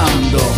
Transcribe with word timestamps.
Ahora, 0.00 0.49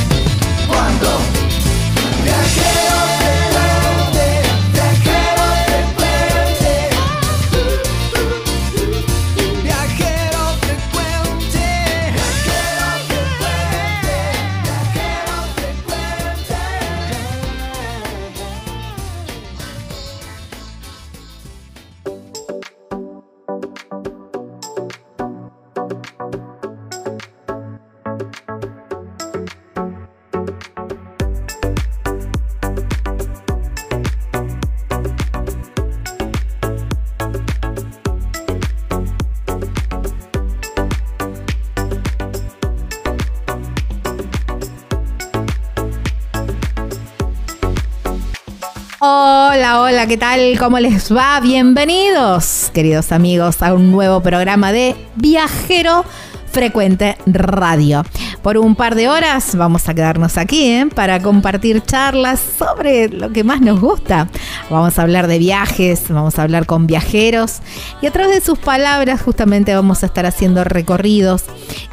¿qué 50.08 50.16
tal? 50.16 50.58
¿Cómo 50.58 50.80
les 50.80 51.14
va? 51.14 51.38
Bienvenidos, 51.38 52.72
queridos 52.74 53.12
amigos, 53.12 53.62
a 53.62 53.72
un 53.72 53.92
nuevo 53.92 54.20
programa 54.20 54.72
de 54.72 54.96
Viajero 55.14 56.04
Frecuente 56.50 57.16
Radio. 57.24 58.02
Por 58.42 58.58
un 58.58 58.74
par 58.74 58.96
de 58.96 59.08
horas 59.08 59.54
vamos 59.54 59.88
a 59.88 59.94
quedarnos 59.94 60.38
aquí 60.38 60.72
¿eh? 60.72 60.88
para 60.92 61.22
compartir 61.22 61.84
charlas 61.84 62.40
sobre 62.58 63.10
lo 63.10 63.32
que 63.32 63.44
más 63.44 63.60
nos 63.60 63.80
gusta. 63.80 64.28
Vamos 64.70 64.98
a 64.98 65.02
hablar 65.02 65.28
de 65.28 65.38
viajes, 65.38 66.02
vamos 66.08 66.36
a 66.36 66.42
hablar 66.42 66.66
con 66.66 66.88
viajeros 66.88 67.60
y 68.00 68.06
a 68.08 68.10
través 68.10 68.34
de 68.34 68.40
sus 68.40 68.58
palabras 68.58 69.22
justamente 69.22 69.72
vamos 69.72 70.02
a 70.02 70.06
estar 70.06 70.26
haciendo 70.26 70.64
recorridos 70.64 71.44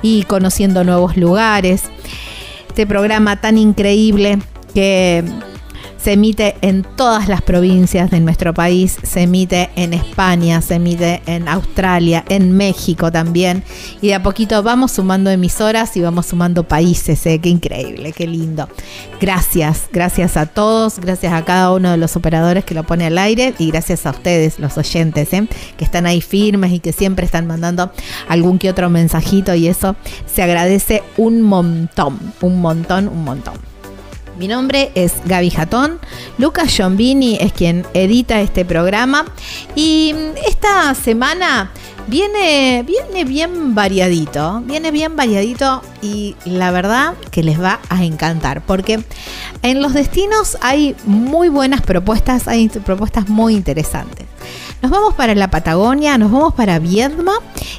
y 0.01 0.23
conociendo 0.23 0.83
nuevos 0.83 1.15
lugares. 1.15 1.83
Este 2.69 2.87
programa 2.87 3.39
tan 3.39 3.59
increíble 3.59 4.39
que 4.73 5.23
se 6.01 6.13
emite 6.13 6.55
en 6.61 6.83
todas 6.83 7.27
las 7.27 7.41
provincias 7.41 8.09
de 8.09 8.19
nuestro 8.19 8.53
país, 8.53 8.97
se 9.03 9.23
emite 9.23 9.69
en 9.75 9.93
España, 9.93 10.61
se 10.61 10.75
emite 10.75 11.21
en 11.25 11.47
Australia, 11.47 12.23
en 12.29 12.53
México 12.53 13.11
también. 13.11 13.63
Y 14.01 14.07
de 14.07 14.15
a 14.15 14.23
poquito 14.23 14.63
vamos 14.63 14.93
sumando 14.93 15.29
emisoras 15.29 15.95
y 15.97 16.01
vamos 16.01 16.27
sumando 16.27 16.63
países. 16.63 17.25
¿eh? 17.25 17.39
Qué 17.39 17.49
increíble, 17.49 18.13
qué 18.13 18.27
lindo. 18.27 18.69
Gracias, 19.19 19.89
gracias 19.91 20.37
a 20.37 20.45
todos, 20.45 20.99
gracias 20.99 21.33
a 21.33 21.43
cada 21.43 21.71
uno 21.73 21.91
de 21.91 21.97
los 21.97 22.15
operadores 22.15 22.63
que 22.63 22.73
lo 22.73 22.83
pone 22.83 23.05
al 23.05 23.17
aire 23.17 23.53
y 23.59 23.69
gracias 23.69 24.05
a 24.05 24.11
ustedes, 24.11 24.59
los 24.59 24.77
oyentes, 24.77 25.33
¿eh? 25.33 25.47
que 25.77 25.83
están 25.83 26.05
ahí 26.05 26.21
firmes 26.21 26.71
y 26.71 26.79
que 26.79 26.93
siempre 26.93 27.25
están 27.25 27.45
mandando 27.45 27.91
algún 28.27 28.57
que 28.57 28.69
otro 28.69 28.89
mensajito 28.89 29.53
y 29.53 29.67
eso 29.67 29.95
se 30.33 30.43
agradece 30.43 31.03
un 31.17 31.41
montón, 31.41 32.17
un 32.41 32.61
montón, 32.61 33.07
un 33.09 33.23
montón. 33.23 33.68
Mi 34.39 34.47
nombre 34.47 34.93
es 34.95 35.15
Gaby 35.25 35.49
Jatón, 35.49 35.99
Lucas 36.37 36.73
Giombini 36.73 37.37
es 37.41 37.51
quien 37.51 37.85
edita 37.93 38.39
este 38.39 38.63
programa 38.63 39.25
y 39.75 40.15
esta 40.47 40.95
semana 40.95 41.71
viene, 42.07 42.85
viene 42.87 43.25
bien 43.25 43.75
variadito, 43.75 44.61
viene 44.61 44.91
bien 44.91 45.17
variadito 45.17 45.81
y 46.01 46.37
la 46.45 46.71
verdad 46.71 47.15
que 47.31 47.43
les 47.43 47.61
va 47.61 47.81
a 47.89 48.05
encantar 48.05 48.61
porque 48.61 49.03
en 49.61 49.81
los 49.81 49.93
destinos 49.93 50.57
hay 50.61 50.95
muy 51.03 51.49
buenas 51.49 51.81
propuestas, 51.81 52.47
hay 52.47 52.69
propuestas 52.69 53.27
muy 53.27 53.55
interesantes. 53.55 54.25
Nos 54.81 54.91
vamos 54.91 55.13
para 55.13 55.35
la 55.35 55.49
Patagonia, 55.49 56.17
nos 56.17 56.31
vamos 56.31 56.53
para 56.53 56.79
Viedma 56.79 57.33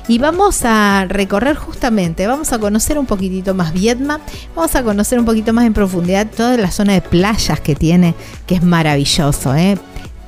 y 0.06 0.18
vamos 0.18 0.64
a 0.64 1.06
recorrer 1.08 1.56
justamente, 1.56 2.26
vamos 2.26 2.52
a 2.52 2.58
conocer 2.58 2.98
un 2.98 3.06
poquitito 3.06 3.54
más 3.54 3.72
Viedma, 3.72 4.20
vamos 4.54 4.74
a 4.76 4.82
conocer 4.82 5.18
un 5.18 5.24
poquito 5.24 5.54
más 5.54 5.64
en 5.64 5.72
profundidad 5.72 6.26
toda 6.26 6.58
la 6.58 6.70
zona 6.70 6.92
de 6.92 7.00
playas 7.00 7.58
que 7.60 7.74
tiene, 7.74 8.14
que 8.46 8.56
es 8.56 8.62
maravilloso, 8.62 9.54
¿eh? 9.54 9.78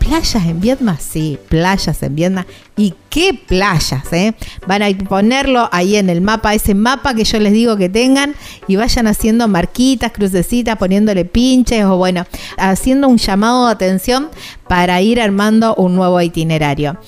¿Playas 0.02 0.34
en 0.34 0.60
Vietnam? 0.60 0.96
Sí, 0.99 1.38
playas 1.49 2.02
en 2.02 2.16
Vietnam. 2.16 2.44
¿Y 2.76 2.93
qué 3.08 3.38
playas? 3.46 4.12
Eh? 4.12 4.34
Van 4.66 4.82
a 4.82 4.88
ponerlo 5.08 5.69
ahí 5.70 5.94
en 5.94 6.10
el 6.10 6.20
mapa, 6.20 6.54
ese 6.54 6.75
mapa 6.75 7.14
que 7.14 7.22
yo 7.22 7.38
les 7.38 7.52
digo 7.52 7.76
que 7.76 7.88
tengan 7.88 8.34
y 8.66 8.75
vayan 8.75 9.06
haciendo 9.06 9.46
marquitas, 9.46 10.10
crucecitas, 10.10 10.76
poniéndole 10.76 11.25
pinches 11.25 11.84
o 11.84 11.96
bueno, 11.96 12.26
haciendo 12.58 13.06
un 13.06 13.19
llamado 13.19 13.66
de 13.66 13.72
atención 13.72 14.28
para 14.66 15.00
ir 15.00 15.20
armando 15.20 15.76
un 15.76 15.94
nuevo 15.94 16.20
itinerario. 16.20 16.99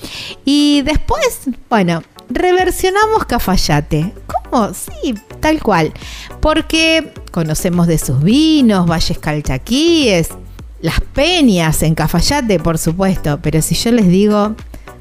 Y 0.45 0.81
después, 0.83 1.41
bueno, 1.69 2.01
reversionamos 2.29 3.25
Cafayate. 3.25 4.13
¿Cómo? 4.25 4.73
Sí, 4.73 5.15
tal 5.41 5.61
cual. 5.61 5.91
Porque 6.39 7.13
conocemos 7.31 7.87
de 7.87 7.97
sus 7.97 8.23
vinos, 8.23 8.87
valles 8.87 9.19
calchaquíes, 9.19 10.29
las 10.85 11.01
peñas 11.01 11.81
en 11.81 11.95
Cafayate, 11.95 12.59
por 12.59 12.77
supuesto, 12.77 13.39
pero 13.41 13.59
si 13.63 13.73
yo 13.73 13.91
les 13.91 14.07
digo 14.07 14.55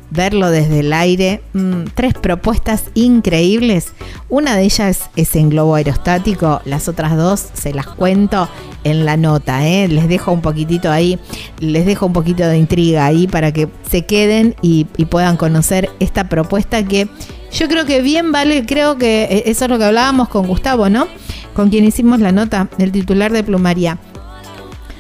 verlo 0.09 0.51
desde 0.51 0.81
el 0.81 0.93
aire. 0.95 1.43
Mm, 1.53 1.85
tres 1.95 2.15
propuestas 2.15 2.85
increíbles. 2.95 3.93
Una 4.31 4.57
de 4.57 4.63
ellas 4.63 5.11
es 5.15 5.37
en 5.37 5.51
globo 5.51 5.75
aerostático, 5.75 6.63
las 6.65 6.89
otras 6.89 7.17
dos 7.19 7.49
se 7.53 7.75
las 7.75 7.87
cuento 7.87 8.49
en 8.85 9.05
la 9.05 9.19
nota. 9.19 9.67
¿eh? 9.67 9.89
Les 9.89 10.09
dejo 10.09 10.33
un 10.33 10.41
poquitito 10.41 10.91
ahí, 10.91 11.19
les 11.59 11.85
dejo 11.85 12.07
un 12.07 12.15
poquito 12.15 12.47
de 12.47 12.57
intriga 12.57 13.05
ahí 13.05 13.27
para 13.27 13.53
que 13.53 13.69
se 13.91 14.07
queden 14.07 14.55
y, 14.63 14.87
y 14.97 15.05
puedan 15.05 15.37
conocer 15.37 15.91
esta 16.01 16.31
propuesta 16.31 16.83
que 16.83 17.09
yo 17.53 17.69
creo 17.69 17.85
que 17.85 18.01
bien 18.01 18.33
vale, 18.33 18.65
creo 18.65 18.97
que 18.97 19.25
eh, 19.25 19.43
eso 19.47 19.67
es 19.67 19.71
lo 19.71 19.79
que 19.79 19.85
hablábamos 19.85 20.29
con 20.29 20.47
Gustavo, 20.47 20.89
¿no? 20.89 21.09
Con 21.53 21.69
quien 21.69 21.85
hicimos 21.85 22.21
la 22.21 22.33
nota, 22.33 22.69
el 22.79 22.91
titular 22.91 23.33
de 23.33 23.45
Plumaría. 23.45 23.99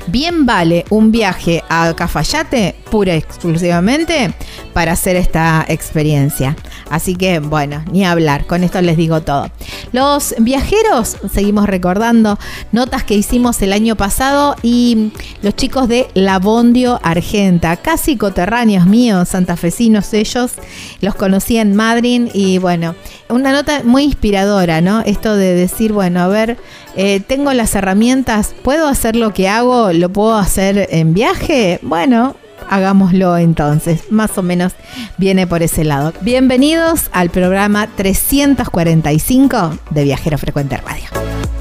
Bien 0.07 0.45
vale 0.45 0.85
un 0.91 1.11
viaje 1.11 1.63
a 1.69 1.95
Cafayate 1.95 2.75
pura 2.91 3.15
y 3.15 3.19
exclusivamente 3.19 4.35
para 4.73 4.93
hacer 4.93 5.17
esta 5.17 5.65
experiencia. 5.69 6.57
Así 6.91 7.17
que 7.17 7.39
bueno, 7.39 7.83
ni 7.91 8.05
hablar, 8.05 8.47
con 8.47 8.63
esto 8.63 8.81
les 8.83 8.97
digo 8.97 9.23
todo. 9.23 9.51
Los 9.93 10.35
viajeros, 10.39 11.17
seguimos 11.33 11.67
recordando 11.67 12.39
notas 12.73 13.03
que 13.03 13.15
hicimos 13.15 13.63
el 13.63 13.73
año 13.73 13.97
pasado 13.97 14.57
y 14.63 15.13
los 15.43 15.57
chicos 15.57 15.89
de 15.89 16.09
La 16.15 16.39
Bondio 16.39 17.01
Argenta, 17.03 17.77
casi 17.77 18.17
coterráneos 18.17 18.87
míos, 18.87 19.31
santafesinos 19.31 20.13
ellos, 20.13 20.53
los 21.01 21.15
conocí 21.15 21.57
en 21.57 21.75
Madrid 21.75 22.29
y 22.35 22.59
bueno, 22.59 22.95
una 23.35 23.53
nota 23.53 23.83
muy 23.85 24.05
inspiradora, 24.05 24.81
¿no? 24.81 25.01
Esto 25.01 25.37
de 25.37 25.55
decir, 25.55 25.93
bueno, 25.93 26.21
a 26.21 26.29
ver, 26.29 26.57
eh, 26.97 27.21
tengo 27.21 27.53
las 27.53 27.75
herramientas, 27.75 28.55
¿puedo 28.63 28.87
hacer 28.87 29.17
lo 29.17 29.33
que 29.33 29.49
hago? 29.49 29.93
¿Lo 29.93 30.09
puedo 30.09 30.37
hacer 30.37 30.89
en 30.91 31.15
viaje? 31.15 31.81
Bueno, 31.83 32.37
hagámoslo 32.71 33.37
entonces. 33.37 34.11
Más 34.11 34.39
o 34.39 34.43
menos 34.43 34.75
viene 35.19 35.49
por 35.49 35.63
ese 35.63 35.83
lado. 35.85 36.13
Bienvenidos 36.21 37.11
al 37.13 37.31
programa 37.31 37.89
345 37.97 39.79
de 39.91 40.05
Viajero 40.05 40.39
Frecuente 40.39 40.77
Radio. 40.77 41.54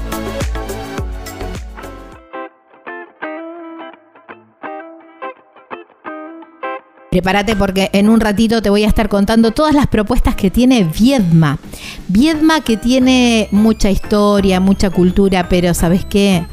Prepárate 7.14 7.54
porque 7.54 7.90
en 7.92 8.08
un 8.08 8.18
ratito 8.18 8.60
te 8.60 8.70
voy 8.70 8.82
a 8.82 8.88
estar 8.88 9.08
contando 9.08 9.52
todas 9.52 9.72
las 9.72 9.86
propuestas 9.86 10.34
que 10.34 10.50
tiene 10.50 10.82
Viedma. 10.82 11.60
Viedma 12.08 12.60
que 12.60 12.76
tiene 12.76 13.46
mucha 13.52 13.88
historia, 13.88 14.58
mucha 14.58 14.90
cultura, 14.90 15.48
pero 15.48 15.74
¿sabes 15.74 16.04
qué? 16.04 16.44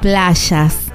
Playas, 0.00 0.92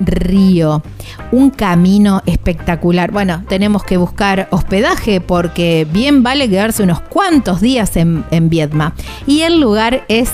río, 0.00 0.82
un 1.30 1.50
camino 1.50 2.20
espectacular. 2.26 3.12
Bueno, 3.12 3.44
tenemos 3.48 3.84
que 3.84 3.96
buscar 3.96 4.48
hospedaje 4.50 5.20
porque 5.20 5.86
bien 5.92 6.24
vale 6.24 6.50
quedarse 6.50 6.82
unos 6.82 7.00
cuantos 7.00 7.60
días 7.60 7.96
en, 7.96 8.24
en 8.32 8.48
Viedma. 8.48 8.96
Y 9.24 9.42
el 9.42 9.60
lugar 9.60 10.04
es 10.08 10.32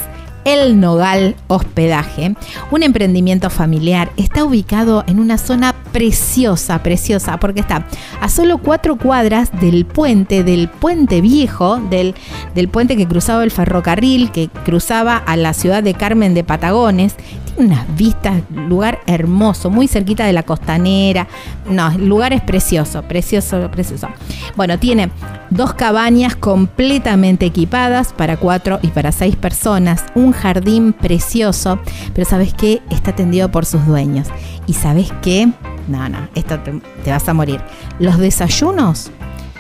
el 0.55 0.81
Nogal 0.81 1.37
Hospedaje, 1.49 2.35
un 2.71 2.83
emprendimiento 2.83 3.51
familiar. 3.51 4.11
Está 4.17 4.45
ubicado 4.45 5.05
en 5.07 5.21
una 5.21 5.37
zona 5.37 5.75
preciosa, 5.93 6.83
preciosa, 6.83 7.39
porque 7.39 7.61
está 7.61 7.87
a 8.21 8.29
solo 8.31 8.59
cuatro 8.59 8.97
cuadras 8.97 9.51
del 9.61 9.85
puente, 9.85 10.45
del 10.45 10.69
puente 10.69 11.21
viejo, 11.21 11.77
del, 11.91 12.15
del 12.55 12.69
puente 12.69 12.97
que 12.97 13.07
cruzaba 13.07 13.45
el 13.45 13.51
ferrocarril, 13.51 14.31
que 14.33 14.49
cruzaba 14.65 15.17
a 15.19 15.37
la 15.37 15.53
ciudad 15.53 15.83
de 15.83 15.93
Carmen 15.93 16.33
de 16.33 16.45
Patagones 16.45 17.15
unas 17.59 17.85
vistas, 17.97 18.43
lugar 18.51 19.01
hermoso, 19.07 19.69
muy 19.71 19.89
cerquita 19.89 20.25
de 20.25 20.33
la 20.33 20.45
costanera. 20.45 21.27
No, 21.69 21.91
el 21.91 22.07
lugar 22.09 22.33
es 22.33 22.41
precioso, 22.41 23.03
precioso, 23.03 23.71
precioso. 23.71 24.09
Bueno, 24.57 24.79
tiene 24.79 25.11
dos 25.51 25.75
cabañas 25.75 26.37
completamente 26.37 27.47
equipadas 27.47 28.13
para 28.13 28.37
cuatro 28.37 28.79
y 28.83 28.89
para 28.89 29.13
seis 29.13 29.37
personas, 29.37 30.05
un 30.15 30.33
jardín 30.33 30.93
precioso, 30.93 31.81
pero 32.15 32.27
¿sabes 32.27 32.55
qué? 32.55 32.81
Está 32.91 33.11
atendido 33.11 33.51
por 33.51 33.67
sus 33.67 33.85
dueños. 33.87 34.29
¿Y 34.67 34.75
sabes 34.75 35.13
qué? 35.23 35.49
No, 35.89 36.09
no, 36.09 36.29
esto 36.35 36.59
te, 36.61 37.11
vas 37.11 37.29
a 37.29 37.35
morir. 37.35 37.61
Los 37.99 38.19
desayunos 38.19 39.11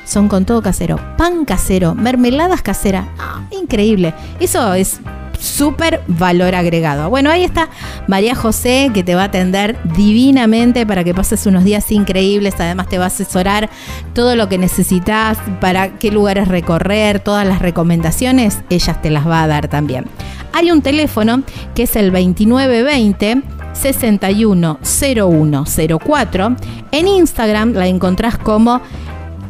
son 0.04 0.28
con 0.28 0.44
todo 0.44 0.62
casero, 0.62 0.98
pan 1.16 1.44
casero, 1.44 1.94
mermeladas 1.94 2.62
caseras. 2.62 3.06
Ah, 3.18 3.42
increíble. 3.50 4.14
Eso 4.38 4.74
es 4.74 5.00
súper 5.38 6.02
valor 6.06 6.54
agregado. 6.54 7.10
Bueno, 7.10 7.30
ahí 7.30 7.44
está 7.44 7.68
María 8.06 8.34
José 8.34 8.90
que 8.92 9.04
te 9.04 9.14
va 9.14 9.22
a 9.22 9.26
atender 9.26 9.78
divinamente 9.96 10.86
para 10.86 11.04
que 11.04 11.14
pases 11.14 11.46
unos 11.46 11.64
días 11.64 11.90
increíbles. 11.92 12.54
Además 12.58 12.88
te 12.88 12.98
va 12.98 13.04
a 13.04 13.08
asesorar 13.08 13.70
todo 14.14 14.36
lo 14.36 14.48
que 14.48 14.56
necesitas, 14.58 15.38
para 15.60 15.98
qué 15.98 16.10
lugares 16.10 16.48
recorrer, 16.48 17.20
todas 17.20 17.46
las 17.46 17.60
recomendaciones, 17.60 18.58
ellas 18.70 19.00
te 19.00 19.10
las 19.10 19.26
va 19.26 19.42
a 19.42 19.46
dar 19.46 19.68
también. 19.68 20.04
Hay 20.52 20.70
un 20.70 20.82
teléfono 20.82 21.42
que 21.74 21.84
es 21.84 21.96
el 21.96 22.10
2920 22.10 23.42
610104. 23.74 26.56
En 26.90 27.06
Instagram 27.06 27.74
la 27.74 27.86
encontrás 27.86 28.38
como 28.38 28.80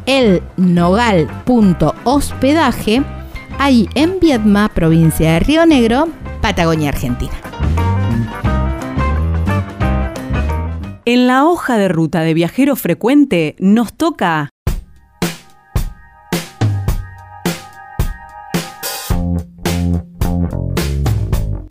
elnogal.hospedaje 0.07 3.05
ahí 3.59 3.89
en 3.95 4.21
Viedma, 4.21 4.69
provincia 4.69 5.33
de 5.33 5.41
Río 5.41 5.67
Negro, 5.67 6.09
Patagonia, 6.41 6.89
Argentina. 6.89 7.33
En 11.05 11.27
la 11.27 11.47
hoja 11.47 11.79
de 11.79 11.89
ruta 11.89 12.21
de 12.21 12.35
viajero 12.35 12.77
frecuente 12.77 13.57
nos 13.59 13.95
toca 13.95 14.51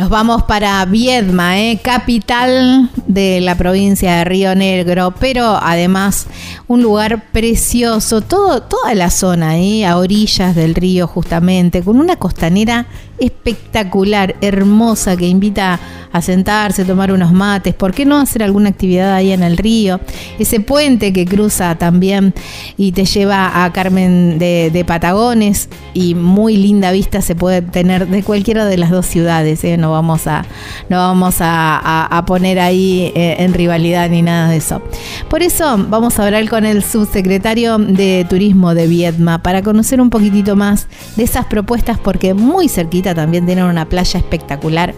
Nos 0.08 0.14
vamos 0.14 0.44
para 0.44 0.86
Viedma, 0.86 1.60
¿eh? 1.60 1.82
capital 1.84 2.90
de 3.08 3.42
la 3.42 3.56
provincia 3.56 4.16
de 4.16 4.24
Río 4.24 4.56
Negro, 4.56 5.14
pero 5.20 5.60
además 5.62 6.28
un 6.70 6.82
lugar 6.82 7.30
precioso, 7.34 8.22
todo, 8.22 8.62
toda 8.62 8.96
la 8.96 9.10
zona 9.10 9.50
ahí, 9.50 9.84
a 9.84 9.98
orillas 9.98 10.56
del 10.56 10.76
río 10.76 11.08
justamente, 11.08 11.84
con 11.84 12.00
una 12.00 12.16
costanera 12.16 12.88
espectacular, 13.20 14.36
hermosa, 14.42 15.18
que 15.18 15.28
invita 15.28 15.80
a 16.12 16.22
sentarse, 16.22 16.86
tomar 16.86 17.12
unos 17.12 17.32
mates, 17.32 17.74
¿por 17.74 17.94
qué 17.94 18.06
no 18.06 18.18
hacer 18.18 18.44
alguna 18.44 18.70
actividad 18.70 19.14
ahí 19.14 19.32
en 19.32 19.44
el 19.44 19.58
río? 19.58 20.00
Ese 20.40 20.60
puente 20.60 21.14
que 21.14 21.26
cruza 21.26 21.76
también 21.76 22.34
y 22.78 22.92
te 22.92 23.06
lleva 23.06 23.64
a 23.64 23.72
Carmen 23.74 24.40
de, 24.40 24.84
Patagones 24.88 25.70
y 25.94 26.16
muy 26.16 26.56
linda 26.56 26.92
vista 26.92 27.22
se 27.22 27.36
puede 27.36 27.62
tener 27.62 28.08
de 28.08 28.24
cualquiera 28.24 28.66
de 28.66 28.78
las 28.78 28.90
dos 28.90 29.06
ciudades, 29.06 29.64
¿eh? 29.64 29.76
no 29.76 29.92
vamos 29.92 30.28
a, 30.28 30.46
no 30.88 30.98
vamos 30.98 31.36
a, 31.40 32.24
poner 32.26 32.60
ahí 32.60 33.12
eh, 33.16 33.38
en 33.40 33.54
rivalidad 33.54 34.10
ni 34.10 34.22
nada 34.22 34.50
de 34.50 34.58
eso. 34.58 34.82
Por 35.30 35.44
eso 35.44 35.78
vamos 35.90 36.20
a 36.20 36.26
hablar 36.26 36.48
con 36.50 36.66
el 36.66 36.84
subsecretario 36.84 37.78
de 37.78 38.26
Turismo 38.30 38.74
de 38.74 38.88
Viedma 38.88 39.42
para 39.42 39.62
conocer 39.62 40.00
un 40.02 40.10
poquitito 40.10 40.56
más 40.56 40.88
de 41.16 41.24
esas 41.24 41.46
propuestas 41.46 42.00
porque 42.00 42.34
muy 42.34 42.70
cerquita 42.70 43.07
también 43.16 43.46
tienen 43.46 43.66
una 43.66 43.86
playa 43.86 44.20
espectacular. 44.20 44.94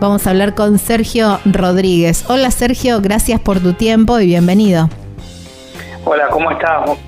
Vamos 0.00 0.26
a 0.26 0.30
hablar 0.30 0.54
con 0.54 0.78
Sergio 0.78 1.40
Rodríguez. 1.44 2.24
Hola 2.28 2.50
Sergio, 2.50 3.00
gracias 3.00 3.40
por 3.40 3.60
tu 3.60 3.72
tiempo 3.72 4.20
y 4.20 4.26
bienvenido. 4.26 4.88
Hola, 6.04 6.28
¿cómo 6.30 6.50
estás? 6.50 6.98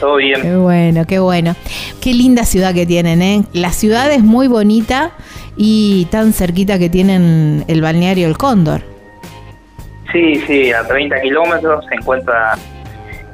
Todo 0.00 0.16
bien. 0.16 0.42
Qué 0.42 0.56
bueno, 0.56 1.06
qué 1.06 1.18
bueno. 1.18 1.54
Qué 2.00 2.12
linda 2.12 2.44
ciudad 2.44 2.74
que 2.74 2.86
tienen, 2.86 3.22
¿eh? 3.22 3.44
La 3.52 3.70
ciudad 3.70 4.10
es 4.10 4.22
muy 4.22 4.48
bonita 4.48 5.12
y 5.56 6.06
tan 6.10 6.32
cerquita 6.32 6.78
que 6.78 6.88
tienen 6.88 7.64
el 7.68 7.80
balneario 7.82 8.26
El 8.26 8.36
Cóndor. 8.36 8.82
Sí, 10.12 10.36
sí, 10.46 10.72
a 10.72 10.86
30 10.86 11.20
kilómetros 11.20 11.84
se 11.88 11.94
encuentra 11.94 12.58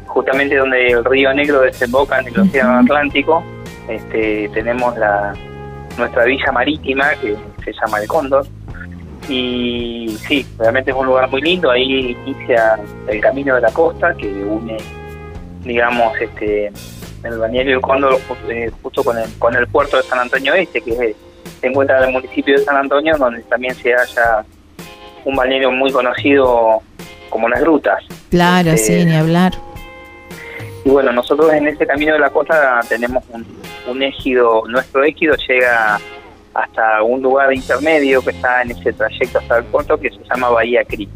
justamente 0.06 0.56
donde 0.56 0.88
el 0.88 1.04
río 1.04 1.32
Negro 1.32 1.60
desemboca 1.60 2.20
en 2.20 2.28
el 2.28 2.40
Océano 2.40 2.78
Atlántico. 2.78 3.42
Este, 3.88 4.48
tenemos 4.52 4.96
la 4.98 5.34
nuestra 5.98 6.24
villa 6.24 6.52
marítima 6.52 7.10
que 7.20 7.36
se 7.64 7.72
llama 7.72 8.00
El 8.00 8.08
Cóndor 8.08 8.46
y 9.28 10.16
sí, 10.26 10.46
realmente 10.58 10.90
es 10.90 10.96
un 10.96 11.06
lugar 11.06 11.28
muy 11.28 11.42
lindo, 11.42 11.70
ahí 11.70 12.16
inicia 12.26 12.78
el 13.08 13.20
camino 13.20 13.54
de 13.56 13.60
la 13.60 13.70
costa 13.70 14.14
que 14.14 14.26
une, 14.26 14.76
digamos, 15.64 16.18
este 16.20 16.72
el 17.24 17.38
balneario 17.38 17.72
del 17.72 17.80
Cóndor 17.80 18.18
eh, 18.48 18.70
justo 18.82 19.02
con 19.02 19.18
el, 19.18 19.28
con 19.38 19.54
el 19.54 19.66
puerto 19.66 19.96
de 19.96 20.04
San 20.04 20.20
Antonio 20.20 20.54
Este, 20.54 20.80
que 20.80 20.92
se 21.60 21.66
encuentra 21.66 21.98
en 21.98 22.04
el 22.04 22.12
municipio 22.12 22.56
de 22.56 22.64
San 22.64 22.76
Antonio, 22.76 23.16
donde 23.18 23.42
también 23.42 23.74
se 23.74 23.92
halla 23.92 24.44
un 25.24 25.34
balneario 25.34 25.72
muy 25.72 25.90
conocido 25.90 26.80
como 27.28 27.48
Las 27.48 27.60
Grutas. 27.60 28.04
Claro, 28.30 28.70
este, 28.70 29.00
sí, 29.00 29.04
ni 29.04 29.16
hablar. 29.16 29.52
Y 30.84 30.90
bueno, 30.90 31.12
nosotros 31.12 31.52
en 31.52 31.68
ese 31.68 31.86
camino 31.86 32.14
de 32.14 32.20
la 32.20 32.30
costa 32.30 32.80
tenemos 32.88 33.24
un, 33.30 33.44
un 33.88 34.02
ejido, 34.02 34.62
nuestro 34.68 35.04
ejido 35.04 35.34
llega 35.48 35.98
hasta 36.54 37.02
un 37.02 37.22
lugar 37.22 37.52
intermedio 37.52 38.22
que 38.22 38.30
está 38.30 38.62
en 38.62 38.72
ese 38.72 38.92
trayecto 38.92 39.38
hasta 39.38 39.58
el 39.58 39.64
puerto 39.64 39.98
que 39.98 40.10
se 40.10 40.18
llama 40.24 40.50
Bahía 40.50 40.84
Creek. 40.84 41.10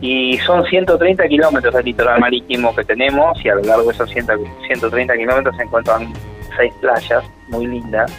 Y 0.00 0.38
son 0.38 0.64
130 0.64 1.28
kilómetros 1.28 1.74
de 1.74 1.82
litoral 1.82 2.20
marítimo 2.20 2.74
que 2.74 2.84
tenemos 2.84 3.42
y 3.44 3.48
a 3.48 3.54
lo 3.54 3.62
largo 3.62 3.84
de 3.84 3.92
esos 3.92 4.10
100 4.10 4.26
130 4.66 5.16
kilómetros 5.16 5.56
se 5.56 5.62
encuentran 5.62 6.12
seis 6.56 6.72
playas 6.80 7.24
muy 7.48 7.66
lindas. 7.66 8.12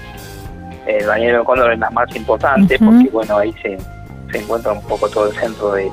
El 0.88 1.06
bañero 1.06 1.40
de 1.40 1.46
Cóndor 1.46 1.74
es 1.74 1.80
la 1.80 1.90
más 1.92 2.16
importante 2.16 2.78
porque 2.80 3.10
bueno 3.12 3.38
ahí 3.38 3.54
se, 3.62 3.78
se 4.32 4.38
encuentra 4.40 4.72
un 4.72 4.82
poco 4.84 5.08
todo 5.10 5.30
el 5.30 5.36
centro 5.38 5.72
de, 5.74 5.90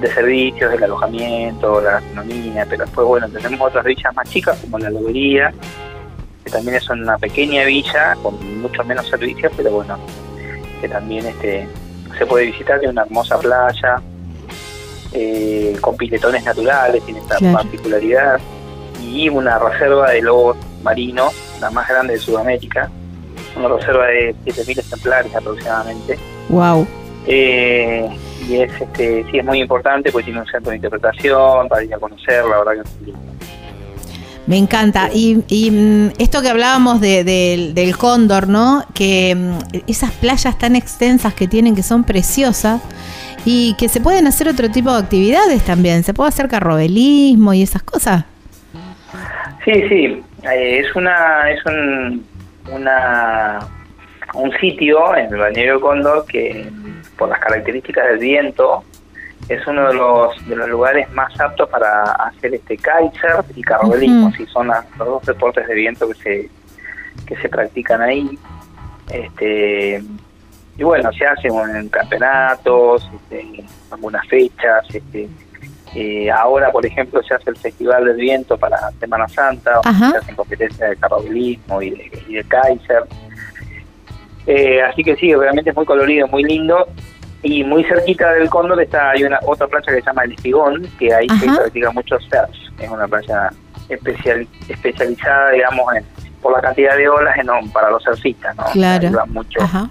de 0.00 0.14
servicios, 0.14 0.70
del 0.70 0.84
alojamiento, 0.84 1.80
la 1.80 1.92
gastronomía, 1.92 2.66
pero 2.68 2.84
después 2.84 3.06
bueno 3.06 3.28
tenemos 3.28 3.68
otras 3.68 3.84
villas 3.84 4.14
más 4.14 4.28
chicas 4.30 4.58
como 4.60 4.78
la 4.78 4.90
Lobería, 4.90 5.52
que 6.44 6.50
también 6.50 6.76
es 6.76 6.88
una 6.90 7.16
pequeña 7.18 7.64
villa 7.64 8.16
con 8.22 8.60
mucho 8.60 8.84
menos 8.84 9.08
servicios, 9.08 9.52
pero 9.56 9.70
bueno, 9.70 9.98
que 10.80 10.88
también 10.88 11.26
este 11.26 11.66
se 12.18 12.26
puede 12.26 12.46
visitar, 12.46 12.78
tiene 12.78 12.92
una 12.92 13.02
hermosa 13.02 13.38
playa, 13.38 14.00
eh, 15.12 15.76
con 15.80 15.96
piletones 15.96 16.44
naturales, 16.44 17.02
tiene 17.04 17.20
esta 17.20 17.36
Claro. 17.36 17.58
particularidad, 17.58 18.40
y 19.02 19.28
una 19.28 19.58
reserva 19.58 20.10
de 20.10 20.22
lobos 20.22 20.56
marinos, 20.82 21.32
la 21.60 21.70
más 21.70 21.88
grande 21.88 22.14
de 22.14 22.18
Sudamérica, 22.20 22.90
una 23.56 23.68
reserva 23.68 24.06
de 24.06 24.34
7.000 24.44 24.78
ejemplares 24.80 25.34
aproximadamente. 25.34 26.18
Wow. 26.48 26.86
Eh, 27.26 28.08
y 28.48 28.56
es 28.56 28.72
este 28.80 29.24
sí 29.30 29.38
es 29.38 29.44
muy 29.44 29.60
importante 29.60 30.12
porque 30.12 30.26
tiene 30.26 30.40
un 30.40 30.46
centro 30.46 30.70
de 30.70 30.76
interpretación 30.76 31.68
para 31.68 31.82
ir 31.84 31.94
a 31.94 31.98
conocer, 31.98 32.44
la 32.44 32.58
verdad 32.58 32.72
que 32.74 32.80
es 32.80 33.00
lindo. 33.06 33.20
Me 34.46 34.58
encanta. 34.58 35.08
Y, 35.14 35.42
y, 35.48 35.70
mm, 35.70 36.08
esto 36.18 36.42
que 36.42 36.50
hablábamos 36.50 37.00
de- 37.00 37.24
del- 37.24 37.72
del 37.74 37.96
cóndor, 37.96 38.46
¿no? 38.46 38.84
Que 38.92 39.34
mm, 39.34 39.80
esas 39.86 40.10
playas 40.12 40.58
tan 40.58 40.76
extensas 40.76 41.32
que 41.32 41.48
tienen, 41.48 41.74
que 41.74 41.82
son 41.82 42.04
preciosas, 42.04 42.82
y 43.46 43.74
que 43.78 43.88
se 43.88 44.00
pueden 44.02 44.26
hacer 44.26 44.48
otro 44.48 44.70
tipo 44.70 44.92
de 44.92 44.98
actividades 44.98 45.62
también. 45.64 46.02
Se 46.04 46.12
puede 46.12 46.28
hacer 46.28 46.48
carrobelismo 46.48 47.54
y 47.54 47.62
esas 47.62 47.82
cosas. 47.82 48.24
Sí, 49.64 49.72
sí, 49.88 50.22
eh, 50.42 50.80
es 50.80 50.94
una 50.94 51.50
es 51.50 51.64
un 51.64 52.26
una 52.70 53.60
un 54.34 54.50
sitio 54.60 55.14
en 55.16 55.26
el 55.32 55.38
balneario 55.38 55.80
Cóndor 55.80 56.24
que 56.26 56.68
por 57.16 57.28
las 57.28 57.38
características 57.40 58.06
del 58.06 58.18
viento 58.18 58.84
es 59.48 59.66
uno 59.66 59.88
de 59.88 59.94
los 59.94 60.48
de 60.48 60.56
los 60.56 60.68
lugares 60.68 61.10
más 61.12 61.38
aptos 61.40 61.68
para 61.68 62.02
hacer 62.12 62.54
este 62.54 62.76
kitesurf 62.76 63.46
y 63.56 63.62
carrobelismo, 63.62 64.28
Ujú. 64.28 64.36
si 64.36 64.46
son 64.46 64.68
las- 64.68 64.84
los 64.98 65.06
dos 65.08 65.26
deportes 65.26 65.66
de 65.66 65.74
viento 65.74 66.08
que 66.08 66.14
se 66.14 66.50
que 67.26 67.36
se 67.36 67.48
practican 67.48 68.00
ahí. 68.02 68.38
Este 69.10 70.02
y 70.76 70.82
bueno, 70.82 71.12
se 71.12 71.24
hacen 71.26 71.52
en 71.76 71.88
campeonatos, 71.88 73.08
este, 73.14 73.64
algunas 73.92 74.26
fechas, 74.26 74.84
este, 74.92 75.28
eh, 75.94 76.28
ahora, 76.28 76.72
por 76.72 76.84
ejemplo, 76.84 77.22
se 77.22 77.32
hace 77.34 77.50
el 77.50 77.56
Festival 77.56 78.04
del 78.04 78.16
Viento 78.16 78.58
para 78.58 78.90
Semana 78.98 79.28
Santa, 79.28 79.80
donde 79.84 80.10
se 80.10 80.16
hacen 80.16 80.34
competencias 80.34 80.90
de 80.90 80.96
carrobelismo 80.96 81.80
y 81.80 81.90
de, 81.90 82.22
y 82.28 82.34
de 82.34 82.44
Kaiser. 82.44 83.04
Eh, 84.46 84.82
así 84.82 85.02
que 85.02 85.16
sí, 85.16 85.34
realmente 85.34 85.70
es 85.70 85.76
muy 85.76 85.86
colorido, 85.86 86.26
muy 86.28 86.44
lindo. 86.44 86.86
Y 87.42 87.62
muy 87.62 87.84
cerquita 87.84 88.32
del 88.32 88.48
Cóndor 88.48 88.80
está 88.80 89.10
hay 89.10 89.22
una 89.24 89.38
otra 89.46 89.66
playa 89.66 89.86
que 89.86 90.00
se 90.00 90.06
llama 90.06 90.24
El 90.24 90.32
Espigón, 90.32 90.88
que 90.98 91.12
ahí 91.12 91.28
se 91.38 91.46
practica 91.46 91.90
mucho 91.90 92.18
surf. 92.20 92.80
Es 92.80 92.88
una 92.88 93.06
playa 93.06 93.50
especial, 93.90 94.48
especializada, 94.66 95.50
digamos, 95.50 95.94
en, 95.94 96.04
por 96.40 96.52
la 96.52 96.62
cantidad 96.62 96.96
de 96.96 97.06
olas 97.06 97.36
en, 97.36 97.70
para 97.70 97.90
los 97.90 98.02
surfistas, 98.02 98.56
¿no? 98.56 98.64
Claro. 98.72 99.08
Ayuda 99.08 99.26
mucho 99.26 99.60
Ajá. 99.60 99.90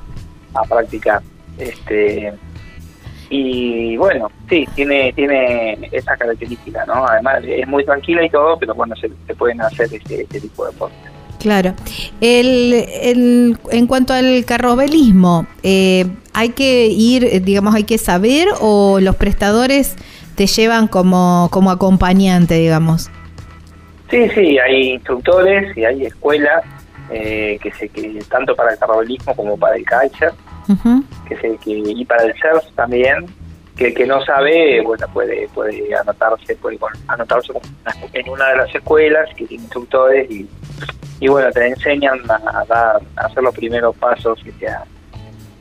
a 0.56 0.64
practicar. 0.64 1.22
Este 1.60 2.34
y 3.30 3.98
bueno, 3.98 4.32
sí, 4.50 4.68
tiene 4.76 5.14
tiene 5.14 5.78
esa 5.92 6.18
característica, 6.18 6.86
¿no? 6.86 7.06
Además 7.08 7.44
es 7.46 7.68
muy 7.68 7.86
tranquila 7.86 8.24
y 8.24 8.30
todo, 8.30 8.58
pero 8.58 8.74
bueno, 8.74 8.96
se, 8.96 9.10
se 9.28 9.36
pueden 9.36 9.62
hacer 9.62 9.94
este, 9.94 10.22
este 10.22 10.42
tipo 10.42 10.66
de 10.66 10.72
deportes. 10.72 11.13
Claro. 11.40 11.74
El, 12.22 12.74
el- 13.02 13.58
en 13.72 13.88
cuanto 13.88 14.14
al 14.14 14.46
carrobelismo, 14.46 15.46
eh, 15.64 16.06
¿hay 16.34 16.50
que 16.50 16.88
ir, 16.88 17.26
eh, 17.26 17.40
digamos, 17.40 17.76
hay 17.76 17.84
que 17.84 17.98
saber 17.98 18.48
o 18.62 19.00
los 19.02 19.16
prestadores 19.18 19.96
te 20.36 20.48
llevan 20.48 20.88
como, 20.88 21.50
como 21.52 21.70
acompañante, 21.72 22.56
digamos? 22.56 23.10
Sí, 24.10 24.30
sí, 24.36 24.58
hay 24.60 24.92
instructores 24.94 25.76
y 25.76 25.86
hay 25.86 26.06
escuelas 26.06 26.64
eh, 27.12 27.58
que 27.62 27.72
se 27.74 27.90
que 27.90 28.24
tanto 28.30 28.56
para 28.56 28.72
el 28.74 28.80
carrobelismo 28.80 29.36
como 29.36 29.58
para 29.58 29.76
el 29.76 29.86
Ujú. 30.70 31.04
que 31.28 31.36
se 31.38 31.58
que 31.58 31.72
y 31.72 32.06
para 32.06 32.24
el 32.24 32.34
surf 32.34 32.64
también, 32.76 33.26
que 33.76 33.88
el 33.88 33.94
que 33.94 34.06
no 34.06 34.24
sabe, 34.24 34.82
bueno, 34.82 35.06
puede 35.14 35.48
puede 35.54 35.84
anotarse, 35.96 36.56
puede 36.56 36.78
anotarse 37.08 37.52
en 38.14 38.30
una 38.30 38.50
de 38.50 38.58
las 38.58 38.74
escuelas 38.74 39.28
que 39.36 39.46
tiene 39.46 39.64
instructores 39.64 40.30
y, 40.32 40.48
y 41.24 41.28
bueno, 41.30 41.50
te 41.52 41.66
enseñan 41.68 42.20
a, 42.30 42.36
a 42.60 42.66
dar, 42.66 43.02
a 43.16 43.26
hacer 43.28 43.42
los 43.44 43.56
primeros 43.56 43.96
pasos 43.96 44.38
que 44.44 44.52
sea 44.54 44.84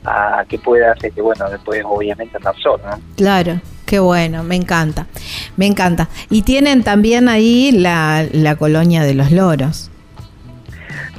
a 0.05 0.43
que 0.49 0.57
puedas, 0.59 1.01
este, 1.01 1.21
bueno, 1.21 1.49
después 1.49 1.81
obviamente 1.85 2.35
andar 2.35 2.53
solo, 2.61 2.83
¿no? 2.85 2.99
Claro, 3.15 3.61
qué 3.85 3.99
bueno, 3.99 4.43
me 4.43 4.57
encanta, 4.57 5.07
me 5.55 5.65
encanta. 5.65 6.09
Y 6.29 6.41
tienen 6.41 6.83
también 6.83 7.29
ahí 7.29 7.71
la, 7.71 8.25
la 8.33 8.57
colonia 8.57 9.03
de 9.03 9.13
los 9.13 9.31
loros. 9.31 9.89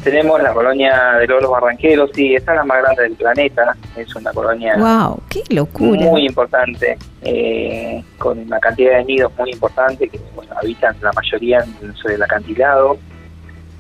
Tenemos 0.03 0.43
la 0.43 0.53
colonia 0.53 1.15
de 1.19 1.27
loros 1.27 1.51
barranqueros, 1.51 2.11
sí, 2.15 2.35
esta 2.35 2.53
es 2.53 2.57
la 2.59 2.65
más 2.65 2.83
grande 2.83 3.05
del 3.05 3.15
planeta, 3.15 3.75
es 3.97 4.15
una 4.15 4.31
colonia 4.35 4.77
Wow, 4.77 5.23
qué 5.31 5.43
locura. 5.49 6.03
muy 6.03 6.27
importante, 6.27 6.99
eh, 7.23 8.05
con 8.19 8.39
una 8.39 8.61
cantidad 8.61 8.99
de 8.99 9.05
nidos 9.05 9.33
muy 9.39 9.51
importante 9.53 10.07
que 10.11 10.21
bueno, 10.35 10.53
habitan 10.61 10.95
la 11.01 11.11
mayoría 11.13 11.65
en- 11.81 11.95
sobre 11.97 12.17
el 12.17 12.23
acantilado. 12.23 12.99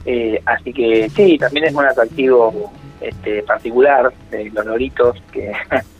Eh, 0.06 0.40
así 0.44 0.72
que 0.72 1.08
sí, 1.10 1.38
también 1.38 1.66
es 1.66 1.74
un 1.74 1.86
atractivo 1.86 2.72
este, 3.00 3.42
particular 3.42 4.12
de 4.30 4.50
los 4.50 4.66
loritos, 4.66 5.22
que 5.32 5.52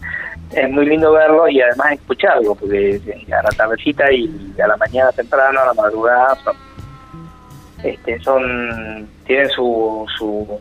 es 0.52 0.70
muy 0.70 0.86
lindo 0.86 1.12
verlo 1.12 1.48
y 1.48 1.60
además 1.60 1.92
escucharlo, 1.92 2.54
porque 2.54 2.96
eh, 2.96 3.26
a 3.32 3.42
la 3.42 3.50
tardecita 3.50 4.12
y 4.12 4.54
a 4.62 4.66
la 4.66 4.76
mañana 4.76 5.12
temprano, 5.12 5.60
a 5.60 5.66
la 5.66 5.74
madrugada, 5.74 6.36
son, 6.44 6.56
este, 7.82 8.18
son 8.20 9.08
tienen 9.26 9.48
su, 9.50 10.06
su 10.18 10.60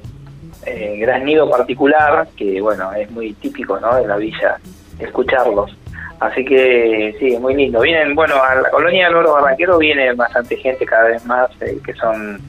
eh, 0.65 0.97
gran 0.99 1.25
nido 1.25 1.49
particular, 1.49 2.27
que 2.37 2.61
bueno, 2.61 2.93
es 2.93 3.09
muy 3.11 3.33
típico 3.33 3.79
¿no? 3.79 3.95
de 3.95 4.07
la 4.07 4.17
villa, 4.17 4.57
escucharlos. 4.99 5.75
Así 6.19 6.45
que 6.45 7.13
sí, 7.19 7.37
muy 7.37 7.53
lindo. 7.53 7.81
Vienen, 7.81 8.15
bueno, 8.15 8.41
a 8.41 8.55
la 8.55 8.69
colonia 8.69 9.07
del 9.07 9.15
Oro 9.15 9.33
Barranquero 9.33 9.77
viene 9.77 10.13
bastante 10.13 10.55
gente 10.55 10.85
cada 10.85 11.09
vez 11.09 11.25
más, 11.25 11.49
eh, 11.61 11.77
que 11.85 11.93
son 11.95 12.39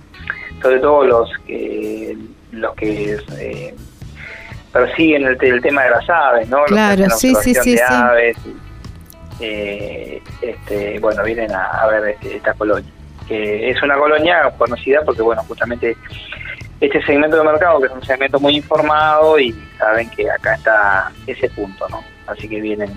sobre 0.64 0.78
todo 0.80 1.04
los 1.04 1.30
que 1.47 2.16
los 2.52 2.75
que 2.76 3.18
eh, 3.38 3.75
persiguen 4.73 5.25
el, 5.26 5.37
el 5.38 5.61
tema 5.61 5.83
de 5.83 5.90
las 5.90 6.09
aves, 6.09 6.49
¿no? 6.49 6.59
Los 6.61 6.68
que 6.68 6.73
Claro, 6.75 7.04
hacen 7.04 7.18
sí, 7.18 7.35
sí, 7.42 7.54
sí, 7.54 7.73
de 7.73 7.76
sí. 7.78 7.85
aves. 7.87 8.37
eh, 9.40 10.23
este, 10.40 10.99
bueno, 11.00 11.23
vienen 11.23 11.50
a, 11.52 11.64
a 11.83 11.87
ver 11.88 12.09
este- 12.11 12.37
esta 12.37 12.54
colonia. 12.54 12.88
Que 13.28 13.71
es 13.71 13.83
una 13.83 13.97
colonia 13.97 14.50
conocida 14.56 15.02
porque, 15.04 15.21
bueno, 15.23 15.42
justamente 15.49 15.97
este 16.80 17.02
segmento 17.04 17.37
de 17.38 17.44
mercado, 17.44 17.80
que 17.80 17.87
es 17.87 17.92
un 17.92 18.02
segmento 18.04 18.38
muy 18.40 18.56
informado 18.56 19.38
y 19.38 19.54
saben 19.78 20.09
que 20.11 20.30
acá 20.30 20.54
está 20.54 21.11
ese 21.26 21.49
punto, 21.50 21.87
¿no? 21.90 22.02
Así 22.26 22.49
que 22.49 22.61
vienen 22.61 22.90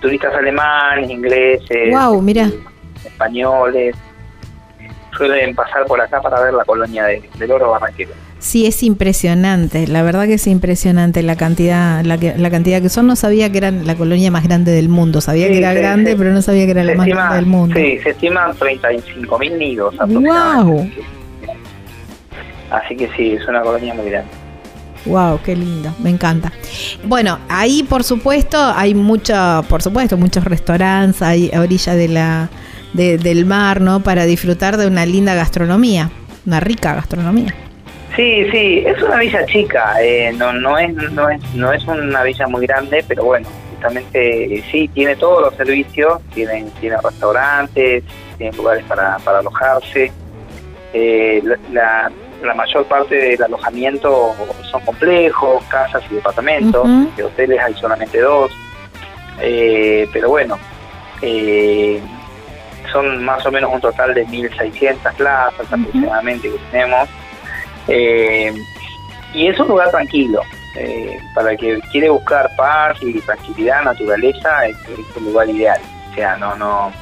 turistas 0.00 0.34
alemanes, 0.34 1.10
ingleses, 1.10 1.92
Wow, 1.92 2.20
mira. 2.22 2.48
españoles, 3.04 3.96
suelen 5.16 5.54
pasar 5.54 5.84
por 5.86 6.00
acá 6.00 6.20
para 6.20 6.40
ver 6.40 6.54
la 6.54 6.64
colonia 6.64 7.04
de, 7.04 7.22
del 7.38 7.50
oro 7.52 7.70
barranquero. 7.70 8.10
Sí, 8.38 8.66
es 8.66 8.82
impresionante. 8.82 9.86
La 9.86 10.02
verdad 10.02 10.26
que 10.26 10.34
es 10.34 10.46
impresionante 10.46 11.22
la 11.22 11.36
cantidad, 11.36 12.04
la, 12.04 12.18
que- 12.18 12.36
la 12.36 12.50
cantidad 12.50 12.82
que 12.82 12.88
son. 12.90 13.06
No 13.06 13.16
sabía 13.16 13.50
que 13.50 13.58
era 13.58 13.70
la 13.70 13.94
colonia 13.96 14.30
más 14.30 14.44
grande 14.44 14.72
del 14.72 14.88
mundo. 14.88 15.20
Sabía 15.20 15.46
Sí, 15.46 15.52
que 15.52 15.58
era 15.58 15.72
grande, 15.74 16.14
pero 16.16 16.32
no 16.32 16.42
sabía 16.42 16.64
que 16.66 16.72
era 16.72 16.84
la 16.84 16.94
más 16.94 17.06
estima- 17.06 17.16
grande 17.22 17.36
del 17.36 17.46
mundo. 17.46 17.74
Sí, 17.76 17.98
se 18.02 18.10
estiman 18.10 18.52
35.000 18.56 19.58
nidos 19.58 19.94
Guau. 19.96 20.04
aproximadamente. 20.04 21.02
Así 22.70 22.96
que 22.96 23.08
sí, 23.16 23.32
es 23.32 23.46
una 23.48 23.62
colonia 23.62 23.94
muy 23.94 24.10
grande. 24.10 24.30
Wow, 25.06 25.38
qué 25.44 25.54
lindo, 25.54 25.94
me 26.00 26.10
encanta. 26.10 26.50
Bueno, 27.04 27.38
ahí 27.48 27.84
por 27.84 28.02
supuesto 28.02 28.58
hay 28.60 28.92
mucho, 28.92 29.64
por 29.68 29.80
supuesto, 29.80 30.16
muchos 30.16 30.44
restaurantes, 30.44 31.22
hay 31.22 31.48
a 31.54 31.60
orilla 31.60 31.94
de 31.94 32.08
la, 32.08 32.48
de- 32.96 33.18
del 33.18 33.44
mar, 33.46 33.80
¿no? 33.80 34.00
Para 34.00 34.24
disfrutar 34.24 34.76
de 34.76 34.86
una 34.86 35.04
linda 35.06 35.34
gastronomía, 35.34 36.10
una 36.46 36.60
rica 36.60 36.94
gastronomía. 36.94 37.54
Sí, 38.16 38.46
sí, 38.50 38.82
es 38.86 39.00
una 39.02 39.16
villa 39.18 39.44
chica, 39.46 39.94
eh, 40.02 40.32
no, 40.36 40.52
no, 40.52 40.78
es, 40.78 40.92
no, 41.12 41.28
es, 41.28 41.40
no 41.54 41.72
es 41.72 41.84
una 41.84 42.22
villa 42.22 42.46
muy 42.46 42.66
grande, 42.66 43.04
pero 43.06 43.24
bueno, 43.24 43.46
justamente 43.72 44.54
eh, 44.56 44.64
sí, 44.72 44.88
tiene 44.94 45.16
todos 45.16 45.42
los 45.42 45.54
servicios, 45.54 46.20
tiene, 46.34 46.64
tiene 46.80 46.96
restaurantes, 47.04 48.04
tiene 48.38 48.56
lugares 48.56 48.84
para, 48.84 49.18
para 49.18 49.40
alojarse. 49.40 50.10
Eh, 50.94 51.42
la, 51.72 52.10
mayor 52.54 52.84
parte 52.86 53.16
del 53.16 53.42
alojamiento 53.42 54.34
son 54.70 54.80
complejos, 54.82 55.62
casas 55.64 56.02
y 56.10 56.14
departamentos, 56.14 56.86
de 57.16 57.24
hoteles 57.24 57.60
hay 57.60 57.74
solamente 57.74 58.18
dos, 58.20 58.50
Eh, 59.42 60.06
pero 60.12 60.30
bueno, 60.30 60.56
Eh, 61.22 62.00
son 62.92 63.24
más 63.24 63.44
o 63.46 63.50
menos 63.50 63.72
un 63.72 63.80
total 63.80 64.14
de 64.14 64.26
1.600 64.26 65.14
plazas 65.14 65.72
aproximadamente 65.72 66.50
que 66.50 66.58
tenemos. 66.70 67.08
Eh, 67.88 68.52
y 69.34 69.48
es 69.48 69.58
un 69.60 69.68
lugar 69.68 69.90
tranquilo. 69.90 70.40
Eh, 70.78 71.18
para 71.34 71.52
el 71.52 71.58
que 71.58 71.80
quiere 71.90 72.10
buscar 72.10 72.50
paz 72.54 72.98
y 73.00 73.18
tranquilidad, 73.20 73.82
naturaleza, 73.82 74.66
es, 74.66 74.76
es 74.88 75.16
un 75.16 75.24
lugar 75.24 75.48
ideal. 75.48 75.80
O 76.10 76.14
sea, 76.14 76.36
no, 76.36 76.54
no, 76.56 76.92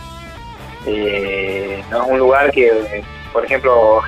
eh, 0.87 1.83
no 1.91 2.05
es 2.05 2.11
un 2.11 2.19
lugar 2.19 2.50
que, 2.53 3.03
por 3.33 3.45
ejemplo, 3.45 4.03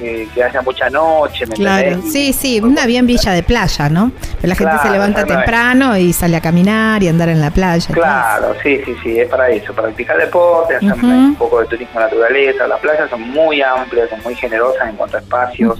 que 0.00 0.42
haya 0.42 0.62
mucha 0.62 0.88
noche. 0.90 1.46
¿me 1.46 1.54
Claro, 1.54 1.86
entendés? 1.88 2.12
sí, 2.12 2.32
sí, 2.32 2.60
una 2.60 2.86
bien 2.86 3.06
villa 3.06 3.32
de 3.32 3.42
playa, 3.42 3.88
¿no? 3.88 4.12
Pero 4.40 4.48
la 4.48 4.54
gente 4.54 4.78
se 4.82 4.90
levanta 4.90 5.24
temprano 5.24 5.96
y 5.96 6.12
sale 6.12 6.36
a 6.36 6.40
caminar 6.40 7.02
y 7.02 7.08
andar 7.08 7.28
en 7.28 7.40
la 7.40 7.50
playa. 7.50 7.92
Claro, 7.94 8.54
sí, 8.62 8.80
sí, 8.84 8.94
sí, 9.02 9.18
es 9.20 9.28
para 9.28 9.48
eso, 9.50 9.72
para 9.74 9.88
practicar 9.88 10.16
deporte, 10.18 10.76
hacer 10.76 10.92
un 11.04 11.34
poco 11.36 11.60
de 11.60 11.66
turismo 11.66 12.00
naturaleza. 12.00 12.66
Las 12.66 12.80
playas 12.80 13.08
son 13.10 13.20
muy 13.30 13.60
amplias, 13.62 14.08
son 14.10 14.20
muy 14.22 14.34
generosas 14.34 14.88
en 14.88 14.96
cuanto 14.96 15.16
a 15.16 15.20
espacios. 15.20 15.78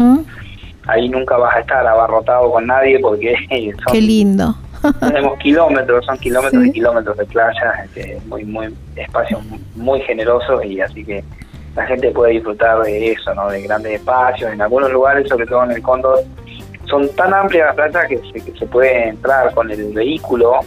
Ahí 0.87 1.09
nunca 1.09 1.37
vas 1.37 1.55
a 1.57 1.61
estar 1.61 1.87
abarrotado 1.87 2.51
con 2.51 2.67
nadie 2.67 2.99
porque 3.01 3.35
son, 3.85 3.93
Qué 3.93 4.01
lindo. 4.01 4.57
tenemos 4.99 5.39
kilómetros, 5.39 6.05
son 6.07 6.17
kilómetros 6.19 6.63
Sí. 6.63 6.69
y 6.71 6.73
kilómetros 6.73 7.17
de 7.19 7.27
playa, 7.27 7.85
este, 7.85 8.19
muy, 8.27 8.45
muy 8.45 8.75
espacios 8.97 9.41
muy 9.77 10.01
generosos 10.01 10.65
y 10.65 10.81
así 10.81 11.05
que 11.05 11.23
la 11.77 11.87
gente 11.87 12.11
puede 12.11 12.33
disfrutar 12.33 12.83
de 12.83 13.13
eso, 13.13 13.35
¿no? 13.35 13.49
De 13.49 13.63
grandes 13.63 13.93
espacios. 13.95 14.53
En 14.53 14.61
algunos 14.61 14.91
lugares, 14.91 15.29
sobre 15.29 15.47
todo 15.47 15.65
en 15.65 15.71
el 15.73 15.83
Cóndor, 15.83 16.21
son 16.89 17.09
tan 17.11 17.33
amplias 17.33 17.67
las 17.77 17.91
playas 17.91 18.09
que 18.09 18.19
se, 18.33 18.45
que 18.53 18.59
se 18.59 18.67
puede 18.67 19.09
entrar 19.09 19.55
con 19.55 19.71
el 19.71 19.93
vehículo, 19.93 20.61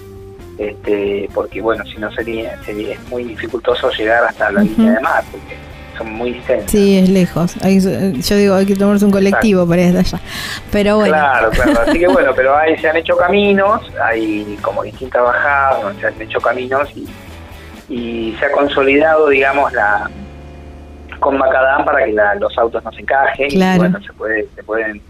este, 0.58 1.30
porque 1.34 1.62
bueno, 1.62 1.84
si 1.86 1.98
no 1.98 2.12
sería, 2.14 2.58
sería 2.64 2.94
es 2.94 3.10
muy 3.10 3.24
dificultoso 3.26 3.90
llegar 3.92 4.24
hasta 4.24 4.52
la 4.52 4.62
Ujú. 4.62 4.70
línea 4.70 4.94
de 4.94 5.00
mar, 5.02 5.24
porque 5.32 5.56
son 5.98 6.12
muy 6.14 6.30
extensas. 6.32 6.72
Sí, 6.72 7.00
es 7.00 7.10
lejos. 7.10 7.56
Hay- 7.64 7.80
yo 7.80 8.36
digo, 8.38 8.56
hay 8.56 8.66
que 8.66 8.76
tomarse 8.76 9.04
un 9.06 9.12
colectivo 9.12 9.68
para 9.68 9.82
ir 9.82 9.98
hasta 9.98 10.18
allá. 10.18 10.26
Pero 10.72 10.96
bueno. 10.98 11.14
Claro, 11.14 11.50
claro. 11.52 11.82
Así 11.86 12.00
que 12.00 12.08
bueno, 12.08 12.32
pero 12.36 12.56
ahí 12.56 12.78
se 12.78 12.88
han 12.90 12.96
hecho 12.98 13.18
caminos, 13.18 13.82
hay 14.02 14.58
como 14.62 14.84
distintas 14.84 15.22
bajadas 15.24 15.84
donde 15.84 16.00
se 16.02 16.08
han 16.08 16.22
hecho 16.22 16.40
caminos 16.40 16.90
y, 16.96 17.08
y 17.90 18.36
se 18.40 18.46
ha 18.46 18.52
consolidado, 18.52 19.28
digamos, 19.30 19.74
la 19.74 20.10
con 21.24 21.38
macadam 21.38 21.86
para 21.86 22.06
que 22.06 22.12
la- 22.14 22.36
los 22.36 22.56
autos 22.58 22.84
no 22.84 22.92
se 22.92 23.02
encajen 23.02 23.50
Claro. 23.50 23.76
y 23.76 23.80
bueno, 23.80 24.00
se 24.06 24.14
puede 24.14 24.48
se 24.56 24.64
pueden 24.64 25.02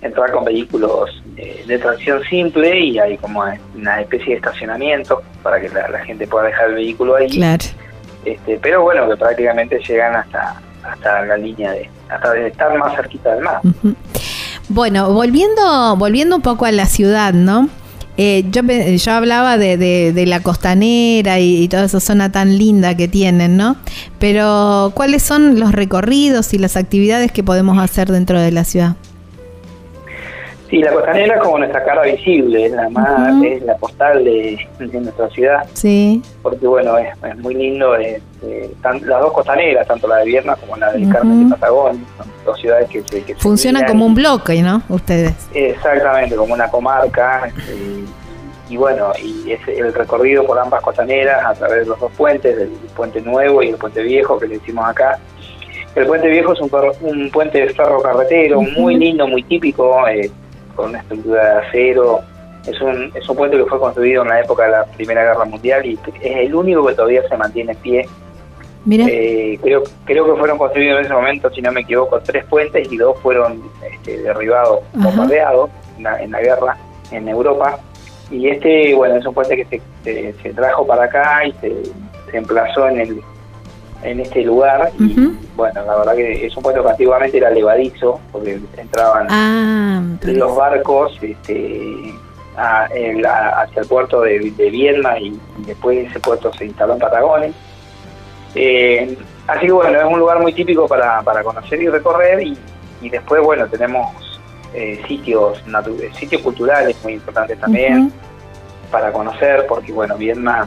entrar 0.00 0.30
con 0.32 0.44
vehículos 0.44 1.22
eh, 1.36 1.64
de 1.66 1.78
tracción 1.78 2.22
simple 2.24 2.78
y 2.78 2.98
hay 2.98 3.16
como 3.18 3.42
una 3.74 4.00
especie 4.00 4.30
de 4.30 4.34
estacionamiento 4.36 5.22
para 5.42 5.60
que 5.60 5.68
la, 5.68 5.88
la 5.88 5.98
gente 6.00 6.26
pueda 6.26 6.46
dejar 6.46 6.68
el 6.70 6.74
vehículo 6.76 7.16
ahí. 7.16 7.28
Claro. 7.30 7.64
Este, 8.24 8.58
pero 8.62 8.82
bueno, 8.82 9.08
que 9.08 9.16
prácticamente 9.16 9.78
llegan 9.86 10.14
hasta 10.16 10.60
hasta 10.84 11.24
la 11.26 11.36
línea 11.36 11.72
de 11.72 11.90
hasta 12.08 12.32
de 12.32 12.46
estar 12.48 12.76
más 12.78 12.94
cerquita 12.96 13.34
del 13.34 13.44
mar. 13.44 13.60
Bueno, 14.68 15.12
volviendo, 15.12 15.96
volviendo 15.96 16.36
un 16.36 16.42
poco 16.42 16.64
a 16.66 16.72
la 16.72 16.86
ciudad, 16.86 17.32
¿no? 17.32 17.68
Eh, 18.20 18.44
yo, 18.50 18.64
pe- 18.66 18.98
yo 18.98 19.12
hablaba 19.12 19.56
de, 19.58 19.76
de- 19.76 20.12
de 20.12 20.26
la 20.26 20.40
costanera 20.40 21.38
y 21.38 21.68
toda 21.68 21.84
esa 21.84 22.00
zona 22.00 22.32
tan 22.32 22.58
linda 22.58 22.96
que 22.96 23.06
tienen, 23.06 23.56
¿no? 23.56 23.76
Pero, 24.18 24.90
¿cuáles 24.94 25.22
son 25.22 25.58
los 25.60 25.70
recorridos 25.72 26.52
y 26.52 26.58
las 26.58 26.76
actividades 26.76 27.30
que 27.30 27.44
podemos 27.44 27.78
hacer 27.78 28.10
dentro 28.10 28.40
de 28.40 28.50
la 28.50 28.64
ciudad? 28.64 28.96
Sí, 30.68 30.78
la 30.82 30.92
costanera 30.92 31.36
es 31.36 31.40
como 31.42 31.58
nuestra 31.58 31.82
cara 31.82 32.02
visible, 32.02 32.66
es 32.66 32.72
la 32.72 32.88
más, 32.90 33.42
es 33.42 33.62
la 33.62 33.76
postal 33.76 34.22
de, 34.24 34.58
de 34.78 35.00
nuestra 35.00 35.28
ciudad, 35.30 35.66
Sí, 35.72 36.22
porque 36.42 36.66
bueno, 36.66 36.98
es, 36.98 37.08
es 37.26 37.36
muy 37.38 37.54
lindo, 37.54 37.94
es, 37.96 38.20
eh, 38.42 38.70
tan- 38.82 39.00
las 39.06 39.20
dos 39.22 39.32
costaneras, 39.32 39.86
tanto 39.86 40.06
la 40.08 40.16
de 40.18 40.26
Viernas 40.26 40.58
como 40.58 40.76
la 40.76 40.92
de 40.92 41.02
Ujú. 41.04 41.10
Carmen 41.12 41.46
y 41.46 41.50
Patagón, 41.50 42.04
son 42.18 42.26
dos 42.44 42.60
ciudades 42.60 42.88
que. 42.90 43.02
Que 43.02 43.34
funcionan 43.36 43.86
como 43.86 44.04
un 44.04 44.14
bloque, 44.14 44.60
¿no? 44.60 44.82
Ustedes. 44.90 45.32
Exactamente, 45.54 46.36
como 46.36 46.52
una 46.52 46.68
comarca. 46.68 47.48
eh, 47.70 48.04
y 48.70 48.76
bueno, 48.76 49.12
y 49.22 49.50
es 49.52 49.60
el 49.68 49.94
recorrido 49.94 50.44
por 50.44 50.58
ambas 50.58 50.82
costaneras 50.82 51.42
a 51.46 51.54
través 51.54 51.78
de 51.80 51.86
los 51.86 51.98
dos 51.98 52.12
puentes, 52.12 52.54
el 52.58 52.68
puente 52.94 53.22
nuevo 53.22 53.62
y 53.62 53.70
el 53.70 53.76
puente 53.76 54.02
viejo 54.02 54.38
que 54.38 54.46
le 54.46 54.56
hicimos 54.56 54.86
acá. 54.86 55.18
El 55.94 56.06
puente 56.06 56.28
viejo 56.28 56.52
es 56.52 56.60
un, 56.60 56.70
un 57.00 57.30
puente 57.30 57.58
de 57.62 57.70
ferro 57.72 58.02
carretero 58.02 58.58
Ujú. 58.60 58.70
muy 58.82 58.96
lindo, 58.96 59.26
muy 59.26 59.42
típico, 59.42 60.06
eh, 60.06 60.30
con 60.78 60.90
una 60.90 61.00
estructura 61.00 61.44
de 61.44 61.66
acero. 61.66 62.20
Es 62.66 62.80
un, 62.80 63.10
es 63.14 63.28
un 63.28 63.36
puente 63.36 63.56
que 63.56 63.64
fue 63.64 63.78
construido 63.80 64.22
en 64.22 64.28
la 64.28 64.40
época 64.40 64.64
de 64.64 64.70
la 64.70 64.84
Primera 64.84 65.22
Guerra 65.24 65.44
Mundial 65.44 65.84
y 65.84 65.98
es 66.22 66.36
el 66.36 66.54
único 66.54 66.86
que 66.86 66.94
todavía 66.94 67.22
se 67.28 67.36
mantiene 67.36 67.72
en 67.72 67.78
pie. 67.78 68.08
Mira, 68.84 69.06
Eh, 69.08 69.58
creo, 69.62 69.82
creo 70.04 70.24
que 70.26 70.38
fueron 70.38 70.56
construidos 70.56 71.00
en 71.00 71.06
ese 71.06 71.14
momento, 71.14 71.50
si 71.50 71.60
no 71.60 71.72
me 71.72 71.80
equivoco, 71.80 72.20
tres 72.20 72.44
puentes 72.44 72.90
y 72.92 72.96
dos 72.96 73.18
fueron 73.20 73.62
este, 73.90 74.18
derribados, 74.22 74.80
bombardeados 74.94 75.70
en 75.96 76.04
la, 76.04 76.22
en 76.22 76.30
la 76.30 76.40
guerra 76.40 76.76
en 77.10 77.28
Europa. 77.28 77.78
Y 78.30 78.48
este, 78.48 78.94
bueno, 78.94 79.16
es 79.16 79.26
un 79.26 79.34
puente 79.34 79.56
que 79.56 79.64
se, 79.64 79.82
se, 80.04 80.32
se 80.42 80.52
trajo 80.52 80.86
para 80.86 81.04
acá 81.04 81.44
y 81.46 81.52
se, 81.60 81.72
se 82.30 82.36
emplazó 82.36 82.88
en 82.88 83.00
el 83.00 83.22
en 84.02 84.20
este 84.20 84.42
lugar. 84.42 84.90
Y 84.98 85.14
bueno, 85.56 85.82
la 85.84 85.96
verdad 85.96 86.14
que 86.16 86.46
es 86.46 86.56
un 86.56 86.62
puente 86.62 86.80
que 86.82 86.88
antiguamente 86.88 87.36
era 87.38 87.50
levadizo, 87.50 88.20
porque 88.32 88.60
entraban 88.76 89.26
ah, 89.30 90.02
los 90.38 90.56
barcos 90.56 91.18
este, 91.22 92.14
a- 92.56 92.88
hacia 93.62 93.82
el 93.82 93.88
puerto 93.88 94.20
de, 94.22 94.50
de 94.56 94.70
Viedma 94.70 95.18
y, 95.18 95.28
y 95.58 95.64
después 95.66 96.08
ese 96.08 96.20
puerto 96.20 96.52
se 96.54 96.66
instaló 96.66 96.92
en 96.94 96.98
Patagones. 97.00 97.54
Eh, 98.54 99.16
así 99.46 99.66
que 99.66 99.72
bueno, 99.72 99.98
es 99.98 100.04
un 100.06 100.18
lugar 100.18 100.40
muy 100.40 100.52
típico 100.52 100.86
para, 100.88 101.22
para 101.22 101.42
conocer 101.42 101.82
y 101.82 101.88
recorrer 101.88 102.42
y, 102.42 102.56
y 103.02 103.08
después 103.10 103.42
bueno, 103.42 103.66
tenemos 103.66 104.06
eh, 104.74 105.00
sitios, 105.06 105.62
sitios 106.18 106.42
culturales 106.42 106.96
muy 107.04 107.14
importantes 107.14 107.58
también 107.60 108.12
para 108.90 109.12
conocer 109.12 109.66
porque 109.68 109.92
bueno, 109.92 110.16
Viedma 110.16 110.66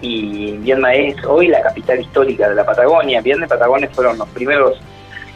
y 0.00 0.52
Viedma 0.58 0.94
es 0.94 1.16
hoy 1.24 1.48
la 1.48 1.60
capital 1.62 2.00
histórica 2.00 2.48
de 2.48 2.54
la 2.54 2.64
Patagonia. 2.64 3.20
Viedma 3.20 3.46
y 3.46 3.48
Patagones 3.48 3.90
fueron 3.92 4.16
los 4.18 4.28
primeros, 4.28 4.78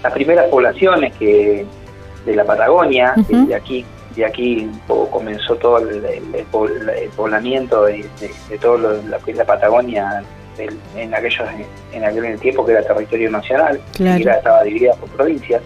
las 0.02 0.12
primeras 0.12 0.46
poblaciones 0.48 1.12
que 1.16 1.66
de 2.24 2.36
la 2.36 2.44
Patagonia, 2.44 3.14
y 3.28 3.46
de 3.46 3.54
aquí 3.54 3.84
de 4.14 4.26
aquí 4.26 4.68
comenzó 5.10 5.56
todo 5.56 5.78
el, 5.78 6.04
el- 6.04 6.34
el 6.34 6.46
pobl- 6.52 6.86
el 6.96 7.08
poblamiento 7.10 7.84
de, 7.86 8.04
de, 8.20 8.30
de 8.50 8.58
todo 8.58 8.76
lo, 8.76 8.92
lo 9.02 9.18
que 9.20 9.30
es 9.30 9.38
la 9.38 9.46
Patagonia 9.46 10.22
en 10.96 11.14
aquellos 11.14 11.48
en 11.94 12.04
aquel 12.04 12.38
tiempo 12.38 12.64
que 12.66 12.72
era 12.72 12.82
territorio 12.82 13.30
nacional, 13.30 13.80
Claro. 13.94 14.16
que 14.18 14.22
era- 14.24 14.36
estaba 14.36 14.62
dividida 14.64 14.92
por 14.96 15.08
provincias. 15.10 15.62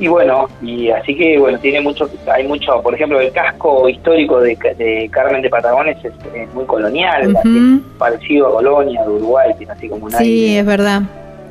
Y 0.00 0.08
bueno, 0.08 0.48
y 0.60 0.90
así 0.90 1.14
que 1.16 1.38
bueno, 1.38 1.56
tiene 1.60 1.80
mucho, 1.80 2.10
hay 2.32 2.46
mucho, 2.48 2.82
por 2.82 2.94
ejemplo, 2.94 3.20
el 3.20 3.30
casco 3.30 3.88
histórico 3.88 4.40
de, 4.40 4.56
Ca- 4.56 4.74
de 4.74 5.08
Carmen 5.12 5.40
de 5.40 5.48
Patagones 5.48 5.96
es, 6.04 6.12
es 6.34 6.52
muy 6.52 6.64
colonial, 6.64 7.32
así, 7.36 7.80
parecido 7.96 8.48
a 8.48 8.52
Colonia, 8.54 9.00
de 9.02 9.08
Uruguay, 9.08 9.52
tiene 9.56 9.72
así 9.72 9.88
como 9.88 10.06
un 10.06 10.10
Sí, 10.10 10.16
aire. 10.48 10.58
es 10.58 10.66
verdad. 10.66 11.02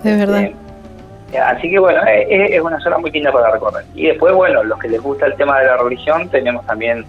Es 0.03 0.17
verdad. 0.17 0.41
Eh, 0.41 1.37
así 1.39 1.69
que 1.69 1.79
bueno, 1.79 2.01
eh, 2.05 2.27
es, 2.29 2.51
es 2.51 2.61
una 2.61 2.79
zona 2.81 2.97
muy 2.97 3.11
linda 3.11 3.31
para 3.31 3.49
recorrer. 3.51 3.85
Y 3.95 4.07
después, 4.07 4.33
bueno, 4.35 4.61
los 4.65 4.77
que 4.77 4.89
les 4.89 5.01
gusta 5.01 5.25
el 5.27 5.35
tema 5.35 5.59
de 5.61 5.65
la 5.67 5.77
religión, 5.77 6.27
tenemos 6.27 6.65
también, 6.65 7.05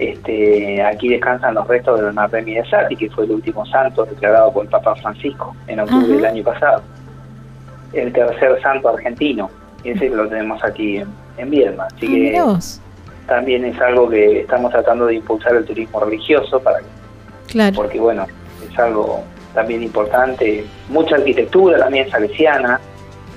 este, 0.00 0.82
aquí 0.82 1.08
descansan 1.08 1.54
los 1.54 1.66
restos 1.68 2.00
de 2.00 2.06
Don 2.10 2.30
Remy 2.30 2.54
de 2.54 2.64
Sati, 2.68 2.96
que 2.96 3.08
fue 3.10 3.24
el 3.26 3.30
último 3.30 3.64
santo 3.66 4.04
declarado 4.04 4.52
por 4.52 4.64
el 4.64 4.70
Papa 4.70 4.96
Francisco 4.96 5.54
en 5.68 5.80
octubre 5.80 6.16
del 6.16 6.24
año 6.26 6.42
pasado. 6.42 6.82
El 7.92 8.12
tercer 8.12 8.60
santo 8.60 8.88
argentino. 8.88 9.48
Y 9.84 9.90
ese 9.90 10.08
lo 10.10 10.28
tenemos 10.28 10.62
aquí 10.64 10.98
en, 10.98 11.08
en 11.38 11.50
Viedma. 11.50 11.86
Así 11.94 12.34
Ah, 12.38 12.58
que 12.60 13.26
también 13.26 13.64
es 13.64 13.80
algo 13.80 14.08
que 14.08 14.40
estamos 14.40 14.70
tratando 14.72 15.06
de 15.06 15.14
impulsar 15.16 15.54
el 15.56 15.64
turismo 15.64 16.00
religioso 16.00 16.60
para 16.60 16.78
que 16.80 16.84
Claro. 17.48 17.74
porque 17.76 18.00
bueno, 18.00 18.26
es 18.70 18.78
algo 18.78 19.22
también 19.54 19.82
importante, 19.82 20.64
mucha 20.88 21.16
arquitectura 21.16 21.78
también 21.78 22.08
salesiana, 22.10 22.80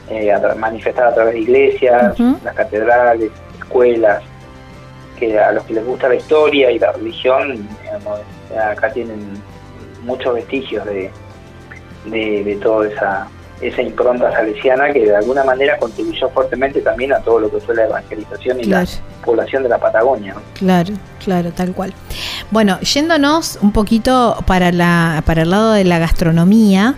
eh, 0.10 0.32
manifestada 0.58 1.10
a 1.10 1.14
través 1.16 1.34
de 1.34 1.40
iglesias, 1.42 2.18
las 2.44 2.56
catedrales, 2.56 3.32
escuelas, 3.60 4.22
que 5.20 5.38
a 5.40 5.52
los 5.52 5.64
que 5.66 5.74
les 5.74 5.86
gusta 5.86 6.08
la 6.10 6.16
historia 6.16 6.72
y 6.72 6.80
la 6.80 6.92
religión, 6.94 7.68
digamos, 7.84 8.20
acá 8.72 8.92
tienen 8.94 9.20
muchos 10.04 10.36
vestigios 10.36 10.86
de, 10.86 11.10
de, 12.06 12.44
de 12.44 12.56
toda 12.58 12.88
esa, 12.88 13.28
esa 13.62 13.82
impronta 13.82 14.32
salesiana 14.34 14.92
que 14.92 15.00
de 15.06 15.16
alguna 15.16 15.44
manera 15.44 15.78
contribuyó 15.78 16.30
fuertemente 16.30 16.82
también 16.82 17.14
a 17.14 17.20
todo 17.20 17.40
lo 17.40 17.50
que 17.52 17.60
fue 17.62 17.76
la 17.76 17.86
evangelización 17.86 18.60
y 18.60 18.64
Claro. 18.64 18.86
la 19.20 19.26
población 19.26 19.64
de 19.64 19.70
la 19.70 19.78
Patagonia. 19.78 20.34
¿no? 20.34 20.42
Claro, 20.54 20.94
claro, 21.24 21.52
tal 21.52 21.74
cual. 21.74 21.94
Bueno, 22.52 22.80
yéndonos 22.82 23.58
un 23.62 23.72
poquito 23.72 24.38
para, 24.46 24.72
la, 24.72 25.24
para 25.26 25.44
el 25.44 25.52
lado 25.52 25.72
de 25.72 25.86
la 25.86 26.00
gastronomía 26.00 26.96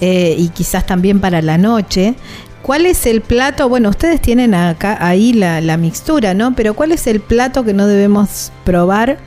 eh, 0.00 0.34
y 0.38 0.48
quizás 0.50 0.86
también 0.86 1.20
para 1.20 1.42
la 1.42 1.58
noche, 1.58 2.14
¿cuál 2.62 2.86
es 2.86 3.04
el 3.06 3.20
plato? 3.20 3.68
Bueno, 3.68 3.88
ustedes 3.88 4.20
tienen 4.20 4.54
acá 4.54 4.96
ahí 5.00 5.32
la, 5.32 5.60
la 5.60 5.76
mixtura, 5.76 6.32
¿no? 6.32 6.54
Pero 6.54 6.74
¿cuál 6.74 6.92
es 6.92 7.06
el 7.08 7.20
plato 7.20 7.64
que 7.64 7.72
no 7.74 7.86
debemos 7.88 8.52
probar 8.64 9.18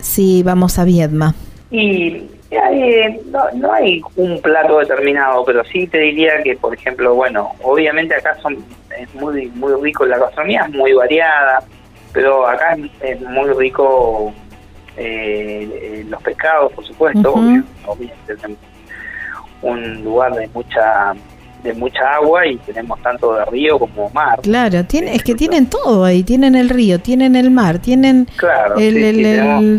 si 0.00 0.42
vamos 0.42 0.78
a 0.78 0.84
Viedma? 0.84 1.34
Y 1.70 2.24
No, 2.50 3.44
no 3.54 3.72
hay 3.72 4.02
un 4.16 4.40
plato 4.42 4.78
determinado, 4.78 5.44
pero 5.44 5.64
sí 5.64 5.86
te 5.86 5.98
diría 5.98 6.42
que, 6.42 6.56
por 6.56 6.74
ejemplo, 6.74 7.14
bueno, 7.14 7.52
obviamente 7.62 8.14
acá 8.14 8.36
son 8.42 8.64
es 8.98 9.14
muy 9.14 9.46
muy 9.50 9.72
rico, 9.80 10.04
la 10.04 10.18
gastronomía 10.18 10.62
es 10.66 10.74
muy 10.74 10.92
variada, 10.92 11.62
pero 12.12 12.46
acá 12.46 12.76
es, 13.02 13.20
muy 13.20 13.50
rico 13.50 14.32
eh, 14.96 16.04
los 16.08 16.20
pescados, 16.22 16.72
por 16.72 16.84
supuesto, 16.84 17.34
obviamente, 17.86 18.58
un 19.62 20.04
lugar 20.04 20.34
de 20.34 20.48
mucha 20.48 21.14
de 21.62 21.74
mucha 21.74 22.14
agua 22.14 22.46
y 22.46 22.56
tenemos 22.58 23.00
tanto 23.02 23.34
de 23.34 23.44
río 23.46 23.78
como 23.78 24.10
mar. 24.10 24.40
Claro, 24.42 24.84
tiene, 24.84 25.14
es 25.14 25.22
que 25.22 25.34
tienen 25.34 25.66
todo 25.66 26.04
ahí, 26.04 26.22
tienen 26.22 26.54
el 26.54 26.68
río, 26.68 26.98
tienen 27.00 27.36
el 27.36 27.50
mar, 27.50 27.78
tienen 27.78 28.26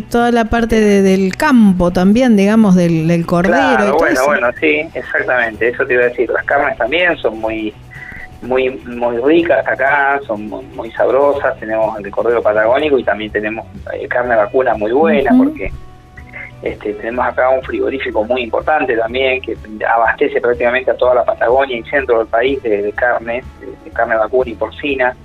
toda 0.10 0.32
la 0.32 0.46
parte 0.46 0.80
del 0.80 1.36
campo 1.36 1.92
también, 1.92 2.36
digamos, 2.36 2.76
del, 2.76 3.08
del 3.08 3.26
cordero. 3.26 3.54
Claro, 3.54 3.98
bueno, 3.98 4.22
bueno, 4.26 4.48
sí, 4.60 4.88
exactamente, 4.94 5.70
eso 5.70 5.86
te 5.86 5.94
iba 5.94 6.04
a 6.04 6.10
decir, 6.10 6.30
las 6.30 6.46
carnes 6.46 6.78
también 6.78 7.18
son 7.18 7.40
muy 7.40 7.74
muy 8.42 8.72
muy 8.72 9.18
ricas 9.18 9.66
acá, 9.68 10.20
son 10.26 10.50
muy, 10.50 10.92
sabrosas, 10.92 11.60
tenemos 11.60 11.98
el 12.00 12.10
cordero 12.10 12.42
patagónico 12.42 12.98
y 12.98 13.04
también 13.04 13.32
tenemos 13.32 13.66
eh, 13.94 14.08
carne 14.08 14.36
vacuna 14.36 14.74
muy 14.74 14.92
buena 14.92 15.32
porque 15.38 15.72
este, 16.62 16.94
tenemos 16.94 17.26
acá 17.26 17.50
un 17.50 17.62
frigorífico 17.64 18.24
muy 18.24 18.44
importante 18.44 18.96
también 18.96 19.42
que 19.42 19.58
abastece 19.86 20.40
prácticamente 20.40 20.92
a 20.92 20.96
toda 20.96 21.16
la 21.16 21.26
Patagonia 21.26 21.78
y 21.78 21.84
centro 21.84 22.20
del 22.20 22.28
país 22.28 22.62
de, 22.62 22.92
carne, 22.94 23.44
de, 23.84 23.92
carne 23.92 24.16
vacuna 24.16 24.52
y 24.52 24.56
porcina. 24.56 25.16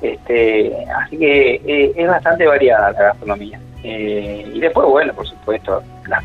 Este, 0.00 0.74
así 0.96 1.18
que 1.18 1.54
eh, 1.66 1.92
es 1.94 2.08
bastante 2.08 2.46
variada 2.46 2.92
la 2.92 3.02
gastronomía. 3.02 3.60
Eh, 3.82 4.50
y 4.54 4.60
después, 4.60 4.86
bueno, 4.88 5.12
por 5.12 5.26
supuesto, 5.26 5.82
las, 6.08 6.24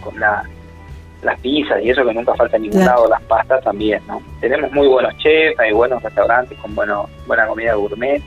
las 1.21 1.39
pizzas 1.41 1.81
y 1.83 1.89
eso 1.89 2.05
que 2.05 2.13
nunca 2.13 2.33
falta 2.35 2.55
en 2.55 2.63
ningún 2.63 2.85
lado, 2.85 3.09
las 3.09 3.21
pastas 3.23 3.61
también, 3.61 4.01
¿no? 4.07 4.21
Tenemos 4.39 4.71
muy 4.71 4.87
buenos 4.87 5.17
chefs, 5.17 5.59
hay 5.59 5.73
buenos 5.73 6.01
restaurantes 6.01 6.57
con 6.59 6.73
bueno, 6.75 7.09
buena 7.27 7.45
comida 7.45 7.73
gourmet. 7.73 8.21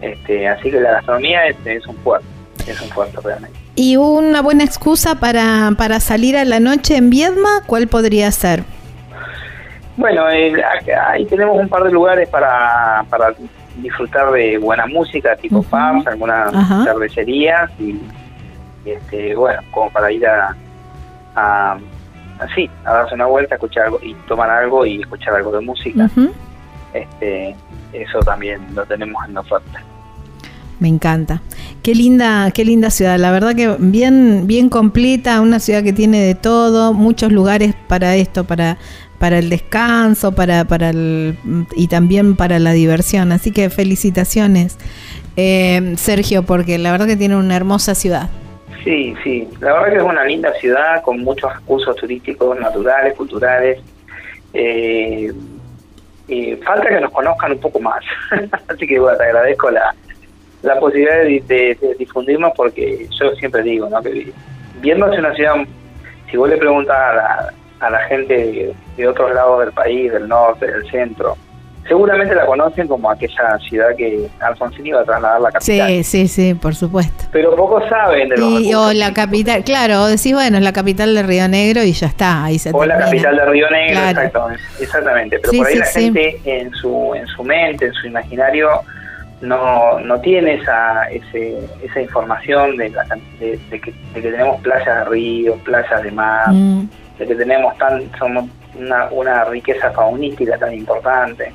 Este, 0.00 0.46
así 0.46 0.70
que 0.70 0.80
la 0.80 0.92
gastronomía 0.92 1.48
es, 1.48 1.56
es 1.64 1.84
un 1.88 1.96
fuerte, 1.96 2.26
es 2.66 2.80
un 2.80 2.88
fuerte 2.88 3.18
realmente. 3.24 3.61
¿Y 3.74 3.96
una 3.96 4.42
buena 4.42 4.64
excusa 4.64 5.14
para, 5.14 5.72
para 5.78 5.98
salir 6.00 6.36
a 6.36 6.44
la 6.44 6.60
noche 6.60 6.96
en 6.96 7.10
Viedma? 7.10 7.62
¿Cuál 7.66 7.88
podría 7.88 8.30
ser? 8.30 8.64
Bueno, 9.96 10.24
ahí 10.26 11.24
tenemos 11.26 11.58
un 11.58 11.68
par 11.68 11.84
de 11.84 11.90
lugares 11.90 12.28
para, 12.28 13.04
para 13.08 13.34
disfrutar 13.76 14.30
de 14.32 14.58
buena 14.58 14.86
música, 14.86 15.36
tipo 15.36 15.62
pubs, 15.62 16.06
algunas 16.06 16.52
cervecerías 16.84 17.70
y, 17.78 18.00
este, 18.84 19.34
bueno, 19.34 19.60
como 19.70 19.90
para 19.90 20.10
ir 20.12 20.26
a, 20.26 20.56
a, 21.34 21.78
así, 22.40 22.68
a 22.84 22.92
darse 22.92 23.14
una 23.14 23.26
vuelta, 23.26 23.54
escuchar 23.54 23.84
algo 23.84 24.00
y 24.02 24.14
tomar 24.26 24.50
algo 24.50 24.84
y 24.84 25.00
escuchar 25.00 25.34
algo 25.34 25.52
de 25.52 25.60
música. 25.60 26.08
este, 26.92 27.56
eso 27.92 28.20
también 28.20 28.60
lo 28.74 28.84
tenemos 28.86 29.24
en 29.26 29.34
la 29.34 29.40
oferta. 29.40 29.82
Me 30.82 30.88
encanta. 30.88 31.40
Qué 31.84 31.94
linda, 31.94 32.50
qué 32.50 32.64
linda 32.64 32.90
ciudad. 32.90 33.16
La 33.16 33.30
verdad 33.30 33.54
que 33.54 33.76
bien, 33.78 34.48
bien 34.48 34.68
completa, 34.68 35.40
una 35.40 35.60
ciudad 35.60 35.84
que 35.84 35.92
tiene 35.92 36.20
de 36.20 36.34
todo, 36.34 36.92
muchos 36.92 37.30
lugares 37.30 37.76
para 37.86 38.16
esto, 38.16 38.42
para, 38.42 38.78
para 39.20 39.38
el 39.38 39.48
descanso, 39.48 40.32
para, 40.32 40.64
para 40.64 40.90
el, 40.90 41.36
y 41.76 41.86
también 41.86 42.34
para 42.34 42.58
la 42.58 42.72
diversión. 42.72 43.30
Así 43.30 43.52
que 43.52 43.70
felicitaciones, 43.70 44.76
eh, 45.36 45.94
Sergio, 45.98 46.42
porque 46.42 46.78
la 46.78 46.90
verdad 46.90 47.06
que 47.06 47.16
tiene 47.16 47.36
una 47.36 47.54
hermosa 47.54 47.94
ciudad. 47.94 48.28
Sí, 48.82 49.14
sí. 49.22 49.48
La 49.60 49.74
verdad 49.74 49.88
que 49.90 49.98
es 49.98 50.02
una 50.02 50.24
linda 50.24 50.52
ciudad 50.54 51.00
con 51.02 51.20
muchos 51.20 51.54
recursos 51.54 51.94
turísticos, 51.94 52.58
naturales, 52.58 53.14
culturales. 53.14 53.78
Eh, 54.52 55.32
falta 56.64 56.88
que 56.88 57.00
nos 57.00 57.12
conozcan 57.12 57.52
un 57.52 57.60
poco 57.60 57.78
más. 57.78 58.02
Así 58.66 58.84
que 58.84 58.98
bueno, 58.98 59.16
te 59.16 59.22
agradezco 59.22 59.70
la, 59.70 59.94
la 60.62 60.78
posibilidad 60.78 61.22
de, 61.24 61.96
difundir 61.98 62.38
más 62.38 62.52
porque 62.56 63.06
yo 63.20 63.34
siempre 63.34 63.62
digo, 63.62 63.88
¿no? 63.88 64.00
Que 64.02 64.32
viéndose 64.80 65.18
una 65.18 65.34
ciudad, 65.34 65.56
si 66.30 66.36
vos 66.36 66.48
le 66.48 66.56
preguntas 66.56 66.96
a 66.96 67.14
la, 67.14 67.52
a 67.80 67.90
la 67.90 67.98
gente 68.04 68.74
de, 68.96 69.08
otros 69.08 69.34
lados 69.34 69.60
del 69.64 69.72
país, 69.72 70.12
del 70.12 70.28
norte, 70.28 70.70
del 70.70 70.88
centro, 70.88 71.36
seguramente 71.88 72.32
la 72.34 72.46
conocen 72.46 72.86
como 72.86 73.10
aquella 73.10 73.58
ciudad 73.68 73.88
que 73.96 74.28
Alfonsín 74.40 74.86
iba 74.86 75.00
a 75.00 75.04
trasladar 75.04 75.40
la 75.40 75.50
capital. 75.50 75.88
Sí, 75.88 76.04
sí, 76.04 76.28
sí, 76.28 76.54
por 76.54 76.76
supuesto. 76.76 77.24
Pero 77.32 77.56
pocos 77.56 77.88
saben 77.88 78.28
de 78.28 78.36
los 78.36 78.60
y, 78.60 78.72
O 78.74 78.92
la 78.92 79.12
capital, 79.12 79.64
claro, 79.64 80.02
o 80.02 80.06
decís, 80.06 80.32
bueno, 80.32 80.58
es 80.58 80.62
la 80.62 80.72
capital 80.72 81.12
de 81.12 81.24
Río 81.24 81.48
Negro 81.48 81.82
y 81.82 81.92
ya 81.92 82.06
está, 82.06 82.44
ahí 82.44 82.60
se 82.60 82.70
O 82.72 82.84
la 82.84 82.98
capital 82.98 83.36
de 83.36 83.46
Río 83.46 83.68
Negro, 83.68 84.00
exactamente, 84.00 84.62
exactamente. 84.80 85.38
Pero 85.40 85.52
por 85.58 85.66
ahí 85.66 85.74
la 85.76 85.86
gente 85.86 86.40
en 86.44 86.70
su, 86.74 87.14
en 87.16 87.26
su 87.26 87.42
mente, 87.42 87.86
en 87.86 87.94
su 87.94 88.06
imaginario 88.06 88.68
no, 89.42 89.98
no 89.98 90.20
tiene 90.20 90.54
esa, 90.54 91.04
ese, 91.10 91.58
esa 91.82 92.00
información 92.00 92.76
de, 92.76 92.90
de, 93.40 93.80
que, 93.80 93.92
tenemos 94.14 94.60
playas 94.60 95.04
de 95.04 95.04
río, 95.06 95.56
playas 95.64 96.02
de 96.02 96.10
mar, 96.12 96.48
mm. 96.52 96.88
de 97.18 97.26
que 97.26 97.34
tenemos 97.34 97.76
tan, 97.76 98.10
somos 98.18 98.48
una, 98.78 99.08
una 99.10 99.44
riqueza 99.44 99.90
faunística 99.90 100.56
tan 100.58 100.72
importante, 100.72 101.52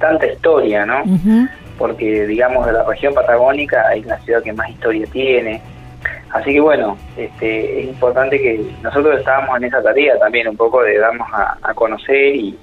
tanta 0.00 0.26
historia, 0.26 0.84
¿no? 0.84 1.04
Porque, 1.78 2.26
digamos, 2.26 2.66
de 2.66 2.72
la 2.72 2.84
región 2.84 3.14
patagónica 3.14 3.94
es 3.94 4.04
la 4.04 4.18
ciudad 4.18 4.42
que 4.42 4.52
más 4.52 4.68
historia 4.68 5.06
tiene. 5.12 5.62
Así 6.30 6.52
que, 6.52 6.60
bueno, 6.60 6.98
este, 7.16 7.80
es 7.80 7.86
importante 7.86 8.40
que 8.40 8.60
nosotros 8.82 9.18
estábamos 9.18 9.56
en 9.58 9.64
esa 9.64 9.80
tarea 9.80 10.18
también, 10.18 10.48
un 10.48 10.56
poco 10.56 10.82
de 10.82 10.98
darnos 10.98 11.28
a, 11.32 11.56
a 11.62 11.72
conocer 11.72 12.34
y, 12.34 12.58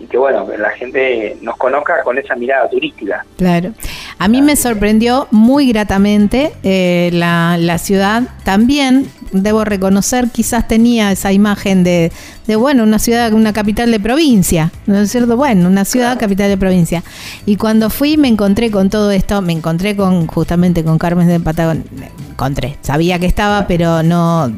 y 0.00 0.06
que 0.06 0.16
bueno, 0.16 0.46
la 0.58 0.70
gente 0.70 1.36
nos 1.42 1.56
conozca 1.56 2.02
con 2.04 2.18
esa 2.18 2.36
mirada 2.36 2.68
turística. 2.68 3.24
Claro. 3.36 3.72
A 4.18 4.28
mí 4.28 4.42
me 4.42 4.56
sorprendió 4.56 5.28
muy 5.30 5.68
gratamente 5.68 6.52
eh, 6.62 7.10
la, 7.12 7.56
la, 7.58 7.78
ciudad. 7.78 8.22
También, 8.44 9.10
debo 9.32 9.64
reconocer, 9.64 10.28
quizás 10.30 10.66
tenía 10.66 11.12
esa 11.12 11.32
imagen 11.32 11.84
de, 11.84 12.12
de, 12.46 12.56
bueno, 12.56 12.82
una 12.82 12.98
ciudad, 12.98 13.32
una 13.32 13.52
capital 13.52 13.90
de 13.90 14.00
provincia, 14.00 14.72
¿no 14.86 14.98
es 14.98 15.10
cierto? 15.10 15.36
Bueno, 15.36 15.68
una 15.68 15.84
ciudad 15.84 16.18
capital 16.18 16.48
de 16.48 16.56
provincia. 16.56 17.02
Y 17.46 17.56
cuando 17.56 17.90
fui 17.90 18.16
me 18.16 18.28
encontré 18.28 18.70
con 18.70 18.90
todo 18.90 19.10
esto, 19.10 19.42
me 19.42 19.52
encontré 19.52 19.96
con 19.96 20.26
justamente 20.26 20.84
con 20.84 20.98
Carmen 20.98 21.28
de 21.28 21.40
Patagón. 21.40 21.84
Encontré, 22.30 22.76
sabía 22.82 23.18
que 23.18 23.26
estaba, 23.26 23.66
pero 23.66 24.02
no 24.02 24.52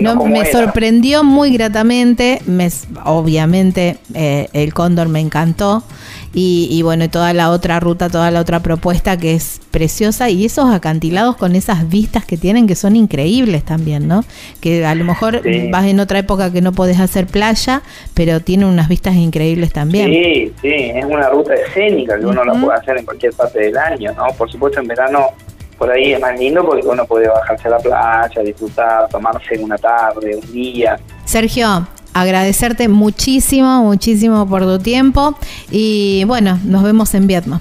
no, 0.00 0.24
me 0.26 0.44
sorprendió 0.46 1.24
muy 1.24 1.52
gratamente, 1.52 2.40
me, 2.46 2.68
obviamente 3.04 3.98
eh, 4.14 4.48
el 4.52 4.74
cóndor 4.74 5.08
me 5.08 5.20
encantó 5.20 5.82
y, 6.32 6.68
y, 6.70 6.82
bueno, 6.82 7.08
toda 7.08 7.32
la 7.32 7.50
otra 7.50 7.80
ruta, 7.80 8.10
toda 8.10 8.30
la 8.30 8.40
otra 8.40 8.60
propuesta 8.60 9.16
que 9.16 9.34
es 9.34 9.60
preciosa 9.70 10.28
y 10.28 10.44
esos 10.44 10.70
acantilados 10.70 11.36
con 11.36 11.56
esas 11.56 11.88
vistas 11.88 12.26
que 12.26 12.36
tienen 12.36 12.66
que 12.66 12.74
son 12.74 12.94
increíbles 12.94 13.64
también, 13.64 14.06
¿no? 14.06 14.22
Que 14.60 14.84
a 14.84 14.94
lo 14.94 15.04
mejor 15.04 15.40
vas 15.70 15.86
en 15.86 15.98
otra 15.98 16.18
época 16.18 16.52
que 16.52 16.60
no 16.60 16.72
podés 16.72 17.00
hacer 17.00 17.26
playa, 17.26 17.82
pero 18.12 18.40
tiene 18.40 18.66
unas 18.66 18.88
vistas 18.88 19.14
increíbles 19.14 19.72
también. 19.72 20.12
Sí, 20.12 20.52
sí, 20.60 20.74
es 20.74 21.04
una 21.06 21.30
ruta 21.30 21.54
escénica 21.54 22.18
que 22.18 22.26
uno 22.26 22.44
la 22.44 22.52
puede 22.52 22.78
hacer 22.78 22.98
en 22.98 23.06
cualquier 23.06 23.32
parte 23.32 23.58
del 23.58 23.76
año, 23.78 24.12
¿no? 24.12 24.26
Por 24.36 24.50
supuesto 24.50 24.80
en 24.80 24.88
verano 24.88 25.30
por 25.78 25.90
ahí 25.90 26.12
es 26.12 26.20
más 26.20 26.38
lindo 26.38 26.64
porque 26.64 26.86
uno 26.86 27.04
puede 27.06 27.28
bajarse 27.28 27.68
a 27.68 27.72
la 27.72 27.78
playa, 27.78 28.42
disfrutar, 28.42 29.08
tomarse 29.08 29.58
una 29.58 29.76
tarde, 29.76 30.36
un 30.36 30.52
día. 30.52 30.98
Sergio, 31.24 31.86
agradecerte 32.14 32.88
muchísimo, 32.88 33.82
muchísimo 33.82 34.48
por 34.48 34.62
tu 34.62 34.78
tiempo 34.78 35.34
y 35.70 36.24
bueno, 36.24 36.58
nos 36.64 36.82
vemos 36.82 37.14
en 37.14 37.26
Vietnam. 37.26 37.60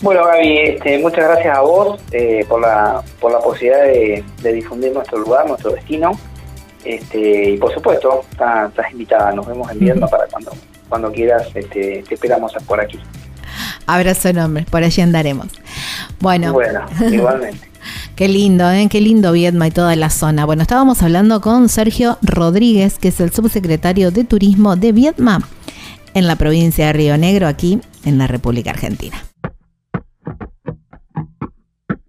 Bueno, 0.00 0.24
Gaby, 0.26 0.58
este, 0.58 0.98
muchas 0.98 1.24
gracias 1.24 1.56
a 1.56 1.60
vos 1.60 2.00
eh, 2.12 2.44
por, 2.48 2.60
la, 2.60 3.02
por 3.20 3.32
la 3.32 3.40
posibilidad 3.40 3.82
de, 3.82 4.52
difundir 4.52 4.92
nuestro 4.92 5.18
lugar, 5.18 5.48
nuestro 5.48 5.70
destino. 5.70 6.12
Este, 6.84 7.50
y 7.50 7.58
por 7.58 7.74
supuesto, 7.74 8.22
estás, 8.30 8.92
invitada. 8.92 9.32
Nos 9.32 9.46
vemos 9.46 9.70
en 9.72 9.80
Vietnam 9.80 10.08
para 10.08 10.26
cuando, 10.28 10.52
cuando 10.88 11.10
quieras. 11.10 11.48
Este, 11.52 12.04
te 12.08 12.14
esperamos 12.14 12.52
por 12.66 12.80
aquí. 12.80 13.00
Abrazo 13.88 14.28
enorme, 14.28 14.66
por 14.70 14.84
allí 14.84 15.00
andaremos. 15.00 15.48
Bueno. 16.20 16.52
Bueno, 16.52 16.82
igualmente. 17.10 17.68
Qué 18.16 18.28
lindo, 18.28 18.70
¿eh? 18.70 18.86
Qué 18.90 19.00
lindo 19.00 19.32
Viedma 19.32 19.66
y 19.66 19.70
toda 19.70 19.96
la 19.96 20.10
zona. 20.10 20.44
Bueno, 20.44 20.62
estábamos 20.62 21.02
hablando 21.02 21.40
con 21.40 21.68
Sergio 21.68 22.18
Rodríguez, 22.20 22.98
que 22.98 23.08
es 23.08 23.20
el 23.20 23.32
subsecretario 23.32 24.10
de 24.10 24.24
Turismo 24.24 24.76
de 24.76 24.92
Viedma 24.92 25.40
en 26.12 26.26
la 26.26 26.36
provincia 26.36 26.86
de 26.88 26.92
Río 26.92 27.16
Negro, 27.16 27.46
aquí 27.46 27.80
en 28.04 28.18
la 28.18 28.26
República 28.26 28.70
Argentina. 28.70 29.27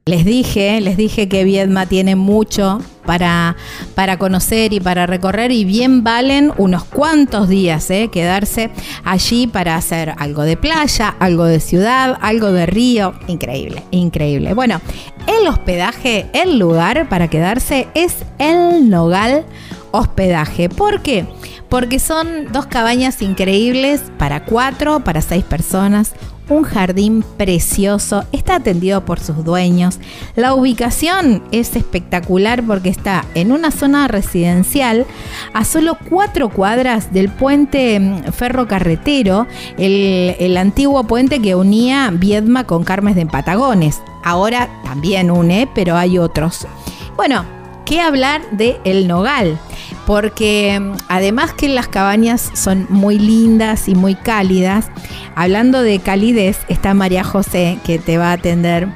Les 0.09 0.25
dije, 0.25 0.81
les 0.81 0.97
dije 0.97 1.29
que 1.29 1.43
Viedma 1.43 1.85
tiene 1.85 2.15
mucho 2.15 2.81
para, 3.05 3.55
para 3.93 4.17
conocer 4.17 4.73
y 4.73 4.79
para 4.79 5.05
recorrer 5.05 5.51
y 5.51 5.65
bien 5.65 6.03
valen 6.03 6.51
unos 6.57 6.83
cuantos 6.83 7.47
días 7.47 7.91
¿eh? 7.91 8.09
quedarse 8.11 8.71
allí 9.03 9.45
para 9.45 9.75
hacer 9.75 10.15
algo 10.17 10.41
de 10.41 10.57
playa, 10.57 11.15
algo 11.19 11.43
de 11.45 11.59
ciudad, 11.59 12.17
algo 12.21 12.51
de 12.51 12.65
río. 12.65 13.13
Increíble, 13.27 13.83
increíble. 13.91 14.55
Bueno, 14.55 14.81
el 15.27 15.47
hospedaje, 15.47 16.25
el 16.33 16.57
lugar 16.57 17.07
para 17.07 17.27
quedarse 17.27 17.87
es 17.93 18.15
el 18.39 18.89
Nogal 18.89 19.45
Hospedaje. 19.91 20.69
¿Por 20.69 21.03
qué? 21.03 21.27
Porque 21.69 21.99
son 21.99 22.51
dos 22.51 22.65
cabañas 22.65 23.21
increíbles 23.21 24.01
para 24.17 24.43
cuatro, 24.43 25.01
para 25.01 25.21
seis 25.21 25.43
personas 25.43 26.15
un 26.49 26.63
jardín 26.63 27.23
precioso, 27.37 28.25
está 28.31 28.55
atendido 28.55 29.05
por 29.05 29.19
sus 29.19 29.43
dueños. 29.43 29.99
La 30.35 30.53
ubicación 30.53 31.43
es 31.51 31.75
espectacular 31.75 32.63
porque 32.63 32.89
está 32.89 33.25
en 33.35 33.51
una 33.51 33.71
zona 33.71 34.07
residencial 34.07 35.05
a 35.53 35.63
solo 35.63 35.97
cuatro 36.09 36.49
cuadras 36.49 37.13
del 37.13 37.29
puente 37.29 37.99
mm, 37.99 38.31
ferrocarretero, 38.31 39.47
el, 39.77 40.35
el 40.39 40.57
antiguo 40.57 41.03
puente 41.05 41.41
que 41.41 41.55
unía 41.55 42.11
Viedma 42.13 42.65
con 42.65 42.83
Carmes 42.83 43.15
de 43.15 43.25
Patagones. 43.25 44.01
Ahora 44.23 44.69
también 44.83 45.31
une, 45.31 45.69
pero 45.73 45.95
hay 45.95 46.17
otros. 46.17 46.67
Bueno, 47.15 47.45
¿qué 47.85 48.01
hablar 48.01 48.41
de 48.51 48.79
El 48.83 49.07
Nogal? 49.07 49.59
Porque 50.05 50.79
mm, 50.79 50.93
además 51.07 51.53
que 51.53 51.69
las 51.69 51.87
cabañas 51.87 52.51
son 52.53 52.87
muy 52.89 53.19
lindas 53.19 53.87
y 53.87 53.95
muy 53.95 54.15
cálidas, 54.15 54.87
hablando 55.35 55.81
de 55.81 55.99
calidez, 55.99 56.59
está 56.67 56.93
María 56.93 57.23
José 57.23 57.79
que 57.83 57.99
te 57.99 58.17
va 58.17 58.29
a 58.29 58.33
atender 58.33 58.87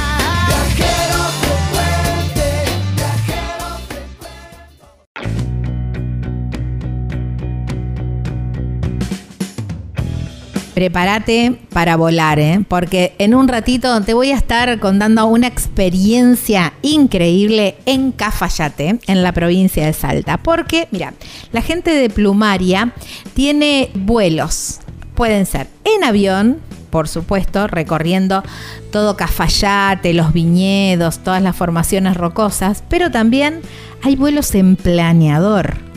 Prepárate 10.75 11.59
para 11.73 11.97
volar, 11.97 12.41
¿eh? 12.41 12.65
porque 12.67 13.15
en 13.19 13.35
un 13.35 13.47
ratito 13.47 14.01
te 14.01 14.15
voy 14.15 14.33
a 14.33 14.37
estar 14.37 14.81
contando 14.81 15.27
una 15.27 15.47
experiencia 15.47 16.73
increíble 16.81 17.77
en 17.85 18.11
Cafayate, 18.11 18.99
en 19.07 19.23
la 19.23 19.33
provincia 19.33 19.85
de 19.85 19.93
Salta. 19.93 20.39
Porque, 20.39 20.89
mira, 20.91 21.13
la 21.53 21.61
gente 21.61 21.93
de 21.93 22.09
Plumaria 22.09 22.95
tiene 23.35 23.91
vuelos. 23.95 24.81
Pueden 25.15 25.47
ser 25.47 25.69
en 25.85 26.05
avión, 26.05 26.59
por 26.91 27.09
supuesto, 27.09 27.67
recorriendo 27.67 28.43
todo 28.91 29.17
Cafayate, 29.17 30.15
los 30.15 30.33
viñedos, 30.33 31.19
todas 31.21 31.43
las 31.43 31.57
formaciones 31.57 32.17
rocosas, 32.17 32.83
pero 32.89 33.11
también 33.11 33.61
hay 34.03 34.17
vuelos 34.17 34.55
en 34.55 34.77
planeador 34.77 35.93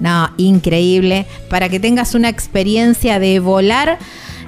no, 0.00 0.30
increíble. 0.36 1.26
Para 1.48 1.68
que 1.68 1.80
tengas 1.80 2.14
una 2.14 2.28
experiencia 2.28 3.18
de 3.18 3.40
volar 3.40 3.98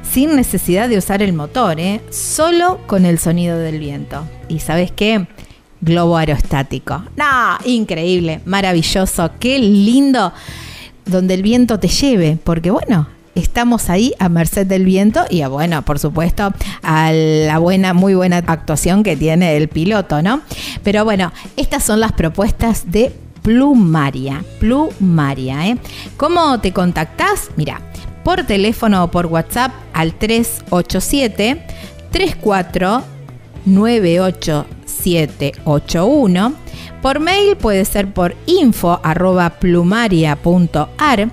sin 0.03 0.37
necesidad 0.37 0.89
de 0.89 0.99
usar 0.99 1.23
el 1.23 1.33
motor, 1.33 1.79
¿eh? 1.81 2.01
solo 2.11 2.81
con 2.87 3.05
el 3.05 3.19
sonido 3.19 3.59
del 3.59 3.79
viento. 3.79 4.27
¿Y 4.49 4.61
sabes 4.61 4.91
qué? 4.91 5.27
Globo 5.81 6.17
aerostático. 6.17 7.05
No, 7.17 7.59
increíble, 7.65 8.41
maravilloso, 8.45 9.31
qué 9.39 9.59
lindo 9.59 10.33
donde 11.07 11.35
el 11.35 11.43
viento 11.43 11.79
te 11.79 11.89
lleve, 11.89 12.39
porque 12.43 12.71
bueno, 12.71 13.07
estamos 13.39 13.91
ahí 13.91 14.15
a 14.19 14.29
merced 14.29 14.67
del 14.67 14.85
viento 14.85 15.25
y 15.31 15.43
a, 15.43 15.49
bueno, 15.49 15.83
por 15.83 15.99
supuesto, 15.99 16.53
a 16.83 17.13
la 17.13 17.59
buena, 17.59 17.93
muy 17.95 18.15
buena 18.15 18.39
actuación 18.39 19.03
que 19.03 19.17
tiene 19.17 19.57
el 19.57 19.69
piloto, 19.69 20.23
¿no? 20.23 20.43
Pero 20.83 21.05
bueno, 21.05 21.33
estas 21.57 21.85
son 21.85 22.01
las 22.01 22.13
propuestas 22.13 22.91
de 22.91 23.13
Plumaria. 23.43 24.45
Plumaria, 24.59 25.69
¿eh? 25.69 25.77
¿Cómo 26.17 26.59
te 26.61 26.73
contactás? 26.73 27.51
Mira, 27.57 27.81
por 28.25 28.45
teléfono 28.45 29.05
o 29.05 29.11
por 29.11 29.27
WhatsApp 29.27 29.73
al 29.95 30.15
387 30.15 31.63
34 32.11 33.05
98781. 33.65 36.55
Por 37.01 37.21
mail 37.21 37.57
puede 37.57 37.85
ser 37.85 38.13
por 38.13 38.35
info 38.47 39.01
plumaria.ar. 39.61 41.21
En 41.21 41.31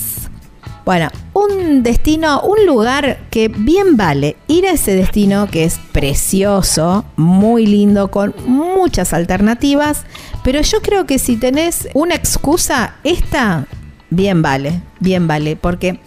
Bueno, 0.85 1.09
un 1.35 1.83
destino, 1.83 2.41
un 2.43 2.67
lugar 2.67 3.19
que 3.31 3.49
bien 3.49 3.97
vale 3.97 4.37
ir 4.49 4.67
a 4.67 4.73
ese 4.73 4.95
destino 4.95 5.49
que 5.51 5.65
es 5.65 5.79
precioso, 5.93 7.05
muy 7.17 7.67
lindo, 7.67 8.11
con 8.11 8.35
muchas 8.47 9.13
alternativas, 9.13 10.05
pero 10.43 10.61
yo 10.63 10.81
creo 10.81 11.07
que 11.07 11.19
si 11.19 11.37
tenés 11.37 11.89
una 11.95 12.15
excusa, 12.15 12.97
esta 13.05 13.67
bien 14.09 14.43
vale, 14.43 14.83
bien 15.01 15.27
vale, 15.27 15.57
porque 15.57 16.01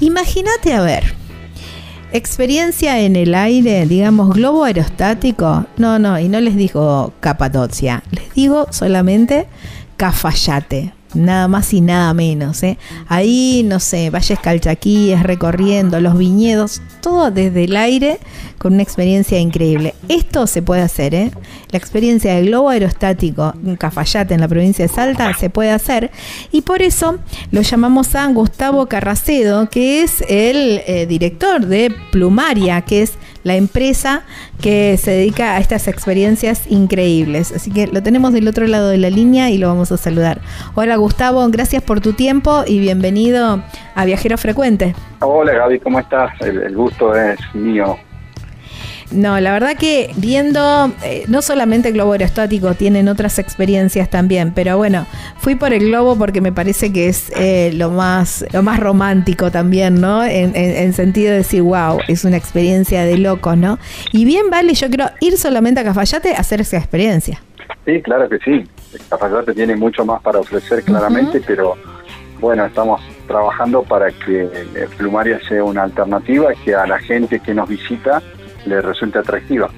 imagínate 0.00 0.72
a 0.72 0.82
ver, 0.82 1.14
experiencia 2.12 3.00
en 3.00 3.16
el 3.16 3.34
aire, 3.34 3.84
digamos, 3.86 4.34
globo 4.34 4.64
aerostático, 4.64 5.66
no, 5.76 5.98
no, 5.98 6.18
y 6.18 6.28
no 6.28 6.40
les 6.40 6.56
digo 6.56 7.12
Capadocia, 7.20 8.02
les 8.12 8.32
digo 8.34 8.68
solamente 8.70 9.48
Cafayate 9.96 10.94
nada 11.14 11.48
más 11.48 11.72
y 11.72 11.80
nada 11.80 12.12
menos. 12.14 12.62
¿eh? 12.62 12.78
Ahí, 13.08 13.64
no 13.64 13.80
sé, 13.80 14.10
Valles 14.10 14.38
Calchaquíes, 14.38 15.22
recorriendo 15.22 16.00
los 16.00 16.16
viñedos, 16.16 16.82
todo 17.00 17.30
desde 17.30 17.64
el 17.64 17.76
aire 17.76 18.18
con 18.58 18.74
una 18.74 18.82
experiencia 18.82 19.38
increíble. 19.38 19.94
Esto 20.08 20.46
se 20.46 20.62
puede 20.62 20.82
hacer, 20.82 21.14
¿eh? 21.14 21.30
La 21.70 21.78
experiencia 21.78 22.34
del 22.34 22.46
globo 22.46 22.70
aerostático 22.70 23.52
en 23.64 23.76
Cafayate, 23.76 24.34
en 24.34 24.40
la 24.40 24.48
provincia 24.48 24.86
de 24.86 24.92
Salta, 24.92 25.32
se 25.34 25.50
puede 25.50 25.70
hacer. 25.70 26.10
Y 26.52 26.62
por 26.62 26.82
eso 26.82 27.18
lo 27.50 27.62
llamamos 27.62 28.14
a 28.14 28.26
Gustavo 28.28 28.86
Carracedo, 28.86 29.68
que 29.68 30.02
es 30.02 30.22
el 30.28 30.82
eh, 30.86 31.06
director 31.06 31.66
de 31.66 31.94
Plumaria, 32.10 32.82
que 32.82 33.02
es 33.02 33.14
la 33.44 33.56
empresa 33.56 34.22
que 34.60 34.96
se 34.96 35.12
dedica 35.12 35.54
a 35.56 35.58
estas 35.58 35.86
experiencias 35.86 36.66
increíbles. 36.70 37.52
Así 37.52 37.70
que 37.70 37.86
lo 37.86 38.02
tenemos 38.02 38.32
del 38.32 38.48
otro 38.48 38.66
lado 38.66 38.88
de 38.88 38.98
la 38.98 39.10
línea 39.10 39.50
y 39.50 39.58
lo 39.58 39.68
vamos 39.68 39.92
a 39.92 39.96
saludar. 39.96 40.40
Hola 40.74 40.96
Gustavo, 40.96 41.46
gracias 41.50 41.82
por 41.82 42.00
tu 42.00 42.14
tiempo 42.14 42.64
y 42.66 42.80
bienvenido 42.80 43.62
a 43.94 44.04
Viajero 44.04 44.38
Frecuente. 44.38 44.94
Hola 45.20 45.52
Gaby, 45.52 45.80
¿cómo 45.80 46.00
estás? 46.00 46.32
el 46.40 46.74
gusto 46.74 47.14
es 47.14 47.38
mío. 47.54 47.96
No, 49.10 49.38
la 49.40 49.52
verdad 49.52 49.76
que 49.76 50.10
viendo, 50.16 50.92
eh, 51.04 51.24
no 51.28 51.42
solamente 51.42 51.88
el 51.88 51.94
globo 51.94 52.12
aerostático, 52.12 52.74
tienen 52.74 53.08
otras 53.08 53.38
experiencias 53.38 54.08
también, 54.10 54.52
pero 54.52 54.76
bueno, 54.76 55.06
fui 55.38 55.54
por 55.54 55.72
el 55.72 55.86
globo 55.86 56.16
porque 56.16 56.40
me 56.40 56.52
parece 56.52 56.92
que 56.92 57.08
es 57.08 57.30
eh, 57.36 57.72
lo, 57.74 57.90
más, 57.90 58.44
lo 58.52 58.62
más 58.62 58.80
romántico 58.80 59.50
también, 59.50 60.00
¿no? 60.00 60.24
En, 60.24 60.92
sentido 60.94 61.32
de 61.32 61.38
decir, 61.38 61.62
wow, 61.62 61.98
es 62.08 62.24
una 62.24 62.36
experiencia 62.36 63.04
de 63.04 63.18
loco, 63.18 63.56
¿no? 63.56 63.78
Y 64.12 64.24
bien 64.24 64.50
vale, 64.50 64.74
yo 64.74 64.88
quiero 64.88 65.06
ir 65.20 65.36
solamente 65.36 65.80
a 65.80 65.84
Cafayate 65.84 66.34
a 66.34 66.38
hacer 66.38 66.60
esa 66.60 66.76
experiencia. 66.76 67.40
Sí, 67.84 68.00
claro 68.02 68.28
que 68.28 68.38
sí. 68.38 68.64
Cafayate 69.08 69.54
tiene 69.54 69.76
mucho 69.76 70.04
más 70.04 70.22
para 70.22 70.38
ofrecer 70.38 70.82
claramente, 70.84 71.40
pero 71.46 71.76
bueno, 72.40 72.64
estamos 72.66 73.00
trabajando 73.26 73.82
para 73.82 74.10
que 74.10 74.48
Plumaria 74.96 75.40
sea 75.48 75.64
una 75.64 75.82
alternativa 75.82 76.52
que 76.64 76.74
a 76.74 76.86
la 76.86 76.98
gente 76.98 77.40
que 77.40 77.54
nos 77.54 77.68
visita 77.68 78.22
le 78.66 78.80
resulte 78.80 79.18
atractiva. 79.18 79.70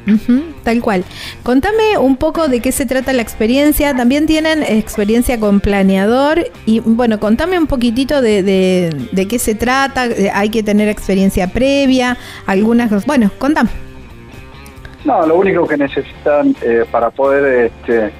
tal 0.63 0.81
cual. 0.81 1.05
Contame 1.43 1.99
un 1.99 2.17
poco 2.17 2.49
de 2.49 2.61
qué 2.61 2.73
se 2.73 2.87
trata 2.87 3.13
la 3.13 3.23
experiencia. 3.23 3.95
También 3.95 4.27
tienen 4.27 4.63
experiencia 4.63 5.39
con 5.39 5.61
planeador 5.61 6.39
y 6.65 6.81
bueno, 6.81 7.19
contame 7.21 7.59
un 7.59 7.67
poquitito 7.67 8.23
de, 8.23 8.43
de, 8.43 9.29
qué 9.29 9.39
se 9.39 9.55
trata. 9.55 10.09
Hay 10.35 10.51
que 10.51 10.63
tener 10.63 10.89
experiencia 10.89 11.49
previa, 11.49 12.17
algunas... 12.47 13.07
Bueno, 13.07 13.31
contame. 13.39 13.71
No, 15.05 15.25
lo 15.25 15.37
único 15.37 15.67
que 15.67 15.77
necesitan 15.77 16.55
eh, 16.63 16.85
para 16.91 17.11
poder 17.11 17.71
este, 17.71 18.11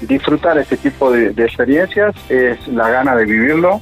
disfrutar 0.00 0.58
este 0.58 0.76
tipo 0.76 1.12
de, 1.12 1.28
experiencias 1.28 2.14
es 2.28 2.66
la 2.68 2.90
gana 2.90 3.14
de 3.14 3.24
vivirlo, 3.24 3.80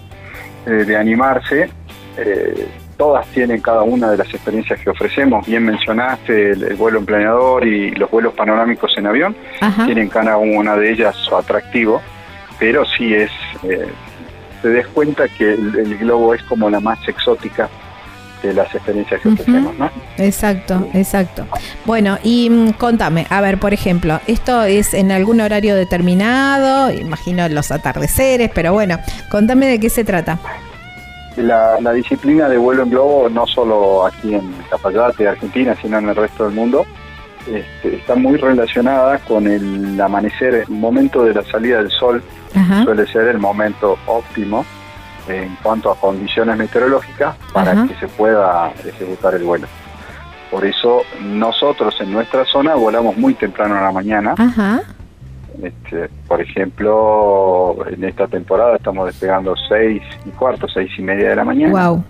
eh, 0.67 0.71
de 0.71 0.97
animarse. 0.97 1.71
Eh, 2.19 2.69
todas 3.01 3.27
tienen 3.29 3.63
cada 3.63 3.83
una 3.83 4.11
de 4.11 4.19
las 4.19 4.29
experiencias 4.29 4.79
que 4.79 4.91
ofrecemos. 4.91 5.47
Bien 5.47 5.65
mencionaste 5.65 6.51
el, 6.51 6.75
vuelo 6.75 6.99
en 6.99 7.07
planeador 7.07 7.67
y 7.67 7.93
los 7.93 8.11
vuelos 8.11 8.35
panorámicos 8.35 8.93
en 8.99 9.07
avión. 9.07 9.35
Tienen 9.87 10.11
cada 10.11 10.37
una 10.37 10.77
de 10.77 10.93
ellas 10.93 11.17
su 11.17 11.35
atractivo, 11.35 12.03
pero 12.59 12.85
sí 12.85 13.15
es, 13.15 13.31
eh, 13.63 13.89
te 14.61 14.69
des 14.69 14.87
cuenta 14.89 15.29
que 15.29 15.55
el, 15.55 15.97
globo 15.97 16.35
es 16.35 16.43
como 16.43 16.69
la 16.69 16.79
más 16.79 16.99
exótica 17.09 17.71
de 18.43 18.53
las 18.53 18.75
experiencias 18.75 19.19
que 19.23 19.29
ofrecemos, 19.31 19.79
¿no? 19.79 19.91
Exacto, 20.19 20.87
exacto. 20.93 21.47
Bueno, 21.87 22.19
y 22.23 22.51
mm, 22.51 22.73
contame, 22.73 23.27
a 23.31 23.41
ver, 23.41 23.59
por 23.59 23.73
ejemplo, 23.73 24.21
esto 24.27 24.65
es 24.65 24.93
en 24.93 25.11
algún 25.11 25.41
horario 25.41 25.75
determinado, 25.75 26.93
imagino 26.93 27.49
los 27.49 27.71
atardeceres, 27.71 28.51
pero 28.55 28.75
bueno, 28.75 28.99
contame 29.31 29.69
de 29.69 29.81
qué 29.81 29.89
se 29.89 30.05
trata 30.05 30.39
la, 31.43 31.93
disciplina 31.93 32.49
de 32.49 32.57
vuelo 32.57 32.83
en 32.83 32.91
globo, 32.91 33.29
no 33.29 33.47
solo 33.47 34.07
aquí 34.07 34.35
en 34.35 34.53
Capayate, 34.71 35.29
Argentina, 35.29 35.75
sino 35.81 35.99
en 35.99 36.09
el 36.09 36.17
resto 36.17 36.45
del 36.45 36.55
mundo, 36.55 36.85
este, 37.47 37.97
está 37.97 38.15
muy 38.15 38.37
relacionada 38.37 39.19
con 39.19 39.47
el 39.47 40.01
amanecer, 40.01 40.55
el 40.55 40.69
momento 40.69 41.25
de 41.25 41.35
la 41.35 41.43
salida 41.45 41.79
del 41.79 41.91
sol 41.91 42.23
suele 42.85 43.07
ser 43.07 43.29
el 43.29 43.39
momento 43.39 43.97
óptimo 44.07 44.65
en 45.29 45.57
cuanto 45.63 45.91
a 45.91 45.97
condiciones 45.97 46.57
meteorológicas 46.57 47.37
para 47.53 47.87
que 47.87 47.95
se 47.95 48.09
pueda 48.09 48.73
ejecutar 48.85 49.35
el 49.35 49.45
vuelo. 49.45 49.67
Por 50.51 50.65
eso 50.65 51.03
nosotros 51.21 51.95
en 52.01 52.11
nuestra 52.11 52.45
zona 52.45 52.75
volamos 52.75 53.17
muy 53.17 53.35
temprano 53.35 53.77
en 53.77 53.85
la 53.85 53.93
mañana. 53.93 54.35
Este, 55.63 56.09
por 56.27 56.41
ejemplo, 56.41 57.77
en 57.91 58.05
esta 58.05 58.27
temporada 58.27 58.77
estamos 58.77 59.07
despegando 59.07 59.55
seis 59.69 60.03
y 60.25 60.31
cuarto, 60.31 60.67
seis 60.69 60.91
y 60.99 61.03
media 61.03 61.31
de 61.31 61.37
la 61.37 61.45
mañana. 61.45 62.03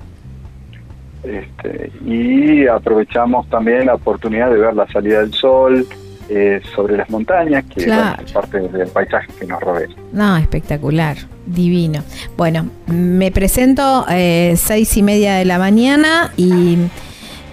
Este, 1.23 1.93
y 2.05 2.67
aprovechamos 2.67 3.49
también 3.51 3.87
la 3.87 3.95
oportunidad 3.95 4.51
de 4.51 4.59
ver 4.59 4.75
la 4.75 4.87
salida 4.89 5.21
del 5.21 5.35
sol 5.35 5.87
eh, 6.29 6.63
sobre 6.75 6.97
las 6.97 7.11
montañas, 7.11 7.65
que 7.65 7.85
es 7.85 8.33
parte 8.33 8.61
del 8.61 8.89
paisaje 8.89 9.27
que 9.39 9.47
nos 9.47 9.61
rodea. 9.61 9.89
No, 10.13 10.37
espectacular, 10.37 11.17
divino. 11.45 12.03
Bueno, 12.37 12.69
me 12.87 13.33
presento 13.33 14.07
eh, 14.09 14.55
seis 14.57 14.97
y 14.97 15.03
media 15.03 15.35
de 15.35 15.45
la 15.45 15.59
mañana 15.59 16.33
y 16.37 16.79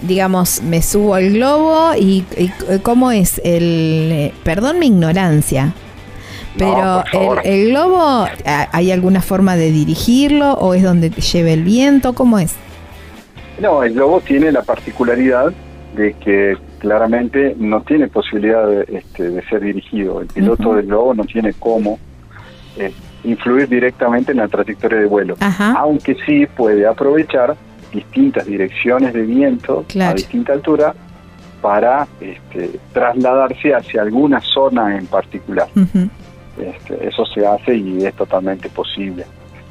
digamos, 0.02 0.62
me 0.62 0.82
subo 0.82 1.16
al 1.16 1.32
globo 1.34 1.94
y, 1.98 2.26
y, 2.38 2.52
cómo 2.84 3.12
es 3.12 3.40
el, 3.44 4.10
eh, 4.12 4.34
perdón 4.44 4.80
mi 4.80 4.88
ignorancia, 4.88 5.74
pero 6.58 7.04
el, 7.44 7.70
globo, 7.70 8.26
¿hay 8.46 8.92
alguna 8.92 9.22
forma 9.22 9.56
de 9.56 9.72
dirigirlo 9.72 10.54
o 10.54 10.74
es 10.74 10.84
donde 10.84 11.10
te 11.10 11.22
lleve 11.22 11.54
el 11.54 11.64
viento? 11.64 12.14
¿Cómo 12.14 12.40
es? 12.40 12.56
No, 13.60 13.84
el 13.84 13.94
globo 13.94 14.22
tiene 14.22 14.52
la 14.52 14.64
particularidad 14.64 15.54
de 15.96 16.14
que 16.14 16.58
claramente 16.80 17.56
no 17.58 17.82
tiene 17.82 18.08
posibilidad 18.08 18.68
de, 18.68 18.86
este, 18.90 19.42
ser 19.50 19.62
dirigido. 19.62 20.22
El 20.22 20.28
piloto 20.28 20.76
del 20.76 20.88
globo 20.88 21.14
no 21.14 21.26
tiene 21.26 21.54
cómo 21.54 22.00
eh, 22.78 22.92
influir 23.24 23.68
directamente 23.68 24.32
en 24.32 24.38
la 24.38 24.48
trayectoria 24.48 25.00
de 25.00 25.06
vuelo, 25.06 25.36
aunque 25.76 26.16
sí 26.26 26.46
puede 26.46 26.86
aprovechar 26.86 27.56
distintas 27.92 28.46
direcciones 28.46 29.14
de 29.14 29.22
viento 29.24 29.86
a 30.02 30.14
distinta 30.14 30.54
altura 30.54 30.94
para 31.62 32.08
este, 32.22 32.80
trasladarse 32.94 33.74
hacia 33.74 34.02
alguna 34.02 34.40
zona 34.42 34.98
en 34.98 35.08
particular. 35.08 35.68
Este, 36.60 37.08
eso 37.08 37.26
se 37.26 37.46
hace 37.46 37.76
y 37.76 38.06
es 38.06 38.14
totalmente 38.16 38.70
posible. 38.70 39.26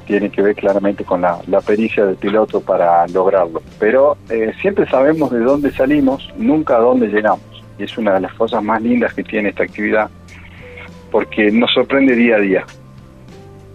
tiene 0.07 0.31
que 0.31 0.41
ver 0.41 0.55
claramente 0.55 1.05
con 1.05 1.21
la, 1.21 1.39
la 1.49 1.61
pericia 1.61 2.07
del 2.07 2.17
piloto 2.17 2.61
para 2.61 3.07
lograrlo. 3.09 3.63
Pero 3.79 4.17
eh, 4.31 4.53
siempre 4.61 4.89
sabemos 4.89 5.31
de 5.31 5.41
dónde 5.41 5.73
salimos, 5.73 6.33
nunca 6.37 6.77
a 6.77 6.81
dónde 6.81 7.09
llegamos. 7.09 7.41
Y 7.79 7.85
es 7.85 7.99
una 7.99 8.15
de 8.15 8.21
las 8.21 8.33
cosas 8.35 8.63
más 8.63 8.81
lindas 8.81 9.13
que 9.13 9.23
tiene 9.23 9.51
esta 9.51 9.65
actividad, 9.65 10.09
porque 11.11 11.51
nos 11.51 11.73
sorprende 11.73 12.15
día 12.15 12.37
a 12.37 12.41
día. 12.41 12.65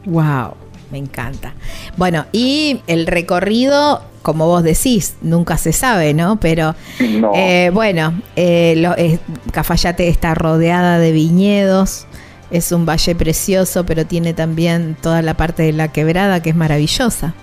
Wow, 0.06 0.56
me 0.92 0.98
encanta. 0.98 1.54
Bueno, 1.98 2.26
y 2.32 2.82
el 2.88 3.08
recorrido, 3.08 4.02
como 4.22 4.48
vos 4.48 4.64
decís, 4.64 5.16
nunca 5.22 5.58
se 5.58 5.74
sabe, 5.74 6.14
¿no? 6.14 6.38
Pero 6.40 6.76
No. 7.20 7.32
eh, 7.36 7.72
bueno, 7.74 8.14
eh, 8.36 8.76
lo- 8.78 8.96
eh, 8.98 9.20
Cafayate 9.52 10.08
está 10.08 10.34
rodeada 10.36 11.00
de 11.00 11.12
viñedos. 11.12 12.06
Es 12.52 12.72
un 12.74 12.86
valle 12.86 13.16
precioso, 13.16 13.86
pero 13.86 14.06
tiene 14.06 14.34
también 14.34 14.98
toda 15.02 15.22
la 15.22 15.36
parte 15.36 15.64
de 15.64 15.72
la 15.74 15.88
quebrada 15.88 16.42
que 16.42 16.50
es 16.50 16.56
maravillosa. 16.56 17.34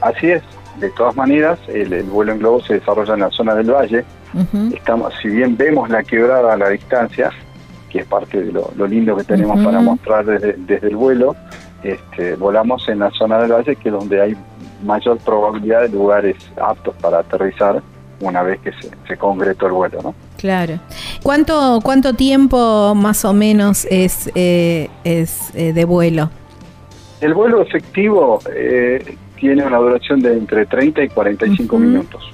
Así 0.00 0.28
es. 0.30 0.42
De 0.78 0.90
todas 0.90 1.16
maneras, 1.16 1.58
el, 1.66 1.92
el 1.92 2.04
vuelo 2.04 2.30
en 2.32 2.38
globo 2.38 2.62
se 2.62 2.74
desarrolla 2.74 3.14
en 3.14 3.20
la 3.20 3.30
zona 3.30 3.54
del 3.56 3.72
valle. 3.72 4.04
Estamos, 4.72 5.12
si 5.20 5.28
bien 5.28 5.56
vemos 5.56 5.88
la 5.90 6.04
quebrada 6.04 6.52
a 6.52 6.56
la 6.56 6.68
distancia, 6.68 7.30
que 7.90 8.00
es 8.00 8.06
parte 8.06 8.40
de 8.42 8.52
lo, 8.52 8.70
lo 8.76 8.86
lindo 8.86 9.16
que 9.16 9.24
tenemos 9.24 9.58
para 9.64 9.80
mostrar 9.80 10.24
desde, 10.26 10.52
desde 10.58 10.86
el 10.88 10.94
vuelo, 10.96 11.34
este, 11.82 12.34
volamos 12.36 12.88
en 12.88 13.00
la 13.00 13.10
zona 13.10 13.38
del 13.38 13.52
valle, 13.52 13.76
que 13.76 13.88
es 13.88 13.94
donde 13.94 14.20
hay 14.20 14.36
mayor 14.82 15.18
probabilidad 15.18 15.82
de 15.82 15.88
lugares 15.90 16.36
aptos 16.60 16.94
para 17.00 17.20
aterrizar 17.20 17.82
una 18.20 18.42
vez 18.42 18.60
que 18.60 18.72
se, 18.72 18.90
se 19.06 19.16
concretó 19.16 19.66
el 19.66 19.72
vuelo, 19.72 20.02
¿no? 20.02 20.14
Claro. 20.38 20.78
¿Cuánto, 21.22 21.80
cuánto 21.82 22.14
tiempo 22.14 22.94
más 22.94 23.24
o 23.24 23.32
menos 23.32 23.86
es, 23.90 24.30
eh, 24.34 24.88
es 25.04 25.54
eh, 25.54 25.72
de 25.72 25.84
vuelo? 25.84 26.30
El 27.20 27.34
vuelo 27.34 27.62
efectivo 27.62 28.38
eh, 28.54 29.16
tiene 29.36 29.64
una 29.64 29.78
duración 29.78 30.20
de 30.20 30.32
entre 30.32 30.66
30 30.66 31.02
y 31.02 31.08
45 31.08 31.76
Ujú. 31.76 31.84
minutos, 31.84 32.32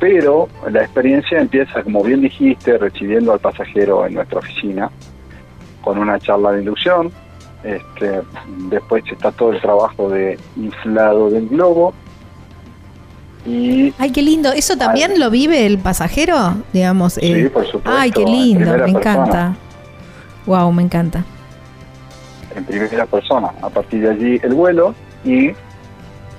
pero 0.00 0.48
la 0.70 0.82
experiencia 0.82 1.40
empieza, 1.40 1.82
como 1.82 2.02
bien 2.02 2.20
dijiste, 2.20 2.76
recibiendo 2.78 3.32
al 3.32 3.38
pasajero 3.38 4.04
en 4.06 4.14
nuestra 4.14 4.40
oficina, 4.40 4.90
con 5.80 5.98
una 5.98 6.18
charla 6.18 6.52
de 6.52 6.60
inducción, 6.60 7.12
este, 7.64 8.20
después 8.70 9.02
está 9.10 9.32
todo 9.32 9.52
el 9.52 9.60
trabajo 9.60 10.08
de 10.10 10.38
inflado 10.56 11.30
del 11.30 11.48
globo 11.48 11.92
y 13.46 13.94
Ay, 13.98 14.10
qué 14.12 14.20
lindo. 14.22 14.52
¿Eso 14.52 14.76
también 14.76 15.18
lo 15.18 15.30
vive 15.30 15.64
el 15.64 15.78
pasajero? 15.78 16.54
Digamos. 16.72 17.14
Sí, 17.14 17.20
eh, 17.32 17.50
por 17.50 17.64
supuesto, 17.66 17.90
Ay, 17.90 18.10
qué 18.10 18.24
lindo. 18.24 18.72
Me 18.72 18.78
persona. 18.78 18.98
encanta. 18.98 19.56
Wow, 20.46 20.72
me 20.72 20.82
encanta. 20.82 21.24
en 22.54 22.64
primera 22.64 23.06
persona. 23.06 23.50
A 23.62 23.68
partir 23.70 24.02
de 24.02 24.10
allí 24.10 24.40
el 24.42 24.54
vuelo 24.54 24.94
y 25.24 25.52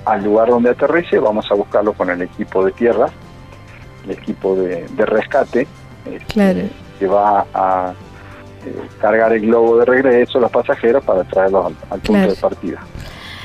al 0.04 0.22
lugar 0.24 0.48
donde 0.48 0.70
aterrice 0.70 1.18
vamos 1.18 1.46
a 1.50 1.54
buscarlo 1.54 1.92
con 1.94 2.10
el 2.10 2.22
equipo 2.22 2.64
de 2.64 2.72
tierra, 2.72 3.06
el 4.04 4.10
equipo 4.12 4.54
de, 4.56 4.86
de 4.88 5.06
rescate, 5.06 5.66
este, 6.04 6.24
Claro. 6.32 6.60
que 6.98 7.06
va 7.06 7.46
a 7.54 7.92
cargar 9.00 9.32
el 9.32 9.40
globo 9.42 9.78
de 9.78 9.84
regreso 9.84 10.38
los 10.40 10.50
pasajeros 10.50 11.04
para 11.04 11.24
traerlos 11.24 11.66
al, 11.66 11.74
al 11.90 12.00
punto 12.00 12.12
Claro. 12.12 12.32
de 12.32 12.36
partida. 12.40 12.78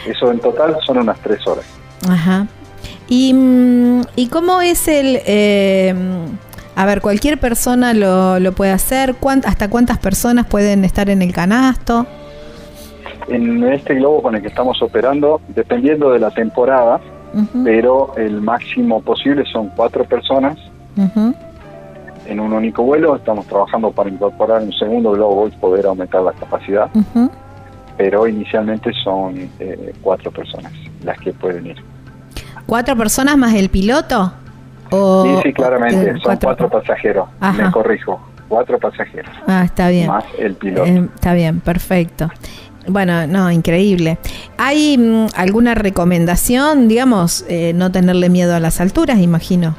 Eso 0.07 0.31
en 0.31 0.39
total 0.39 0.77
son 0.85 0.97
unas 0.99 1.19
tres 1.19 1.45
horas. 1.47 1.65
Ajá. 2.09 2.47
¿Y, 3.07 3.33
mm, 3.33 4.01
¿y 4.15 4.27
cómo 4.29 4.61
es 4.61 4.87
el... 4.87 5.19
eh, 5.25 5.93
a 6.75 6.85
ver, 6.85 7.01
cualquier 7.01 7.39
persona 7.39 7.93
lo, 7.93 8.39
lo 8.39 8.51
puede 8.51 8.71
hacer? 8.71 9.15
¿Cuánt- 9.15 9.45
¿Hasta 9.45 9.69
cuántas 9.69 9.97
personas 9.97 10.45
pueden 10.45 10.83
estar 10.85 11.09
en 11.09 11.21
el 11.21 11.31
canasto? 11.33 12.05
En 13.27 13.63
este 13.63 13.95
globo 13.95 14.21
con 14.21 14.35
el 14.35 14.41
que 14.41 14.49
estamos 14.49 14.81
operando, 14.81 15.41
dependiendo 15.47 16.11
de 16.11 16.19
la 16.19 16.31
temporada, 16.31 16.99
pero 17.63 18.13
el 18.17 18.39
máximo 18.41 19.01
posible 19.01 19.43
son 19.51 19.69
cuatro 19.75 20.05
personas 20.05 20.57
ujú. 20.95 21.33
En 22.25 22.39
un 22.39 22.53
único 22.53 22.83
vuelo. 22.83 23.15
Estamos 23.15 23.45
trabajando 23.47 23.91
para 23.91 24.09
incorporar 24.09 24.61
un 24.61 24.73
segundo 24.73 25.11
globo 25.11 25.47
y 25.47 25.51
poder 25.51 25.85
aumentar 25.85 26.21
la 26.21 26.31
capacidad, 26.33 26.89
pero 27.97 28.27
inicialmente 28.27 28.91
son 29.03 29.49
eh, 29.59 29.93
cuatro 30.01 30.31
personas 30.31 30.71
las 31.03 31.17
que 31.19 31.31
pueden 31.33 31.67
ir. 31.67 31.77
¿Cuatro 32.65 32.95
personas 32.95 33.37
más 33.37 33.53
el 33.53 33.69
piloto? 33.69 34.33
O, 34.91 35.23
sí, 35.23 35.39
sí, 35.43 35.53
claramente, 35.53 36.13
son 36.19 36.37
cuatro, 36.41 36.69
pasajeros, 36.69 37.27
Ajá. 37.39 37.63
me 37.65 37.71
corrijo, 37.71 38.19
cuatro 38.47 38.77
pasajeros, 38.79 39.31
Ah, 39.47 39.63
está 39.65 39.89
bien. 39.89 40.07
más 40.07 40.23
el 40.37 40.55
piloto. 40.55 40.85
Eh, 40.85 41.09
está 41.15 41.33
bien, 41.33 41.59
perfecto. 41.59 42.29
Bueno, 42.87 43.25
no, 43.25 43.49
increíble. 43.51 44.19
¿Hay 44.57 44.95
mm, 44.97 45.27
alguna 45.35 45.73
recomendación, 45.73 46.87
digamos, 46.87 47.43
eh, 47.49 47.73
no 47.73 47.91
tenerle 47.91 48.29
miedo 48.29 48.55
a 48.55 48.59
las 48.59 48.79
alturas, 48.79 49.17
imagino? 49.19 49.75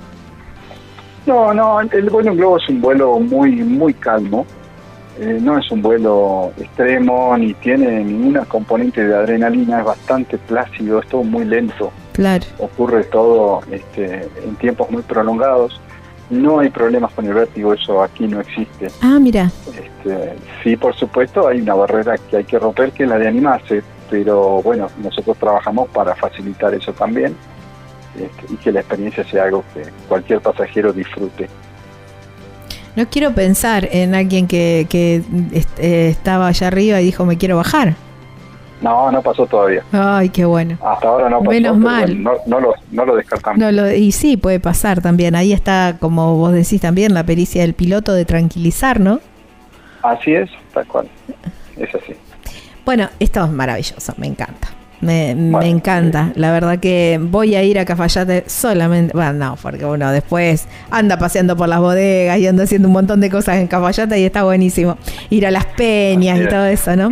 No, 1.26 1.52
no, 1.52 1.80
el 1.80 2.08
vuelo 2.08 2.30
en 2.30 2.36
globo 2.36 2.56
es 2.58 2.68
un 2.68 2.80
vuelo 2.80 3.18
muy, 3.18 3.50
muy 3.56 3.92
calmo. 3.94 4.46
Eh, 5.18 5.38
no 5.40 5.58
es 5.58 5.70
un 5.70 5.80
vuelo 5.80 6.52
extremo 6.58 7.34
ni 7.38 7.54
tiene 7.54 8.04
ninguna 8.04 8.44
componente 8.44 9.06
de 9.06 9.16
adrenalina, 9.16 9.78
es 9.78 9.84
bastante 9.86 10.36
plácido, 10.36 11.00
es 11.00 11.08
todo 11.08 11.24
muy 11.24 11.44
lento. 11.44 11.90
Claro. 12.12 12.44
ocurre 12.58 13.04
todo 13.04 13.60
este, 13.70 14.28
en 14.42 14.56
tiempos 14.56 14.90
muy 14.90 15.02
prolongados. 15.02 15.80
No 16.30 16.60
hay 16.60 16.70
problemas 16.70 17.12
con 17.12 17.26
el 17.26 17.34
vértigo, 17.34 17.72
eso 17.72 18.02
aquí 18.02 18.26
no 18.26 18.40
existe. 18.40 18.88
Ah, 19.00 19.18
mira. 19.20 19.50
Este, 19.68 20.34
sí, 20.62 20.76
por 20.76 20.94
supuesto, 20.94 21.46
hay 21.46 21.60
una 21.60 21.74
barrera 21.74 22.16
que 22.18 22.38
hay 22.38 22.44
que 22.44 22.58
romper, 22.58 22.92
que 22.92 23.04
es 23.04 23.08
la 23.08 23.18
de 23.18 23.28
animarse, 23.28 23.82
pero 24.10 24.62
bueno, 24.62 24.88
nosotros 25.02 25.36
trabajamos 25.38 25.88
para 25.90 26.14
facilitar 26.14 26.74
eso 26.74 26.92
también 26.92 27.34
y 28.50 28.56
que 28.56 28.72
la 28.72 28.80
experiencia 28.80 29.24
sea 29.24 29.44
algo 29.44 29.64
que 29.74 29.82
cualquier 30.08 30.40
pasajero 30.40 30.92
disfrute. 30.92 31.48
No 32.94 33.06
quiero 33.08 33.32
pensar 33.32 33.88
en 33.92 34.14
alguien 34.14 34.46
que, 34.46 34.86
que 34.88 35.22
est- 35.52 35.78
eh, 35.78 36.08
estaba 36.08 36.46
allá 36.48 36.68
arriba 36.68 37.00
y 37.00 37.04
dijo 37.04 37.26
me 37.26 37.36
quiero 37.36 37.56
bajar. 37.56 37.94
No, 38.80 39.10
no 39.10 39.22
pasó 39.22 39.46
todavía. 39.46 39.82
Ay, 39.92 40.28
qué 40.28 40.44
bueno. 40.44 40.76
Hasta 40.82 41.08
ahora 41.08 41.28
no 41.30 41.38
pasó. 41.38 41.50
Menos 41.50 41.76
mal. 41.78 42.22
no, 42.22 42.60
lo, 42.60 42.74
no 42.90 43.04
lo 43.06 43.16
descartamos. 43.16 43.58
No, 43.58 43.72
lo, 43.72 43.90
y 43.92 44.12
sí, 44.12 44.36
puede 44.36 44.60
pasar 44.60 45.00
también. 45.00 45.34
Ahí 45.34 45.52
está, 45.52 45.96
como 45.98 46.36
vos 46.36 46.52
decís 46.52 46.80
también, 46.82 47.14
la 47.14 47.24
pericia 47.24 47.62
del 47.62 47.72
piloto 47.74 48.12
de 48.12 48.24
tranquilizar, 48.26 49.00
¿no? 49.00 49.20
Así 50.02 50.34
es, 50.34 50.50
tal 50.74 50.86
cual. 50.86 51.08
Es 51.78 51.94
así. 51.94 52.14
Bueno, 52.84 53.08
esto 53.18 53.44
es 53.44 53.50
maravilloso, 53.50 54.12
me 54.18 54.26
encanta. 54.26 54.68
Me, 55.00 55.34
me 55.34 55.68
encanta. 55.68 56.32
La 56.36 56.52
verdad 56.52 56.78
que 56.78 57.18
voy 57.20 57.54
a 57.54 57.62
ir 57.62 57.78
a 57.78 57.84
Cafayate 57.84 58.44
solamente. 58.48 59.12
Bueno, 59.14 59.32
no, 59.34 59.56
porque 59.60 59.84
uno 59.84 60.10
después 60.10 60.66
anda 60.90 61.18
paseando 61.18 61.56
por 61.56 61.68
las 61.68 61.80
bodegas 61.80 62.38
y 62.38 62.46
anda 62.46 62.64
haciendo 62.64 62.88
un 62.88 62.94
montón 62.94 63.20
de 63.20 63.30
cosas 63.30 63.56
en 63.58 63.66
Cafayate 63.66 64.18
y 64.18 64.24
está 64.24 64.44
buenísimo. 64.44 64.96
Ir 65.30 65.46
a 65.46 65.50
las 65.50 65.66
peñas 65.66 66.40
y 66.40 66.48
todo 66.48 66.64
eso, 66.66 66.96
¿no? 66.96 67.10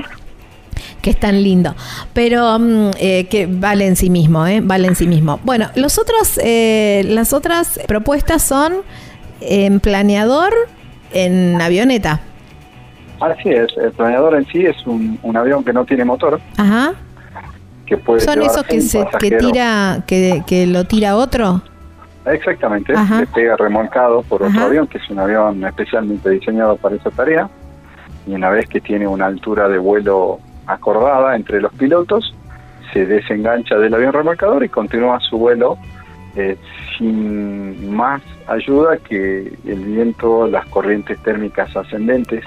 Que 1.02 1.10
es 1.10 1.20
tan 1.20 1.42
lindo. 1.42 1.74
Pero 2.14 2.58
mm, 2.58 2.90
eh, 2.98 3.26
que 3.28 3.46
vale 3.46 3.86
en 3.86 3.96
sí 3.96 4.08
mismo, 4.08 4.46
¿eh? 4.46 4.60
Vale 4.62 4.88
en 4.88 4.96
sí 4.96 5.06
mismo. 5.06 5.38
Bueno, 5.44 5.68
los 5.74 5.98
otros, 5.98 6.40
eh, 6.42 7.02
las 7.06 7.34
otras 7.34 7.78
propuestas 7.86 8.42
son 8.42 8.76
en 9.42 9.80
planeador, 9.80 10.54
en 11.12 11.60
avioneta. 11.60 12.20
Así 13.20 13.50
es, 13.50 13.68
el 13.76 13.92
planeador 13.92 14.36
en 14.36 14.46
sí 14.46 14.64
es 14.64 14.86
un, 14.86 15.18
un 15.22 15.36
avión 15.36 15.62
que 15.64 15.72
no 15.72 15.84
tiene 15.84 16.04
motor, 16.04 16.40
Ajá. 16.56 16.94
Que 17.86 17.96
puede 17.96 18.20
Son 18.20 18.40
esos 18.42 18.64
que 18.64 18.80
se 18.80 19.04
que 19.20 19.32
tira 19.32 20.02
que, 20.06 20.42
que 20.46 20.66
lo 20.66 20.84
tira 20.84 21.16
otro. 21.16 21.62
Exactamente, 22.26 22.94
Ajá. 22.94 23.20
le 23.20 23.26
pega 23.26 23.56
remolcado 23.56 24.22
por 24.22 24.42
otro 24.42 24.56
Ajá. 24.58 24.66
avión, 24.66 24.86
que 24.86 24.96
es 24.98 25.10
un 25.10 25.18
avión 25.18 25.62
especialmente 25.64 26.30
diseñado 26.30 26.76
para 26.76 26.96
esa 26.96 27.10
tarea, 27.10 27.50
y 28.26 28.32
una 28.34 28.48
vez 28.48 28.66
que 28.68 28.80
tiene 28.80 29.06
una 29.06 29.26
altura 29.26 29.68
de 29.68 29.76
vuelo 29.78 30.38
acordada 30.66 31.36
entre 31.36 31.60
los 31.60 31.72
pilotos, 31.74 32.34
se 32.94 33.04
desengancha 33.04 33.76
del 33.76 33.92
avión 33.92 34.12
remolcador 34.14 34.64
y 34.64 34.68
continúa 34.70 35.20
su 35.20 35.36
vuelo 35.36 35.76
eh, 36.36 36.56
sin 36.96 37.94
más 37.94 38.22
ayuda 38.46 38.96
que 38.96 39.52
el 39.66 39.84
viento, 39.84 40.46
las 40.48 40.64
corrientes 40.66 41.18
térmicas 41.22 41.76
ascendentes, 41.76 42.42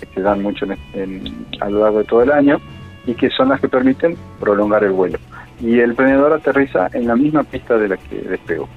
que 0.00 0.06
se 0.14 0.20
dan 0.20 0.42
mucho 0.42 0.66
en- 0.66 0.76
en- 0.94 1.46
a 1.60 1.68
lo 1.70 1.80
largo 1.80 1.98
de 2.00 2.04
todo 2.04 2.22
el 2.22 2.30
año, 2.32 2.60
y 3.06 3.14
que 3.14 3.30
son 3.30 3.48
las 3.48 3.60
que 3.60 3.68
permiten 3.68 4.16
prolongar 4.40 4.84
el 4.84 4.92
vuelo. 4.92 5.18
Y 5.60 5.78
el 5.80 5.94
planeador 5.94 6.32
aterriza 6.32 6.88
en 6.92 7.06
la 7.06 7.16
misma 7.16 7.42
pista 7.44 7.76
de 7.76 7.88
la 7.88 7.96
que 7.96 8.16
despegó. 8.22 8.68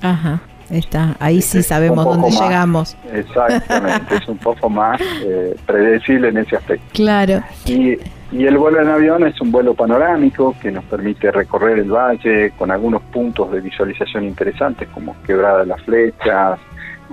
Ajá. 0.00 0.40
Está. 0.70 1.16
Ahí 1.20 1.42
sí 1.42 1.58
Es 1.58 1.66
sabemos 1.66 2.04
dónde 2.04 2.30
más. 2.30 2.40
llegamos. 2.40 2.96
Exactamente, 3.12 4.16
es 4.16 4.26
un 4.28 4.38
poco 4.38 4.70
más 4.70 4.98
eh, 5.22 5.54
predecible 5.66 6.28
en 6.28 6.38
ese 6.38 6.56
aspecto. 6.56 6.86
Claro. 6.94 7.42
Y, 7.66 7.98
y 8.32 8.46
el 8.46 8.56
vuelo 8.56 8.80
en 8.80 8.88
avión 8.88 9.26
es 9.26 9.38
un 9.40 9.52
vuelo 9.52 9.74
panorámico 9.74 10.54
que 10.62 10.70
nos 10.70 10.84
permite 10.84 11.30
recorrer 11.30 11.78
el 11.80 11.90
valle 11.90 12.52
con 12.52 12.70
algunos 12.70 13.02
puntos 13.02 13.52
de 13.52 13.60
visualización 13.60 14.24
interesantes 14.24 14.88
como 14.94 15.14
Quebrada 15.26 15.60
de 15.60 15.66
las 15.66 15.82
Flechas, 15.82 16.58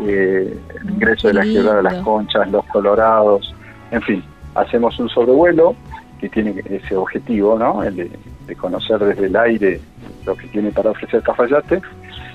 eh, 0.08 0.58
el 0.82 0.90
ingreso 0.92 1.28
de 1.28 1.34
la 1.34 1.44
Quebrada 1.44 1.78
de 1.78 1.84
las. 1.84 1.96
Conchas, 2.04 2.50
Los 2.50 2.66
Colorados, 2.68 3.54
en 3.92 4.02
fin, 4.04 4.24
hacemos 4.56 4.98
un 5.00 5.10
sobrevuelo 5.10 5.76
que 6.20 6.30
tiene 6.30 6.56
ese 6.70 6.96
objetivo, 6.96 7.58
¿no? 7.58 7.84
El 7.84 7.96
de 7.96 8.12
de 8.50 8.56
conocer 8.56 8.98
desde 8.98 9.28
el 9.28 9.36
aire 9.36 9.80
lo 10.26 10.36
que 10.36 10.48
tiene 10.48 10.72
para 10.72 10.90
ofrecer 10.90 11.22
Cafayate, 11.22 11.82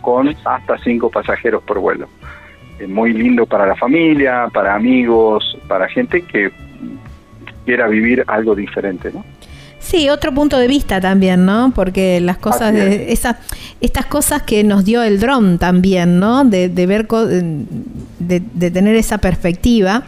con 0.00 0.28
hasta 0.44 0.78
cinco 0.78 1.10
pasajeros 1.10 1.60
por 1.64 1.80
vuelo. 1.80 2.06
Es 2.78 2.88
muy 2.88 3.12
lindo 3.12 3.46
para 3.46 3.66
la 3.66 3.74
familia, 3.74 4.48
para 4.54 4.76
amigos, 4.76 5.58
para 5.66 5.88
gente 5.88 6.22
que 6.22 6.52
quiera 7.64 7.88
vivir 7.88 8.22
algo 8.28 8.54
diferente, 8.54 9.10
¿no? 9.12 9.24
Sí, 9.80 10.08
otro 10.08 10.32
punto 10.32 10.56
de 10.56 10.68
vista 10.68 11.00
también, 11.00 11.44
¿no? 11.44 11.72
Porque 11.74 12.20
las 12.20 12.38
cosas 12.38 12.72
de 12.72 13.12
esas 13.12 13.36
estas 13.80 14.06
cosas 14.06 14.42
que 14.42 14.62
nos 14.62 14.84
dio 14.84 15.02
el 15.02 15.18
dron 15.18 15.58
también, 15.58 16.20
¿no? 16.20 16.44
De, 16.44 16.68
de 16.68 16.86
ver 16.86 17.08
co- 17.08 17.26
de, 17.26 17.64
de 18.18 18.70
tener 18.70 18.94
esa 18.94 19.18
perspectiva 19.18 20.04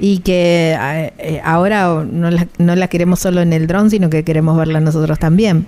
y 0.00 0.20
que 0.20 0.76
eh, 1.18 1.40
ahora 1.44 2.04
no 2.10 2.30
la, 2.30 2.46
no 2.58 2.74
la 2.74 2.88
queremos 2.88 3.20
solo 3.20 3.42
en 3.42 3.52
el 3.52 3.66
dron, 3.66 3.90
sino 3.90 4.08
que 4.08 4.24
queremos 4.24 4.56
verla 4.56 4.80
nosotros 4.80 5.18
también. 5.18 5.66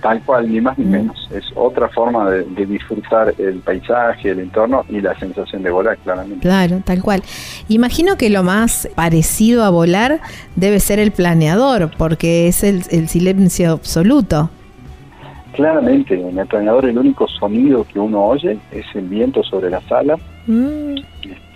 Tal 0.00 0.22
cual, 0.22 0.50
ni 0.50 0.60
más 0.62 0.78
ni 0.78 0.86
menos. 0.86 1.28
Es 1.34 1.44
otra 1.54 1.88
forma 1.88 2.30
de, 2.30 2.44
de 2.44 2.64
disfrutar 2.64 3.34
el 3.36 3.56
paisaje, 3.56 4.30
el 4.30 4.38
entorno 4.38 4.84
y 4.88 5.00
la 5.02 5.18
sensación 5.18 5.62
de 5.62 5.70
volar, 5.70 5.98
claramente. 5.98 6.40
Claro, 6.40 6.80
tal 6.84 7.02
cual. 7.02 7.22
Imagino 7.68 8.16
que 8.16 8.30
lo 8.30 8.42
más 8.42 8.88
parecido 8.94 9.62
a 9.62 9.68
volar 9.68 10.20
debe 10.56 10.80
ser 10.80 11.00
el 11.00 11.10
planeador, 11.10 11.90
porque 11.98 12.48
es 12.48 12.64
el, 12.64 12.82
el 12.90 13.08
silencio 13.08 13.72
absoluto. 13.72 14.48
Claramente, 15.52 16.14
en 16.14 16.38
el 16.38 16.46
planeador 16.46 16.86
el 16.86 16.96
único 16.96 17.26
sonido 17.28 17.84
que 17.84 17.98
uno 17.98 18.24
oye 18.24 18.58
es 18.70 18.86
el 18.94 19.06
viento 19.08 19.42
sobre 19.42 19.68
la 19.68 19.82
sala 19.82 20.16
Mm, 20.46 20.96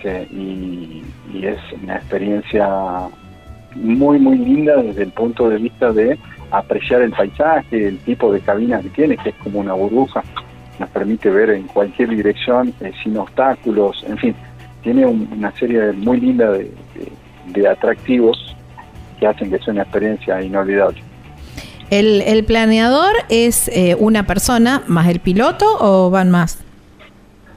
este, 0.05 0.29
y, 0.35 1.03
y 1.33 1.47
es 1.47 1.59
una 1.83 1.97
experiencia 1.97 2.69
muy, 3.75 4.19
muy 4.19 4.39
linda 4.39 4.77
desde 4.77 5.03
el 5.05 5.11
punto 5.11 5.49
de 5.49 5.59
vista 5.59 5.93
de 5.93 6.19
apreciar 6.51 7.03
el 7.03 7.11
paisaje, 7.11 7.89
el 7.89 7.99
tipo 7.99 8.33
de 8.33 8.41
cabina 8.41 8.81
que 8.81 8.91
tiene, 8.91 9.17
que 9.17 9.31
es 9.31 9.35
como 9.43 9.61
una 9.61 9.73
burbuja, 9.73 10.23
nos 10.79 10.89
permite 10.91 11.31
ver 11.31 11.51
en 11.51 11.65
cualquier 11.65 12.11
dirección 12.11 12.73
eh, 12.81 12.93
sin 13.03 13.17
obstáculos, 13.17 14.05
en 14.09 14.19
fin, 14.19 14.35
tiene 14.83 15.07
un- 15.07 15.29
una 15.37 15.51
serie 15.57 15.93
muy 15.93 16.21
linda 16.21 16.51
de, 16.53 16.65
de- 16.95 17.13
de 17.61 17.69
atractivos 17.69 18.55
que 19.19 19.27
hacen 19.27 19.51
que 19.51 19.59
sea 19.59 19.73
una 19.73 19.83
experiencia 19.83 20.41
inolvidable. 20.43 21.03
¿El, 21.91 22.23
el 22.23 22.45
planeador 22.45 23.13
es 23.29 23.69
eh, 23.69 23.97
una 23.99 24.27
persona 24.27 24.83
más 24.87 25.09
el 25.09 25.21
piloto 25.21 25.67
o 25.81 26.11
van 26.11 26.31
más? 26.31 26.64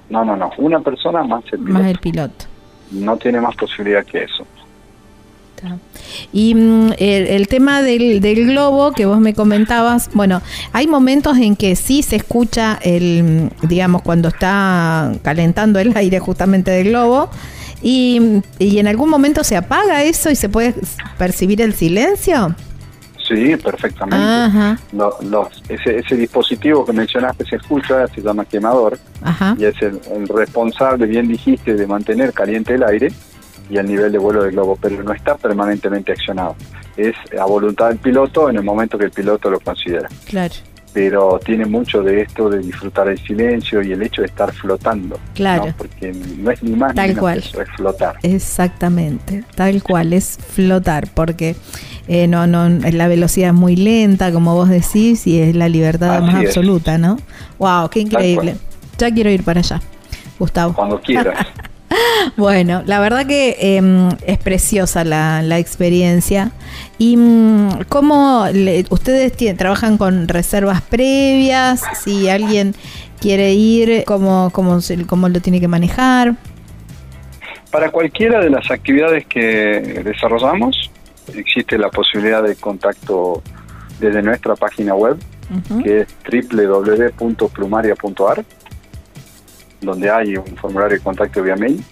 No, 0.10 0.24
no, 0.24 0.36
no, 0.36 0.52
una 0.58 0.80
persona 0.80 1.24
más 1.24 1.44
el 1.52 1.60
piloto. 1.60 1.74
Más 1.74 1.86
el 1.88 2.00
piloto. 2.00 2.46
no 2.92 3.18
tiene 3.18 3.42
más 3.42 3.56
posibilidad 3.56 4.06
que 4.06 4.24
eso. 4.24 4.46
Y 6.32 6.54
mm, 6.56 6.94
el, 6.98 7.28
el 7.28 7.48
tema 7.48 7.82
del, 7.82 8.22
del 8.22 8.46
globo 8.48 8.92
que 8.92 9.06
vos 9.06 9.20
me 9.20 9.34
comentabas, 9.34 10.10
bueno, 10.14 10.42
hay 10.72 10.88
momentos 10.88 11.38
en 11.38 11.56
que 11.56 11.76
sí 11.76 12.04
se 12.04 12.16
escucha 12.16 12.80
el, 12.82 13.50
digamos, 13.64 14.02
cuando 14.02 14.30
está 14.30 15.14
calentando 15.24 15.80
el 15.80 15.92
aire 15.98 16.20
justamente 16.20 16.72
del 16.72 16.90
globo, 16.90 17.30
y, 17.82 18.42
y 18.60 18.80
en 18.80 18.88
algún 18.88 19.10
momento 19.10 19.44
se 19.44 19.56
apaga 19.56 20.04
eso 20.04 20.32
y 20.32 20.36
se 20.36 20.50
puede 20.50 20.74
percibir 21.18 21.62
el 21.62 21.74
silencio. 21.74 22.56
Sí, 23.28 23.56
perfectamente. 23.58 24.26
Ajá, 24.26 24.78
los- 24.94 25.62
ese, 25.70 25.98
ese 26.00 26.16
dispositivo 26.16 26.86
que 26.86 26.94
mencionaste 26.94 27.46
se 27.46 27.58
escucha, 27.58 28.08
se 28.08 28.22
llama 28.22 28.46
quemador, 28.46 28.98
ajá. 29.22 29.56
y 29.60 29.66
es 29.66 29.76
el, 29.82 30.00
el 30.16 30.28
responsable, 30.28 31.06
bien 31.08 31.28
dijiste, 31.28 31.74
de 31.76 31.86
mantener 31.88 32.32
caliente 32.32 32.76
el 32.76 32.84
aire 32.84 33.12
y 33.70 33.78
el 33.78 33.86
nivel 33.86 34.12
de 34.14 34.18
vuelo 34.18 34.44
del 34.44 34.52
globo, 34.54 34.78
pero 34.82 35.04
no 35.04 35.12
está 35.12 35.36
permanentemente 35.36 36.14
accionado. 36.14 36.56
Es 36.96 37.16
a 37.40 37.46
voluntad 37.46 37.90
del 37.90 37.98
piloto 37.98 38.50
en 38.50 38.56
el 38.56 38.64
momento 38.64 38.98
que 38.98 39.06
el 39.06 39.12
piloto 39.12 39.50
lo 39.50 39.60
considera. 39.60 40.08
Claro, 40.26 40.54
Pero 40.94 41.38
tiene 41.44 41.66
mucho 41.66 42.02
de 42.02 42.22
esto 42.22 42.50
de 42.50 42.60
disfrutar 42.60 43.10
el 43.10 43.20
silencio 43.20 43.84
y 43.84 43.92
el 43.92 44.02
hecho 44.02 44.22
de 44.22 44.28
estar 44.28 44.52
flotando. 44.54 45.20
Claro. 45.36 45.66
¿no? 45.68 45.74
Porque 45.78 46.12
no 46.40 46.50
es 46.50 46.64
ni 46.64 46.76
más 46.78 46.96
Tal 46.96 47.10
ni 47.10 47.16
menos 47.16 47.20
cual. 47.22 47.38
eso, 47.40 47.62
es 47.62 47.70
flotar. 47.76 48.16
exactamente, 48.24 49.44
tal 49.54 49.84
cual, 49.84 50.14
es 50.14 50.38
flotar, 50.38 51.08
porque 51.14 51.56
eh, 52.08 52.28
no, 52.28 52.48
no, 52.48 52.70
la 52.70 53.08
velocidad 53.08 53.50
es 53.50 53.54
muy 53.56 53.76
lenta, 53.76 54.32
como 54.32 54.56
vos 54.56 54.70
decís, 54.70 55.26
y 55.28 55.40
es 55.40 55.56
la 55.56 55.70
libertad 55.70 56.18
Así 56.18 56.26
más 56.26 56.44
es. 56.44 56.48
absoluta, 56.50 56.98
¿no? 56.98 57.18
Wow, 57.60 57.90
qué 57.90 58.00
increíble. 58.02 58.56
Ya 58.98 59.12
quiero 59.14 59.30
ir 59.30 59.44
para 59.44 59.60
allá, 59.60 59.82
Gustavo. 60.40 60.74
Cuando 60.74 61.00
quieras. 61.02 61.38
Bueno, 62.36 62.84
la 62.86 63.00
verdad 63.00 63.26
que 63.26 63.56
eh, 63.60 64.10
es 64.28 64.38
preciosa 64.40 65.06
la, 65.06 65.42
la 65.42 65.58
experiencia. 65.58 66.52
¿Y 66.98 67.16
mm, 67.16 67.84
cómo 67.88 68.46
le- 68.52 68.86
ustedes 68.90 69.34
trabajan 69.56 69.98
con 69.98 70.28
reservas 70.28 70.82
previas? 70.82 71.82
Si 72.04 72.28
alguien 72.28 72.76
quiere 73.22 73.54
ir, 73.54 74.04
¿cómo, 74.06 74.50
cómo, 74.52 74.80
cómo 75.08 75.30
lo 75.30 75.40
tiene 75.40 75.62
que 75.62 75.70
manejar? 75.70 76.36
Para 77.72 77.90
cualquiera 77.90 78.42
de 78.42 78.50
las 78.50 78.70
actividades 78.70 79.26
que 79.26 79.40
desarrollamos, 80.04 80.92
existe 81.34 81.78
la 81.78 81.90
posibilidad 81.90 82.44
de 82.44 82.56
contacto 82.56 83.42
desde 84.00 84.22
nuestra 84.22 84.56
página 84.56 84.96
web, 84.96 85.18
Ujú. 85.50 85.84
que 85.84 86.02
es 86.02 86.08
www.plumaria.ar, 86.30 88.46
donde 89.82 90.10
hay 90.10 90.38
un 90.38 90.58
formulario 90.58 90.98
de 90.98 91.04
contacto 91.04 91.42
vía 91.42 91.56
mail. 91.56 91.84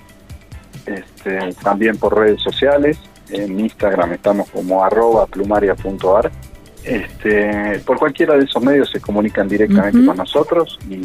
Este, 0.86 1.54
también 1.64 1.98
por 1.98 2.18
redes 2.18 2.42
sociales, 2.42 2.98
en 3.30 3.60
Instagram 3.60 4.14
estamos 4.14 4.50
como 4.50 4.84
arroba 4.84 5.26
plumaria.ar. 5.26 6.32
Este, 6.84 7.80
por 7.80 7.98
cualquiera 7.98 8.36
de 8.36 8.44
esos 8.44 8.62
medios 8.62 8.92
se 8.92 9.00
comunican 9.00 9.48
directamente 9.48 10.06
con 10.06 10.18
nosotros 10.18 10.78
y 10.88 11.02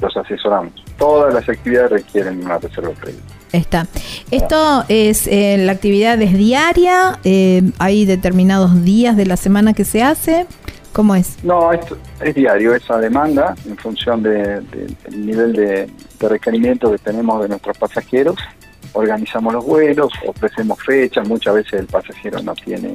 los 0.00 0.16
asesoramos. 0.16 0.72
Todas 0.98 1.32
las 1.32 1.48
actividades 1.48 1.90
requieren 1.90 2.44
una 2.44 2.58
reserva 2.58 2.90
previa. 2.90 3.20
Está. 3.52 3.86
Esto 4.30 4.84
es, 4.88 5.26
eh, 5.26 5.56
la 5.58 5.72
actividad 5.72 6.20
es 6.20 6.36
diaria, 6.36 7.18
eh, 7.24 7.62
hay 7.78 8.04
determinados 8.04 8.82
días 8.84 9.16
de 9.16 9.26
la 9.26 9.36
semana 9.36 9.72
que 9.72 9.84
se 9.84 10.02
hace. 10.02 10.46
¿Cómo 10.92 11.14
es? 11.14 11.36
No, 11.44 11.70
es 11.72 12.34
diario, 12.34 12.74
esa 12.74 12.96
demanda 12.98 13.54
en 13.68 13.76
función 13.76 14.22
de- 14.22 14.60
de- 14.62 14.94
del 15.04 15.26
nivel 15.26 15.52
de, 15.52 15.90
de 16.18 16.28
requerimiento 16.28 16.90
que 16.90 16.98
tenemos 16.98 17.42
de 17.42 17.48
nuestros 17.50 17.76
pasajeros. 17.76 18.36
Organizamos 18.94 19.52
los 19.52 19.64
vuelos, 19.66 20.10
ofrecemos 20.26 20.78
fechas, 20.82 21.28
muchas 21.28 21.54
veces 21.54 21.80
el 21.80 21.86
pasajero 21.86 22.42
no 22.42 22.54
tiene, 22.54 22.88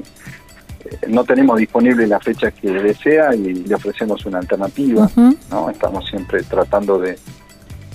eh, 0.84 0.98
no 1.10 1.24
tenemos 1.24 1.60
disponible 1.60 2.08
la 2.08 2.20
fecha 2.20 2.50
que 2.50 2.72
desea 2.72 3.36
y 3.36 3.54
le 3.54 3.76
ofrecemos 3.76 4.26
una 4.26 4.40
alternativa. 4.40 5.08
¿no? 5.52 5.70
Estamos 5.70 6.08
siempre 6.10 6.42
tratando 6.42 6.98
de, 6.98 7.20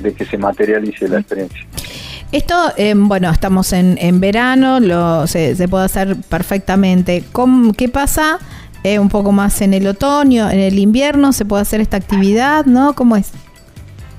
de 0.00 0.14
que 0.14 0.24
se 0.24 0.38
materialice 0.38 1.08
la 1.08 1.18
experiencia. 1.18 1.66
Esto, 2.32 2.54
eh, 2.76 2.92
bueno, 2.96 3.30
estamos 3.30 3.72
en, 3.72 3.96
en 4.00 4.20
verano, 4.20 4.80
lo, 4.80 5.26
se, 5.26 5.54
se 5.54 5.68
puede 5.68 5.84
hacer 5.84 6.16
perfectamente. 6.28 7.24
¿Cómo- 7.32 7.72
¿Qué 7.72 7.88
pasa 7.88 8.38
eh, 8.82 8.98
un 8.98 9.08
poco 9.08 9.32
más 9.32 9.60
en 9.62 9.74
el 9.74 9.86
otoño, 9.86 10.50
en 10.50 10.58
el 10.58 10.78
invierno? 10.78 11.32
¿Se 11.32 11.44
puede 11.44 11.62
hacer 11.62 11.80
esta 11.80 11.96
actividad? 11.96 12.66
¿No? 12.66 12.94
¿Cómo 12.94 13.16
es? 13.16 13.32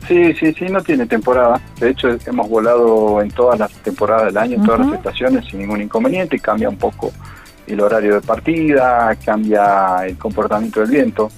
Sí, 0.07 0.33
sí, 0.35 0.53
sí, 0.53 0.65
no 0.69 0.81
tiene 0.81 1.05
temporada. 1.05 1.59
De 1.81 1.89
hecho, 1.89 2.07
hemos 2.25 2.47
volado 2.49 3.21
en 3.21 3.29
todas 3.29 3.59
las 3.59 3.71
temporadas 3.73 4.27
del 4.27 4.37
año, 4.37 4.55
en 4.55 4.63
todas 4.63 4.79
las 4.79 4.93
estaciones 4.93 5.45
sin 5.51 5.59
ningún 5.59 5.81
inconveniente. 5.81 6.39
Cambia 6.39 6.69
un 6.69 6.77
poco 6.77 7.11
el 7.67 7.81
horario 7.81 8.15
de 8.15 8.21
partida, 8.21 9.13
cambia 9.25 9.97
el 10.07 10.17
comportamiento 10.17 10.79
del 10.79 10.91
viento. 10.91 11.29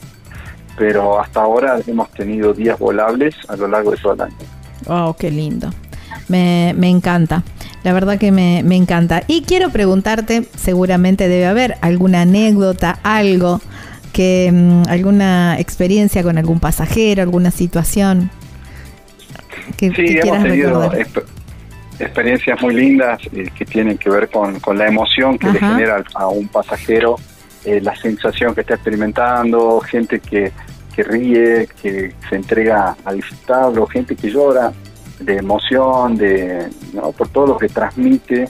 Pero 0.78 1.20
hasta 1.20 1.41
ahora 1.41 1.80
hemos 1.88 2.11
tenido 2.11 2.53
días 2.53 2.78
volables 2.78 3.36
a 3.47 3.55
lo 3.55 3.67
largo 3.67 3.89
de 3.91 3.97
todo 3.97 4.13
el 4.13 4.22
año. 4.22 4.36
Oh, 4.88 5.15
qué 5.17 5.32
lindo. 5.32 5.72
Me, 6.30 6.73
me 6.77 6.89
encanta. 6.89 7.43
La 7.84 7.93
verdad 7.93 8.17
que 8.17 8.32
me, 8.32 8.61
me 8.63 8.75
encanta. 8.75 9.23
Y 9.27 9.41
quiero 9.41 9.69
preguntarte, 9.69 10.45
seguramente 10.55 11.27
debe 11.27 11.47
haber 11.47 11.75
alguna 11.82 12.21
anécdota, 12.21 12.99
algo 13.03 13.61
que 14.13 14.51
mm, 14.51 14.84
alguna 14.89 15.59
experiencia 15.59 16.23
con 16.23 16.38
algún 16.38 16.59
pasajero, 16.59 17.21
alguna 17.21 17.51
situación 17.51 18.30
que, 19.77 19.89
Sí, 19.89 20.05
que 20.05 20.19
hemos 20.19 20.43
tenido 20.43 20.91
experiencias 21.99 22.61
muy 22.61 22.73
lindas 22.73 23.19
eh, 23.34 23.49
que 23.55 23.65
tienen 23.65 23.97
que 23.97 24.09
ver 24.09 24.30
con, 24.30 24.59
con 24.59 24.77
la 24.77 24.88
emoción 24.88 25.38
que 25.38 25.51
le 25.51 25.59
genera 25.59 26.03
a 26.15 26.27
un 26.27 26.47
pasajero, 26.47 27.17
eh, 27.65 27.82
la 27.82 27.95
sensación 27.95 28.55
que 28.55 28.61
está 28.61 28.75
experimentando, 28.75 29.82
gente 29.82 30.19
que, 30.19 30.51
que 30.95 31.03
ríe, 31.03 31.67
que 31.82 32.13
se 32.30 32.36
entrega 32.36 32.95
a 33.03 33.13
disfrutarlo, 33.13 33.86
gente 33.86 34.15
que 34.15 34.30
llora 34.30 34.71
de 35.20 35.38
emoción, 35.38 36.15
de 36.15 36.70
¿no? 36.93 37.11
por 37.11 37.28
todo 37.30 37.47
lo 37.47 37.57
que 37.57 37.67
transmite 37.70 38.47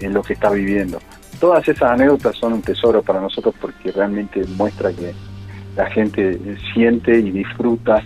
en 0.00 0.12
lo 0.14 0.22
que 0.22 0.34
está 0.34 0.50
viviendo. 0.50 0.98
Todas 1.38 1.66
esas 1.68 1.90
anécdotas 1.92 2.36
son 2.36 2.52
un 2.54 2.62
tesoro 2.62 3.02
para 3.02 3.20
nosotros 3.20 3.54
porque 3.60 3.90
realmente 3.92 4.44
muestra 4.56 4.92
que 4.92 5.12
la 5.76 5.86
gente 5.90 6.38
siente 6.74 7.18
y 7.18 7.30
disfruta 7.30 8.02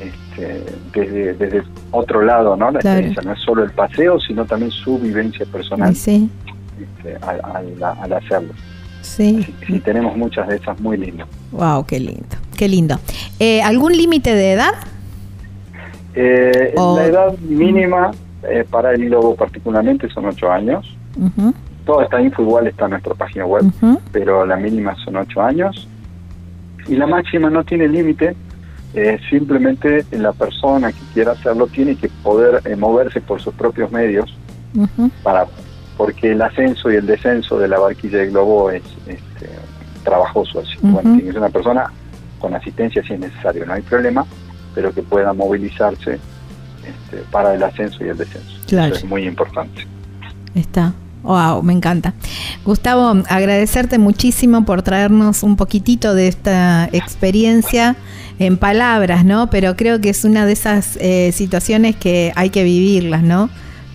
este, 0.00 0.64
desde, 0.92 1.34
desde 1.34 1.62
otro 1.92 2.22
lado, 2.22 2.56
¿no? 2.56 2.70
La 2.72 2.80
Claro. 2.80 2.98
experiencia 2.98 3.22
no 3.22 3.32
es 3.32 3.40
solo 3.44 3.62
el 3.62 3.70
paseo, 3.70 4.18
sino 4.20 4.44
también 4.44 4.70
su 4.72 4.98
vivencia 4.98 5.46
personal 5.46 5.94
sí. 5.94 6.28
este, 6.80 7.16
al, 7.24 7.40
al- 7.44 7.82
al 8.02 8.12
hacerlo. 8.12 8.52
Sí. 9.02 9.46
Y 9.68 9.78
tenemos 9.80 10.16
muchas 10.16 10.48
de 10.48 10.56
esas 10.56 10.80
muy 10.80 10.96
lindas. 10.96 11.28
Wow, 11.52 11.84
qué 11.86 12.00
lindo, 12.00 12.36
qué 12.56 12.68
lindo. 12.68 12.98
Eh, 13.38 13.62
¿Algún 13.62 13.92
límite 13.96 14.34
de 14.34 14.52
edad? 14.52 14.72
Eh, 16.14 16.74
La 16.76 17.06
edad 17.06 17.38
mínima 17.38 18.12
eh, 18.44 18.64
para 18.68 18.92
el 18.92 19.06
globo 19.06 19.34
particularmente 19.34 20.08
son 20.10 20.26
8 20.26 20.50
años. 20.50 20.96
Ujú, 21.16 21.54
Toda 21.84 22.04
esta 22.04 22.20
info 22.20 22.42
igual 22.42 22.66
está 22.66 22.84
en 22.86 22.92
nuestra 22.92 23.14
página 23.14 23.44
web, 23.46 23.64
pero 24.10 24.46
la 24.46 24.56
mínima 24.56 24.94
son 25.04 25.16
8 25.16 25.42
años. 25.42 25.88
Y 26.86 26.96
la 26.96 27.06
máxima 27.06 27.50
no 27.50 27.64
tiene 27.64 27.88
límite, 27.88 28.34
eh, 28.94 29.18
simplemente 29.28 30.04
la 30.12 30.32
persona 30.32 30.92
que 30.92 31.00
quiera 31.12 31.32
hacerlo 31.32 31.66
tiene 31.66 31.96
que 31.96 32.08
poder 32.22 32.62
eh, 32.64 32.76
moverse 32.76 33.20
por 33.20 33.40
sus 33.40 33.52
propios 33.54 33.90
medios 33.90 34.36
para 35.22 35.46
porque 35.96 36.32
el 36.32 36.42
ascenso 36.42 36.90
y 36.90 36.96
el 36.96 37.06
descenso 37.06 37.58
de 37.58 37.68
la 37.68 37.78
barquilla 37.78 38.18
de 38.18 38.26
globo 38.30 38.70
es 38.70 38.82
este, 39.06 39.48
trabajoso. 40.02 40.60
Así 40.60 40.76
bueno, 40.80 41.16
que 41.18 41.26
ser 41.26 41.38
una 41.38 41.48
persona 41.48 41.90
con 42.38 42.54
asistencia 42.54 43.02
si 43.02 43.14
es 43.14 43.20
necesario, 43.20 43.64
no 43.64 43.74
hay 43.74 43.82
problema, 43.82 44.26
pero 44.74 44.92
que 44.92 45.02
pueda 45.02 45.32
movilizarse 45.32 46.18
este, 46.84 47.16
para 47.30 47.54
el 47.54 47.62
ascenso 47.62 48.04
y 48.04 48.08
el 48.08 48.16
descenso. 48.16 48.58
Claro. 48.66 48.94
Eso 48.94 49.04
es 49.04 49.10
muy 49.10 49.26
importante. 49.26 49.86
Está. 50.54 50.92
Wow, 51.22 51.62
me 51.62 51.72
encanta. 51.72 52.12
Gustavo, 52.66 53.22
agradecerte 53.30 53.98
muchísimo 53.98 54.66
por 54.66 54.82
traernos 54.82 55.42
un 55.42 55.56
poquitito 55.56 56.14
de 56.14 56.28
esta 56.28 56.88
experiencia 56.92 57.96
en 58.38 58.58
palabras, 58.58 59.24
¿no? 59.24 59.48
Pero 59.48 59.74
creo 59.74 60.02
que 60.02 60.10
es 60.10 60.26
una 60.26 60.44
de 60.44 60.52
esas 60.52 60.98
eh, 61.00 61.32
situaciones 61.32 61.96
que 61.96 62.32
hay 62.36 62.50
que 62.50 62.62
vivirlas, 62.62 63.22
¿no? 63.22 63.48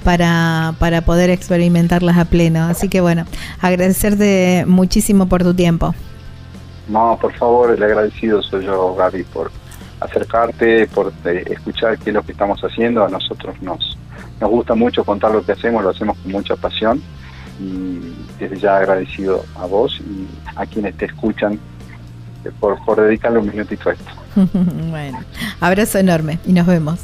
Para, 0.03 0.73
para 0.79 1.01
poder 1.01 1.29
experimentarlas 1.29 2.17
a 2.17 2.25
pleno. 2.25 2.63
Así 2.63 2.89
que 2.89 2.99
bueno, 2.99 3.25
agradecerte 3.61 4.65
muchísimo 4.67 5.27
por 5.27 5.43
tu 5.43 5.53
tiempo. 5.53 5.93
No, 6.87 7.15
por 7.21 7.33
favor, 7.33 7.71
el 7.71 7.83
agradecido 7.83 8.41
soy 8.41 8.65
yo, 8.65 8.95
Gaby, 8.95 9.23
por 9.25 9.51
acercarte, 9.99 10.87
por 10.87 11.13
eh, 11.25 11.43
escuchar 11.47 11.97
qué 11.97 12.09
es 12.09 12.13
lo 12.13 12.23
que 12.23 12.31
estamos 12.31 12.59
haciendo. 12.61 13.03
A 13.03 13.09
nosotros 13.09 13.61
nos, 13.61 13.97
nos 14.39 14.49
gusta 14.49 14.75
mucho 14.75 15.03
contar 15.03 15.31
lo 15.31 15.45
que 15.45 15.53
hacemos, 15.53 15.83
lo 15.83 15.89
hacemos 15.89 16.17
con 16.17 16.31
mucha 16.31 16.55
pasión 16.55 17.01
y 17.59 18.13
desde 18.39 18.57
ya 18.57 18.77
agradecido 18.77 19.45
a 19.55 19.65
vos 19.65 19.99
y 19.99 20.27
a 20.55 20.65
quienes 20.65 20.95
te 20.95 21.05
escuchan 21.05 21.59
eh, 22.45 22.51
por, 22.59 22.83
por 22.85 23.01
dedicarle 23.01 23.39
un 23.39 23.49
minutito 23.49 23.89
a 23.89 23.93
esto. 23.93 24.11
bueno, 24.89 25.19
abrazo 25.59 25.97
enorme 25.97 26.39
y 26.45 26.53
nos 26.53 26.65
vemos. 26.65 26.99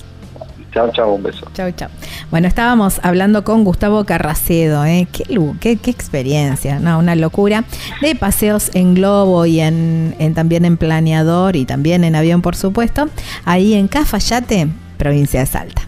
Chao, 0.75 0.91
chao, 0.91 1.13
un 1.13 1.23
beso. 1.23 1.47
Chau, 1.53 1.71
chau. 1.71 1.87
Bueno, 2.29 2.47
estábamos 2.49 2.99
hablando 3.01 3.43
con 3.45 3.63
Gustavo 3.63 4.03
Carracedo, 4.05 4.83
¿eh? 4.85 5.07
Qué, 5.11 5.23
qué, 5.61 5.77
qué 5.77 5.89
experiencia, 5.89 6.79
¿no? 6.79 6.99
Una 6.99 7.15
locura 7.15 7.63
de 8.01 8.13
paseos 8.13 8.69
en 8.73 8.93
globo 8.93 9.45
y 9.45 9.61
en, 9.61 10.15
en- 10.19 10.33
también 10.33 10.65
en 10.65 10.75
planeador 10.75 11.55
y 11.55 11.63
también 11.65 12.03
en 12.03 12.13
avión, 12.15 12.41
por 12.41 12.57
supuesto, 12.57 13.07
ahí 13.45 13.73
en 13.73 13.87
Cafayate, 13.87 14.67
provincia 14.97 15.39
de 15.39 15.45
Salta. 15.45 15.81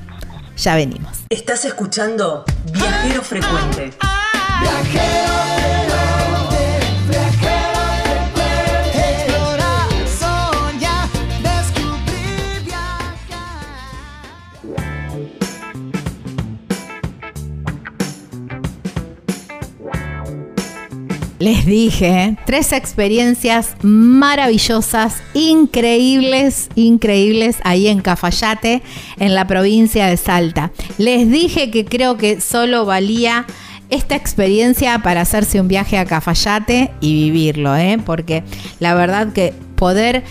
Ya 0.56 0.76
venimos. 0.76 1.12
Estás 1.30 1.66
escuchando 1.66 2.46
Viajero 2.72 3.22
Frecuente. 3.22 3.92
Les 21.40 21.68
dije, 21.68 22.36
tres 22.48 22.72
experiencias 22.72 23.76
maravillosas, 23.84 25.18
increíbles, 25.36 26.70
increíbles 26.74 27.58
ahí 27.64 27.88
en 27.88 28.02
Cafayate, 28.02 28.82
en 29.20 29.36
la 29.36 29.46
provincia 29.46 30.08
de 30.08 30.18
Salta. 30.18 30.72
Les 30.98 31.30
dije 31.30 31.70
que 31.70 31.86
creo 31.86 32.18
que 32.18 32.42
solo 32.42 32.86
valía 32.86 33.46
esta 33.92 34.16
experiencia 34.16 35.00
para 35.04 35.22
hacerse 35.22 35.62
un 35.62 35.68
viaje 35.68 36.00
a 36.00 36.06
Cafayate 36.06 36.92
y 37.02 37.14
vivirlo, 37.14 37.76
¿eh? 37.76 38.00
porque 38.04 38.44
la 38.80 38.96
verdad 38.96 39.32
que 39.32 39.54
poder 39.76 40.24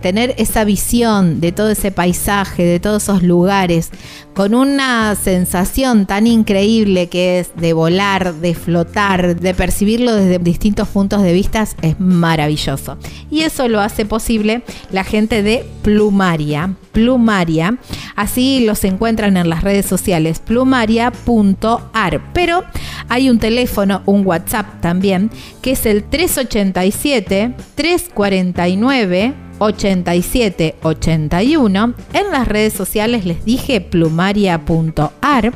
tener 0.00 0.34
esa 0.38 0.64
visión 0.64 1.40
de 1.40 1.52
todo 1.52 1.70
ese 1.70 1.90
paisaje, 1.90 2.64
de 2.64 2.80
todos 2.80 3.04
esos 3.04 3.22
lugares, 3.22 3.90
con 4.34 4.54
una 4.54 5.14
sensación 5.14 6.06
tan 6.06 6.26
increíble 6.26 7.08
que 7.08 7.38
es 7.38 7.54
de 7.56 7.72
volar, 7.72 8.34
de 8.34 8.54
flotar, 8.54 9.36
de 9.38 9.54
percibirlo 9.54 10.14
desde 10.14 10.38
distintos 10.38 10.88
puntos 10.88 11.22
de 11.22 11.32
vista, 11.32 11.66
es 11.82 12.00
maravilloso. 12.00 12.98
Y 13.30 13.42
eso 13.42 13.68
lo 13.68 13.80
hace 13.80 14.04
posible 14.04 14.62
la 14.90 15.04
gente 15.04 15.42
de 15.42 15.64
Plumaria. 15.82 16.74
Plumaria, 16.92 17.76
así 18.16 18.64
los 18.64 18.84
encuentran 18.84 19.36
en 19.36 19.48
las 19.48 19.62
redes 19.62 19.86
sociales, 19.86 20.40
plumaria.ar. 20.40 22.32
Pero 22.32 22.64
hay 23.08 23.30
un 23.30 23.38
teléfono, 23.38 24.02
un 24.06 24.26
WhatsApp 24.26 24.80
también, 24.80 25.30
que 25.62 25.72
es 25.72 25.86
el 25.86 26.04
387 26.04 27.54
349 27.74 29.43
8781. 29.58 31.94
En 32.12 32.30
las 32.30 32.48
redes 32.48 32.72
sociales 32.72 33.24
les 33.24 33.44
dije 33.44 33.80
plumaria.ar, 33.80 35.52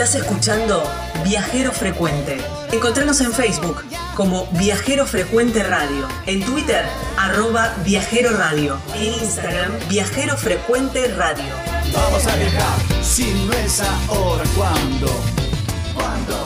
Estás 0.05 0.21
escuchando 0.21 0.83
Viajero 1.23 1.71
Frecuente. 1.71 2.37
Encontranos 2.71 3.21
en 3.21 3.33
Facebook 3.33 3.77
como 4.15 4.45
Viajero 4.51 5.07
Frecuente 5.07 5.63
Radio, 5.63 6.07
en 6.27 6.45
Twitter 6.45 6.85
arroba 7.17 7.73
Viajero 7.83 8.37
Radio, 8.37 8.77
en 8.93 9.13
Instagram 9.13 9.71
Viajero 9.89 10.37
Frecuente 10.37 11.07
Radio. 11.07 11.51
Vamos 11.91 12.27
a 12.27 12.35
viajar, 12.35 13.03
si 13.03 13.33
no 13.47 13.53
es 13.53 13.81
ahora, 13.81 14.43
¿cuándo? 14.55 15.07
¿Cuándo? 15.95 16.45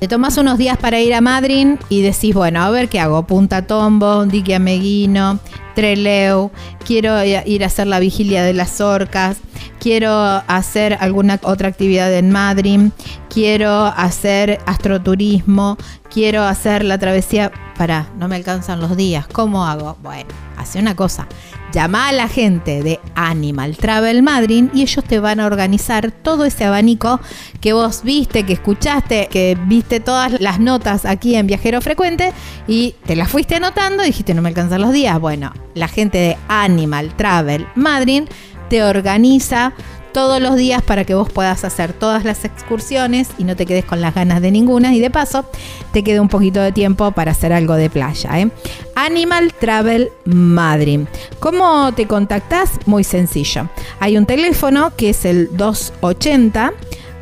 Te 0.00 0.08
tomas 0.08 0.36
unos 0.36 0.58
días 0.58 0.76
para 0.78 0.98
ir 0.98 1.14
a 1.14 1.20
Madrid 1.20 1.76
y 1.88 2.02
decís, 2.02 2.34
bueno, 2.34 2.60
a 2.60 2.70
ver 2.70 2.88
qué 2.88 2.98
hago. 2.98 3.24
Punta 3.24 3.68
Tombo, 3.68 4.26
Dique 4.26 4.56
Ameguino, 4.56 5.38
Treleu, 5.76 6.50
quiero 6.86 7.22
ir 7.22 7.62
a 7.62 7.66
hacer 7.66 7.86
la 7.86 8.00
vigilia 8.00 8.42
de 8.42 8.54
las 8.54 8.80
orcas, 8.80 9.36
quiero 9.78 10.10
hacer 10.10 10.96
alguna 11.00 11.38
otra 11.42 11.68
actividad 11.68 12.12
en 12.14 12.30
Madrid, 12.30 12.80
quiero 13.28 13.84
hacer 13.84 14.58
astroturismo, 14.64 15.76
quiero 16.10 16.44
hacer 16.44 16.82
la 16.82 16.96
travesía. 16.96 17.52
Pará, 17.76 18.08
no 18.18 18.26
me 18.26 18.36
alcanzan 18.36 18.80
los 18.80 18.96
días. 18.96 19.26
¿Cómo 19.26 19.66
hago? 19.66 19.98
Bueno, 20.02 20.30
hace 20.56 20.78
una 20.78 20.96
cosa. 20.96 21.28
Llama 21.72 22.08
a 22.08 22.12
la 22.12 22.28
gente 22.28 22.82
de 22.82 23.00
Animal 23.14 23.76
Travel 23.76 24.22
Madrid 24.22 24.66
y 24.72 24.82
ellos 24.82 25.04
te 25.04 25.20
van 25.20 25.40
a 25.40 25.46
organizar 25.46 26.10
todo 26.10 26.44
ese 26.44 26.64
abanico 26.64 27.20
que 27.60 27.72
vos 27.72 28.02
viste, 28.02 28.44
que 28.44 28.54
escuchaste, 28.54 29.28
que 29.30 29.58
viste 29.66 30.00
todas 30.00 30.40
las 30.40 30.58
notas 30.60 31.04
aquí 31.04 31.34
en 31.34 31.46
Viajero 31.46 31.80
Frecuente 31.80 32.32
y 32.66 32.94
te 33.04 33.16
las 33.16 33.28
fuiste 33.28 33.56
anotando 33.56 34.04
y 34.04 34.06
dijiste 34.06 34.32
no 34.32 34.42
me 34.42 34.48
alcanzan 34.48 34.80
los 34.80 34.92
días. 34.92 35.20
Bueno, 35.20 35.52
la 35.74 35.88
gente 35.88 36.18
de 36.18 36.36
Animal 36.48 37.14
Travel 37.16 37.66
Madrid 37.74 38.24
te 38.68 38.82
organiza 38.82 39.72
todos 40.16 40.40
los 40.40 40.56
días 40.56 40.80
para 40.80 41.04
que 41.04 41.14
vos 41.14 41.30
puedas 41.30 41.62
hacer 41.62 41.92
todas 41.92 42.24
las 42.24 42.46
excursiones 42.46 43.28
y 43.36 43.44
no 43.44 43.54
te 43.54 43.66
quedes 43.66 43.84
con 43.84 44.00
las 44.00 44.14
ganas 44.14 44.40
de 44.40 44.50
ninguna 44.50 44.94
y 44.94 45.00
de 45.00 45.10
paso 45.10 45.44
te 45.92 46.02
quede 46.02 46.20
un 46.20 46.30
poquito 46.30 46.58
de 46.62 46.72
tiempo 46.72 47.10
para 47.12 47.32
hacer 47.32 47.52
algo 47.52 47.74
de 47.74 47.90
playa. 47.90 48.40
¿eh? 48.40 48.48
Animal 48.94 49.52
Travel 49.52 50.08
Madrid. 50.24 51.00
¿Cómo 51.38 51.92
te 51.92 52.06
contactás? 52.06 52.70
Muy 52.86 53.04
sencillo. 53.04 53.68
Hay 54.00 54.16
un 54.16 54.24
teléfono 54.24 54.90
que 54.96 55.10
es 55.10 55.26
el 55.26 55.54
280 55.54 56.72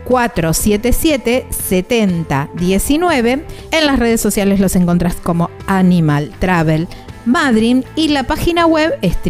477 0.04 1.48
7019. 1.50 3.44
En 3.72 3.86
las 3.86 3.98
redes 3.98 4.20
sociales 4.20 4.60
los 4.60 4.76
encontrás 4.76 5.16
como 5.16 5.50
Animal 5.66 6.30
Travel 6.38 6.86
Madrid 7.24 7.82
y 7.96 8.06
la 8.06 8.22
página 8.22 8.66
web 8.66 8.96
es 9.02 9.20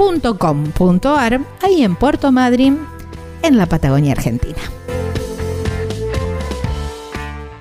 puntocom.ar 0.00 1.40
ahí 1.60 1.84
en 1.84 1.94
Puerto 1.94 2.32
Madryn 2.32 2.78
en 3.42 3.58
la 3.58 3.66
Patagonia 3.66 4.12
Argentina. 4.12 4.56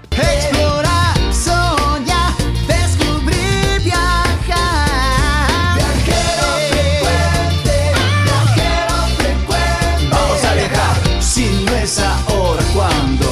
Explora, 0.10 1.14
soñar, 1.34 2.32
descubrir, 2.66 3.82
viajar. 3.84 5.76
Viajero, 5.76 6.48
frecuente. 6.70 7.76
Viajero, 8.24 8.96
frecuente. 9.18 10.08
Vamos 10.10 10.46
a 10.46 10.54
viajar 10.54 10.96
sin 11.22 11.68
esa 11.68 12.18
ahora 12.30 12.64
cuando, 12.74 13.28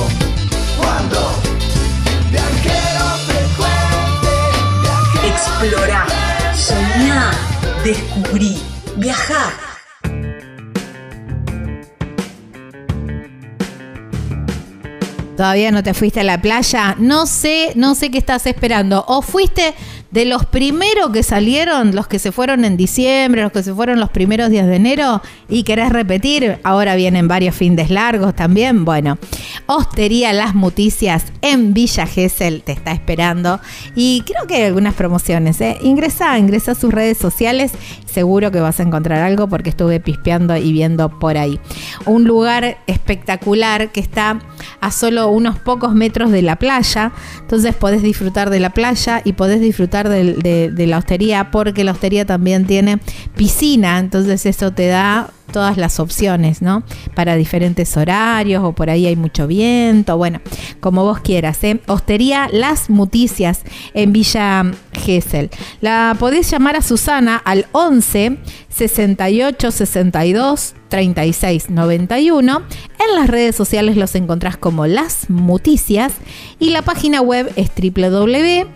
cuando. 0.77 1.31
Viajero, 2.29 3.05
frecuente. 3.25 4.33
Explora, 5.29 6.05
soñar, 6.53 7.33
descubrir 7.85 8.56
viajá. 8.97 9.53
¿Todavía 15.37 15.71
no 15.71 15.83
te 15.83 15.93
fuiste 15.93 16.21
a 16.21 16.23
la 16.23 16.41
playa? 16.41 16.95
No 16.97 17.27
sé, 17.27 17.71
no 17.75 17.93
sé 17.93 18.09
qué 18.09 18.17
estás 18.17 18.47
esperando. 18.47 19.05
¿O 19.07 19.21
fuiste 19.21 19.75
de 20.17 20.25
los 20.25 20.47
primeros 20.47 21.11
que 21.11 21.21
salieron, 21.21 21.95
los 21.95 22.07
que 22.07 22.17
se 22.17 22.31
fueron 22.31 22.65
en 22.65 22.75
diciembre, 22.75 23.43
los 23.43 23.51
que 23.51 23.61
se 23.61 23.71
fueron 23.71 23.99
los 23.99 24.09
primeros 24.09 24.49
días 24.49 24.65
de 24.65 24.77
enero 24.77 25.21
y 25.47 25.61
querés 25.61 25.91
repetir, 25.91 26.57
ahora 26.63 26.95
vienen 26.95 27.27
varios 27.27 27.55
fines 27.55 27.91
largos 27.91 28.35
también. 28.35 28.83
Bueno, 28.83 29.19
Hostería 29.67 30.33
Las 30.33 30.55
Muticias 30.55 31.25
en 31.43 31.75
Villa 31.75 32.07
Gesell 32.07 32.63
te 32.63 32.71
está 32.71 32.93
esperando 32.93 33.59
y 33.95 34.23
creo 34.25 34.47
que 34.47 34.55
hay 34.55 34.63
algunas 34.63 34.95
promociones. 34.95 35.61
¿eh? 35.61 35.77
Ingresa, 35.83 36.39
ingresa 36.39 36.71
a 36.71 36.75
sus 36.75 36.91
redes 36.91 37.19
sociales, 37.19 37.73
seguro 38.07 38.49
que 38.49 38.59
vas 38.59 38.79
a 38.79 38.83
encontrar 38.83 39.21
algo 39.21 39.47
porque 39.47 39.69
estuve 39.69 39.99
pispeando 39.99 40.57
y 40.57 40.71
viendo 40.71 41.19
por 41.19 41.37
ahí. 41.37 41.59
Un 42.07 42.23
lugar 42.23 42.79
espectacular 42.87 43.91
que 43.91 43.99
está 43.99 44.39
a 44.81 44.89
solo 44.89 45.27
unos 45.27 45.59
pocos 45.59 45.93
metros 45.93 46.31
de 46.31 46.41
la 46.41 46.55
playa, 46.55 47.11
entonces 47.39 47.75
podés 47.75 48.01
disfrutar 48.01 48.49
de 48.49 48.59
la 48.59 48.71
playa 48.71 49.21
y 49.23 49.33
podés 49.33 49.61
disfrutar 49.61 50.06
de, 50.09 50.85
la 50.87 50.97
hostería 50.97 51.51
porque 51.51 51.83
la 51.83 51.91
hostería 51.91 52.25
también 52.25 52.65
tiene 52.65 52.99
piscina, 53.35 53.99
entonces 53.99 54.45
eso 54.45 54.71
te 54.71 54.87
da 54.87 55.31
todas 55.51 55.77
las 55.77 55.99
opciones, 55.99 56.61
¿no? 56.61 56.83
Para 57.15 57.35
diferentes 57.35 57.95
horarios 57.97 58.63
o 58.63 58.73
por 58.73 58.89
ahí 58.89 59.05
hay 59.05 59.15
mucho 59.15 59.47
viento, 59.47 60.17
bueno, 60.17 60.41
como 60.79 61.03
vos 61.03 61.19
quieras, 61.19 61.63
¿eh? 61.63 61.79
Hostería 61.87 62.49
Las 62.51 62.89
Muticias 62.89 63.61
en 63.93 64.13
Villa 64.13 64.63
Gesell. 64.93 65.49
La 65.81 66.15
podés 66.19 66.49
llamar 66.49 66.75
a 66.75 66.81
Susana 66.81 67.37
al 67.37 67.67
11 67.71 68.37
68 68.69 69.71
62 69.71 70.75
36 70.89 71.69
91. 71.69 72.61
En 72.99 73.15
las 73.15 73.27
redes 73.27 73.55
sociales 73.55 73.97
los 73.97 74.15
encontrás 74.15 74.57
como 74.57 74.87
Las 74.87 75.29
Muticias 75.29 76.13
y 76.59 76.69
la 76.69 76.81
página 76.81 77.21
web 77.21 77.51
es 77.55 77.71
www 77.75 78.67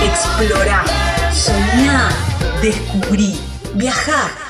Explorar, 0.00 0.84
soñar, 1.32 2.12
descubrir, 2.62 3.36
viajar. 3.74 4.47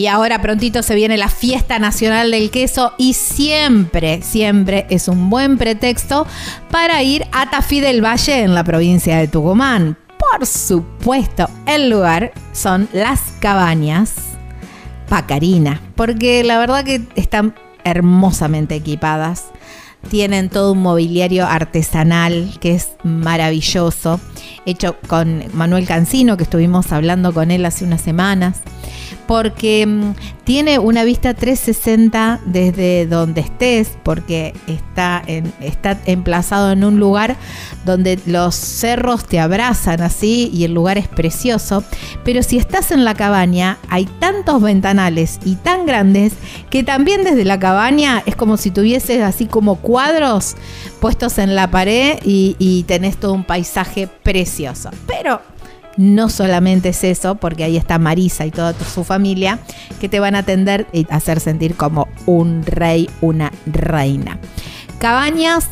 Y 0.00 0.06
ahora 0.06 0.40
prontito 0.40 0.82
se 0.82 0.94
viene 0.94 1.18
la 1.18 1.28
fiesta 1.28 1.78
nacional 1.78 2.30
del 2.30 2.50
queso 2.50 2.94
y 2.96 3.12
siempre, 3.12 4.22
siempre 4.22 4.86
es 4.88 5.08
un 5.08 5.28
buen 5.28 5.58
pretexto 5.58 6.26
para 6.70 7.02
ir 7.02 7.26
a 7.32 7.50
Tafí 7.50 7.80
del 7.80 8.02
Valle 8.02 8.42
en 8.42 8.54
la 8.54 8.64
provincia 8.64 9.18
de 9.18 9.28
Tucumán. 9.28 9.98
Por 10.18 10.46
supuesto, 10.46 11.50
el 11.66 11.90
lugar 11.90 12.32
son 12.52 12.88
las 12.94 13.20
cabañas 13.40 14.14
Pacarina, 15.10 15.82
porque 15.96 16.44
la 16.44 16.58
verdad 16.58 16.82
que 16.82 17.02
están 17.14 17.54
hermosamente 17.84 18.76
equipadas. 18.76 19.48
Tienen 20.08 20.48
todo 20.48 20.72
un 20.72 20.80
mobiliario 20.80 21.46
artesanal 21.46 22.56
que 22.58 22.74
es 22.74 22.92
maravilloso, 23.04 24.18
hecho 24.64 24.96
con 25.08 25.44
Manuel 25.52 25.86
Cancino, 25.86 26.38
que 26.38 26.44
estuvimos 26.44 26.90
hablando 26.90 27.34
con 27.34 27.50
él 27.50 27.66
hace 27.66 27.84
unas 27.84 28.00
semanas 28.00 28.62
porque 29.30 29.86
mm, 29.86 30.14
tiene 30.42 30.80
una 30.80 31.04
vista 31.04 31.34
360 31.34 32.40
desde 32.46 33.06
donde 33.06 33.42
estés, 33.42 33.96
porque 34.02 34.54
está, 34.66 35.22
está 35.60 36.00
emplazado 36.04 36.72
en 36.72 36.82
un 36.82 36.98
lugar 36.98 37.36
donde 37.84 38.18
los 38.26 38.56
cerros 38.56 39.24
te 39.24 39.38
abrazan 39.38 40.00
así 40.00 40.50
y 40.52 40.64
el 40.64 40.74
lugar 40.74 40.98
es 40.98 41.06
precioso. 41.06 41.84
Pero 42.24 42.42
si 42.42 42.58
estás 42.58 42.90
en 42.90 43.04
la 43.04 43.14
cabaña, 43.14 43.78
hay 43.88 44.06
tantos 44.18 44.60
ventanales 44.60 45.38
y 45.44 45.54
tan 45.54 45.86
grandes 45.86 46.32
que 46.68 46.82
también 46.82 47.22
desde 47.22 47.44
la 47.44 47.60
cabaña 47.60 48.24
es 48.26 48.34
como 48.34 48.56
si 48.56 48.72
tuvieses 48.72 49.22
así 49.22 49.46
como 49.46 49.76
cuadros 49.76 50.56
puestos 50.98 51.38
en 51.38 51.54
la 51.54 51.70
pared 51.70 52.18
y, 52.24 52.56
y 52.58 52.82
tenés 52.82 53.16
todo 53.16 53.34
un 53.34 53.44
paisaje 53.44 54.08
precioso. 54.08 54.90
Pero 55.06 55.40
no 55.96 56.28
solamente 56.28 56.90
es 56.90 57.04
eso, 57.04 57.34
porque 57.34 57.64
ahí 57.64 57.76
está 57.76 57.98
Marisa 57.98 58.46
y 58.46 58.50
toda 58.50 58.74
su 58.74 59.04
familia, 59.04 59.58
que 60.00 60.08
te 60.08 60.20
van 60.20 60.34
a 60.34 60.38
atender 60.40 60.86
y 60.92 61.06
hacer 61.10 61.40
sentir 61.40 61.74
como 61.74 62.08
un 62.26 62.64
rey, 62.64 63.08
una 63.20 63.52
reina. 63.66 64.38
Cabañas 64.98 65.68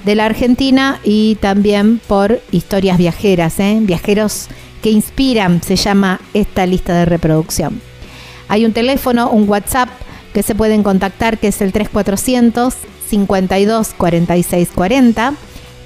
de 0.05 0.15
la 0.15 0.27
Argentina 0.27 1.01
y 1.03 1.37
también 1.37 1.99
por 2.07 2.41
historias 2.53 2.99
viajeras, 2.99 3.59
¿eh? 3.61 3.79
viajeros 3.81 4.49
que 4.83 4.91
inspiran, 4.91 5.63
se 5.63 5.77
llama 5.77 6.21
esta 6.35 6.67
lista 6.67 6.95
de 6.95 7.07
reproducción. 7.07 7.81
Hay 8.49 8.67
un 8.67 8.75
teléfono, 8.75 9.31
un 9.31 9.49
WhatsApp 9.49 9.89
que 10.35 10.43
se 10.43 10.55
pueden 10.55 10.83
contactar, 10.83 11.39
que 11.39 11.49
es 11.49 11.63
el 11.63 11.73
3400 11.73 12.75
52 13.09 13.95
46 13.97 14.69
40. 14.75 15.35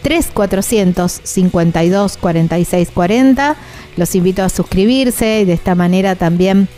3400 0.03 1.21
52 1.23 2.17
46 2.17 2.91
40. 2.93 3.57
Los 3.97 4.15
invito 4.15 4.43
a 4.43 4.49
suscribirse 4.49 5.41
y 5.41 5.45
de 5.45 5.53
esta 5.53 5.75
manera 5.75 6.17
también 6.17 6.69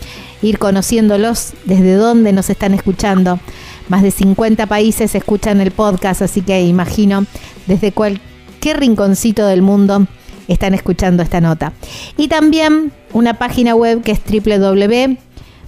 ir 0.43 0.59
conociéndolos 0.59 1.53
desde 1.65 1.95
dónde 1.95 2.33
nos 2.33 2.51
están 2.51 2.75
escuchando. 2.75 3.39
Más 3.89 4.03
de 4.03 4.11
50 4.11 4.67
países 4.67 5.15
escuchan 5.15 5.61
el 5.61 5.71
podcast, 5.71 6.23
así 6.23 6.43
que 6.43 6.63
imagino 6.63 7.25
desde 7.67 7.93
cualquier 7.93 8.81
rinconcito 8.81 9.47
del 9.47 9.63
mundo 9.63 10.07
están 10.49 10.75
escuchando 10.75 11.23
esta 11.23 11.41
nota. 11.41 11.73
Y 12.17 12.27
también 12.27 12.93
una 13.13 13.35
página 13.35 13.77
web 13.77 14.03
que 14.03 14.13
es 14.13 14.21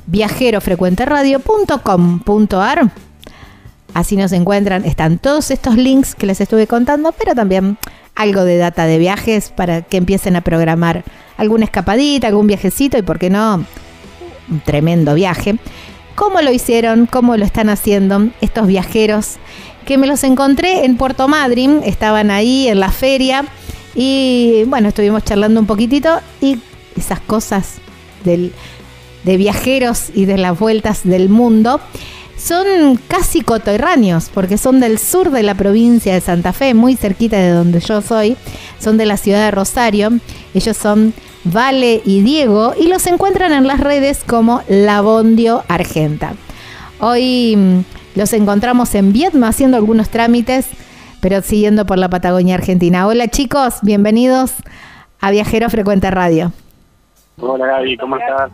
www.viajerofrecuenteradio.com.ar. 0.07 2.93
Así 3.95 4.17
nos 4.17 4.33
encuentran, 4.33 4.87
están 4.87 5.19
todos 5.19 5.51
estos 5.51 5.77
links 5.77 6.15
que 6.15 6.25
les 6.27 6.41
estuve 6.41 6.67
contando, 6.67 7.13
pero 7.13 7.35
también 7.35 7.77
algo 8.15 8.45
de 8.45 8.57
data 8.57 8.87
de 8.87 8.97
viajes 8.99 9.51
para 9.51 9.83
que 9.83 9.99
empiecen 9.99 10.35
a 10.37 10.41
programar 10.41 11.05
alguna 11.37 11.67
escapadita, 11.67 12.29
algún 12.29 12.47
viajecito 12.47 12.97
y, 12.97 13.03
por 13.03 13.19
qué 13.19 13.29
no, 13.29 13.67
un 14.51 14.61
tremendo 14.61 15.13
viaje. 15.15 15.59
¿Cómo 16.15 16.41
lo 16.41 16.53
hicieron? 16.53 17.07
¿Cómo 17.07 17.37
lo 17.37 17.45
están 17.45 17.69
haciendo 17.69 18.31
estos 18.41 18.67
viajeros? 18.67 19.37
Que 19.85 19.99
me 19.99 20.07
los 20.07 20.25
encontré 20.25 20.85
en 20.85 20.97
Puerto 20.97 21.29
Madryn, 21.29 21.83
estaban 21.85 22.31
ahí 22.31 22.69
en 22.69 22.81
la 22.81 22.91
feria 22.91 23.45
y 23.95 24.65
bueno, 24.69 24.89
estuvimos 24.89 25.23
charlando 25.25 25.61
un 25.61 25.67
poquitito 25.67 26.21
y 26.41 26.59
esas 26.97 27.21
cosas 27.21 27.75
del, 28.25 28.55
de 29.25 29.37
viajeros 29.37 30.11
y 30.15 30.25
de 30.25 30.39
las 30.39 30.59
vueltas 30.59 31.03
del 31.05 31.29
mundo 31.29 31.81
son 32.37 32.99
casi 33.07 33.43
coterráneos, 33.43 34.29
porque 34.35 34.59
son 34.59 34.81
del 34.81 34.99
sur 34.99 35.31
de 35.31 35.45
la 35.45 35.55
provincia 35.55 36.13
de 36.13 36.21
Santa 36.21 36.53
Fe, 36.53 36.75
muy 36.75 36.97
cerquita 36.97 37.37
de 37.37 37.51
donde 37.51 37.79
yo 37.79 38.01
soy, 38.03 38.37
son 38.81 38.99
de 38.99 39.07
la 39.07 39.17
ciudad 39.17 39.45
de 39.45 39.53
Rosario, 39.53 40.11
ellos 40.53 40.77
son 40.77 41.15
Vale 41.45 42.03
y 42.05 42.21
Diego 42.23 42.73
y 42.79 42.89
los 42.89 43.07
encuentran 43.07 43.53
en 43.53 43.67
las 43.67 43.81
redes 43.81 44.23
como 44.27 44.63
Labondio 44.69 45.63
Argenta. 45.69 46.35
Hoy 47.01 47.57
mm, 47.57 48.19
los 48.19 48.33
encontramos 48.33 48.95
en 48.95 49.13
Viedma 49.13 49.49
haciendo 49.49 49.77
algunos 49.77 50.09
trámites, 50.09 50.69
pero 51.21 51.43
siguiendo 51.43 51.87
por 51.87 51.99
la 51.99 52.09
Patagonia 52.09 52.57
Argentina. 52.57 53.07
Hola 53.07 53.29
chicos, 53.29 53.75
bienvenidos 53.83 54.53
a 55.21 55.31
Viajero 55.31 55.71
Frecuente 55.71 56.11
Radio. 56.11 56.53
Hola 57.41 57.67
Gaby, 57.67 57.97
¿cómo 57.97 58.17
estás? 58.17 58.51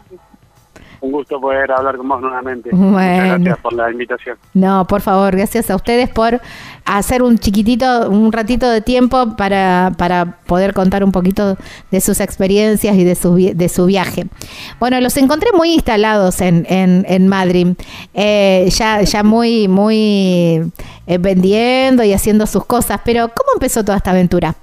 Un 1.01 1.13
gusto 1.13 1.41
poder 1.41 1.71
hablar 1.71 1.97
con 1.97 2.09
vos 2.09 2.21
nuevamente. 2.21 2.71
Bueno. 2.73 2.91
Muchas 2.91 3.27
gracias 3.27 3.59
por 3.59 3.73
la 3.73 3.91
invitación. 3.91 4.37
No, 4.55 4.87
por 4.87 5.01
favor, 5.01 5.37
gracias 5.37 5.71
a 5.71 5.77
ustedes 5.77 6.09
por 6.09 6.41
hacer 6.85 7.23
un 7.23 7.39
chiquitito, 7.39 8.09
un 8.09 8.33
ratito 8.33 8.69
de 8.69 8.81
tiempo 8.81 9.37
para, 9.37 9.93
para 9.97 10.39
poder 10.47 10.75
contar 10.75 11.05
un 11.05 11.13
poquito 11.13 11.57
de 11.91 12.01
sus 12.01 12.21
experiencias 12.21 12.97
y 12.97 13.05
de 13.05 13.15
su, 13.15 13.37
de 13.37 13.69
su 13.69 13.87
viaje. 13.87 14.27
Bueno, 14.81 15.01
los 15.01 15.17
encontré 15.17 15.51
muy 15.53 15.75
instalados 15.75 16.41
en, 16.41 16.67
en, 16.69 17.05
en 17.09 17.29
Madrid, 17.29 17.69
eh, 18.15 18.69
ya, 18.71 19.03
ya 19.03 19.23
muy, 19.23 19.69
muy 19.69 20.73
eh, 21.07 21.19
vendiendo 21.19 22.03
y 22.05 22.13
haciendo 22.13 22.47
sus 22.47 22.65
cosas, 22.65 23.01
pero 23.05 23.29
¿cómo 23.29 23.51
empezó 23.55 23.85
toda 23.85 23.99
esta 23.99 24.11
aventura? 24.11 24.55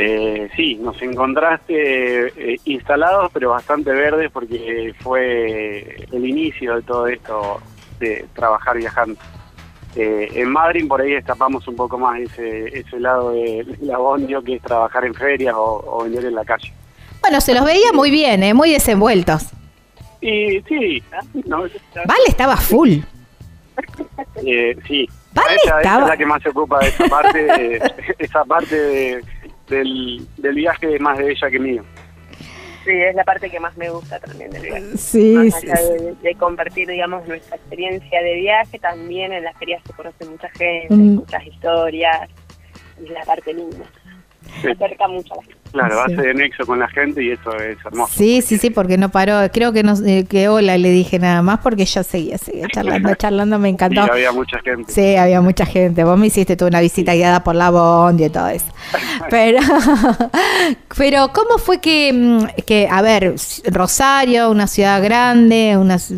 Eh, 0.00 0.48
sí, 0.54 0.76
nos 0.76 1.00
encontraste 1.02 2.28
eh, 2.28 2.60
instalados, 2.66 3.30
pero 3.32 3.50
bastante 3.50 3.90
verdes 3.90 4.30
porque 4.30 4.94
fue 5.00 6.06
el 6.12 6.24
inicio 6.24 6.76
de 6.76 6.82
todo 6.82 7.08
esto 7.08 7.60
de 7.98 8.24
trabajar 8.34 8.76
viajando. 8.76 9.18
Eh, 9.96 10.28
en 10.34 10.50
Madrid 10.50 10.86
por 10.86 11.00
ahí 11.00 11.10
destapamos 11.12 11.66
un 11.66 11.74
poco 11.74 11.98
más 11.98 12.20
ese, 12.20 12.78
ese 12.78 13.00
lado 13.00 13.32
de 13.32 13.66
la 13.80 13.98
bondio 13.98 14.40
que 14.42 14.54
es 14.56 14.62
trabajar 14.62 15.04
en 15.04 15.14
ferias 15.14 15.54
o, 15.56 15.82
o 15.84 16.04
vender 16.04 16.26
en 16.26 16.34
la 16.36 16.44
calle. 16.44 16.72
Bueno, 17.20 17.40
se 17.40 17.52
los 17.54 17.64
veía 17.64 17.90
muy 17.92 18.10
bien, 18.12 18.42
eh, 18.44 18.54
muy 18.54 18.70
desenvueltos. 18.70 19.46
Y 20.20 20.60
sí, 20.68 21.02
no, 21.46 21.58
Vale 21.62 22.24
estaba 22.28 22.56
full. 22.56 22.98
Eh, 24.44 24.76
sí. 24.86 25.08
Vale, 25.32 25.56
esa, 25.64 25.80
es 25.80 26.06
la 26.08 26.16
que 26.16 26.26
más 26.26 26.42
se 26.42 26.48
ocupa 26.50 26.78
de 26.80 26.88
esa 26.88 27.04
parte, 27.08 27.42
de- 27.44 27.92
esa 28.18 28.44
parte 28.44 28.76
de- 28.76 29.24
del, 29.68 30.26
del 30.36 30.54
viaje 30.54 30.94
es 30.94 31.00
más 31.00 31.18
de 31.18 31.30
ella 31.32 31.50
que 31.50 31.58
mío. 31.58 31.84
Sí, 32.84 32.92
es 32.94 33.14
la 33.14 33.24
parte 33.24 33.50
que 33.50 33.60
más 33.60 33.76
me 33.76 33.90
gusta 33.90 34.18
también 34.18 34.50
del 34.50 34.62
viaje. 34.62 34.96
Sí, 34.96 35.34
Más 35.34 35.60
sí, 35.60 35.66
allá 35.70 35.76
sí. 35.76 36.04
de, 36.04 36.14
de 36.22 36.34
compartir, 36.36 36.88
digamos, 36.88 37.26
nuestra 37.28 37.56
experiencia 37.56 38.22
de 38.22 38.34
viaje, 38.34 38.78
también 38.78 39.32
en 39.32 39.44
las 39.44 39.56
ferias 39.58 39.82
se 39.86 39.92
conoce 39.92 40.24
mucha 40.24 40.48
gente, 40.50 40.94
Mm. 40.94 41.16
muchas 41.16 41.46
historias, 41.46 42.30
y 43.00 43.04
es 43.04 43.10
la 43.10 43.22
parte 43.24 43.52
linda. 43.52 43.84
Sí. 44.62 44.68
Acerca 44.68 45.06
mucho 45.08 45.34
a 45.34 45.36
la 45.36 45.42
gente. 45.42 45.58
Claro, 45.70 45.94
Sí. 46.06 46.12
hace 46.14 46.22
de 46.28 46.34
nexo 46.34 46.66
con 46.66 46.78
la 46.78 46.88
gente 46.88 47.22
y 47.22 47.30
eso 47.32 47.54
es 47.56 47.76
hermoso. 47.84 48.12
Sí, 48.16 48.40
sí, 48.42 48.56
sí, 48.58 48.70
porque 48.70 48.96
no 48.96 49.10
paró. 49.10 49.38
Creo 49.52 49.72
que 49.72 49.82
no, 49.82 49.92
eh, 50.06 50.24
que 50.28 50.48
hola 50.48 50.78
le 50.78 50.88
dije 50.90 51.18
nada 51.18 51.42
más 51.42 51.58
porque 51.60 51.84
yo 51.84 52.02
seguía, 52.02 52.38
seguía 52.38 52.66
charlando, 52.72 53.14
charlando, 53.16 53.58
me 53.58 53.68
Y 53.68 53.72
encantó. 53.72 54.00
había 54.10 54.32
mucha 54.32 54.58
gente. 54.60 54.90
Sí, 54.90 55.14
había 55.16 55.40
mucha 55.42 55.66
gente. 55.66 56.02
Vos 56.04 56.18
me 56.18 56.28
hiciste 56.28 56.56
toda 56.56 56.70
una 56.70 56.80
visita 56.80 57.14
guiada 57.14 57.44
por 57.44 57.54
la 57.54 57.70
Bondi 57.70 58.24
y 58.24 58.30
todo 58.30 58.48
eso. 58.48 58.66
Pero, 59.30 59.58
pero 60.96 61.30
¿cómo 61.34 61.58
fue 61.58 61.80
que, 61.80 62.12
mm, 62.12 62.62
que, 62.66 62.88
a 62.90 63.02
ver, 63.02 63.34
Rosario, 63.66 64.50
una 64.50 64.66
ciudad 64.66 65.02
grande, 65.02 65.76
una, 65.76 65.96
s- 65.96 66.14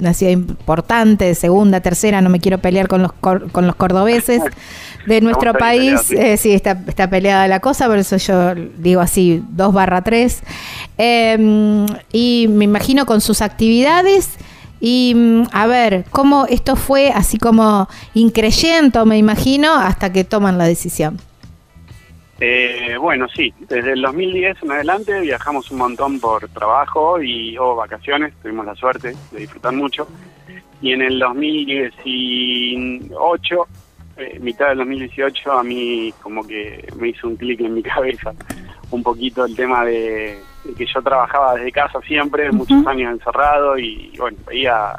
una 0.00 0.12
ciudad 0.14 0.32
importante, 0.32 1.34
segunda, 1.34 1.80
tercera, 1.80 2.20
no 2.20 2.28
me 2.30 2.40
quiero 2.40 2.58
pelear 2.58 2.88
con 2.88 3.02
los, 3.02 3.12
cor- 3.12 3.50
con 3.52 3.66
los 3.66 3.76
cordobeses 3.76 4.42
de 5.06 5.20
nuestro 5.20 5.52
país. 5.54 6.10
Eh, 6.10 6.36
sí, 6.36 6.52
está, 6.52 6.82
está 6.88 7.08
peleada 7.08 7.46
la 7.48 7.60
cosa, 7.60 7.86
por 7.86 7.98
eso 7.98 8.16
yo 8.16 8.54
digo 8.78 9.00
así, 9.00 9.42
2 9.50 9.72
barra 9.72 10.02
3. 10.02 10.42
y 12.12 12.46
me 12.48 12.64
imagino 12.64 13.06
con 13.06 13.20
sus 13.20 13.42
actividades. 13.42 14.30
Y 14.80 15.14
mm, 15.16 15.42
a 15.52 15.66
ver, 15.66 16.04
¿cómo 16.10 16.46
esto 16.46 16.76
fue 16.76 17.10
así 17.10 17.38
como 17.38 17.88
increyendo, 18.14 19.06
me 19.06 19.16
imagino, 19.16 19.72
hasta 19.74 20.12
que 20.12 20.24
toman 20.24 20.58
la 20.58 20.64
decisión? 20.64 21.18
Eh, 22.38 22.98
bueno, 23.00 23.26
sí, 23.34 23.54
desde 23.60 23.92
el 23.92 24.02
2010 24.02 24.62
en 24.62 24.72
adelante 24.72 25.18
viajamos 25.20 25.70
un 25.70 25.78
montón 25.78 26.20
por 26.20 26.46
trabajo 26.50 27.22
y 27.22 27.56
o 27.56 27.74
vacaciones, 27.74 28.34
tuvimos 28.42 28.66
la 28.66 28.74
suerte 28.74 29.14
de 29.32 29.38
disfrutar 29.38 29.72
mucho. 29.72 30.06
Y 30.82 30.92
en 30.92 31.00
el 31.00 31.18
2018, 31.18 33.66
eh, 34.18 34.38
mitad 34.40 34.68
del 34.68 34.78
2018, 34.78 35.52
a 35.52 35.62
mí 35.62 36.12
como 36.22 36.46
que 36.46 36.86
me 36.98 37.08
hizo 37.08 37.28
un 37.28 37.36
clic 37.36 37.60
en 37.60 37.74
mi 37.74 37.82
cabeza 37.82 38.32
un 38.90 39.02
poquito 39.02 39.44
el 39.44 39.54
tema 39.56 39.84
de, 39.84 40.38
de 40.64 40.74
que 40.74 40.86
yo 40.86 41.02
trabajaba 41.02 41.54
desde 41.54 41.72
casa 41.72 42.00
siempre, 42.02 42.52
muchos 42.52 42.86
años 42.86 43.12
encerrado 43.12 43.76
y 43.78 44.12
bueno, 44.18 44.38
veía, 44.46 44.92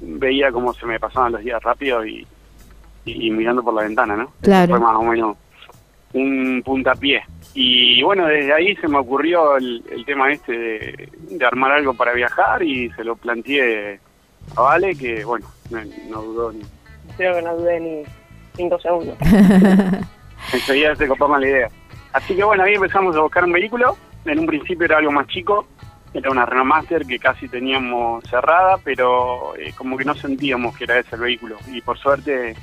veía 0.00 0.52
cómo 0.52 0.72
se 0.74 0.86
me 0.86 1.00
pasaban 1.00 1.32
los 1.32 1.42
días 1.42 1.60
rápido 1.62 2.06
y, 2.06 2.24
y, 3.04 3.26
y 3.26 3.30
mirando 3.30 3.64
por 3.64 3.74
la 3.74 3.82
ventana, 3.82 4.16
¿no? 4.16 4.22
Eso 4.24 4.32
Claro. 4.42 4.70
Fue 4.70 4.80
más 4.80 4.96
o 4.96 5.02
menos 5.02 5.36
un 6.12 6.62
puntapié. 6.64 7.22
Y 7.54 8.02
bueno, 8.02 8.26
desde 8.26 8.52
ahí 8.52 8.74
se 8.76 8.88
me 8.88 8.98
ocurrió 8.98 9.56
el, 9.56 9.82
el 9.90 10.04
tema 10.04 10.32
este 10.32 10.52
de, 10.52 11.08
de 11.30 11.44
armar 11.44 11.72
algo 11.72 11.94
para 11.94 12.12
viajar 12.12 12.62
y 12.62 12.90
se 12.90 13.04
lo 13.04 13.16
planteé 13.16 14.00
a 14.56 14.60
Vale, 14.60 14.94
que 14.96 15.24
bueno, 15.24 15.46
no, 15.70 15.80
no 16.08 16.22
dudó 16.22 16.52
ni. 16.52 16.62
Creo 17.16 17.34
que 17.34 17.42
no 17.42 17.56
dudé 17.56 17.80
ni 17.80 18.02
cinco 18.56 18.78
segundos. 18.78 19.16
Enseguida 20.52 20.96
se 20.96 21.08
copó 21.08 21.28
más 21.28 21.40
la 21.40 21.48
idea. 21.48 21.68
Así 22.12 22.34
que 22.34 22.44
bueno, 22.44 22.64
ahí 22.64 22.74
empezamos 22.74 23.16
a 23.16 23.20
buscar 23.20 23.44
un 23.44 23.52
vehículo. 23.52 23.96
En 24.24 24.38
un 24.38 24.46
principio 24.46 24.84
era 24.84 24.98
algo 24.98 25.10
más 25.10 25.26
chico, 25.26 25.66
era 26.14 26.30
una 26.30 26.46
Renault 26.46 26.68
Master 26.68 27.06
que 27.06 27.18
casi 27.18 27.48
teníamos 27.48 28.22
cerrada, 28.24 28.78
pero 28.84 29.56
eh, 29.56 29.72
como 29.76 29.96
que 29.96 30.04
no 30.04 30.14
sentíamos 30.14 30.76
que 30.76 30.84
era 30.84 30.98
ese 30.98 31.16
el 31.16 31.22
vehículo. 31.22 31.56
Y 31.66 31.80
por 31.80 31.98
suerte 31.98 32.54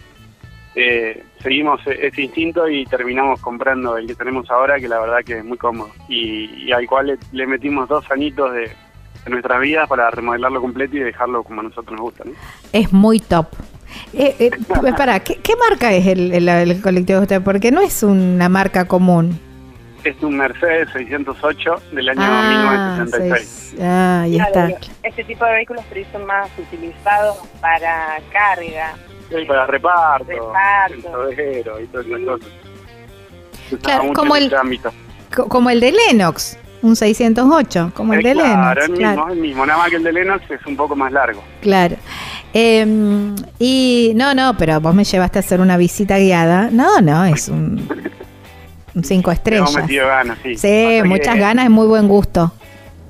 eh, 0.76 1.24
seguimos 1.42 1.86
e- 1.88 2.08
ese 2.08 2.22
instinto 2.24 2.68
y 2.70 2.86
terminamos 2.86 3.42
comprando 3.42 3.98
el 3.98 4.08
que 4.08 4.16
tenemos 4.16 4.50
ahora, 4.52 4.80
que 4.80 4.88
la 4.88 5.00
verdad 5.00 5.20
que 5.26 5.40
es 5.40 5.46
muy 5.46 5.58
cómodo. 5.58 5.90
Y, 6.08 6.66
y 6.66 6.72
al 6.72 6.86
cual 6.88 7.08
le, 7.08 7.18
le 7.32 7.48
metimos 7.48 7.88
dos 7.90 8.10
añitos 8.12 8.54
de, 8.54 8.62
de 8.62 9.30
nuestras 9.30 9.60
vidas 9.62 9.88
para 9.90 10.10
remodelarlo 10.12 10.62
completo 10.62 10.96
y 10.98 11.00
dejarlo 11.00 11.44
como 11.44 11.62
a 11.62 11.64
nosotros 11.64 11.92
nos 11.94 12.02
gusta. 12.02 12.24
¿no? 12.26 12.32
Es 12.72 12.92
muy 12.94 13.20
top. 13.20 13.48
Eh, 14.14 14.36
eh, 14.40 14.52
para, 14.98 15.20
¿qué, 15.22 15.38
qué 15.38 15.54
marca 15.56 15.92
es 15.92 16.06
el, 16.08 16.32
el, 16.34 16.48
el 16.48 16.82
colectivo 16.82 17.20
de 17.20 17.24
usted? 17.24 17.42
Porque 17.42 17.72
no 17.72 17.82
es 17.82 18.04
una 18.04 18.48
marca 18.48 18.86
común. 18.86 19.40
Es 20.04 20.16
un 20.24 20.38
Mercedes 20.38 20.88
608 20.94 21.76
del 21.92 22.08
año 22.08 22.22
Ah, 22.22 23.04
1976. 23.04 23.50
seis- 23.74 23.82
ah, 23.82 24.22
ahí 24.22 24.38
está. 24.38 24.68
Claro, 24.68 24.78
Este 25.04 25.24
tipo 25.26 25.44
de 25.44 25.52
vehículos 25.52 25.84
pero 25.90 26.06
son 26.14 26.26
más 26.26 26.50
utilizados 26.58 27.38
para 27.60 28.20
carga. 28.32 28.94
Sí, 29.30 29.46
para 29.46 29.66
reparto, 29.68 30.26
Reparto. 30.28 31.30
el 31.30 31.60
y 31.60 31.64
todas 31.88 32.06
esas 32.06 32.20
cosas. 32.26 32.48
Claro, 33.84 34.14
como 34.14 34.36
en 34.36 34.44
el- 34.44 34.52
Como 35.48 35.70
el 35.70 35.80
de 35.80 35.92
Lennox, 35.92 36.58
un 36.82 36.96
608, 36.96 37.92
como 37.94 38.14
el 38.16 38.24
de 38.24 38.34
claro, 38.34 38.50
Lennox. 38.50 38.84
el 38.86 38.92
mismo, 38.92 39.14
Claro, 39.14 39.34
el 39.34 39.40
mismo. 39.40 39.66
Nada 39.66 39.80
más 39.80 39.90
que 39.92 39.96
el 39.98 40.04
de 40.04 40.14
Lennox 40.14 40.50
es 40.52 40.66
un 40.66 40.76
poco 40.76 40.96
más 40.96 41.12
largo. 41.12 41.44
claro. 41.62 41.96
Eh, 42.52 42.84
y 43.60 44.14
no, 44.16 44.34
no, 44.34 44.58
pero 44.58 44.82
vos 44.82 44.96
me 44.96 45.04
llevaste 45.04 45.38
a 45.38 45.42
hacer 45.42 45.62
una 45.62 45.78
visita 45.78 46.18
guiada. 46.18 46.70
No, 46.72 47.00
no, 47.00 47.24
es 47.26 47.48
un, 47.48 47.88
un 48.96 49.04
cinco 49.04 49.30
estrellas. 49.32 49.72
ganas, 49.88 50.40
sí. 50.42 50.56
Muchas 51.06 51.36
que- 51.36 51.40
ganas 51.40 51.68
y 51.68 51.70
muy 51.70 51.86
buen 51.86 52.08
gusto. 52.08 52.52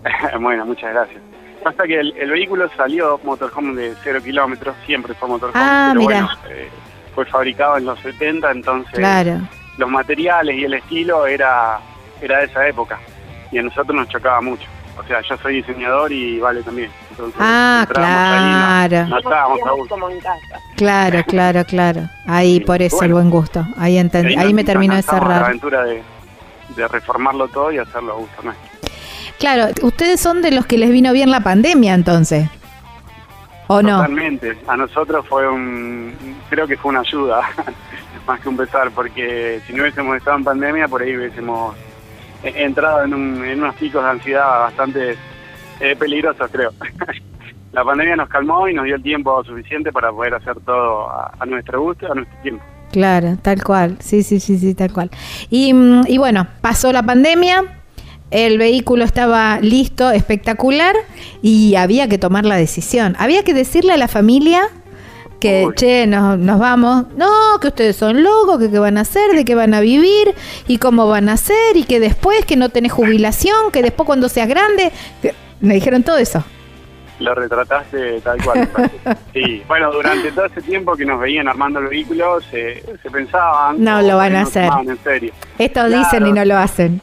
bueno, 0.42 0.66
muchas 0.66 0.92
gracias. 0.92 1.22
Pasa 1.64 1.84
que 1.84 2.00
el, 2.00 2.16
el 2.18 2.30
vehículo 2.32 2.70
salió 2.78 3.20
motorhome 3.24 3.76
de 3.82 3.94
cero 4.04 4.20
kilómetros, 4.24 4.76
siempre 4.86 5.14
fue 5.14 5.28
motorhome, 5.28 5.60
Ah, 5.60 5.90
pero 5.94 6.00
mira. 6.08 6.22
bueno, 6.24 6.40
eh, 6.50 6.70
fue 7.14 7.26
fabricado 7.26 7.78
en 7.78 7.86
los 7.86 8.00
70, 8.00 8.52
entonces 8.52 8.94
Claro. 8.94 9.42
los 9.78 9.90
materiales 9.90 10.56
y 10.58 10.64
el 10.64 10.74
estilo 10.76 11.26
era, 11.28 11.80
era 12.22 12.40
de 12.40 12.46
esa 12.46 12.68
época 12.68 13.00
y 13.52 13.58
a 13.58 13.64
nosotros 13.64 13.96
nos 13.96 14.08
chocaba 14.10 14.40
mucho. 14.42 14.66
O 14.98 15.04
sea, 15.04 15.22
yo 15.22 15.38
soy 15.38 15.56
diseñador 15.56 16.12
y 16.12 16.40
vale 16.40 16.62
también. 16.62 16.92
Entonces, 17.12 17.36
Ah, 17.40 17.86
ahí, 17.88 17.94
claro. 17.94 19.04
no, 19.04 19.10
no 19.10 19.18
estábamos 19.20 19.60
a 19.66 19.72
gusto. 19.72 19.96
como 19.96 20.10
en 20.10 20.20
casa. 20.20 20.60
Claro, 20.76 21.24
claro, 21.26 21.64
claro. 21.66 22.02
Ahí 22.28 22.60
por 22.62 22.82
eso 22.82 23.02
el 23.04 23.14
buen 23.14 23.30
gusto. 23.30 23.66
Ahí 23.78 23.98
entendí, 23.98 24.36
ahí 24.36 24.54
me 24.54 24.64
terminó 24.64 24.94
de 24.96 25.00
a 25.00 25.04
La 25.04 25.12
cerrar. 25.20 25.44
aventura 25.46 25.84
de, 25.84 26.02
de 26.76 26.88
reformarlo 26.90 27.48
todo 27.48 27.72
y 27.72 27.78
hacerlo 27.78 28.14
a 28.14 28.16
gusto 28.18 28.42
nuestro. 28.44 28.70
Claro, 29.40 29.74
ustedes 29.82 30.20
son 30.20 30.42
de 30.42 30.52
los 30.52 30.66
que 30.66 30.78
les 30.78 30.90
vino 30.92 31.14
bien 31.14 31.32
la 31.32 31.40
pandemia 31.40 31.94
entonces. 31.94 32.48
¿O 33.68 33.82
no? 33.82 33.98
Totalmente. 33.98 34.58
A 34.68 34.76
nosotros 34.78 35.26
fue 35.28 35.48
un. 35.48 36.14
Creo 36.50 36.68
que 36.68 36.76
fue 36.78 36.90
una 36.90 37.02
ayuda, 37.02 37.42
más 38.28 38.40
que 38.42 38.50
un 38.50 38.58
pesar, 38.58 38.92
porque 38.92 39.62
si 39.66 39.74
no 39.74 39.84
hubiésemos 39.84 40.18
estado 40.18 40.38
en 40.38 40.44
pandemia, 40.44 40.88
por 40.88 41.02
ahí 41.02 41.16
hubiésemos 41.16 41.76
entrado 42.44 43.04
en, 43.04 43.14
un- 43.14 43.44
en 43.46 43.62
unos 43.62 43.76
picos 43.76 44.04
de 44.04 44.10
ansiedad 44.10 44.60
bastante 44.62 45.16
eh, 45.80 45.96
peligrosos, 45.98 46.50
creo. 46.52 46.72
La 47.72 47.84
pandemia 47.86 48.16
nos 48.16 48.28
calmó 48.30 48.68
y 48.68 48.74
nos 48.74 48.86
dio 48.86 48.96
el 48.96 49.04
tiempo 49.04 49.44
suficiente 49.44 49.92
para 49.92 50.12
poder 50.12 50.34
hacer 50.34 50.56
todo 50.66 51.08
a, 51.08 51.32
a 51.40 51.46
nuestro 51.46 51.80
gusto, 51.82 52.12
a 52.12 52.16
nuestro 52.16 52.36
tiempo. 52.42 52.64
Claro, 52.92 53.38
tal 53.44 53.64
cual. 53.64 53.98
Sí, 54.00 54.24
sí, 54.24 54.40
sí, 54.40 54.58
sí, 54.58 54.74
tal 54.74 54.92
cual. 54.92 55.12
Y, 55.52 55.72
mm, 55.72 56.06
y 56.08 56.18
bueno, 56.18 56.48
pasó 56.62 56.92
la 56.92 57.04
pandemia, 57.04 57.79
el 58.32 58.58
vehículo 58.58 59.04
estaba 59.06 59.60
listo, 59.62 60.12
espectacular, 60.12 60.96
y 61.42 61.76
había 61.76 62.08
que 62.08 62.18
tomar 62.18 62.46
la 62.46 62.56
decisión. 62.56 63.16
Había 63.20 63.44
que 63.44 63.54
decirle 63.54 63.94
a 63.94 63.98
la 63.98 64.08
familia 64.08 64.62
que, 65.40 65.66
Uy. 65.68 65.74
che, 65.76 66.06
nos, 66.06 66.38
nos 66.38 66.60
vamos. 66.60 67.06
No, 67.16 67.30
que 67.62 67.68
ustedes 67.70 67.96
son 67.96 68.22
locos, 68.24 68.60
que 68.60 68.70
qué 68.70 68.78
van 68.80 68.98
a 68.98 69.02
hacer, 69.02 69.32
de 69.36 69.46
qué 69.46 69.56
van 69.56 69.74
a 69.74 69.80
vivir, 69.80 70.34
y 70.68 70.78
cómo 70.78 71.08
van 71.08 71.30
a 71.30 71.34
hacer, 71.34 71.76
y 71.76 71.84
que 71.86 72.00
después, 72.00 72.46
que 72.46 72.56
no 72.58 72.70
tenés 72.70 72.92
jubilación, 72.92 73.72
que 73.72 73.82
después 73.82 74.06
cuando 74.06 74.28
seas 74.30 74.48
grande... 74.50 74.92
que- 75.22 75.34
Me 75.62 75.74
dijeron 75.76 76.04
todo 76.04 76.18
eso. 76.18 76.44
Lo 77.20 77.36
retrataste 77.36 78.22
tal 78.22 78.42
cual. 78.44 78.70
Sí, 79.34 79.62
bueno, 79.68 79.92
durante 79.92 80.32
todo 80.32 80.46
ese 80.46 80.62
tiempo 80.62 80.96
que 80.96 81.06
nos 81.06 81.20
veían 81.20 81.48
armando 81.50 81.80
el 81.80 81.88
vehículo, 81.88 82.40
se, 82.50 82.82
se 83.04 83.10
pensaban. 83.12 83.84
No 83.84 84.02
lo 84.02 84.16
van 84.18 84.36
a 84.38 84.42
hacer. 84.44 84.66
tomaban 84.68 84.90
en 84.90 85.04
serio. 85.04 85.34
Estos 85.58 85.88
Claro. 85.88 86.00
dicen 86.04 86.28
y 86.28 86.32
no 86.32 86.46
lo 86.46 86.58
hacen. 86.58 87.02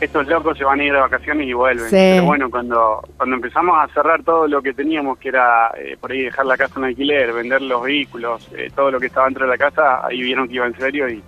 Estos 0.00 0.26
locos 0.28 0.56
se 0.56 0.64
van 0.64 0.80
a 0.80 0.84
ir 0.84 0.92
de 0.92 1.00
vacaciones 1.00 1.46
y 1.48 1.52
vuelven. 1.52 1.86
Sí. 1.90 1.96
Pero 1.96 2.24
bueno, 2.24 2.50
cuando 2.50 3.02
cuando 3.16 3.36
empezamos 3.36 3.76
a 3.78 3.92
cerrar 3.92 4.22
todo 4.22 4.46
lo 4.46 4.62
que 4.62 4.72
teníamos, 4.74 5.18
que 5.18 5.28
era 5.30 5.72
eh, 5.76 5.96
por 6.00 6.12
ahí 6.12 6.22
dejar 6.22 6.46
la 6.46 6.56
casa 6.56 6.74
en 6.78 6.84
alquiler, 6.84 7.32
vender 7.32 7.62
los 7.62 7.82
vehículos, 7.82 8.48
eh, 8.56 8.70
todo 8.74 8.90
lo 8.90 9.00
que 9.00 9.06
estaba 9.06 9.26
dentro 9.26 9.44
de 9.44 9.50
la 9.50 9.58
casa, 9.58 10.06
ahí 10.06 10.20
vieron 10.22 10.46
que 10.48 10.54
iba 10.54 10.66
en 10.66 10.76
serio 10.78 11.08
y, 11.08 11.22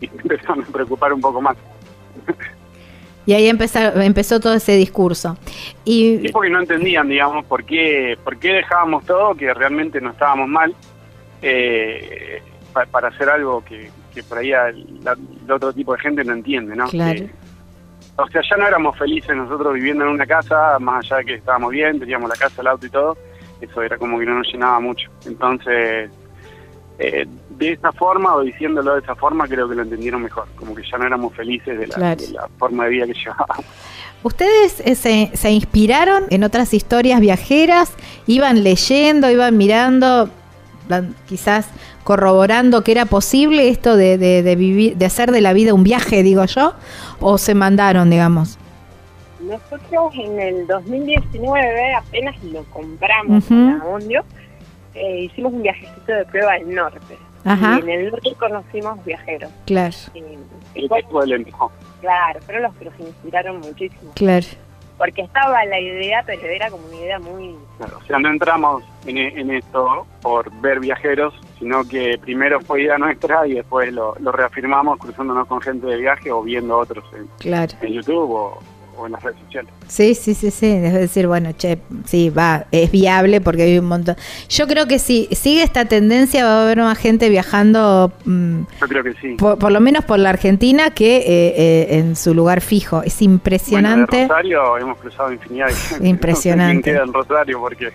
y 0.00 0.06
empezaron 0.22 0.62
a 0.62 0.66
preocupar 0.72 1.12
un 1.12 1.20
poco 1.20 1.40
más. 1.42 1.56
Y 3.26 3.34
ahí 3.34 3.48
empezó, 3.48 3.78
empezó 4.00 4.40
todo 4.40 4.54
ese 4.54 4.72
discurso. 4.76 5.36
Y, 5.84 6.18
Sí, 6.22 6.28
porque 6.32 6.48
no 6.50 6.58
entendían, 6.60 7.08
digamos, 7.08 7.44
por 7.44 7.64
qué, 7.64 8.16
por 8.24 8.38
qué 8.38 8.54
dejábamos 8.54 9.04
todo, 9.04 9.34
que 9.34 9.52
realmente 9.52 10.00
no 10.00 10.10
estábamos 10.10 10.48
mal, 10.48 10.74
eh, 11.42 12.42
pa- 12.72 12.86
para 12.86 13.08
hacer 13.08 13.28
algo 13.28 13.62
que, 13.64 13.90
que 14.14 14.22
por 14.22 14.38
ahí 14.38 14.52
el, 14.52 15.00
la- 15.04 15.12
el 15.44 15.52
otro 15.52 15.72
tipo 15.72 15.92
de 15.94 16.00
gente 16.00 16.24
no 16.24 16.32
entiende, 16.32 16.74
¿no? 16.74 16.88
Claro. 16.88 17.20
Que- 17.20 17.30
o 18.22 18.28
sea, 18.28 18.42
ya 18.48 18.56
no 18.56 18.66
éramos 18.66 18.96
felices 18.98 19.34
nosotros 19.36 19.74
viviendo 19.74 20.04
en 20.04 20.10
una 20.10 20.26
casa, 20.26 20.78
más 20.78 21.04
allá 21.04 21.16
de 21.18 21.24
que 21.24 21.34
estábamos 21.34 21.70
bien, 21.70 21.98
teníamos 21.98 22.28
la 22.28 22.36
casa, 22.36 22.60
el 22.62 22.66
auto 22.68 22.86
y 22.86 22.90
todo, 22.90 23.16
eso 23.60 23.82
era 23.82 23.96
como 23.98 24.18
que 24.18 24.26
no 24.26 24.34
nos 24.38 24.46
llenaba 24.52 24.80
mucho. 24.80 25.10
Entonces, 25.26 26.10
eh, 26.98 27.26
de 27.50 27.72
esa 27.72 27.92
forma 27.92 28.34
o 28.34 28.42
diciéndolo 28.42 28.94
de 28.94 29.00
esa 29.00 29.14
forma, 29.14 29.46
creo 29.48 29.68
que 29.68 29.74
lo 29.74 29.82
entendieron 29.82 30.22
mejor, 30.22 30.46
como 30.56 30.74
que 30.74 30.82
ya 30.90 30.98
no 30.98 31.06
éramos 31.06 31.34
felices 31.34 31.78
de 31.78 31.86
la, 31.86 31.94
Claro. 31.94 32.20
de 32.20 32.32
la 32.32 32.48
forma 32.58 32.84
de 32.84 32.90
vida 32.90 33.06
que 33.06 33.14
llevábamos. 33.14 33.64
¿Ustedes 34.22 34.80
eh, 34.80 34.94
se, 34.94 35.30
se 35.34 35.50
inspiraron 35.50 36.24
en 36.28 36.44
otras 36.44 36.74
historias 36.74 37.20
viajeras? 37.20 37.94
¿Iban 38.26 38.62
leyendo, 38.62 39.30
iban 39.30 39.56
mirando, 39.56 40.28
quizás 41.28 41.68
corroborando 42.04 42.82
que 42.82 42.92
era 42.92 43.06
posible 43.06 43.68
esto 43.68 43.96
de, 43.96 44.18
de- 44.18 44.42
de 44.42 44.56
vivir, 44.56 44.96
de 44.96 45.06
hacer 45.06 45.30
de 45.32 45.40
la 45.40 45.52
vida 45.52 45.72
un 45.74 45.82
viaje, 45.84 46.22
digo 46.22 46.44
yo? 46.44 46.74
¿O 47.20 47.38
se 47.38 47.54
mandaron, 47.54 48.10
digamos? 48.10 48.58
Nosotros 49.40 50.12
en 50.14 50.38
el 50.40 50.66
2019 50.66 51.94
apenas 51.94 52.42
lo 52.44 52.62
compramos 52.64 53.50
Amundio, 53.50 54.22
eh, 54.94 55.20
hicimos 55.22 55.52
un 55.52 55.62
viajecito 55.62 56.12
de 56.12 56.24
prueba 56.26 56.52
al 56.54 56.74
norte. 56.74 57.16
Ajá. 57.44 57.78
Y 57.78 57.82
en 57.84 57.88
el 57.88 58.10
norte 58.10 58.34
conocimos 58.38 59.02
viajeros. 59.04 59.50
Claro, 59.64 59.94
Y, 60.14 60.18
y 60.78 60.82
El 60.82 60.88
claro, 62.00 62.40
fueron 62.44 62.62
los 62.64 62.74
que 62.76 62.84
nos 62.84 63.00
inspiraron 63.00 63.60
muchísimo. 63.60 64.12
claro. 64.14 64.46
Porque 65.00 65.22
estaba 65.22 65.64
la 65.64 65.80
idea, 65.80 66.22
pero 66.26 66.42
era 66.46 66.70
como 66.70 66.86
una 66.86 66.96
idea 66.96 67.18
muy... 67.18 67.56
Claro, 67.78 67.96
o 67.96 68.02
sea, 68.06 68.18
no 68.18 68.28
entramos 68.28 68.84
en, 69.06 69.16
e- 69.16 69.40
en 69.40 69.50
esto 69.50 70.06
por 70.20 70.52
ver 70.60 70.78
viajeros, 70.78 71.32
sino 71.58 71.82
que 71.88 72.18
primero 72.20 72.60
fue 72.60 72.82
idea 72.82 72.98
nuestra 72.98 73.46
y 73.46 73.54
después 73.54 73.90
lo, 73.94 74.14
lo 74.20 74.30
reafirmamos 74.30 74.98
cruzándonos 74.98 75.48
con 75.48 75.62
gente 75.62 75.86
de 75.86 75.96
viaje 75.96 76.30
o 76.30 76.42
viendo 76.42 76.76
otros 76.76 77.02
en, 77.14 77.26
Claro. 77.38 77.72
en 77.80 77.92
YouTube 77.94 78.30
o, 78.30 78.58
o 79.00 79.06
en 79.06 79.12
las 79.12 79.22
redes 79.22 79.38
sociales. 79.44 79.72
Sí, 79.88 80.14
sí, 80.14 80.34
sí, 80.34 80.50
sí. 80.50 80.66
Es 80.66 80.92
decir, 80.92 81.26
bueno, 81.26 81.52
che, 81.52 81.78
sí, 82.04 82.30
va, 82.30 82.66
es 82.70 82.90
viable 82.90 83.40
porque 83.40 83.62
hay 83.62 83.78
un 83.78 83.86
montón. 83.86 84.16
Yo 84.48 84.66
creo 84.66 84.86
que 84.86 84.98
si 84.98 85.28
sigue 85.32 85.62
esta 85.62 85.86
tendencia 85.86 86.44
va 86.44 86.60
a 86.60 86.62
haber 86.64 86.78
más 86.78 86.98
gente 86.98 87.28
viajando, 87.28 88.12
mm, 88.24 88.60
Yo 88.80 88.88
creo 88.88 89.02
que 89.02 89.14
sí. 89.14 89.34
por, 89.38 89.58
por 89.58 89.72
lo 89.72 89.80
menos 89.80 90.04
por 90.04 90.18
la 90.18 90.30
Argentina, 90.30 90.90
que 90.90 91.16
eh, 91.16 91.24
eh, 91.26 91.98
en 91.98 92.16
su 92.16 92.34
lugar 92.34 92.60
fijo. 92.60 93.02
Es 93.02 93.18
Bueno, 93.18 93.30
de 93.30 93.34
impresionante. 93.34 94.22
Rosario 94.28 94.78
hemos 94.78 94.98
cruzado 94.98 95.32
infinidad 95.32 95.68
de. 96.00 96.08
Impresionante. 96.08 96.90
Queda 96.90 97.02
en 97.04 97.12
Rosario 97.12 97.60
porque 97.60 97.92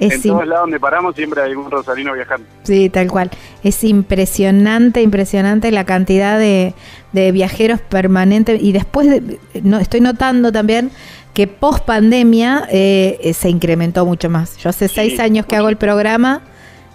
Es 0.00 0.14
en 0.14 0.22
todos 0.22 0.46
lados 0.46 0.62
donde 0.62 0.80
paramos 0.80 1.14
siempre 1.14 1.42
hay 1.42 1.50
algún 1.50 1.70
rosarino 1.70 2.12
viajando. 2.14 2.46
Sí, 2.62 2.88
tal 2.88 3.08
cual. 3.10 3.30
Es 3.62 3.84
impresionante, 3.84 5.02
impresionante 5.02 5.70
la 5.70 5.84
cantidad 5.84 6.38
de, 6.38 6.74
de 7.14 7.32
viajeros 7.32 7.80
permanentes. 7.80 8.62
Y 8.62 8.72
después, 8.72 9.08
de- 9.08 9.40
no, 9.62 9.78
estoy 9.78 10.00
notando 10.02 10.52
también 10.52 10.90
que 11.32 11.46
post 11.46 11.84
pandemia 11.86 12.68
se 12.70 13.48
incrementó 13.48 14.04
mucho 14.04 14.28
más. 14.30 14.56
Yo 14.58 14.68
hace 14.70 14.86
Sí, 14.88 14.94
seis 14.94 15.20
años 15.20 15.46
que 15.46 15.56
hago 15.56 15.68
el 15.70 15.76
programa 15.76 16.42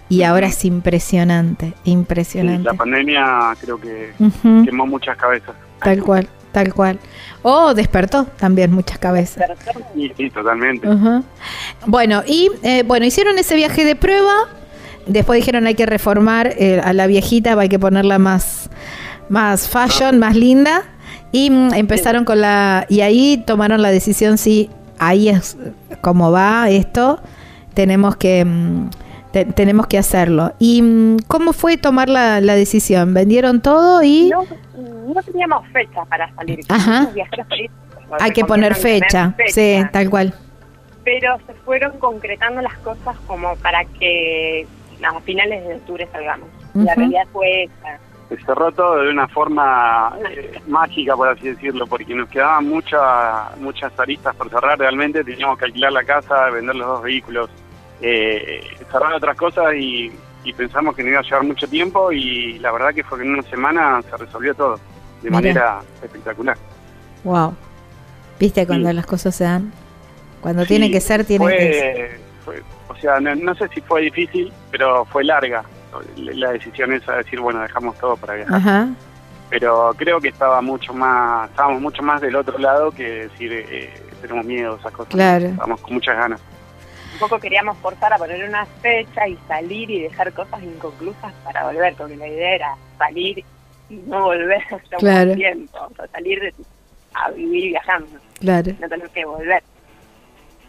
y 0.08 0.22
ahora 0.22 0.46
es 0.46 0.64
impresionante, 0.64 1.74
Sí, 1.84 1.90
impresionante. 1.90 2.62
la 2.64 2.74
pandemia 2.74 3.54
creo 3.60 3.78
que 3.80 4.12
quemó 4.64 4.86
muchas 4.86 5.16
cabezas. 5.18 5.54
tal 5.82 6.02
cual, 6.02 6.26
tal 6.52 6.72
cual. 6.72 6.98
O 7.42 7.74
despertó 7.74 8.24
también 8.38 8.72
muchas 8.72 8.98
cabezas. 8.98 9.44
Sí, 9.94 10.10
sí, 10.16 10.30
totalmente. 10.30 10.86
Bueno, 11.86 12.22
y 12.26 12.50
eh, 12.62 12.82
bueno, 12.86 13.06
hicieron 13.06 13.38
ese 13.38 13.56
viaje 13.56 13.84
de 13.84 13.94
prueba. 13.96 14.34
Después 15.06 15.36
dijeron 15.38 15.66
hay 15.66 15.74
que 15.74 15.86
reformar 15.86 16.54
eh, 16.58 16.80
a 16.82 16.92
la 16.92 17.06
viejita, 17.06 17.58
hay 17.58 17.68
que 17.68 17.78
ponerla 17.78 18.18
más, 18.18 18.68
más 19.30 19.66
fashion, 19.68 20.18
más 20.18 20.36
linda. 20.36 20.82
Y 21.32 21.48
mm, 21.50 21.72
empezaron 21.74 22.24
con 22.26 22.40
la. 22.42 22.84
Y 22.90 23.00
ahí 23.00 23.42
tomaron 23.46 23.80
la 23.80 23.90
decisión 23.90 24.36
si 24.36 24.68
ahí 24.98 25.30
es 25.30 25.56
como 26.02 26.30
va 26.30 26.68
esto, 26.68 27.20
tenemos 27.72 28.16
que. 28.16 28.44
mm, 28.44 28.90
te- 29.32 29.44
tenemos 29.46 29.86
que 29.86 29.96
hacerlo. 29.96 30.52
¿Y 30.58 30.82
mm, 30.82 31.16
cómo 31.28 31.52
fue 31.54 31.76
tomar 31.78 32.08
la, 32.10 32.40
la 32.40 32.54
decisión? 32.54 33.14
¿Vendieron 33.14 33.60
todo 33.62 34.02
y 34.02 34.28
No, 34.30 34.44
no 35.14 35.22
teníamos 35.22 35.66
fecha 35.72 36.04
para 36.06 36.32
salir. 36.34 36.60
Ajá. 36.68 37.08
Hay 38.18 38.32
que 38.32 38.44
poner 38.44 38.74
fecha? 38.74 39.34
Sí, 39.48 39.80
tal 39.92 40.10
cual. 40.10 40.34
pero 41.04 41.38
se 41.46 41.54
fueron 41.64 41.92
concretando 41.98 42.60
las 42.60 42.76
cosas 42.78 43.16
como 43.26 43.54
para 43.56 43.84
que 43.84 44.66
a 45.02 45.20
finales 45.20 45.66
de 45.66 45.74
octubre 45.76 46.08
salgamos. 46.12 46.48
La 46.74 46.94
realidad 46.94 47.22
fue 47.32 47.64
esa. 47.64 47.98
Se 48.30 48.36
cerró 48.44 48.70
todo 48.72 49.02
de 49.02 49.10
una 49.10 49.26
forma 49.28 50.16
eh, 50.30 50.58
mágica, 50.68 51.14
por 51.16 51.28
así 51.28 51.48
decirlo, 51.48 51.86
porque 51.86 52.14
nos 52.14 52.28
quedaban 52.28 52.66
muchas 52.68 53.56
muchas 53.58 53.92
aristas 53.98 54.34
por 54.36 54.48
cerrar. 54.48 54.78
Realmente 54.78 55.22
teníamos 55.24 55.58
que 55.58 55.64
alquilar 55.66 55.92
la 55.92 56.04
casa, 56.04 56.48
vender 56.50 56.76
los 56.76 56.86
dos 56.86 57.02
vehículos, 57.02 57.50
eh, 58.00 58.62
cerrar 58.90 59.12
otras 59.14 59.36
cosas 59.36 59.74
y, 59.74 60.12
y 60.44 60.52
pensamos 60.52 60.94
que 60.94 61.02
no 61.02 61.10
iba 61.10 61.18
a 61.18 61.22
llevar 61.22 61.42
mucho 61.42 61.68
tiempo 61.68 62.12
y 62.12 62.58
la 62.60 62.70
verdad 62.72 62.94
que 62.94 63.02
fue 63.04 63.18
que 63.18 63.24
en 63.24 63.32
una 63.34 63.42
semana 63.42 64.00
se 64.08 64.16
resolvió 64.16 64.54
todo 64.54 64.78
de 65.22 65.30
manera 65.30 65.80
espectacular. 66.02 66.56
Wow. 67.24 67.54
¿Viste 68.38 68.66
cuando 68.66 68.88
Sí. 68.88 68.94
las 68.94 69.06
cosas 69.06 69.34
se 69.34 69.44
dan? 69.44 69.72
Cuando 70.40 70.62
Sí, 70.62 70.68
tiene 70.68 70.90
que 70.90 71.00
ser, 71.00 71.24
tiene 71.26 71.46
que 71.48 71.72
ser. 71.74 72.20
fue, 72.44 72.62
o 72.88 72.94
sea, 72.96 73.20
no, 73.20 73.34
no 73.34 73.54
sé 73.56 73.68
si 73.74 73.80
fue 73.82 74.02
difícil, 74.02 74.50
pero 74.70 75.04
fue 75.06 75.24
larga 75.24 75.62
la 76.16 76.52
decisión 76.52 76.92
esa 76.92 77.12
de 77.12 77.18
decir, 77.18 77.40
bueno, 77.40 77.60
dejamos 77.62 77.96
todo 77.98 78.16
para 78.16 78.34
viajar. 78.34 78.56
Ajá. 78.56 78.88
Pero 79.48 79.92
creo 79.96 80.20
que 80.20 80.28
estaba 80.28 80.60
mucho 80.62 80.92
más, 80.94 81.50
estábamos 81.50 81.80
mucho 81.82 82.02
más 82.02 82.20
del 82.20 82.36
otro 82.36 82.56
lado 82.58 82.90
que 82.92 83.26
decir, 83.28 83.52
eh, 83.52 83.92
tenemos 84.22 84.44
miedo, 84.44 84.76
esas 84.78 84.92
cosas. 84.92 85.12
Claro. 85.12 85.46
Estábamos 85.46 85.80
con 85.80 85.94
muchas 85.94 86.16
ganas. 86.16 86.40
Un 87.14 87.18
poco 87.18 87.38
queríamos 87.40 87.76
forzar 87.78 88.12
a 88.12 88.16
poner 88.18 88.48
una 88.48 88.64
fecha 88.80 89.26
y 89.28 89.36
salir 89.48 89.90
y 89.90 90.02
dejar 90.02 90.32
cosas 90.32 90.62
inconclusas 90.62 91.32
para 91.44 91.64
volver, 91.66 91.94
porque 91.96 92.16
la 92.16 92.28
idea 92.28 92.54
era 92.54 92.76
salir 92.96 93.44
y 93.90 93.94
no 94.06 94.22
volver 94.22 94.62
hasta 94.70 94.96
Claro. 94.98 95.30
un 95.32 95.36
tiempo, 95.36 95.78
o 95.90 95.94
sea, 95.96 96.06
salir 96.08 96.40
de- 96.40 96.54
a 97.14 97.30
vivir 97.32 97.70
viajando, 97.70 98.06
Claro. 98.38 98.72
no 98.80 98.88
tener 98.88 99.10
que 99.10 99.24
volver. 99.24 99.62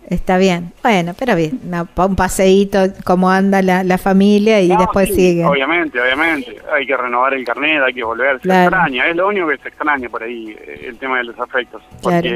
Está 0.09 0.37
bien. 0.37 0.73
Bueno, 0.83 1.13
pero 1.17 1.35
bien. 1.35 1.59
una- 1.65 1.87
un 1.95 2.15
paseíto, 2.17 2.79
cómo 3.05 3.29
anda 3.31 3.61
la, 3.61 3.83
la 3.83 3.97
familia 3.97 4.59
y 4.59 4.67
No, 4.67 4.77
después 4.79 5.07
sí, 5.09 5.15
siguen. 5.15 5.45
Obviamente, 5.45 6.01
obviamente. 6.01 6.57
Hay 6.73 6.85
que 6.85 6.97
renovar 6.97 7.33
el 7.33 7.45
carnet, 7.45 7.81
hay 7.81 7.93
que 7.93 8.03
volver. 8.03 8.35
Se 8.37 8.41
Claro. 8.43 8.63
extraña, 8.75 9.07
es 9.07 9.15
lo 9.15 9.27
único 9.27 9.47
que 9.47 9.57
se 9.57 9.69
extraña 9.69 10.09
por 10.09 10.23
ahí, 10.23 10.49
eh, 10.59 10.85
el 10.89 10.97
tema 10.97 11.19
de 11.19 11.23
los 11.25 11.39
afectos. 11.39 11.81
Claro. 12.01 12.27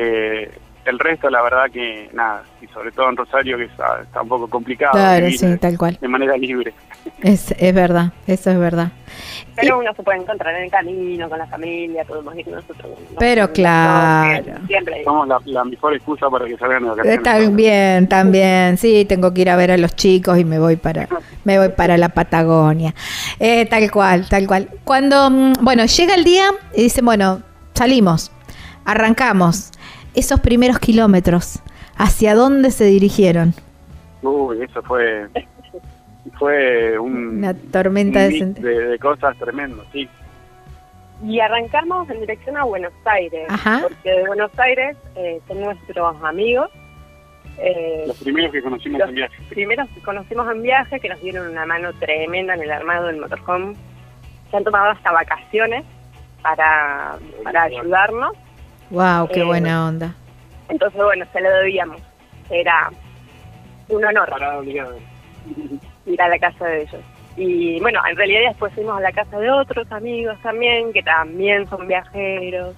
El 0.85 0.99
resto, 0.99 1.31
la 1.31 1.41
verdad 1.41 1.65
que 1.71 2.09
nada, 2.13 2.43
y 2.61 2.67
sobre 2.67 2.91
todo 2.91 3.09
en 3.09 3.17
Rosario, 3.17 3.57
que 3.57 3.63
está, 3.63 4.01
está 4.03 4.21
un 4.21 4.29
poco 4.29 4.47
complicado. 4.47 4.93
Claro, 4.93 5.25
vivir 5.25 5.39
sí, 5.39 5.57
tal 5.57 5.77
cual. 5.79 5.97
De 5.99 6.07
manera 6.07 6.37
libre. 6.37 6.73
Es, 7.21 7.51
es 7.57 7.73
verdad, 7.73 8.13
eso 8.27 8.51
es 8.51 8.59
verdad. 8.59 8.91
Pero 9.55 9.79
uno 9.79 9.91
se 9.95 10.03
puede 10.03 10.19
encontrar 10.19 10.53
en 10.55 10.65
el 10.65 10.71
camino, 10.71 11.27
con 11.27 11.39
la 11.39 11.47
familia, 11.47 12.03
podemos 12.03 12.35
ir 12.37 12.47
nosotros. 12.47 12.87
¿no? 12.87 13.17
Pero 13.17 13.51
claro. 13.51 14.43
Siempre. 14.67 15.03
Somos 15.03 15.27
la, 15.27 15.39
la 15.45 15.63
mejor 15.63 15.95
excusa 15.95 16.29
para 16.29 16.45
que 16.45 16.57
salgan 16.57 16.83
de 16.83 16.89
vacaciones. 16.89 17.23
También, 17.23 18.07
también, 18.07 18.77
sí, 18.77 19.05
tengo 19.05 19.33
que 19.33 19.41
ir 19.41 19.49
a 19.49 19.55
ver 19.55 19.71
a 19.71 19.77
los 19.77 19.95
chicos 19.95 20.37
y 20.37 20.45
me 20.45 20.59
voy 20.59 20.75
para, 20.75 21.07
me 21.45 21.57
voy 21.57 21.69
para 21.69 21.97
la 21.97 22.09
Patagonia. 22.09 22.93
Eh, 23.39 23.65
tal 23.65 23.89
cual, 23.89 24.27
tal 24.29 24.45
cual. 24.45 24.69
Cuando, 24.83 25.31
mm, 25.31 25.53
bueno, 25.61 25.85
llega 25.85 26.13
el 26.13 26.23
día 26.23 26.45
y 26.75 26.83
dicen, 26.83 27.05
bueno, 27.05 27.41
salimos, 27.73 28.31
arrancamos. 28.85 29.71
Esos 30.15 30.39
primeros 30.39 30.79
kilómetros, 30.79 31.59
¿hacia 31.97 32.35
dónde 32.35 32.71
se 32.71 32.85
dirigieron? 32.85 33.53
Uy, 34.21 34.61
eso 34.63 34.81
fue 34.83 35.27
fue 36.39 36.97
un, 36.97 37.37
Una 37.37 37.53
tormenta 37.53 38.25
un 38.25 38.53
de 38.55 38.61
de, 38.61 38.87
de 38.87 38.99
cosas 38.99 39.37
tremendas, 39.37 39.85
sí. 39.93 40.09
Y 41.23 41.39
arrancamos 41.39 42.09
en 42.09 42.19
dirección 42.21 42.57
a 42.57 42.63
Buenos 42.63 42.91
Aires, 43.05 43.45
Ajá. 43.49 43.79
porque 43.83 44.09
de 44.11 44.27
Buenos 44.27 44.51
Aires 44.59 44.97
eh, 45.15 45.39
son 45.47 45.61
nuestros 45.61 46.21
amigos. 46.23 46.69
eh, 47.57 48.03
Los 48.07 48.17
primeros 48.17 48.51
que 48.51 48.61
conocimos 48.61 48.99
Los 48.99 49.09
en 49.09 49.15
viaje. 49.15 49.35
primeros 49.49 49.87
que 49.89 50.01
conocimos 50.01 50.51
en 50.51 50.61
viaje, 50.61 50.99
que 50.99 51.07
nos 51.09 51.21
dieron 51.21 51.47
una 51.49 51.65
mano 51.65 51.93
tremenda 51.93 52.55
en 52.55 52.63
el 52.63 52.71
armado 52.71 53.07
del 53.07 53.17
motorhome, 53.21 53.75
se 54.51 54.57
han 54.57 54.63
tomado 54.65 54.89
hasta 54.91 55.11
vacaciones 55.11 55.85
para, 56.41 57.17
para 57.43 57.63
ayudarnos. 57.63 58.33
Wow, 58.89 59.27
qué 59.33 59.41
Eh, 59.41 59.43
buena 59.45 59.87
onda. 59.87 60.13
Entonces, 60.69 61.01
bueno, 61.01 61.25
se 61.31 61.41
lo 61.41 61.49
debíamos. 61.49 62.01
Era 62.49 62.89
un 63.89 64.03
honor 64.05 64.29
Parada 64.29 64.59
obligada. 64.59 64.95
ir 66.05 66.21
a 66.21 66.27
la 66.27 66.39
casa 66.39 66.65
de 66.65 66.81
ellos. 66.83 67.01
Y 67.37 67.79
bueno, 67.81 67.99
en 68.09 68.15
realidad 68.15 68.41
después 68.49 68.73
fuimos 68.73 68.97
a 68.97 69.01
la 69.01 69.11
casa 69.11 69.37
de 69.39 69.49
otros 69.51 69.91
amigos 69.91 70.37
también, 70.41 70.93
que 70.93 71.03
también 71.03 71.67
son 71.69 71.87
viajeros. 71.87 72.75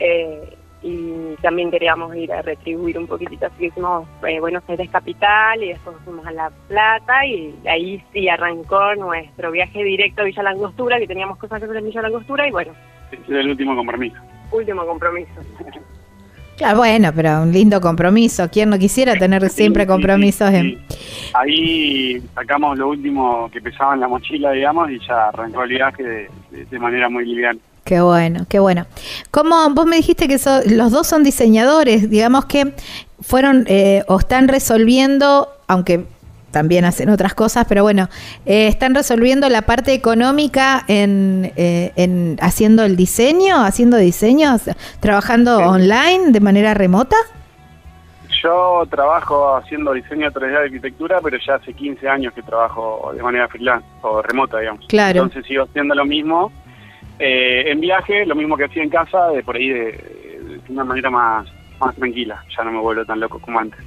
Eh, 0.00 0.56
y 0.82 1.34
también 1.42 1.70
queríamos 1.70 2.14
ir 2.16 2.32
a 2.32 2.40
retribuir 2.40 2.96
un 2.96 3.06
poquitito, 3.06 3.44
así 3.44 3.56
que 3.58 3.66
hicimos 3.66 4.08
eh, 4.26 4.40
Buenos 4.40 4.62
Aires 4.66 4.88
Capital 4.88 5.62
y 5.62 5.68
después 5.68 5.94
fuimos 6.06 6.26
a 6.26 6.32
La 6.32 6.50
Plata 6.68 7.26
y 7.26 7.54
ahí 7.68 8.02
sí 8.14 8.30
arrancó 8.30 8.94
nuestro 8.94 9.50
viaje 9.50 9.84
directo 9.84 10.22
a 10.22 10.24
Villa 10.24 10.42
Langostura, 10.42 10.98
que 10.98 11.06
teníamos 11.06 11.36
cosas 11.36 11.58
que 11.58 11.66
hacer 11.66 11.76
en 11.76 11.84
Villa 11.84 12.00
Langostura 12.00 12.48
y 12.48 12.50
bueno, 12.50 12.72
Ese 13.12 13.20
es 13.22 13.28
el 13.28 13.50
último 13.50 13.76
compromiso. 13.76 14.16
Último 14.52 14.84
compromiso. 14.86 15.30
Claro, 16.56 16.76
bueno, 16.78 17.10
pero 17.14 17.42
un 17.42 17.52
lindo 17.52 17.80
compromiso. 17.80 18.48
¿Quién 18.50 18.68
no 18.68 18.78
quisiera 18.78 19.16
tener 19.16 19.48
siempre 19.48 19.86
compromisos 19.86 20.50
en... 20.52 20.78
Ahí 21.32 22.20
sacamos 22.34 22.76
lo 22.76 22.88
último 22.88 23.48
que 23.50 23.62
pesaba 23.62 23.94
en 23.94 24.00
la 24.00 24.08
mochila, 24.08 24.52
digamos, 24.52 24.90
y 24.90 24.98
ya 25.06 25.28
arrancó 25.28 25.62
el 25.62 25.70
viaje 25.70 26.28
de 26.50 26.78
manera 26.78 27.08
muy 27.08 27.24
liviana. 27.24 27.58
Qué 27.82 28.02
bueno, 28.02 28.44
qué 28.46 28.58
bueno. 28.58 28.86
¿Cómo 29.30 29.70
vos 29.70 29.86
me 29.86 29.96
dijiste 29.96 30.28
que 30.28 30.38
so- 30.38 30.60
los 30.66 30.92
dos 30.92 31.06
son 31.06 31.24
diseñadores? 31.24 32.10
Digamos 32.10 32.44
que 32.44 32.74
fueron 33.22 33.64
eh, 33.66 34.04
o 34.06 34.18
están 34.18 34.46
resolviendo, 34.48 35.48
aunque 35.66 36.04
también 36.50 36.84
hacen 36.84 37.08
otras 37.10 37.34
cosas, 37.34 37.66
pero 37.68 37.82
bueno, 37.82 38.08
eh, 38.46 38.66
están 38.66 38.94
resolviendo 38.94 39.48
la 39.48 39.62
parte 39.62 39.92
económica 39.94 40.84
en, 40.88 41.52
eh, 41.56 41.92
en 41.96 42.36
haciendo 42.40 42.84
el 42.84 42.96
diseño, 42.96 43.64
haciendo 43.64 43.96
diseños, 43.96 44.62
trabajando 45.00 45.58
Sí. 45.58 45.64
online 45.64 46.32
de 46.32 46.40
manera 46.40 46.74
remota. 46.74 47.16
Yo 48.42 48.84
trabajo 48.90 49.56
haciendo 49.56 49.92
diseño 49.92 50.30
3D 50.30 50.50
de 50.52 50.64
arquitectura, 50.64 51.20
pero 51.22 51.36
ya 51.44 51.56
hace 51.56 51.74
15 51.74 52.08
años 52.08 52.32
que 52.32 52.42
trabajo 52.42 53.12
de 53.14 53.22
manera 53.22 53.48
freelance 53.48 53.86
o 54.02 54.22
remota, 54.22 54.58
digamos. 54.58 54.86
Claro. 54.86 55.22
Entonces 55.24 55.44
sigo 55.46 55.64
haciendo 55.64 55.94
lo 55.94 56.04
mismo 56.06 56.50
eh, 57.18 57.70
en 57.70 57.80
viaje, 57.80 58.24
lo 58.24 58.34
mismo 58.34 58.56
que 58.56 58.64
hacía 58.64 58.82
en 58.82 58.88
casa, 58.88 59.28
de 59.28 59.42
por 59.42 59.56
ahí 59.56 59.68
de, 59.68 59.82
de 59.82 60.60
una 60.70 60.84
manera 60.84 61.10
más, 61.10 61.46
más 61.78 61.94
tranquila. 61.96 62.42
Ya 62.56 62.64
no 62.64 62.72
me 62.72 62.78
vuelvo 62.80 63.04
tan 63.04 63.20
loco 63.20 63.38
como 63.40 63.58
antes. 63.58 63.78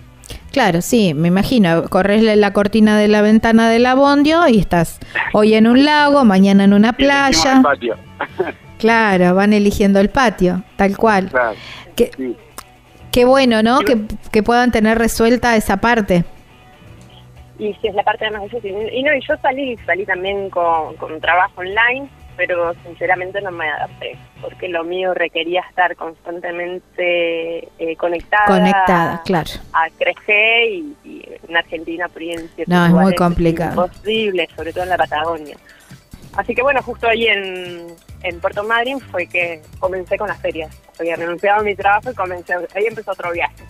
Claro, 0.54 0.82
sí, 0.82 1.14
me 1.14 1.28
imagino. 1.28 1.84
Corres 1.90 2.22
la- 2.24 2.54
cortina 2.54 2.98
de 2.98 3.08
la 3.10 3.22
ventana 3.22 3.70
del 3.70 3.86
abondio 3.88 4.48
y 4.48 4.60
estás 4.60 5.00
hoy 5.34 5.56
en 5.56 5.68
un 5.68 5.84
lago, 5.84 6.24
mañana 6.24 6.64
en 6.64 6.74
una 6.74 6.94
playa. 6.94 7.60
patio. 7.62 7.96
Claro, 8.78 9.34
van 9.34 9.54
eligiendo 9.54 10.02
el 10.02 10.10
patio, 10.10 10.62
tal 10.76 10.98
cual. 10.98 11.30
Claro. 11.30 11.56
Qué, 11.96 12.12
Sí. 12.18 12.36
qué 13.14 13.24
bueno, 13.24 13.64
¿no? 13.64 13.80
Que, 13.80 13.98
que 14.30 14.44
puedan 14.44 14.72
tener 14.72 14.98
resuelta 14.98 15.56
esa 15.56 15.78
parte. 15.78 16.26
Y 17.58 17.72
sí, 17.76 17.88
es 17.88 17.96
la 17.96 18.04
parte 18.04 18.30
más 18.32 18.42
difícil. 18.44 18.74
Y 18.92 19.04
no, 19.04 19.14
y 19.16 19.22
yo 19.26 19.36
salí, 19.42 19.78
salí 19.86 20.06
también 20.06 20.50
con, 20.50 20.96
con 20.98 21.22
trabajo 21.22 21.62
online, 21.62 22.10
pero 22.36 22.74
sinceramente 22.84 23.42
no 23.42 23.52
me 23.52 23.70
adapté, 23.70 24.18
porque 24.42 24.68
lo 24.68 24.84
mío 24.84 25.14
requería 25.14 25.62
estar 25.70 25.96
constantemente 25.96 27.68
eh, 27.80 27.96
conectada. 27.98 28.46
Conectada, 28.48 29.22
claro. 29.26 29.50
A 29.74 29.90
crecer 29.98 30.68
y, 30.70 30.96
y 31.04 31.30
en 31.48 31.58
Argentina, 31.58 32.08
por 32.10 32.22
ahí 32.22 32.32
en 32.32 32.50
No, 32.68 32.86
es 32.86 32.92
muy 32.92 33.16
complicado. 33.16 33.72
imposible, 33.86 34.48
sobre 34.56 34.74
todo 34.74 34.84
en 34.84 34.90
la 34.90 34.98
Patagonia. 34.98 35.58
Así 36.36 36.56
que 36.56 36.64
bueno, 36.64 36.82
justo 36.82 37.08
ahí 37.08 37.28
en, 37.28 37.88
en 38.24 38.40
Puerto 38.40 38.64
Madryn 38.64 39.00
fue 39.00 39.28
que 39.28 39.62
comencé 39.80 40.18
con 40.18 40.28
las 40.28 40.40
ferias. 40.42 40.76
Había 41.00 41.16
renunciado 41.16 41.60
a 41.60 41.64
mi 41.64 41.76
trabajo 41.76 42.10
y 42.12 42.16
comencé, 42.16 42.54
ahí 42.76 42.86
empezó 42.88 43.12
otro 43.12 43.32
viaje. 43.32 43.64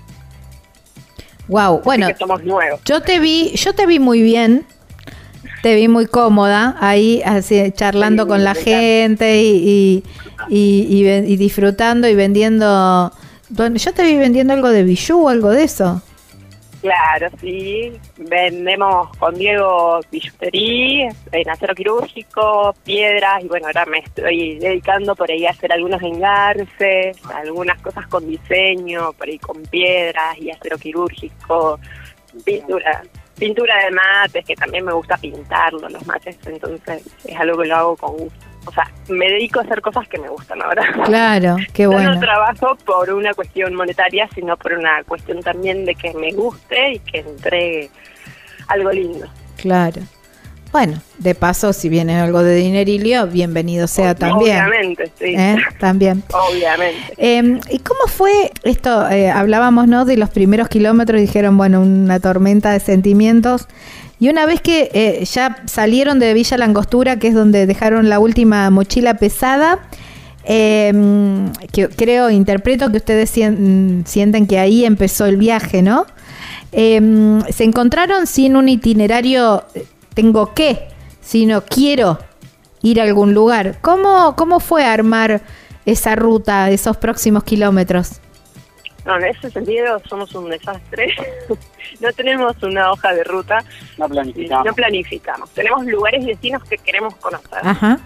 Wow, 1.49 1.76
Así 1.76 1.84
bueno, 1.84 2.07
que 2.07 2.16
somos 2.16 2.41
nuevos. 2.43 2.80
yo 2.86 3.01
te 3.01 3.20
vi, 3.20 3.51
yo 3.55 3.74
te 3.76 3.86
vi 3.86 3.99
muy 3.99 4.22
bien. 4.22 4.66
Te 5.64 5.76
vi 5.76 5.88
muy 5.88 6.07
cómoda 6.07 6.76
ahí, 6.82 7.22
así, 7.24 7.72
charlando 7.72 8.24
Sí, 8.24 8.28
con 8.28 8.43
la 8.43 8.53
gente 8.53 9.41
y, 9.41 10.03
y, 10.49 11.38
disfrutando 11.38 12.09
y 12.09 12.16
vendiendo. 12.16 13.14
Bueno, 13.48 13.77
yo 13.77 13.94
te 13.94 14.03
vi 14.03 14.18
vendiendo 14.18 14.52
algo 14.52 14.68
de 14.68 14.84
bijú, 14.84 15.30
algo 15.30 15.52
de 15.52 15.64
eso. 15.64 16.02
Claro, 16.81 17.30
sí. 17.40 17.94
Vendemos 18.18 19.15
con 19.15 19.35
Diego 19.35 20.02
billutería, 20.11 21.15
en 21.31 21.49
acero 21.49 21.73
quirúrgico, 21.73 22.76
piedras 22.84 23.41
y 23.41 23.48
bueno, 23.48 23.68
ahora 23.68 23.85
me 23.85 23.99
estoy 23.99 24.60
dedicando 24.60 25.15
por 25.15 25.31
ahí 25.31 25.45
a 25.45 25.52
hacer 25.52 25.72
algunos 25.72 26.02
engarces, 26.02 27.15
algunas 27.34 27.81
cosas 27.81 28.06
con 28.07 28.27
diseño, 28.27 29.14
por 29.14 29.30
ahí 29.30 29.40
con 29.40 29.61
piedras 29.64 30.38
y 30.40 30.52
acero 30.52 30.77
quirúrgico, 30.77 31.80
pintura. 32.44 33.02
Pintura 33.38 33.76
de 33.85 33.91
mates, 33.91 34.45
que 34.45 34.55
también 34.55 34.85
me 34.85 34.93
gusta 34.93 35.18
pintarlo, 35.18 35.89
los 35.89 36.05
mates, 36.05 36.38
entonces 36.45 37.03
es 37.26 37.39
algo 37.39 37.61
que 37.61 37.68
lo 37.68 37.76
hago 37.76 37.97
con 37.97 38.18
gusto. 38.18 38.45
O 38.65 38.72
sea, 38.72 38.89
me 39.10 39.27
dedico 39.30 39.60
a 39.60 39.64
hacer 39.64 39.81
cosas 39.81 40.07
que 40.07 40.18
me 40.18 40.30
gustan 40.30 40.61
ahora. 40.61 40.84
Claro, 41.05 41.57
qué 41.73 41.84
Yo 41.84 41.91
bueno. 41.91 42.14
no 42.14 42.19
trabajo 42.19 42.77
por 42.85 43.11
una 43.11 43.34
cuestión 43.34 43.76
monetaria, 43.76 44.30
sino 44.34 44.55
por 44.55 44.73
una 44.73 45.03
cuestión 45.03 45.41
también 45.41 45.84
de 45.84 45.95
que 45.95 46.14
me 46.14 46.31
guste 46.31 46.93
y 46.93 46.99
que 46.99 47.19
entregue 47.19 47.89
algo 48.68 48.91
lindo. 48.91 49.27
Claro. 49.57 50.01
Bueno, 50.73 50.99
de 51.19 51.35
paso, 51.35 51.71
si 51.71 51.87
viene 51.87 52.19
algo 52.19 52.41
de 52.41 52.55
dinerilio, 52.55 53.27
bienvenido 53.27 53.87
sea 53.87 54.15
también. 54.15 54.57
Obviamente, 54.57 55.11
sí. 55.19 55.35
¿Eh? 55.37 55.55
También. 55.79 56.23
Obviamente. 56.33 57.13
Eh, 57.17 57.59
¿Y 57.69 57.77
cómo 57.79 58.07
fue 58.07 58.51
esto? 58.63 59.07
Eh, 59.09 59.29
hablábamos, 59.29 59.87
¿no? 59.87 60.03
De 60.03 60.17
los 60.17 60.31
primeros 60.31 60.69
kilómetros, 60.69 61.21
dijeron, 61.21 61.57
bueno, 61.57 61.79
una 61.79 62.19
tormenta 62.19 62.71
de 62.71 62.79
sentimientos. 62.79 63.67
Y 64.19 64.29
una 64.29 64.47
vez 64.47 64.61
que 64.61 64.89
eh, 64.93 65.23
ya 65.25 65.57
salieron 65.67 66.17
de 66.17 66.33
Villa 66.33 66.57
Langostura, 66.57 67.19
que 67.19 67.27
es 67.27 67.35
donde 67.35 67.67
dejaron 67.67 68.09
la 68.09 68.17
última 68.17 68.67
mochila 68.71 69.13
pesada, 69.13 69.77
eh, 70.43 70.91
que 71.71 71.87
creo, 71.89 72.31
interpreto 72.31 72.89
que 72.91 72.97
ustedes 72.97 73.29
sien- 73.29 74.03
sienten 74.07 74.47
que 74.47 74.57
ahí 74.57 74.85
empezó 74.85 75.27
el 75.27 75.37
viaje, 75.37 75.83
¿no? 75.83 76.07
eh, 76.75 76.99
se 77.51 77.63
encontraron 77.63 78.25
sin 78.25 78.55
un 78.55 78.67
itinerario, 78.67 79.63
eh, 79.75 79.85
tengo 80.14 80.53
que, 80.53 80.88
sino 81.22 81.61
quiero 81.64 82.19
ir 82.81 82.99
a 82.99 83.03
algún 83.03 83.34
lugar. 83.34 83.77
¿Cómo, 83.81 84.35
cómo 84.35 84.60
fue 84.60 84.85
armar 84.85 85.41
esa 85.85 86.15
ruta, 86.15 86.69
esos 86.69 86.98
próximos 86.98 87.44
kilómetros? 87.44 88.19
No, 89.06 89.18
en 89.18 89.26
ese 89.26 89.49
sentido 89.52 90.02
somos 90.07 90.34
un 90.34 90.49
desastre. 90.49 91.14
no 91.99 92.11
tenemos 92.14 92.61
una 92.64 92.91
hoja 92.91 93.14
de 93.14 93.23
ruta, 93.26 93.60
No 93.98 94.07
planificamos. 94.07 94.65
no 94.65 94.73
planificamos. 94.73 95.49
Tenemos 95.52 95.85
lugares 95.85 96.23
y 96.23 96.27
destinos 96.27 96.64
que 96.64 96.77
queremos 96.77 97.15
conocer, 97.15 97.60
Ajá. 97.64 97.99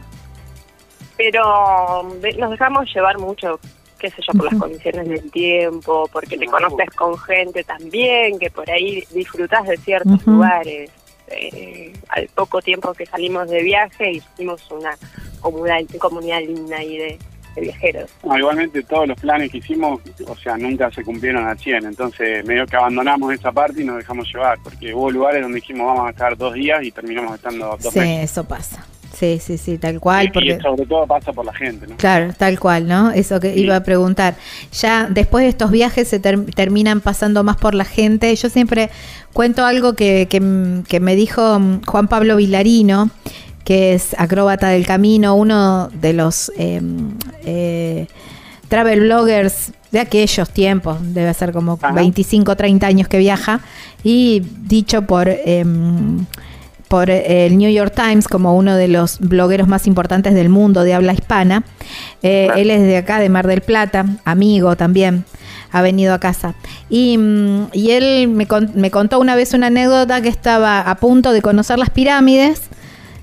pero 1.18 2.08
de- 2.22 2.34
nos 2.34 2.52
dejamos 2.52 2.92
llevar 2.94 3.18
mucho, 3.20 3.60
qué 4.00 4.10
sé 4.10 4.22
yo, 4.28 4.34
por 4.38 4.52
las 4.52 4.60
condiciones 4.60 5.08
del 5.08 5.32
tiempo, 5.32 6.10
porque 6.12 6.38
te 6.38 6.46
conoces 6.48 6.90
con 6.96 7.18
gente 7.18 7.64
también, 7.64 8.38
que 8.40 8.50
por 8.50 8.70
ahí 8.70 9.04
disfrutas 9.14 9.68
de 9.68 9.78
ciertos 9.78 10.26
lugares. 10.26 10.92
Eh, 11.30 11.94
al 12.10 12.28
poco 12.36 12.62
tiempo 12.62 12.94
que 12.94 13.06
salimos 13.06 13.49
de 13.49 13.62
viaje 13.64 14.12
hicimos 14.14 14.62
una 14.72 14.98
comunidad, 15.41 15.80
comunidad 15.99 16.40
linda 16.41 16.78
ahí 16.78 16.98
de, 16.98 17.20
de 17.56 17.62
viajeros. 17.62 18.10
No, 18.24 18.38
igualmente 18.38 18.82
todos 18.84 19.08
los 19.08 19.20
planes 19.20 19.52
que 19.52 19.58
hicimos, 19.58 19.99
o 20.26 20.36
sea, 20.38 20.58
nunca 20.58 20.90
se 20.91 21.04
cumplieron 21.04 21.45
al 21.45 21.58
100, 21.60 21.86
entonces 21.86 22.45
medio 22.45 22.66
que 22.66 22.76
abandonamos 22.78 23.34
esa 23.34 23.52
parte 23.52 23.82
y 23.82 23.86
nos 23.86 23.98
dejamos 23.98 24.28
llevar, 24.34 24.58
porque 24.64 24.94
hubo 24.94 25.12
lugares 25.12 25.41
donde 25.41 25.56
dijimos 25.56 25.88
vamos 25.88 26.08
a 26.08 26.12
estar 26.12 26.38
dos 26.38 26.54
días 26.54 26.84
y 26.84 26.91
terminamos 26.91 27.36
estando 27.36 27.78
dos 27.82 27.94
Sí, 27.94 27.99
meses. 27.99 28.32
eso 28.32 28.44
pasa. 28.45 28.86
Sí, 29.18 29.39
sí, 29.44 29.57
sí, 29.57 29.77
tal 29.80 29.99
cual. 29.99 30.27
Y- 30.27 30.30
Porque... 30.31 30.49
Y 30.49 30.61
sobre 30.61 30.85
todo 30.85 31.07
pasa 31.07 31.34
por 31.34 31.44
la 31.45 31.53
gente, 31.53 31.88
¿no? 31.88 31.98
Claro, 31.98 32.34
tal 32.38 32.60
cual, 32.60 32.88
¿no? 32.88 33.10
Eso 33.11 33.39
que 33.39 33.53
Sí. 33.53 33.61
iba 33.61 33.76
a 33.76 33.84
preguntar. 33.84 34.35
Ya 34.80 35.07
después 35.10 35.44
de 35.44 35.49
estos 35.49 35.72
viajes 35.72 36.07
se 36.07 36.19
ter- 36.19 36.45
terminan 36.53 37.02
pasando 37.02 37.44
más 37.44 37.56
por 37.57 37.73
la 37.73 37.85
gente. 37.85 38.35
Yo 38.35 38.49
siempre 38.49 38.89
cuento 39.34 39.65
algo 39.65 39.94
que, 39.94 40.27
que 40.30 40.38
que 40.88 40.99
me 40.99 41.15
dijo 41.15 41.60
mm, 41.60 41.81
Juan 41.85 42.07
Pablo 42.07 42.35
Vilarino, 42.35 43.10
que 43.64 43.94
es 43.95 44.14
acróbata 44.19 44.69
del 44.69 44.85
camino, 44.85 45.34
uno 45.35 45.89
de 45.99 46.14
los 46.14 46.52
eh, 46.57 46.80
eh, 47.44 48.07
travel 48.68 48.99
bloggers 49.02 49.72
de 49.91 49.99
aquellos 49.99 50.49
tiempos, 50.52 50.98
debe 51.02 51.34
ser 51.34 51.52
como 51.53 51.80
Ajá. 51.81 51.91
25, 51.94 52.56
30 52.56 52.85
años 52.88 53.07
que 53.07 53.18
viaja, 53.18 53.61
y 54.03 54.44
dicho 54.61 55.02
por... 55.03 55.27
em, 55.27 56.26
por 56.88 57.10
el 57.10 57.58
New 57.58 57.70
York 57.72 57.94
Times 57.96 58.28
como 58.28 58.56
uno 58.56 58.76
de 58.76 58.88
los 58.88 59.20
blogueros 59.20 59.68
más 59.68 59.88
importantes 59.88 60.34
del 60.34 60.50
mundo 60.50 60.84
de 60.84 60.94
habla 60.94 61.14
hispana. 61.14 61.64
Eh. 62.24 62.50
Él 62.56 62.72
es 62.72 62.82
de 62.82 62.98
acá, 62.98 63.20
de 63.20 63.30
Mar 63.30 63.46
del 63.48 63.62
Plata, 63.62 64.06
amigo 64.26 64.76
también, 64.76 65.26
ha 65.72 65.82
venido 65.82 66.14
a 66.14 66.20
casa. 66.20 66.56
Y, 66.90 67.18
mm, 67.18 67.68
y 67.74 67.92
él 67.92 68.28
me, 68.30 68.48
con- 68.48 68.72
me 68.76 68.90
contó 68.92 69.20
una 69.20 69.36
vez 69.36 69.54
una 69.54 69.68
anécdota 69.68 70.22
que 70.22 70.30
estaba 70.30 70.80
a 70.82 70.96
punto 70.96 71.34
de 71.34 71.42
conocer 71.42 71.78
las 71.78 71.90
pirámides 71.90 72.62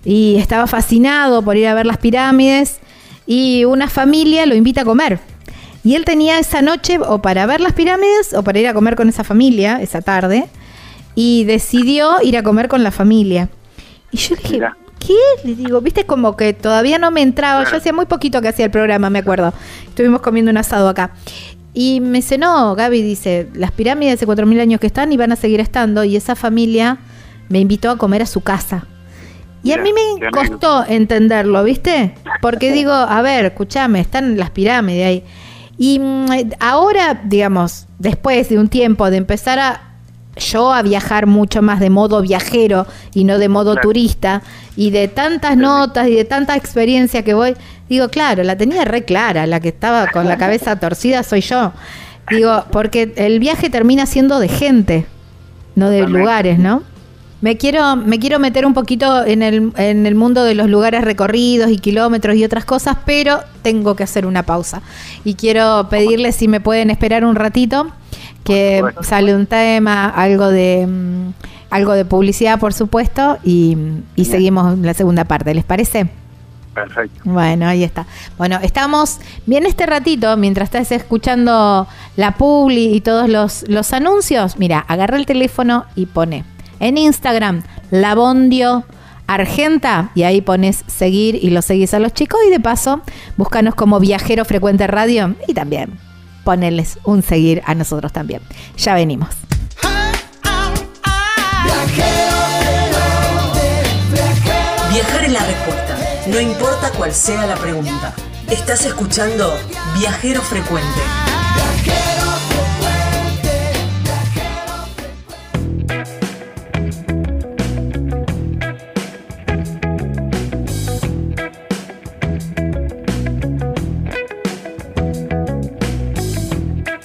y 0.05 0.37
estaba 0.37 0.67
fascinado 0.67 1.41
por 1.43 1.57
ir 1.57 1.67
a 1.67 1.75
ver 1.75 1.87
las 1.87 1.97
pirámides 1.99 2.79
y 3.27 3.65
una 3.65 3.89
familia 3.89 4.45
lo 4.45 4.55
invita 4.55 4.83
a 4.83 4.85
comer. 4.85 5.19
Y 5.83 5.95
él 5.97 6.05
tenía 6.05 6.39
esa 6.39 6.63
noche 6.63 6.99
o 6.99 7.21
para 7.21 7.47
ver 7.47 7.61
las 7.61 7.73
pirámides 7.73 8.35
o 8.35 8.43
para 8.43 8.59
ir 8.59 8.69
a 8.69 8.75
comer 8.75 8.97
con 8.97 9.09
esa 9.09 9.25
familia 9.25 9.81
esa 9.83 10.01
tarde 10.03 10.47
y 11.15 11.45
decidió 11.45 12.21
ir 12.23 12.37
a 12.37 12.43
comer 12.43 12.69
con 12.69 12.83
la 12.83 12.91
familia. 12.91 13.49
Y 14.11 14.17
yo 14.17 14.37
le 14.37 14.43
dije. 14.43 14.67
¿qué? 14.99 15.15
Le 15.45 15.55
digo, 15.55 15.81
viste 15.81 16.07
como 16.07 16.37
que 16.37 16.53
todavía 16.53 16.99
no 16.99 17.11
me 17.11 17.23
entraba. 17.23 17.65
Yo 17.71 17.77
hacía 17.77 17.93
muy 17.93 18.07
poquito 18.07 18.41
que 18.41 18.49
hacía 18.49 18.67
el 18.67 18.71
programa, 18.71 19.11
me 19.11 19.21
acuerdo. 19.21 19.53
Estuvimos 19.87 20.21
comiendo 20.21 20.51
un 20.51 20.57
asado 20.57 20.89
acá. 20.89 21.13
Y 21.73 22.01
me 22.01 22.19
dice, 22.19 22.39
no, 22.39 22.75
Gaby 22.75 23.03
dice, 23.03 23.49
las 23.55 23.73
pirámides 23.73 24.15
hace 24.15 24.27
4.000 24.27 24.61
años 24.61 24.81
que 24.81 24.87
están 24.87 25.13
y 25.13 25.17
van 25.17 25.33
a 25.33 25.37
seguir 25.37 25.61
estando. 25.61 26.05
Y 26.05 26.17
esa 26.17 26.37
familia 26.37 26.99
me 27.49 27.59
invitó 27.59 27.91
a 27.91 27.99
comer 27.99 28.23
a 28.23 28.27
su 28.27 28.41
casa. 28.41 28.87
Y 29.63 29.73
a 29.73 29.79
mí 29.79 29.93
me 29.93 30.31
costó 30.31 30.85
entenderlo, 30.87 31.65
¿viste? 31.65 32.15
Porque 32.41 32.71
digo, 32.73 32.93
a 32.93 33.23
ver, 33.23 33.47
escúchame, 33.47 34.01
están 34.01 34.37
las 34.37 34.51
pirámides 34.51 35.07
ahí. 35.07 35.25
Y 35.77 35.99
mm, 35.99 36.27
ahora, 36.61 37.21
digamos, 37.25 37.87
después 37.99 38.49
de 38.49 38.59
un 38.59 38.69
tiempo 38.69 39.11
de 39.11 39.17
empezar 39.17 39.59
a 39.59 39.94
yo 40.37 40.73
a 40.73 40.83
viajar 40.83 41.27
mucho 41.27 41.63
más 41.63 41.81
de 41.81 41.91
modo 41.91 42.23
viajero 42.23 42.87
y 43.15 43.25
no 43.25 43.39
de 43.39 43.49
modo 43.49 43.73
Claro. 43.73 43.89
turista 43.89 44.43
y 44.77 44.91
de 44.91 45.09
tantas 45.09 45.57
notas 45.57 46.09
y 46.09 46.15
de 46.15 46.25
tanta 46.25 46.57
experiencia 46.57 47.23
que 47.23 47.35
voy, 47.35 47.55
digo, 47.89 48.09
claro, 48.09 48.43
la 48.43 48.57
tenía 48.57 48.85
re 48.85 49.05
clara, 49.05 49.47
la 49.47 49.61
que 49.61 49.69
estaba 49.69 50.09
con 50.09 50.27
la 50.27 50.37
cabeza 50.37 50.77
torcida 50.81 51.23
soy 51.23 51.41
yo. 51.41 51.73
Digo, 52.31 52.65
porque 52.73 53.13
el 53.17 53.39
viaje 53.39 53.69
termina 53.71 54.07
siendo 54.07 54.39
de 54.39 54.49
gente, 54.49 55.07
no 55.75 55.91
de 55.91 56.07
lugares, 56.09 56.59
¿no? 56.59 56.83
Me 57.43 57.59
quiero, 57.59 57.97
me 57.97 58.19
quiero 58.19 58.39
meter 58.39 58.65
un 58.65 58.73
poquito 58.73 59.23
en 59.27 59.43
el, 59.43 59.71
en 59.77 60.07
el 60.07 60.15
mundo 60.15 60.45
de 60.45 60.55
los 60.55 60.71
lugares 60.71 61.05
recorridos 61.05 61.71
y 61.71 61.77
kilómetros 61.77 62.37
y 62.37 62.45
otras 62.45 62.65
cosas, 62.65 62.97
pero 63.05 63.41
tengo 63.61 63.95
que 63.95 64.03
hacer 64.03 64.25
una 64.25 64.45
pausa. 64.45 64.81
Y 65.27 65.35
quiero 65.35 65.89
pedirles 65.91 66.37
si 66.37 66.49
me 66.49 66.61
pueden 66.61 66.89
esperar 66.89 67.23
un 67.27 67.35
ratito, 67.35 67.89
que 68.45 68.85
sale 69.01 69.35
un 69.35 69.47
tema, 69.47 70.09
algo 70.09 70.49
de 70.49 70.87
mm, 70.87 71.33
algo 71.75 71.93
de 71.95 72.05
publicidad, 72.05 72.61
por 72.61 72.73
supuesto, 72.73 73.39
y, 73.43 73.77
seguimos 74.25 74.79
la 74.79 74.95
segunda 74.95 75.25
parte. 75.25 75.53
¿Les 75.55 75.65
parece? 75.65 76.09
Perfecto. 76.73 77.21
Bueno, 77.25 77.67
ahí 77.67 77.83
está. 77.83 78.07
Bueno, 78.39 78.61
estamos 78.63 79.19
bien 79.45 79.67
este 79.67 79.85
ratito, 79.85 80.37
mientras 80.37 80.67
estás 80.67 80.93
escuchando 80.93 81.89
la 82.17 82.33
publi 82.37 82.95
y 82.95 83.01
todos 83.01 83.29
los, 83.29 83.65
los 83.69 83.93
anuncios, 83.93 84.57
mira, 84.57 84.79
agarra 84.87 85.17
el 85.17 85.27
teléfono 85.27 85.85
y 85.97 86.07
pone 86.07 86.45
en 86.79 86.97
Instagram 86.97 87.65
Labondio 87.91 88.85
Argenta 89.27 90.11
y 90.15 90.23
ahí 90.23 90.43
pones 90.43 90.85
seguir 90.87 91.37
y 91.43 91.51
lo 91.51 91.63
seguís 91.63 91.93
a 91.95 91.99
los 91.99 92.13
chicos 92.13 92.41
y 92.47 92.51
de 92.51 92.61
paso 92.61 93.01
búscanos 93.37 93.75
como 93.75 93.99
Viajero 93.99 94.45
Frecuente 94.45 94.87
Radio 94.87 95.35
y 95.49 95.55
también 95.55 95.99
ponerles 96.45 96.99
un 97.05 97.23
seguir 97.23 97.63
a 97.65 97.75
nosotros 97.75 98.13
también. 98.13 98.43
Ya 98.77 98.95
venimos. 98.95 99.31
Viajar 104.93 105.25
es 105.25 105.33
la 105.33 105.45
respuesta, 105.45 105.99
no 106.29 106.41
importa 106.41 106.91
cuál 106.97 107.13
sea 107.13 107.47
la 107.47 107.57
pregunta. 107.57 108.15
Estás 108.49 108.85
escuchando 108.85 109.59
Viajero 109.99 110.41
Frecuente. 110.43 111.24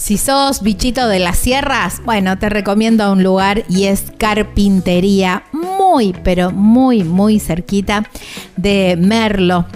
Si 0.09 0.17
sos 0.17 0.63
bichito 0.63 1.07
de 1.07 1.19
las 1.19 1.37
sierras, 1.37 2.01
bueno, 2.03 2.39
te 2.39 2.49
recomiendo 2.49 3.11
un 3.11 3.21
lugar 3.21 3.63
y 3.69 3.83
es 3.83 4.05
Carpintería, 4.17 5.43
muy, 5.51 6.15
pero 6.23 6.49
muy, 6.49 7.03
muy 7.03 7.39
cerquita 7.39 8.09
de 8.57 8.97
Merlo, 8.99 9.67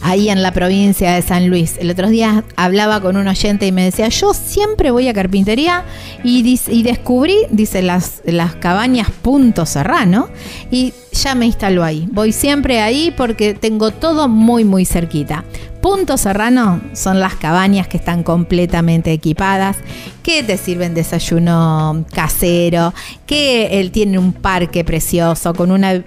ahí 0.00 0.30
en 0.30 0.42
la 0.42 0.52
provincia 0.52 1.12
de 1.12 1.20
San 1.20 1.48
Luis. 1.48 1.76
El 1.78 1.90
otro 1.90 2.08
día 2.08 2.44
hablaba 2.56 3.02
con 3.02 3.18
un 3.18 3.28
oyente 3.28 3.66
y 3.66 3.72
me 3.72 3.84
decía, 3.84 4.08
yo 4.08 4.32
siempre 4.32 4.90
voy 4.90 5.08
a 5.08 5.12
Carpintería 5.12 5.84
y, 6.22 6.82
descubrí, 6.82 7.36
dice, 7.50 7.82
las, 7.82 8.22
las 8.24 8.54
cabañas 8.54 9.10
Punto 9.10 9.66
Serrano 9.66 10.30
y 10.70 10.94
ya 11.12 11.34
me 11.34 11.44
instaló 11.44 11.84
ahí. 11.84 12.08
Voy 12.10 12.32
siempre 12.32 12.80
ahí 12.80 13.12
porque 13.14 13.52
tengo 13.52 13.90
todo 13.90 14.28
muy, 14.28 14.64
muy 14.64 14.86
cerquita. 14.86 15.44
Punto 15.84 16.16
Serrano 16.16 16.80
son 16.94 17.20
las 17.20 17.34
cabañas 17.34 17.88
que 17.88 17.98
están 17.98 18.22
completamente 18.22 19.12
equipadas, 19.12 19.76
que 20.22 20.42
te 20.42 20.56
sirven 20.56 20.94
desayuno 20.94 22.06
casero, 22.10 22.94
que 23.26 23.78
él 23.78 23.90
tiene 23.90 24.18
un 24.18 24.32
parque 24.32 24.82
precioso 24.82 25.52
con 25.52 25.70
una 25.70 26.02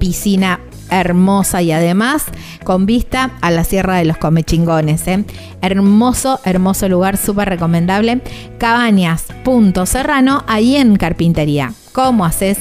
piscina 0.00 0.58
hermosa 0.90 1.62
y 1.62 1.70
además 1.70 2.24
con 2.64 2.86
vista 2.86 3.30
a 3.40 3.52
la 3.52 3.62
Sierra 3.62 3.98
de 3.98 4.04
los 4.04 4.16
Comechingones. 4.16 5.06
¿eh? 5.06 5.24
Hermoso, 5.62 6.40
hermoso 6.44 6.88
lugar, 6.88 7.16
súper 7.16 7.50
recomendable. 7.50 8.22
Cabañas 8.58 9.26
Punto 9.44 9.86
Serrano, 9.86 10.42
ahí 10.48 10.74
en 10.74 10.96
Carpintería. 10.96 11.72
¿Cómo 11.92 12.24
haces 12.24 12.58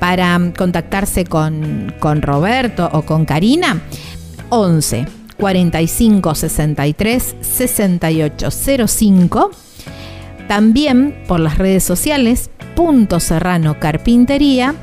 para 0.00 0.40
contactarse 0.56 1.26
con, 1.26 1.94
con 2.00 2.22
Roberto 2.22 2.88
o 2.90 3.02
con 3.02 3.26
Karina? 3.26 3.82
11 4.48 5.25
45 5.38 6.34
63 6.34 7.36
68 7.40 8.50
05 8.86 9.50
también 10.48 11.22
por 11.26 11.40
las 11.40 11.58
redes 11.58 11.84
sociales 11.84 12.50
Punto 12.74 13.20
Serrano 13.20 13.78
Carpintería. 13.80 14.74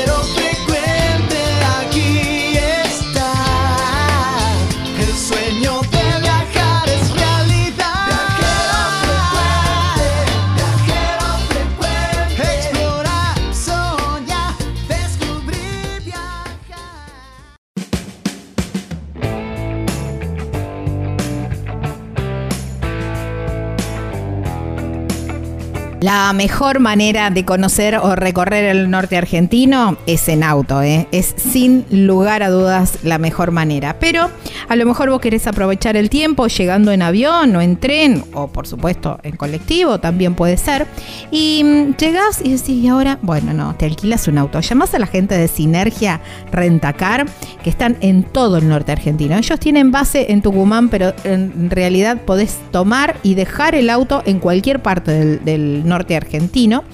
La 26.00 26.32
mejor 26.32 26.78
manera 26.78 27.30
de 27.30 27.44
conocer 27.44 27.96
o 27.96 28.14
recorrer 28.14 28.64
el 28.64 28.88
norte 28.88 29.16
argentino 29.16 29.96
es 30.06 30.28
en 30.28 30.44
auto, 30.44 30.80
¿eh? 30.80 31.08
es 31.10 31.34
sin 31.36 31.84
lugar 31.90 32.44
a 32.44 32.50
dudas 32.50 32.98
la 33.02 33.18
mejor 33.18 33.50
manera. 33.50 33.96
Pero 33.98 34.30
a 34.69 34.77
lo 34.77 34.86
mejor 34.86 35.11
vos 35.11 35.20
querés 35.20 35.47
aprovechar 35.47 35.97
el 35.97 36.11
tiempo 36.11 36.47
llegando 36.47 36.93
en 36.93 37.03
avión 37.03 37.57
o 37.57 37.61
en 37.61 37.77
tren 37.77 38.24
o 38.35 38.49
por 38.49 38.66
supuesto 38.66 39.19
en 39.23 39.36
colectivo, 39.36 39.99
también 39.99 40.35
puede 40.35 40.57
ser. 40.57 40.86
Y 41.31 41.62
mm, 41.65 41.97
llegás 41.97 42.40
y 42.43 42.53
decís, 42.53 42.69
y 42.69 42.89
ahora, 42.89 43.19
bueno, 43.23 43.53
no, 43.55 43.74
te 43.77 43.86
alquilas 43.86 44.28
un 44.28 44.39
auto. 44.39 44.61
Llamás 44.61 44.95
a 44.95 44.99
la 44.99 45.07
gente 45.07 45.36
de 45.36 45.49
Sinergia 45.49 46.20
Rentacar, 46.53 47.27
que 47.62 47.70
están 47.70 47.97
en 48.01 48.23
todo 48.24 48.59
el 48.59 48.69
norte 48.69 48.93
argentino. 48.93 49.36
Ellos 49.36 49.59
tienen 49.59 49.90
base 49.90 50.32
en 50.32 50.43
Tucumán, 50.43 50.89
pero 50.89 51.15
en 51.24 51.70
realidad 51.70 52.23
podés 52.24 52.59
tomar 52.70 53.16
y 53.23 53.35
dejar 53.35 53.74
el 53.74 53.90
auto 53.90 54.23
en 54.27 54.39
cualquier 54.39 54.81
parte 54.81 55.12
del, 55.12 55.45
del 55.45 55.89
norte 55.89 56.16
argentino. 56.16 56.85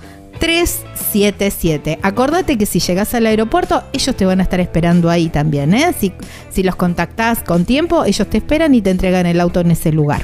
377. 0.43 2.01
Acordate 2.03 2.59
que 2.59 2.67
si 2.67 2.81
llegas 2.81 3.15
al 3.15 3.27
aeropuerto, 3.27 3.85
ellos 3.93 4.17
te 4.17 4.27
van 4.27 4.41
a 4.41 4.43
estar 4.43 4.59
esperando 4.59 5.09
ahí 5.09 5.29
también. 5.29 5.73
¿eh? 5.73 5.95
Si, 5.97 6.63
los 6.65 6.75
contactás 6.75 7.45
con 7.45 7.65
tiempo, 7.65 8.05
ellos 8.05 8.29
te 8.29 8.39
esperan 8.39 8.75
y 8.75 8.83
te 8.83 8.91
entregan 8.91 9.27
el 9.27 9.39
auto 9.39 9.61
en 9.61 9.71
ese 9.71 9.93
lugar. 9.93 10.23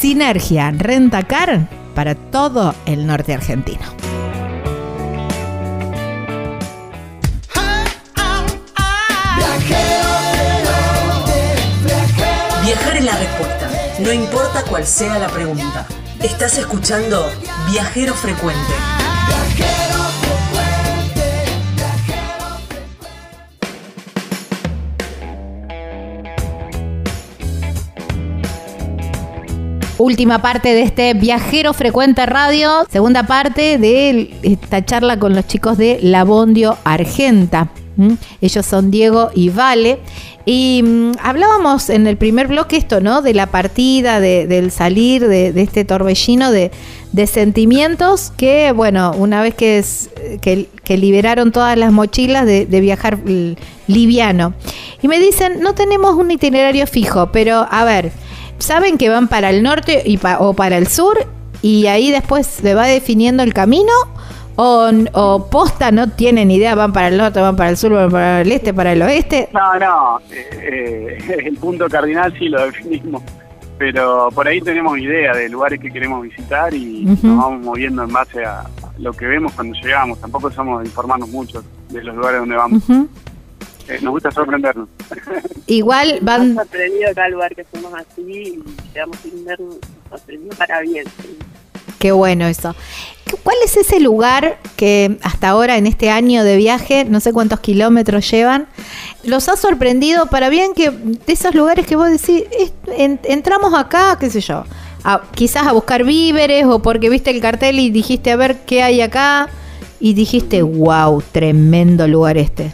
Sinergia 0.00 0.72
Rentacar 0.72 1.68
para 1.94 2.16
todo 2.16 2.74
el 2.84 3.06
norte 3.06 3.32
argentino. 3.32 3.84
Viajar 12.64 12.96
es 12.96 13.04
la 13.04 13.16
respuesta, 13.16 13.70
no 14.00 14.12
importa 14.12 14.64
cuál 14.68 14.84
sea 14.84 15.16
la 15.20 15.28
pregunta. 15.28 15.86
Estás 16.20 16.58
escuchando 16.58 17.30
Viajero 17.70 18.12
Frecuente. 18.14 18.95
Última 29.98 30.42
parte 30.42 30.74
de 30.74 30.82
este 30.82 31.14
Viajero 31.14 31.72
Frecuente 31.72 32.26
Radio, 32.26 32.86
segunda 32.90 33.22
parte 33.22 33.78
de 33.78 34.30
esta 34.42 34.84
charla 34.84 35.18
con 35.18 35.34
los 35.34 35.46
chicos 35.46 35.78
de 35.78 35.98
Labondio 36.02 36.76
Argenta. 36.84 37.70
Ellos 38.42 38.66
son 38.66 38.90
Diego 38.90 39.30
y 39.34 39.48
Vale. 39.48 39.98
Y 40.44 40.82
mm, 40.84 41.12
hablábamos 41.22 41.88
en 41.88 42.06
el 42.06 42.18
primer 42.18 42.46
bloque 42.46 42.76
esto, 42.76 43.00
¿no? 43.00 43.22
De 43.22 43.32
la 43.32 43.46
partida, 43.46 44.20
de- 44.20 44.46
del 44.46 44.70
salir 44.70 45.26
de, 45.26 45.48
este 45.62 45.86
torbellino 45.86 46.50
de, 46.52 46.70
sentimientos 47.26 48.32
que, 48.36 48.72
bueno, 48.72 49.12
una 49.16 49.40
vez 49.40 49.54
que, 49.54 49.78
es- 49.78 50.10
que, 50.42 50.68
que 50.84 50.98
liberaron 50.98 51.52
todas 51.52 51.76
las 51.78 51.90
mochilas 51.90 52.44
de, 52.44 52.66
viajar 52.66 53.18
liviano. 53.86 54.52
Y 55.00 55.08
me 55.08 55.18
dicen, 55.18 55.60
no 55.60 55.74
tenemos 55.74 56.14
un 56.16 56.30
itinerario 56.30 56.86
fijo, 56.86 57.32
pero 57.32 57.66
a 57.70 57.84
ver, 57.84 58.12
saben 58.58 58.98
que 58.98 59.08
van 59.08 59.28
para 59.28 59.50
el 59.50 59.62
norte 59.62 60.02
y 60.04 60.18
pa- 60.18 60.38
o 60.38 60.54
para 60.54 60.76
el 60.78 60.86
sur 60.88 61.16
y 61.62 61.86
ahí 61.86 62.10
después 62.10 62.46
se 62.46 62.74
va 62.74 62.86
definiendo 62.86 63.42
el 63.42 63.52
camino 63.54 63.92
o, 64.56 64.90
o 65.12 65.50
posta 65.50 65.90
no 65.90 66.08
tienen 66.10 66.50
idea, 66.50 66.74
van 66.74 66.92
para 66.92 67.08
el 67.08 67.18
norte, 67.18 67.40
van 67.40 67.56
para 67.56 67.70
el 67.70 67.76
sur, 67.76 67.92
van 67.92 68.10
para 68.10 68.40
el 68.40 68.50
este, 68.52 68.72
para 68.72 68.92
el 68.92 69.02
oeste. 69.02 69.48
No, 69.52 69.78
no, 69.78 70.18
eh, 70.30 71.18
eh, 71.28 71.42
el 71.46 71.56
punto 71.58 71.86
cardinal 71.88 72.32
sí 72.38 72.48
lo 72.48 72.64
definimos, 72.64 73.22
pero 73.76 74.30
por 74.34 74.48
ahí 74.48 74.60
tenemos 74.62 74.98
idea 74.98 75.34
de 75.34 75.48
lugares 75.50 75.78
que 75.78 75.90
queremos 75.90 76.22
visitar 76.22 76.72
y 76.72 77.04
nos 77.04 77.22
vamos 77.22 77.60
moviendo 77.64 78.02
en 78.04 78.12
base 78.12 78.44
a 78.44 78.64
lo 78.98 79.12
que 79.12 79.26
vemos 79.26 79.52
cuando 79.52 79.74
llegamos. 79.78 80.18
Tampoco 80.20 80.50
somos 80.50 80.80
de 80.82 80.86
informarnos 80.88 81.28
mucho 81.28 81.62
de 81.90 82.02
los 82.02 82.16
lugares 82.16 82.40
donde 82.40 82.56
vamos. 82.56 82.82
Eh, 83.88 83.98
nos 84.02 84.12
gusta 84.12 84.30
sorprendernos. 84.30 84.88
Igual 85.66 86.18
van, 86.22 86.54
Nos 86.54 86.64
sorprendido 86.64 87.14
cada 87.14 87.28
lugar 87.28 87.54
que 87.54 87.64
fuimos 87.64 87.92
así 87.94 88.22
y 88.22 88.62
llegamos 88.92 89.16
sin 89.22 89.44
ver, 89.44 89.60
nos 89.60 89.76
sorprendió 90.10 90.52
para 90.54 90.80
bien. 90.80 91.04
sí. 91.22 91.38
qué 91.98 92.12
bueno 92.12 92.46
eso. 92.46 92.74
¿Cuál 93.42 93.56
es 93.64 93.76
ese 93.76 93.98
lugar 94.00 94.58
que 94.76 95.18
hasta 95.22 95.48
ahora 95.48 95.76
en 95.78 95.86
este 95.86 96.10
año 96.10 96.44
de 96.44 96.56
viaje, 96.56 97.04
no 97.04 97.18
sé 97.20 97.32
cuántos 97.32 97.58
kilómetros 97.60 98.30
llevan, 98.30 98.66
los 99.24 99.48
ha 99.48 99.56
sorprendido 99.56 100.26
para 100.26 100.48
bien 100.48 100.74
que 100.74 100.90
de 100.90 101.18
esos 101.32 101.54
lugares 101.54 101.86
que 101.86 101.96
vos 101.96 102.08
decís, 102.08 102.44
"Es- 102.56 102.72
en- 102.96 103.18
entramos 103.24 103.74
acá, 103.74 104.16
qué 104.20 104.30
sé 104.30 104.40
yo, 104.40 104.64
a- 105.02 105.22
quizás 105.34 105.66
a 105.66 105.72
buscar 105.72 106.04
víveres 106.04 106.66
o 106.66 106.80
porque 106.82 107.08
viste 107.08 107.30
el 107.30 107.40
cartel 107.40 107.80
y 107.80 107.90
dijiste 107.90 108.30
a 108.30 108.36
ver 108.36 108.58
qué 108.64 108.82
hay 108.82 109.00
acá 109.00 109.48
y 109.98 110.14
dijiste, 110.14 110.62
wow, 110.62 111.20
tremendo 111.32 112.06
lugar 112.06 112.36
este. 112.38 112.72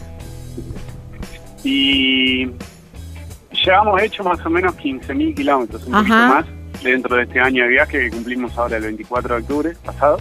Y 1.63 2.49
llevamos 3.65 4.01
hecho 4.01 4.23
más 4.23 4.45
o 4.45 4.49
menos 4.49 4.75
15.000 4.77 5.35
kilómetros, 5.35 5.83
un 5.85 5.93
poquito 5.93 6.13
más, 6.15 6.45
dentro 6.83 7.15
de 7.15 7.23
este 7.23 7.39
año 7.39 7.63
de 7.63 7.69
viaje 7.69 7.99
que 7.99 8.09
cumplimos 8.09 8.57
ahora 8.57 8.77
el 8.77 8.83
24 8.83 9.35
de 9.35 9.41
octubre 9.41 9.73
pasado. 9.85 10.17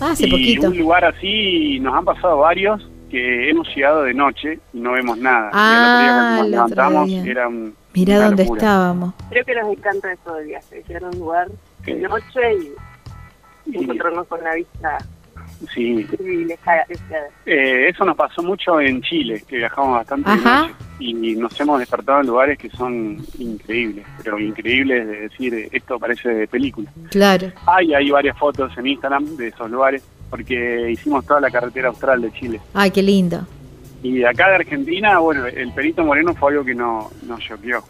Ah, 0.00 0.12
hace 0.12 0.26
y 0.26 0.30
poquito. 0.30 0.68
un 0.68 0.78
lugar 0.78 1.04
así 1.04 1.78
nos 1.80 1.94
han 1.94 2.04
pasado 2.04 2.38
varios 2.38 2.88
que 3.10 3.50
hemos 3.50 3.66
llegado 3.74 4.04
de 4.04 4.14
noche 4.14 4.58
y 4.72 4.78
no 4.80 4.92
vemos 4.92 5.18
nada. 5.18 5.50
Ah, 5.52 5.72
y 5.72 5.76
el 5.76 5.82
otro 5.82 6.00
día 6.00 6.12
cuando 6.12 6.44
el 6.44 6.50
nos 6.50 6.50
levantamos 6.70 7.26
era 7.26 7.48
un, 7.48 7.74
Mirá 7.92 8.20
dónde 8.24 8.42
locura. 8.44 8.58
estábamos. 8.60 9.14
Creo 9.30 9.44
que 9.44 9.54
nos 9.56 9.72
encanta 9.72 10.12
eso 10.12 10.34
del 10.36 10.46
viaje, 10.46 10.84
llegar 10.86 11.04
a 11.04 11.08
un 11.08 11.18
lugar 11.18 11.48
de 11.84 11.94
noche 11.96 12.40
y 13.66 13.72
Y- 13.72 13.82
encontrarnos 13.82 14.26
con 14.28 14.42
la 14.44 14.54
vista 14.54 14.98
Sí, 15.74 16.06
privilegiada. 16.10 16.84
esa- 16.88 17.28
Eh, 17.46 17.88
eso 17.88 18.04
nos 18.04 18.16
pasó 18.16 18.42
mucho 18.42 18.80
en 18.80 19.02
Chile, 19.02 19.42
que 19.46 19.56
viajamos 19.58 19.92
bastante 19.96 20.30
de 20.30 20.36
Ajá. 20.36 20.62
noche, 20.62 20.74
y 21.00 21.34
nos 21.36 21.60
hemos 21.60 21.78
despertado 21.78 22.20
en 22.20 22.26
lugares 22.26 22.58
que 22.58 22.70
son 22.70 23.18
increíbles, 23.38 24.06
pero 24.24 24.38
increíbles 24.38 25.06
de 25.06 25.20
decir, 25.28 25.68
esto 25.70 25.98
parece 25.98 26.28
de 26.30 26.48
película. 26.48 26.90
Claro. 27.10 27.52
Hay, 27.66 27.92
hay 27.94 28.10
varias 28.10 28.38
fotos 28.38 28.72
en 28.78 28.86
Instagram 28.86 29.36
de 29.36 29.48
esos 29.48 29.70
lugares, 29.70 30.02
porque 30.30 30.90
hicimos 30.90 31.26
toda 31.26 31.40
la 31.40 31.50
carretera 31.50 31.88
austral 31.88 32.22
de 32.22 32.32
Chile. 32.32 32.60
Ay, 32.72 32.90
qué 32.90 33.02
lindo. 33.02 33.46
Y 34.02 34.24
acá 34.24 34.48
de 34.48 34.54
Argentina, 34.56 35.18
bueno, 35.18 35.46
el 35.46 35.72
Perito 35.72 36.02
Moreno 36.04 36.34
fue 36.34 36.52
algo 36.52 36.64
que 36.64 36.74
no, 36.74 37.10
nos 37.26 37.40
choqueó. 37.40 37.82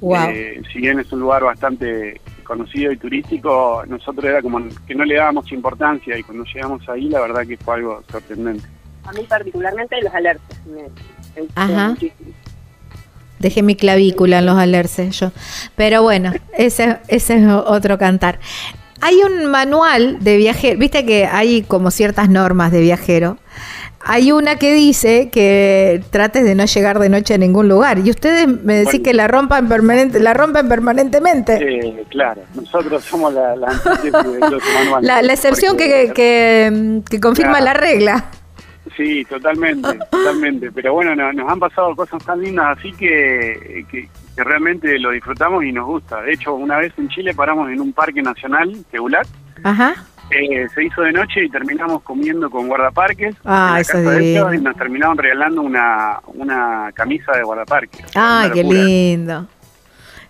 Wow. 0.00 0.28
Eh, 0.30 0.62
si 0.72 0.78
bien 0.80 1.00
es 1.00 1.10
un 1.12 1.20
lugar 1.20 1.42
bastante 1.42 2.20
conocido 2.48 2.90
y 2.90 2.96
turístico, 2.96 3.84
nosotros 3.86 4.24
era 4.24 4.40
como 4.40 4.58
que 4.86 4.94
no 4.94 5.04
le 5.04 5.16
dábamos 5.16 5.52
importancia 5.52 6.18
y 6.18 6.22
cuando 6.22 6.44
llegamos 6.44 6.88
ahí 6.88 7.08
la 7.10 7.20
verdad 7.20 7.46
que 7.46 7.58
fue 7.58 7.74
algo 7.74 8.02
sorprendente. 8.10 8.66
A 9.04 9.12
mí 9.12 9.20
particularmente 9.28 10.00
los 10.02 10.14
alertas. 10.14 10.58
Me, 10.66 10.82
me 11.40 11.48
Ajá. 11.54 11.90
muchísimo. 11.90 12.30
Dejé 13.38 13.62
mi 13.62 13.76
clavícula 13.76 14.38
en 14.38 14.46
los 14.46 14.58
alerces 14.58 15.20
yo. 15.20 15.30
Pero 15.76 16.02
bueno, 16.02 16.32
ese, 16.56 16.98
ese 17.06 17.36
es 17.36 17.46
otro 17.46 17.98
cantar. 17.98 18.40
Hay 19.00 19.16
un 19.22 19.46
manual 19.46 20.18
de 20.24 20.36
viajero. 20.38 20.78
Viste 20.78 21.06
que 21.06 21.26
hay 21.26 21.62
como 21.62 21.90
ciertas 21.92 22.28
normas 22.28 22.72
de 22.72 22.80
viajero. 22.80 23.38
Hay 24.00 24.30
una 24.32 24.56
que 24.56 24.72
dice 24.72 25.28
que 25.30 26.02
trates 26.10 26.44
de 26.44 26.54
no 26.54 26.64
llegar 26.66 26.98
de 26.98 27.08
noche 27.08 27.34
a 27.34 27.38
ningún 27.38 27.68
lugar. 27.68 27.98
Y 27.98 28.10
ustedes 28.10 28.46
me 28.46 28.74
decís 28.74 28.92
Bueno. 28.92 29.04
que 29.04 29.14
la 29.14 29.28
rompan 29.28 29.68
permanente, 29.68 30.20
la 30.20 30.34
rompen 30.34 30.68
permanentemente. 30.68 31.58
Eh, 31.60 32.04
claro, 32.08 32.42
nosotros 32.54 33.04
somos 33.04 33.34
la, 33.34 33.56
la. 33.56 33.68
La, 35.02 35.22
la 35.22 35.32
excepción 35.32 35.76
que, 35.76 36.12
que, 36.14 37.02
que 37.10 37.20
confirma 37.20 37.58
Claro. 37.58 37.64
la 37.66 37.74
regla. 37.74 38.24
Sí, 38.96 39.24
totalmente, 39.26 39.98
totalmente. 40.10 40.72
Pero 40.72 40.94
bueno, 40.94 41.14
no- 41.14 41.32
nos 41.32 41.50
han 41.50 41.58
pasado 41.60 41.94
cosas 41.94 42.24
tan 42.24 42.40
lindas 42.40 42.78
así 42.78 42.92
que, 42.92 43.84
que, 43.90 44.08
que 44.34 44.44
realmente 44.44 44.98
lo 44.98 45.10
disfrutamos 45.10 45.62
y 45.64 45.72
nos 45.72 45.86
gusta. 45.86 46.22
De 46.22 46.32
hecho, 46.32 46.54
una 46.54 46.78
vez 46.78 46.92
en 46.98 47.08
Chile 47.08 47.34
paramos 47.34 47.68
en 47.70 47.80
un 47.80 47.92
parque 47.92 48.22
nacional, 48.22 48.72
Teulat, 48.90 49.26
Ajá. 49.62 49.94
Eh, 50.30 50.66
se 50.74 50.84
hizo 50.84 51.02
de 51.02 51.12
noche 51.12 51.44
y 51.44 51.48
terminamos 51.50 52.02
comiendo 52.02 52.50
con 52.50 52.68
guardaparques 52.68 53.34
Ah, 53.44 53.68
en 53.68 53.74
la 53.74 53.80
eso 53.80 53.92
casa 53.94 54.12
es 54.20 54.50
de 54.50 54.56
y 54.56 54.60
nos 54.60 54.76
terminaron 54.76 55.16
regalando 55.18 55.62
una, 55.62 56.20
una 56.26 56.90
camisa 56.94 57.32
de 57.32 57.42
guardaparques. 57.42 58.04
Ay, 58.14 58.46
Una 58.46 58.54
qué 58.54 58.64
lindo. 58.64 59.46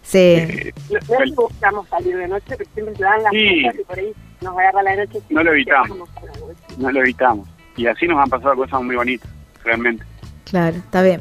Sí. 0.02 0.18
Eh, 0.18 0.72
No, 0.90 0.98
no 1.18 1.24
es 1.24 1.30
que 1.30 1.36
buscamos 1.36 1.88
salir 1.88 2.16
de 2.16 2.28
noche, 2.28 2.44
pero 2.56 2.70
siempre 2.72 2.96
se 2.96 3.02
dan 3.02 3.22
las 3.22 3.32
Sí. 3.32 3.62
cosas 3.64 3.80
y 3.80 3.84
por 3.84 3.98
ahí 3.98 4.12
nos 4.40 4.58
agarra 4.58 4.82
la 4.82 4.96
noche. 4.96 5.18
No 5.30 5.42
lo 5.42 5.50
evitamos. 5.52 5.98
No 6.78 6.90
lo 6.92 7.00
evitamos. 7.00 7.48
Y 7.76 7.86
así 7.86 8.06
nos 8.06 8.18
han 8.18 8.30
pasado 8.30 8.56
cosas 8.56 8.82
muy 8.82 8.96
bonitas, 8.96 9.28
realmente. 9.64 10.04
Claro, 10.44 10.76
está 10.76 11.02
bien. 11.02 11.20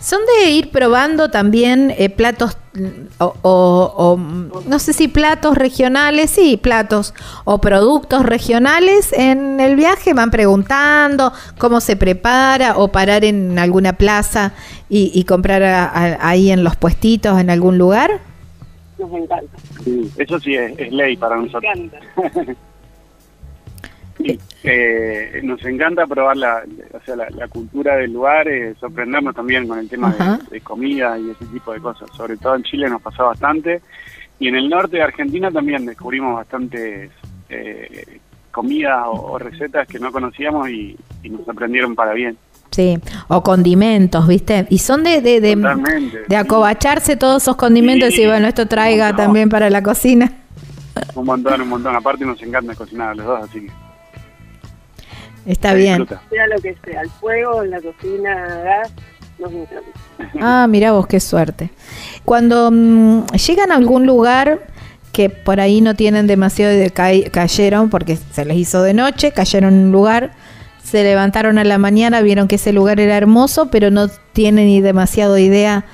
¿Son 0.00 0.20
de 0.44 0.50
ir 0.50 0.70
probando 0.70 1.30
también 1.30 1.92
eh, 1.98 2.10
platos 2.10 2.56
o, 3.18 3.34
o- 3.42 3.94
o, 3.96 4.60
no 4.68 4.78
sé 4.78 4.92
si 4.92 5.08
platos 5.08 5.56
regionales, 5.56 6.30
sí, 6.30 6.56
platos 6.56 7.14
o 7.44 7.58
productos 7.60 8.24
regionales 8.24 9.12
en 9.12 9.60
el 9.60 9.76
viaje? 9.76 10.14
Van 10.14 10.30
preguntando 10.30 11.32
cómo 11.58 11.80
se 11.80 11.96
prepara 11.96 12.76
o 12.76 12.88
parar 12.88 13.24
en 13.24 13.58
alguna 13.58 13.92
plaza 13.94 14.52
y, 14.88 15.10
y 15.14 15.24
comprar 15.24 15.62
a- 15.62 15.84
a- 15.86 16.28
ahí 16.28 16.50
en 16.50 16.64
los 16.64 16.76
puestitos 16.76 17.40
en 17.40 17.50
algún 17.50 17.78
lugar. 17.78 18.20
Nos 18.98 19.12
encanta. 19.12 19.56
Eso 20.16 20.40
sí 20.40 20.54
es, 20.54 20.72
es 20.78 20.92
ley 20.92 21.16
para 21.16 21.36
Nos 21.36 21.46
nosotros. 21.46 21.72
encanta. 21.76 22.54
Sí, 24.18 24.38
eh, 24.64 25.40
nos 25.44 25.64
encanta 25.64 26.06
probar 26.06 26.36
la, 26.36 26.62
o 26.92 27.00
sea, 27.04 27.16
la, 27.16 27.30
la 27.30 27.48
cultura 27.48 27.96
del 27.96 28.12
lugar, 28.12 28.48
eh, 28.48 28.74
sorprendernos 28.80 29.34
también 29.34 29.66
con 29.68 29.78
el 29.78 29.88
tema 29.88 30.12
de, 30.12 30.56
de 30.56 30.60
comida 30.60 31.16
y 31.18 31.30
ese 31.30 31.46
tipo 31.46 31.72
de 31.72 31.80
cosas. 31.80 32.08
Sobre 32.16 32.36
todo 32.36 32.56
en 32.56 32.64
Chile 32.64 32.88
nos 32.90 33.00
pasó 33.00 33.26
bastante. 33.26 33.80
Y 34.40 34.48
en 34.48 34.56
el 34.56 34.68
norte 34.68 34.96
de 34.96 35.02
Argentina 35.02 35.50
también 35.50 35.86
descubrimos 35.86 36.34
bastantes 36.34 37.10
eh, 37.48 38.20
comidas 38.50 39.04
o, 39.06 39.32
o 39.32 39.38
recetas 39.38 39.86
que 39.86 39.98
no 40.00 40.10
conocíamos 40.10 40.68
y, 40.68 40.96
y 41.22 41.30
nos 41.30 41.44
sorprendieron 41.44 41.94
para 41.94 42.12
bien. 42.12 42.36
Sí, 42.70 42.98
o 43.28 43.42
condimentos, 43.42 44.28
¿viste? 44.28 44.66
Y 44.68 44.78
son 44.78 45.02
de, 45.02 45.20
de, 45.22 45.40
de, 45.40 45.56
de 46.28 46.36
acobacharse 46.36 47.16
todos 47.16 47.42
esos 47.42 47.56
condimentos 47.56 48.14
Sí, 48.14 48.22
y 48.22 48.26
bueno, 48.26 48.46
esto 48.46 48.66
traiga 48.66 49.10
no. 49.12 49.16
también 49.16 49.48
para 49.48 49.70
la 49.70 49.82
cocina. 49.82 50.30
Un 51.14 51.24
montón, 51.24 51.60
un 51.62 51.68
montón. 51.68 51.96
Aparte 51.96 52.24
nos 52.24 52.40
encanta 52.42 52.74
cocinar 52.74 53.10
a 53.10 53.14
los 53.14 53.26
dos, 53.26 53.48
así 53.48 53.60
que 53.66 53.72
Está 55.48 55.74
bien. 55.74 56.06
Sea 56.30 56.46
lo 56.46 56.60
que 56.60 56.76
sea, 56.84 57.00
el 57.00 57.10
fuego, 57.10 57.64
la 57.64 57.80
cocina, 57.80 58.34
gas, 58.64 58.92
encanta. 59.38 59.90
Ah, 60.40 60.66
mira 60.68 60.92
vos, 60.92 61.06
qué 61.06 61.20
suerte. 61.20 61.70
Cuando 62.24 62.70
mm, 62.70 63.26
llegan 63.46 63.72
a 63.72 63.76
algún 63.76 64.06
lugar 64.06 64.66
que 65.12 65.30
por 65.30 65.58
ahí 65.58 65.80
no 65.80 65.94
tienen 65.96 66.26
demasiado, 66.26 66.72
de 66.76 66.90
ca- 66.90 67.30
cayeron 67.32 67.88
porque 67.88 68.16
se 68.16 68.44
les 68.44 68.56
hizo 68.58 68.82
de 68.82 68.94
noche, 68.94 69.32
cayeron 69.32 69.72
en 69.74 69.80
un 69.86 69.92
lugar, 69.92 70.32
se 70.84 71.02
levantaron 71.02 71.58
a 71.58 71.64
la 71.64 71.78
mañana, 71.78 72.20
vieron 72.20 72.46
que 72.46 72.56
ese 72.56 72.72
lugar 72.72 73.00
era 73.00 73.16
hermoso, 73.16 73.70
pero 73.70 73.90
no 73.90 74.08
tienen 74.32 74.66
ni 74.66 74.80
demasiado 74.80 75.38
idea 75.38 75.84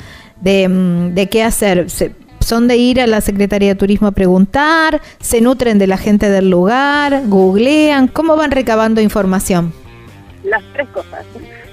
de, 0.41 0.69
mm, 0.69 1.15
de 1.15 1.29
qué 1.29 1.43
hacer. 1.45 1.91
Se- 1.91 2.13
son 2.45 2.69
de 2.69 2.77
ir 2.77 3.01
a 3.01 3.07
la 3.07 3.21
Secretaría 3.21 3.71
de 3.71 3.75
Turismo 3.75 4.09
a 4.09 4.13
preguntar, 4.13 5.01
se 5.21 5.41
nutren 5.41 5.79
de 5.79 5.87
la 5.87 5.97
gente 5.97 6.29
del 6.29 6.51
lugar, 6.51 7.23
googlean, 7.27 8.09
¿cómo 8.09 8.37
van 8.37 8.51
recabando 8.51 9.01
información? 9.01 9.73
Las 10.45 10.63
tres 10.75 10.89
cosas. 10.91 11.25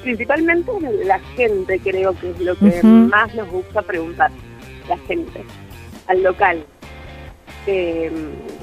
Principalmente 0.02 0.72
la 1.06 1.20
gente 1.36 1.80
creo 1.80 2.18
que 2.20 2.32
es 2.32 2.40
lo 2.40 2.56
que 2.56 2.82
más 2.84 3.34
nos 3.36 3.50
gusta 3.50 3.82
preguntar. 3.82 4.32
La 4.88 4.98
gente. 5.00 5.44
Al 6.08 6.24
local. 6.24 6.66
Eh, 7.68 8.12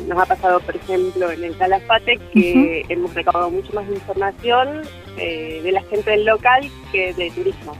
nos 0.08 0.18
ha 0.18 0.26
pasado, 0.26 0.58
por 0.60 0.74
ejemplo, 0.74 1.30
en 1.30 1.44
el 1.44 1.56
Calafate 1.56 2.18
que 2.32 2.84
hemos 2.88 3.14
recabado 3.14 3.50
mucho 3.50 3.72
más 3.72 3.88
información 3.88 4.82
eh, 5.16 5.60
de 5.62 5.70
la 5.70 5.82
gente 5.82 6.10
del 6.10 6.24
local 6.24 6.68
que 6.90 7.12
de 7.14 7.30
turismo. 7.30 7.76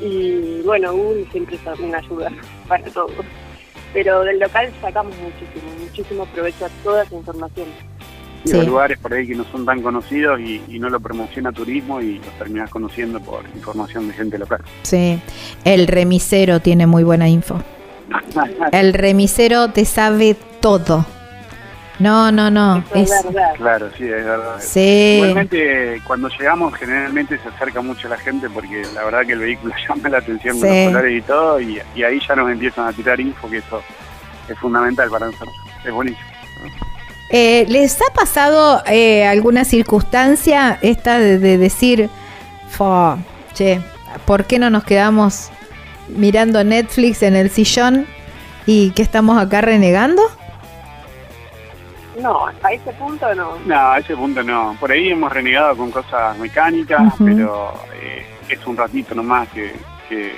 Y 0.00 0.62
bueno, 0.62 0.92
Google 0.92 1.26
siempre 1.30 1.56
una 1.78 1.98
ayuda 1.98 2.32
para 2.68 2.84
todo. 2.84 3.08
Pero 3.92 4.22
del 4.24 4.38
local 4.40 4.70
sacamos 4.80 5.14
muchísimo, 5.18 5.70
muchísimo 5.80 6.26
provecho 6.26 6.66
a 6.66 6.68
toda 6.82 7.04
esa 7.04 7.14
información. 7.14 7.66
Y 8.44 8.48
Sí. 8.48 8.58
hay 8.60 8.66
lugares 8.66 8.98
por 8.98 9.14
ahí 9.14 9.26
que 9.26 9.34
no 9.34 9.44
son 9.50 9.64
tan 9.64 9.80
conocidos 9.80 10.38
y, 10.40 10.62
y 10.68 10.78
no 10.78 10.90
lo 10.90 11.00
promociona 11.00 11.50
turismo 11.52 12.00
y 12.02 12.16
los 12.18 12.38
terminás 12.38 12.68
conociendo 12.70 13.18
por 13.20 13.42
información 13.54 14.06
de 14.08 14.14
gente 14.14 14.36
local. 14.38 14.60
Sí, 14.82 15.18
el 15.64 15.86
remisero 15.86 16.60
tiene 16.60 16.86
muy 16.86 17.04
buena 17.04 17.26
info. 17.28 17.58
El 18.72 18.92
remisero 18.92 19.70
te 19.70 19.84
sabe 19.86 20.36
todo. 20.60 21.06
No, 22.04 22.30
no, 22.30 22.50
no. 22.50 22.84
Eso 22.92 22.94
es 22.94 23.10
Es, 23.12 23.24
verdad. 23.24 23.54
claro, 23.56 23.88
sí, 23.96 24.04
es 24.04 24.24
verdad. 24.24 24.56
sí, 24.60 25.14
Igualmente, 25.16 26.02
cuando 26.06 26.28
llegamos, 26.28 26.74
generalmente 26.74 27.38
se 27.38 27.48
acerca 27.48 27.80
mucho 27.80 28.08
la 28.08 28.18
gente 28.18 28.50
porque 28.50 28.82
la 28.94 29.04
verdad 29.04 29.22
que 29.26 29.32
el 29.32 29.38
vehículo 29.38 29.72
llama 29.88 30.08
la 30.10 30.18
atención 30.18 30.60
con 30.60 30.68
los 30.68 30.86
colores 30.88 31.18
y 31.18 31.22
todo, 31.22 31.60
y, 31.60 31.80
y 31.94 32.02
ahí 32.02 32.20
ya 32.28 32.36
nos 32.36 32.50
empiezan 32.50 32.86
a 32.88 32.92
tirar 32.92 33.18
info, 33.20 33.48
que 33.48 33.58
eso 33.58 33.80
es 34.48 34.58
fundamental 34.58 35.08
para 35.08 35.26
nosotros. 35.26 35.54
Es 35.84 35.92
buenísimo. 35.92 36.26
Eh, 37.30 37.64
¿Les 37.68 37.98
ha 38.02 38.12
pasado 38.14 38.82
eh, 38.86 39.26
alguna 39.26 39.64
circunstancia 39.64 40.78
esta 40.82 41.18
de, 41.18 41.38
de 41.38 41.56
decir, 41.58 42.10
"Fua, 42.68 43.16
che, 43.54 43.80
¿por 44.26 44.44
qué 44.44 44.58
no 44.58 44.68
nos 44.68 44.84
quedamos 44.84 45.48
mirando 46.08 46.62
Netflix 46.64 47.22
en 47.22 47.34
el 47.34 47.48
sillón 47.50 48.06
y 48.66 48.90
que 48.90 49.00
estamos 49.02 49.38
acá 49.38 49.62
renegando? 49.62 50.22
No, 52.20 52.46
a 52.46 52.72
ese 52.72 52.92
punto 52.92 53.34
no. 53.34 53.56
No, 53.66 53.74
a 53.92 53.98
ese 53.98 54.16
punto 54.16 54.42
no. 54.42 54.76
Por 54.78 54.90
ahí 54.92 55.08
hemos 55.10 55.32
renegado 55.32 55.76
con 55.76 55.90
cosas 55.90 56.38
mecánicas, 56.38 57.12
pero 57.18 57.72
eh, 58.00 58.24
es 58.48 58.66
un 58.66 58.76
ratito 58.76 59.14
nomás 59.14 59.48
que, 59.48 59.72
que, 60.08 60.32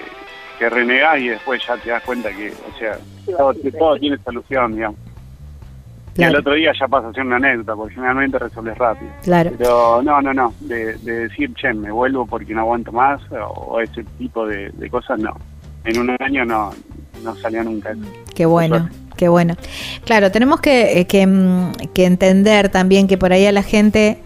que 0.58 0.70
renegás 0.70 1.18
y 1.20 1.28
después 1.28 1.62
ya 1.66 1.76
te 1.76 1.90
das 1.90 2.02
cuenta 2.02 2.30
que, 2.30 2.50
o 2.52 2.78
sea, 2.78 2.98
todo, 3.36 3.54
todo 3.78 3.96
tiene 3.98 4.16
solución, 4.18 4.74
digamos. 4.74 4.98
Y 6.16 6.22
al 6.22 6.30
Claro, 6.30 6.40
otro 6.40 6.54
día 6.54 6.72
ya 6.80 6.88
pasa 6.88 7.08
a 7.08 7.12
ser 7.12 7.26
una 7.26 7.36
anécdota, 7.36 7.76
porque 7.76 7.94
generalmente 7.94 8.38
resuelves 8.38 8.78
rápido. 8.78 9.10
claro. 9.22 9.50
Pero 9.58 10.00
no, 10.02 10.22
no, 10.22 10.32
no, 10.32 10.54
de, 10.60 10.94
de 10.98 11.28
decir, 11.28 11.52
che, 11.56 11.74
me 11.74 11.90
vuelvo 11.90 12.24
porque 12.26 12.54
no 12.54 12.62
aguanto 12.62 12.90
más, 12.90 13.20
o, 13.32 13.44
o 13.44 13.80
ese 13.80 14.02
tipo 14.16 14.46
de, 14.46 14.70
de 14.70 14.88
cosas, 14.88 15.18
no. 15.18 15.36
En 15.84 15.98
un 16.00 16.16
año 16.20 16.46
no, 16.46 16.72
no 17.22 17.36
salió 17.36 17.62
nunca 17.64 17.90
eso. 17.90 18.00
Qué 18.34 18.46
bueno, 18.46 18.88
qué 19.16 19.28
bueno. 19.28 19.56
Claro, 20.04 20.30
tenemos 20.30 20.60
que, 20.60 21.00
eh, 21.00 21.06
que, 21.06 21.26
mm, 21.26 21.72
que 21.94 22.04
entender 22.04 22.68
también 22.68 23.06
que 23.08 23.16
por 23.18 23.32
ahí 23.32 23.46
a 23.46 23.52
la 23.52 23.62
gente 23.62 24.18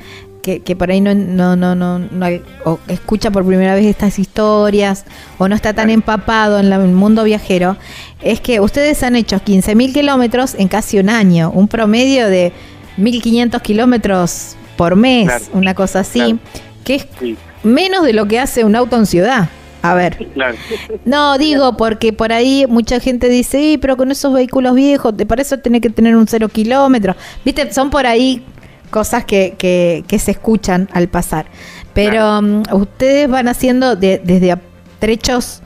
que, 0.42 0.60
que 0.60 0.74
por 0.74 0.90
ahí 0.90 1.02
no, 1.02 1.14
no, 1.14 1.54
no, 1.54 1.74
no, 1.74 1.98
no- 1.98 2.26
o 2.64 2.78
escucha 2.88 3.30
por 3.30 3.44
primera 3.44 3.74
vez 3.74 3.84
estas 3.84 4.18
historias 4.18 5.04
o 5.36 5.48
no 5.48 5.54
está 5.54 5.74
tan 5.74 5.90
empapado 5.90 6.58
en 6.58 6.70
la- 6.70 6.76
el 6.76 6.92
mundo 6.92 7.24
viajero, 7.24 7.76
es 8.22 8.40
que 8.40 8.58
ustedes 8.60 9.02
han 9.02 9.16
hecho 9.16 9.36
15.000 9.44 9.92
kilómetros 9.92 10.54
en 10.54 10.68
casi 10.68 10.98
un 10.98 11.10
año, 11.10 11.50
un 11.50 11.68
promedio 11.68 12.26
de 12.28 12.52
1.500 12.96 13.60
kilómetros 13.60 14.56
por 14.78 14.96
mes, 14.96 15.26
Claro. 15.26 15.44
una 15.52 15.74
cosa 15.74 16.00
así, 16.00 16.20
Claro. 16.20 16.38
que 16.84 16.94
es 16.94 17.06
Sí, 17.20 17.36
menos 17.62 18.02
de 18.04 18.14
lo 18.14 18.26
que 18.26 18.38
hace 18.40 18.64
un 18.64 18.74
auto 18.76 18.96
en 18.96 19.04
ciudad. 19.04 19.50
A 19.82 19.94
ver. 19.94 20.16
claro. 20.34 20.56
No, 21.04 21.38
digo 21.38 21.76
porque 21.76 22.12
por 22.12 22.32
ahí 22.32 22.66
mucha 22.68 23.00
gente 23.00 23.28
dice, 23.28 23.58
"Sí, 23.58 23.78
pero 23.80 23.96
con 23.96 24.10
esos 24.10 24.32
vehículos 24.32 24.74
viejos, 24.74 25.14
para 25.26 25.40
eso 25.42 25.58
tiene 25.58 25.80
que 25.80 25.90
tener 25.90 26.16
un 26.16 26.26
cero 26.26 26.48
kilómetro. 26.48 27.14
Viste, 27.44 27.72
son 27.72 27.88
por 27.90 28.06
ahí 28.06 28.44
cosas 28.90 29.24
que, 29.24 29.54
que, 29.56 30.04
que 30.06 30.18
se 30.18 30.32
escuchan 30.32 30.88
al 30.92 31.08
pasar. 31.08 31.46
Pero 31.94 32.42
mm, 32.42 32.62
ustedes 32.72 33.28
van 33.28 33.48
haciendo 33.48 33.96
de- 33.96 34.20
desde 34.22 34.56
trechos 34.98 35.62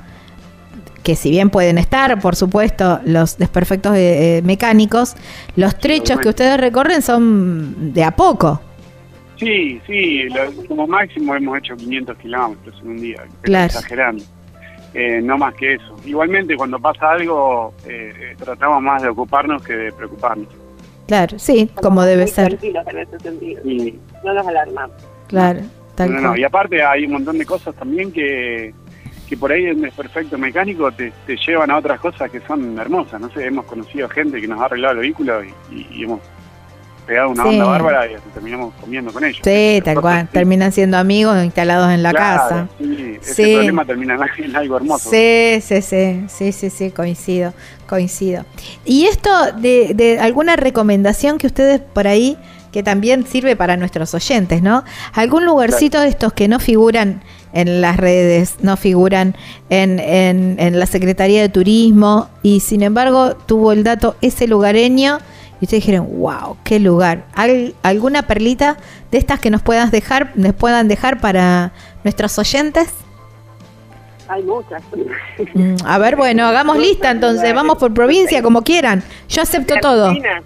que 1.02 1.16
si 1.16 1.30
bien 1.30 1.50
pueden 1.50 1.76
estar, 1.76 2.18
por 2.20 2.34
supuesto, 2.34 3.00
los 3.04 3.36
desperfectos 3.36 3.94
eh, 3.94 4.38
eh, 4.38 4.42
mecánicos, 4.42 5.16
los 5.54 5.76
trechos 5.78 6.18
que 6.18 6.30
ustedes 6.30 6.58
recorren 6.58 7.02
son 7.02 7.92
de 7.92 8.04
a 8.04 8.12
poco. 8.16 8.60
Sí, 9.36 9.80
sí, 9.86 10.22
lo- 10.28 10.66
como 10.68 10.86
máximo 10.86 11.34
hemos 11.34 11.58
hecho 11.58 11.76
500 11.76 12.16
kilómetros 12.18 12.80
en 12.82 12.88
un 12.88 12.96
día, 12.98 13.22
Claro. 13.42 13.66
exagerando. 13.66 14.22
Eh, 14.94 15.20
no 15.20 15.36
más 15.36 15.54
que 15.54 15.74
eso. 15.74 15.96
Igualmente, 16.04 16.56
cuando 16.56 16.78
pasa 16.78 17.10
algo, 17.10 17.74
eh, 17.84 18.12
eh, 18.16 18.36
tratamos 18.38 18.80
más 18.80 19.02
de 19.02 19.08
ocuparnos 19.08 19.62
que 19.64 19.72
de 19.74 19.92
preocuparnos. 19.92 20.46
Claro, 21.08 21.36
sí, 21.38 21.68
como 21.82 22.02
debe 22.04 22.28
ser. 22.28 22.48
tranquilos 22.50 22.86
en 22.86 22.98
ese 22.98 23.18
sentido. 23.18 23.60
Y, 23.68 23.98
No 24.24 24.32
nos 24.34 24.46
alarmamos. 24.46 24.96
Claro, 25.26 25.60
tal 25.96 26.12
no, 26.14 26.20
no, 26.20 26.36
y 26.36 26.44
aparte 26.44 26.82
hay 26.82 27.04
un 27.06 27.12
montón 27.14 27.36
de 27.38 27.44
cosas 27.44 27.74
también 27.74 28.12
que, 28.12 28.72
que 29.28 29.36
por 29.36 29.50
ahí 29.52 29.66
en 29.66 29.80
desperfecto 29.82 30.38
mecánico 30.38 30.90
te, 30.92 31.12
te 31.26 31.36
llevan 31.36 31.70
a 31.72 31.76
otras 31.78 31.98
cosas 31.98 32.30
que 32.30 32.40
son 32.42 32.78
hermosas. 32.78 33.20
No 33.20 33.28
sé, 33.30 33.46
hemos 33.46 33.66
conocido 33.66 34.08
gente 34.08 34.40
que 34.40 34.46
nos 34.46 34.60
ha 34.60 34.66
arreglado 34.66 34.94
el 34.94 35.00
vehículo 35.00 35.42
y, 35.44 35.48
y- 35.72 35.86
y 35.90 36.04
hemos 36.04 36.20
pegado 37.06 37.30
una 37.30 37.42
Sí. 37.42 37.48
onda 37.50 37.64
bárbara 37.66 38.06
y 38.06 38.14
terminamos 38.32 38.74
comiendo 38.80 39.12
con 39.12 39.24
ellos. 39.24 39.40
Sí, 39.44 39.80
tal 39.84 40.00
cual. 40.00 40.28
Terminan 40.32 40.72
siendo 40.72 40.96
amigos 40.96 41.42
instalados 41.44 41.92
en 41.92 42.02
la 42.02 42.10
Claro, 42.10 42.40
casa. 42.42 42.68
Sí, 42.78 43.18
ese 43.20 43.34
Sí. 43.34 43.54
problema 43.54 43.84
termina 43.84 44.14
en- 44.14 44.44
en 44.44 44.56
algo 44.56 44.76
hermoso. 44.76 45.10
Sí, 45.10 45.58
sí, 45.60 45.82
sí, 45.82 46.24
sí, 46.28 46.52
sí, 46.52 46.70
sí, 46.70 46.90
coincido, 46.90 47.52
coincido. 47.88 48.44
Y 48.84 49.04
esto 49.06 49.30
de, 49.58 49.92
de 49.94 50.18
alguna 50.18 50.56
recomendación 50.56 51.38
que 51.38 51.46
ustedes 51.46 51.80
por 51.80 52.06
ahí, 52.06 52.36
que 52.72 52.82
también 52.82 53.24
sirve 53.26 53.54
para 53.54 53.76
nuestros 53.76 54.14
oyentes, 54.14 54.60
¿no? 54.62 54.82
Algún 55.12 55.44
lugarcito 55.44 56.00
de 56.00 56.08
estos 56.08 56.32
que 56.32 56.48
no 56.48 56.58
figuran 56.58 57.22
en 57.52 57.80
las 57.80 57.96
redes, 57.96 58.56
no 58.62 58.76
figuran 58.76 59.36
en, 59.70 60.00
en, 60.00 60.56
en 60.58 60.80
la 60.80 60.86
Secretaría 60.86 61.40
de 61.40 61.48
Turismo 61.48 62.28
y 62.42 62.58
sin 62.58 62.82
embargo 62.82 63.36
tuvo 63.36 63.70
el 63.70 63.84
dato 63.84 64.16
ese 64.22 64.48
lugareño 64.48 65.18
y 65.64 65.66
ustedes 65.66 65.86
dijeron, 65.86 66.06
wow, 66.18 66.58
qué 66.62 66.78
lugar. 66.78 67.24
¿Al- 67.34 67.74
¿Alguna 67.82 68.26
perlita 68.26 68.76
de 69.10 69.16
estas 69.16 69.40
que 69.40 69.48
nos 69.48 69.62
puedas 69.62 69.90
dejar, 69.90 70.32
nos 70.34 70.52
puedan 70.52 70.88
dejar 70.88 71.22
para 71.22 71.72
nuestros 72.04 72.38
oyentes? 72.38 72.92
Hay 74.28 74.42
muchas. 74.42 74.82
Mm, 75.54 75.76
A 75.86 75.96
ver, 75.96 76.16
bueno, 76.16 76.44
hagamos 76.44 76.76
lista 76.76 77.10
entonces, 77.10 77.54
vamos 77.54 77.78
por 77.78 77.94
provincia, 77.94 78.42
como 78.42 78.60
quieran. 78.60 79.02
Yo 79.30 79.40
acepto 79.40 79.76
todo. 79.80 80.08
Argentina, 80.08 80.42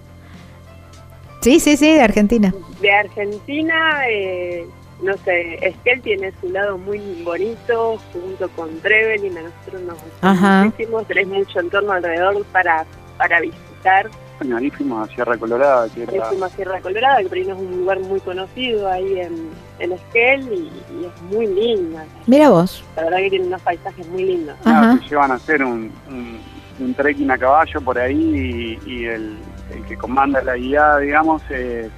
Sí, 1.41 1.59
sí, 1.59 1.77
sí, 1.77 1.95
de 1.95 2.01
Argentina. 2.03 2.55
De 2.81 2.93
Argentina, 2.93 4.03
eh, 4.09 4.65
no 5.03 5.15
sé, 5.25 5.59
Esquel 5.67 6.01
tiene 6.03 6.33
su 6.41 6.49
lado 6.51 6.79
muy 6.79 7.01
bonito, 7.25 7.99
junto 8.13 8.49
con 8.51 8.69
Trevelin, 8.83 9.37
a 9.39 9.43
nosotros 9.43 9.83
nos 9.83 10.01
gusta 10.01 10.63
muchísimo, 10.65 11.03
tenés 11.03 11.27
mucho 11.27 11.59
entorno 11.59 11.91
alrededor 11.93 12.45
para, 12.53 12.85
para 13.17 13.41
visitar. 13.41 14.09
Bueno, 14.39 14.57
ahí 14.57 14.71
fuimos 14.71 15.09
a 15.09 15.13
Sierra 15.15 15.37
Colorada, 15.37 15.89
que 15.89 16.03
Ahí 16.03 16.09
era... 16.15 16.27
fuimos 16.27 16.53
a 16.53 16.57
Sierra 16.57 16.81
Colorada, 16.81 17.19
que 17.23 17.29
por 17.29 17.39
ahí 17.39 17.45
no 17.45 17.55
es 17.55 17.61
un 17.61 17.77
lugar 17.79 18.01
muy 18.01 18.21
conocido 18.21 18.89
ahí 18.89 19.19
en, 19.19 19.51
en 19.81 19.93
Esquel 19.93 20.43
y, 20.53 20.71
y 21.01 21.05
es 21.07 21.23
muy 21.33 21.47
linda. 21.47 22.05
Mira 22.27 22.49
vos. 22.51 22.85
La 22.97 23.05
verdad 23.05 23.19
que 23.19 23.31
tiene 23.31 23.47
unos 23.47 23.63
paisajes 23.63 24.07
muy 24.09 24.25
lindos. 24.25 24.57
Te 24.63 25.09
llevan 25.09 25.33
a 25.33 25.35
hacer 25.35 25.65
un, 25.65 25.91
un, 26.09 26.39
un 26.79 26.95
trekking 26.95 27.31
a 27.33 27.39
caballo 27.39 27.81
por 27.81 27.99
ahí 27.99 28.79
y, 28.87 28.91
y 28.91 29.05
el, 29.07 29.37
el 29.75 29.85
que 29.87 29.97
comanda 29.97 30.41
la 30.43 30.55
guía, 30.57 30.99
digamos, 30.99 31.43
eh, 31.51 31.91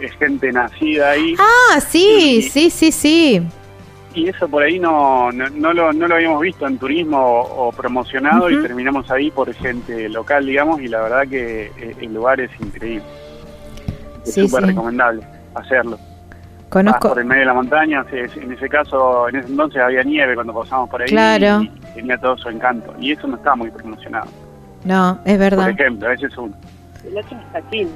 es 0.00 0.12
gente 0.18 0.52
nacida 0.52 1.10
ahí. 1.10 1.34
Ah, 1.38 1.80
sí, 1.80 2.42
sí, 2.52 2.68
sí, 2.68 2.92
sí. 2.92 3.42
Y 4.14 4.28
eso 4.28 4.48
por 4.48 4.62
ahí 4.62 4.78
no, 4.78 5.30
no, 5.32 5.48
no 5.50 5.72
lo, 5.72 5.92
no 5.92 6.08
lo 6.08 6.14
habíamos 6.14 6.40
visto 6.40 6.66
en 6.66 6.78
turismo 6.78 7.18
o, 7.18 7.68
o 7.68 7.72
promocionado 7.72 8.50
y 8.50 8.60
terminamos 8.62 9.10
ahí 9.10 9.30
por 9.30 9.52
gente 9.54 10.08
local, 10.08 10.46
digamos, 10.46 10.80
y 10.80 10.88
la 10.88 11.02
verdad 11.02 11.28
que 11.28 11.66
eh, 11.78 11.94
el 12.00 12.14
lugar 12.14 12.40
es 12.40 12.50
increíble. 12.60 13.04
Es 14.24 14.34
Sí, 14.34 14.48
súper 14.48 14.64
sí. 14.64 14.70
recomendable 14.70 15.22
hacerlo. 15.54 15.98
Vas 15.98 16.68
Conozco. 16.70 17.08
por 17.10 17.18
el 17.20 17.24
medio 17.26 17.40
de 17.40 17.46
la 17.46 17.54
montaña, 17.54 18.04
en 18.12 18.52
ese 18.52 18.68
caso, 18.68 19.28
en 19.28 19.36
ese 19.36 19.48
entonces 19.48 19.80
había 19.80 20.02
nieve 20.02 20.34
cuando 20.34 20.52
pasamos 20.52 20.90
por 20.90 21.00
ahí 21.00 21.08
Claro. 21.08 21.62
y 21.62 21.68
tenía 21.94 22.18
todo 22.18 22.36
su 22.36 22.48
encanto. 22.50 22.94
Y 23.00 23.12
eso 23.12 23.26
no 23.26 23.36
está 23.36 23.54
muy 23.54 23.70
promocionado. 23.70 24.26
No, 24.84 25.18
es 25.24 25.32
Por 25.32 25.38
verdad. 25.38 25.70
ejemplo, 25.70 26.10
ese 26.10 26.26
es 26.26 26.36
uno. 26.36 26.54
El 27.06 27.16
otro 27.18 27.38
es. 27.54 27.88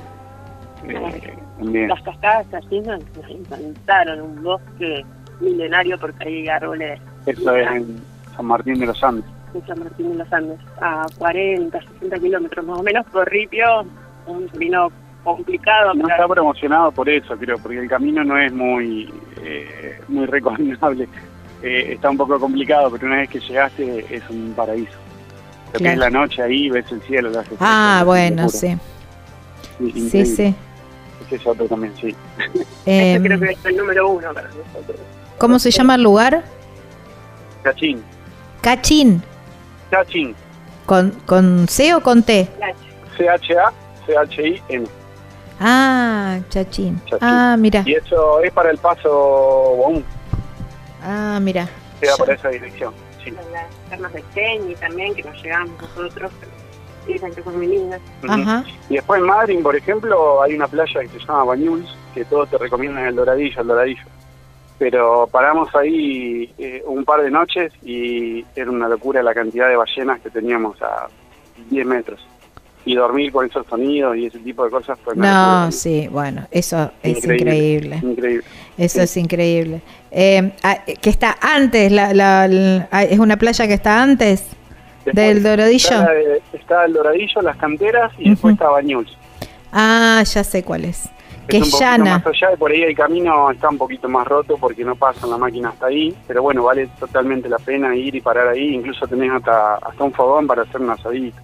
Eh, 0.88 1.34
también. 1.58 1.88
Las 1.88 2.02
cascadas 2.02 2.46
nos 2.50 2.64
nos 2.70 3.30
encantaron, 3.30 4.20
un 4.22 4.42
bosque 4.42 5.04
milenario 5.42 5.98
porque 5.98 6.24
hay 6.28 6.48
árboles 6.48 7.00
Eso 7.26 7.54
es 7.56 7.70
en 7.70 8.02
San 8.36 8.46
Martín 8.46 8.78
de 8.80 8.86
los 8.86 9.02
Andes. 9.04 9.24
en 9.54 9.66
San 9.66 9.78
Martín 9.80 10.12
de 10.12 10.14
los 10.24 10.32
Andes, 10.32 10.58
a 10.80 11.06
40, 11.18 11.80
60 11.80 12.18
kilómetros 12.18 12.66
más 12.66 12.78
o 12.78 12.82
menos 12.82 13.04
por 13.12 13.28
Ripio, 13.30 13.84
un 14.26 14.48
camino 14.48 14.88
complicado, 15.24 15.94
No 15.94 16.02
pero 16.04 16.08
está 16.14 16.28
promocionado 16.28 16.90
por 16.92 17.08
eso, 17.08 17.36
creo, 17.36 17.58
porque 17.58 17.78
el 17.78 17.88
camino 17.88 18.24
no 18.24 18.36
es 18.38 18.52
muy 18.52 19.12
eh, 19.42 20.00
muy 20.08 20.26
recomendable. 20.26 21.08
Eh, 21.64 21.92
está 21.92 22.10
un 22.10 22.16
poco 22.16 22.40
complicado, 22.40 22.90
pero 22.90 23.06
una 23.06 23.18
vez 23.18 23.28
que 23.30 23.38
llegaste 23.38 24.04
es 24.12 24.28
un 24.30 24.52
paraíso. 24.56 24.90
Lo 25.66 25.72
que 25.74 25.78
Claro. 25.78 25.92
es 25.92 25.98
la 26.00 26.10
noche 26.10 26.42
ahí, 26.42 26.68
ves 26.68 26.90
el 26.90 27.00
cielo. 27.02 27.30
Ah, 27.60 28.02
bueno, 28.04 28.48
sí. 28.48 28.76
Sí, 29.78 29.92
Sí, 30.10 30.26
sí. 30.26 30.54
Ese 31.24 31.36
es 31.36 31.46
otro 31.46 31.66
también, 31.68 31.92
sí. 32.00 32.08
Eh, 32.84 33.14
este 33.14 33.22
creo 33.28 33.38
que 33.38 33.50
es 33.52 33.64
el 33.64 33.76
número 33.76 34.08
uno 34.08 34.34
para 34.34 34.48
nosotros. 34.48 34.98
¿Cómo 35.42 35.58
se 35.58 35.72
llama 35.72 35.96
el 35.96 36.04
lugar? 36.04 36.44
Cachín. 37.64 38.00
Cachín. 38.60 39.20
Cachín. 39.90 40.36
¿Con, 40.86 41.10
¿Con 41.26 41.66
C 41.66 41.92
o 41.96 42.00
con 42.00 42.22
T? 42.22 42.48
C-H-A, 43.16 43.72
C-H-I-N. 44.06 44.86
Ah, 45.58 46.38
Chachín. 46.48 47.00
Chachín. 47.06 47.18
Ah, 47.28 47.56
mira. 47.58 47.82
Y 47.84 47.94
eso 47.94 48.38
es 48.40 48.52
para 48.52 48.70
el 48.70 48.78
paso 48.78 49.10
Boum, 49.78 50.04
Ah, 51.02 51.40
mira. 51.42 51.68
queda 52.00 52.16
por 52.16 52.30
esa 52.30 52.48
dirección. 52.48 52.94
Sí. 53.24 53.32
Con 53.32 53.52
las 53.52 53.66
termas 53.90 54.12
de 54.12 54.22
Kenny 54.36 54.76
también, 54.76 55.12
que 55.12 55.24
nos 55.24 55.42
llegamos 55.42 55.72
nosotros, 55.96 56.30
que 57.04 57.18
son 57.42 57.56
muy 57.56 57.66
lindas. 57.66 58.00
Y 58.88 58.94
después 58.94 59.20
en 59.20 59.26
Madrid, 59.26 59.58
por 59.60 59.74
ejemplo, 59.74 60.40
hay 60.40 60.54
una 60.54 60.68
playa 60.68 61.00
que 61.00 61.08
se 61.08 61.18
llama 61.18 61.42
Bañuls, 61.42 61.92
que 62.14 62.24
todos 62.26 62.48
te 62.48 62.58
recomiendan 62.58 63.06
el 63.06 63.16
Doradillo, 63.16 63.60
el 63.60 63.66
Doradillo. 63.66 64.02
Pero 64.82 65.28
paramos 65.30 65.72
ahí 65.76 66.52
eh, 66.58 66.82
un 66.88 67.04
par 67.04 67.22
de 67.22 67.30
noches 67.30 67.72
y 67.84 68.44
era 68.56 68.68
una 68.68 68.88
locura 68.88 69.22
la 69.22 69.32
cantidad 69.32 69.68
de 69.68 69.76
ballenas 69.76 70.20
que 70.20 70.28
teníamos 70.28 70.82
a 70.82 71.06
10 71.70 71.86
metros. 71.86 72.18
Y 72.84 72.96
dormir 72.96 73.30
con 73.30 73.46
esos 73.46 73.64
sonidos 73.68 74.16
y 74.16 74.26
ese 74.26 74.40
tipo 74.40 74.64
de 74.64 74.70
cosas 74.72 74.98
fue 75.04 75.14
No, 75.14 75.22
locura. 75.22 75.70
sí, 75.70 76.08
bueno, 76.10 76.48
eso 76.50 76.90
es 77.00 77.24
increíble. 77.24 78.00
Increíble. 78.02 78.44
Eso 78.76 79.02
es 79.02 79.16
increíble. 79.16 79.82
Eh, 80.10 80.50
ah, 80.64 80.78
que 81.00 81.10
está 81.10 81.36
antes, 81.40 81.92
la, 81.92 82.12
la- 82.12 82.48
la- 82.48 82.88
ah, 82.90 83.04
es 83.04 83.20
una 83.20 83.36
playa 83.36 83.68
que 83.68 83.74
está 83.74 84.02
antes 84.02 84.44
Después 85.04 85.14
del 85.14 85.42
Doradillo. 85.44 85.90
Está, 86.52 86.84
el 86.86 86.92
Doradillo, 86.92 87.40
las 87.42 87.56
canteras 87.56 88.10
y 88.18 88.30
después 88.30 88.54
está 88.54 88.68
Bañuls. 88.68 89.16
Ah, 89.72 90.24
ya 90.24 90.42
sé 90.42 90.64
cuál 90.64 90.86
es. 90.86 91.08
Que 91.48 91.58
es 91.58 91.64
un 91.64 91.70
poquito 91.70 91.84
llana. 91.84 92.18
más 92.18 92.26
allá 92.26 92.54
y 92.54 92.56
por 92.56 92.70
ahí 92.70 92.82
el 92.82 92.94
camino 92.96 93.50
está 93.50 93.68
un 93.68 93.78
poquito 93.78 94.08
más 94.08 94.26
roto 94.26 94.56
porque 94.58 94.84
no 94.84 94.94
pasan 94.96 95.30
la 95.30 95.38
máquina 95.38 95.70
hasta 95.70 95.86
ahí, 95.86 96.14
pero 96.26 96.42
bueno, 96.42 96.64
vale 96.64 96.88
totalmente 96.98 97.48
la 97.48 97.58
pena 97.58 97.94
ir 97.96 98.14
y 98.14 98.20
parar 98.20 98.48
ahí, 98.48 98.74
incluso 98.74 99.06
tenés 99.06 99.30
hasta, 99.32 99.74
hasta 99.76 100.04
un 100.04 100.12
fogón 100.12 100.46
para 100.46 100.62
hacer 100.62 100.80
un 100.80 100.90
asadito, 100.90 101.38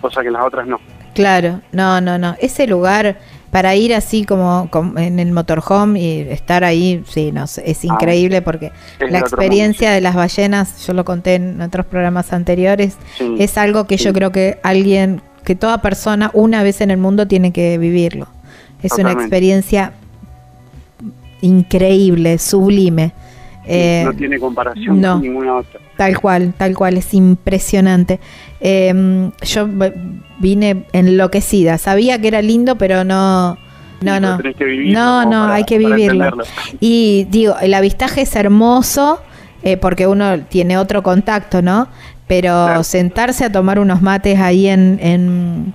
cosa 0.00 0.20
que 0.22 0.28
en 0.28 0.34
las 0.34 0.44
otras 0.46 0.66
no. 0.66 0.78
Claro, 1.14 1.60
no, 1.72 2.00
no, 2.00 2.16
no. 2.18 2.34
Ese 2.40 2.66
lugar 2.66 3.18
para 3.50 3.74
ir 3.74 3.94
así 3.94 4.24
como, 4.24 4.68
como 4.70 4.98
en 4.98 5.18
el 5.18 5.30
motorhome 5.32 6.00
y 6.00 6.20
estar 6.20 6.64
ahí, 6.64 7.02
sí, 7.06 7.32
no, 7.32 7.44
es 7.44 7.84
increíble 7.84 8.40
porque 8.40 8.72
Es 8.98 9.10
la 9.12 9.18
experiencia 9.18 9.90
de 9.90 10.00
las 10.00 10.14
ballenas, 10.14 10.86
yo 10.86 10.94
lo 10.94 11.04
conté 11.04 11.34
en 11.34 11.60
otros 11.60 11.84
programas 11.84 12.32
anteriores, 12.32 12.96
Sí. 13.18 13.36
es 13.38 13.58
algo 13.58 13.86
que 13.86 13.98
yo 13.98 14.14
creo 14.14 14.32
que 14.32 14.58
alguien, 14.62 15.20
que 15.44 15.54
toda 15.54 15.82
persona 15.82 16.30
una 16.32 16.62
vez 16.62 16.80
en 16.80 16.90
el 16.90 16.96
mundo 16.96 17.26
tiene 17.28 17.52
que 17.52 17.76
vivirlo. 17.76 18.26
Es 18.82 18.92
una 18.98 19.12
experiencia 19.12 19.92
increíble, 21.40 22.38
sublime. 22.38 23.12
Eh, 23.64 24.02
no 24.04 24.12
tiene 24.12 24.38
comparación 24.38 25.00
no. 25.00 25.14
con 25.14 25.22
ninguna 25.22 25.56
otra. 25.56 25.80
Tal 25.96 26.18
cual, 26.18 26.52
tal 26.56 26.74
cual, 26.76 26.96
es 26.96 27.14
impresionante. 27.14 28.18
Eh, 28.60 29.30
yo 29.42 29.68
vine 30.40 30.86
enloquecida, 30.92 31.78
sabía 31.78 32.20
que 32.20 32.28
era 32.28 32.42
lindo, 32.42 32.76
pero 32.76 33.04
no, 33.04 33.56
no, 34.00 34.18
no, 34.20 34.38
vivirlo 34.38 34.92
no, 34.98 35.24
no, 35.24 35.30
para- 35.30 35.54
hay 35.54 35.64
que 35.64 35.78
vivirlo. 35.78 36.38
Y 36.80 37.26
digo, 37.30 37.54
el 37.60 37.74
avistaje 37.74 38.22
es 38.22 38.34
hermoso 38.34 39.20
eh, 39.62 39.76
porque 39.76 40.06
uno 40.08 40.40
tiene 40.40 40.76
otro 40.76 41.02
contacto, 41.04 41.62
¿no? 41.62 41.86
Pero 42.26 42.48
Claro. 42.50 42.82
sentarse 42.84 43.44
a 43.44 43.52
tomar 43.52 43.78
unos 43.78 44.00
mates 44.02 44.40
ahí 44.40 44.66
en, 44.66 44.98
en, 45.00 45.74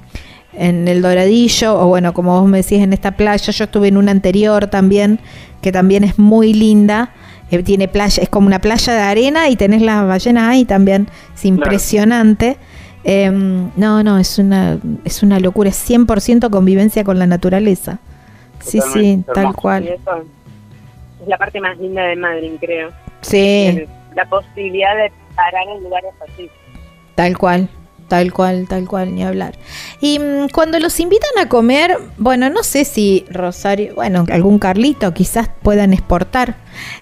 en 0.58 0.88
el 0.88 1.02
Doradillo, 1.02 1.80
o 1.80 1.88
bueno, 1.88 2.14
como 2.14 2.40
vos 2.40 2.50
me 2.50 2.58
decís, 2.62 2.80
en 2.82 2.92
esta 2.94 3.12
playa, 3.12 3.52
yo 3.52 3.64
estuve 3.64 3.88
en 3.90 3.98
una 3.98 4.12
anterior 4.12 4.68
también, 4.68 5.20
que 5.62 5.72
también 5.72 6.04
es 6.04 6.18
muy 6.20 6.54
linda. 6.54 7.12
eh, 7.52 7.64
tiene 7.64 7.88
playa, 7.88 8.22
es 8.24 8.28
como 8.30 8.48
una 8.48 8.60
playa 8.60 8.94
de 8.94 9.00
arena 9.02 9.48
y 9.50 9.56
tenés 9.56 9.82
las 9.82 10.06
ballenas 10.06 10.44
ahí 10.50 10.66
también. 10.66 11.08
Es 11.34 11.46
impresionante. 11.46 12.58
Em, 13.06 13.70
no, 13.78 14.04
no, 14.04 14.18
es 14.18 14.38
una, 14.38 14.80
es 15.06 15.24
una 15.24 15.40
locura, 15.40 15.70
es 15.70 15.78
100% 15.90 16.50
convivencia 16.50 17.04
con 17.06 17.18
la 17.20 17.26
naturaleza. 17.26 18.00
Sí, 18.60 18.80
sí, 18.94 19.24
tal. 19.34 19.52
Y 19.52 19.54
cual. 19.54 19.88
eso 19.88 20.24
es 21.22 21.28
la 21.28 21.38
parte 21.38 21.62
más 21.62 21.78
linda 21.78 22.02
de 22.04 22.16
Madrid, 22.18 22.52
creo. 22.60 22.90
Sí, 23.22 23.66
El- 23.68 23.88
La 24.16 24.26
posibilidad 24.26 24.96
de 24.98 25.12
parar 25.36 25.64
en 25.78 25.84
lugares 25.84 26.12
así. 26.28 26.50
tal 27.16 27.38
cual, 27.38 27.70
tal 28.08 28.32
cual, 28.34 28.68
tal 28.70 28.88
cual, 28.88 29.14
ni 29.14 29.24
hablar. 29.24 29.56
Y 30.02 30.20
mm, 30.20 30.50
cuando 30.54 30.80
los 30.80 31.00
invitan 31.00 31.32
a 31.40 31.50
comer, 31.50 31.98
bueno, 32.18 32.50
no 32.50 32.64
sé 32.64 32.86
si 32.86 33.26
Rosario, 33.30 33.96
bueno, 33.96 34.26
algún 34.32 34.60
Carlito 34.60 35.14
quizás 35.14 35.50
puedan 35.62 35.94
exportar, 35.94 36.56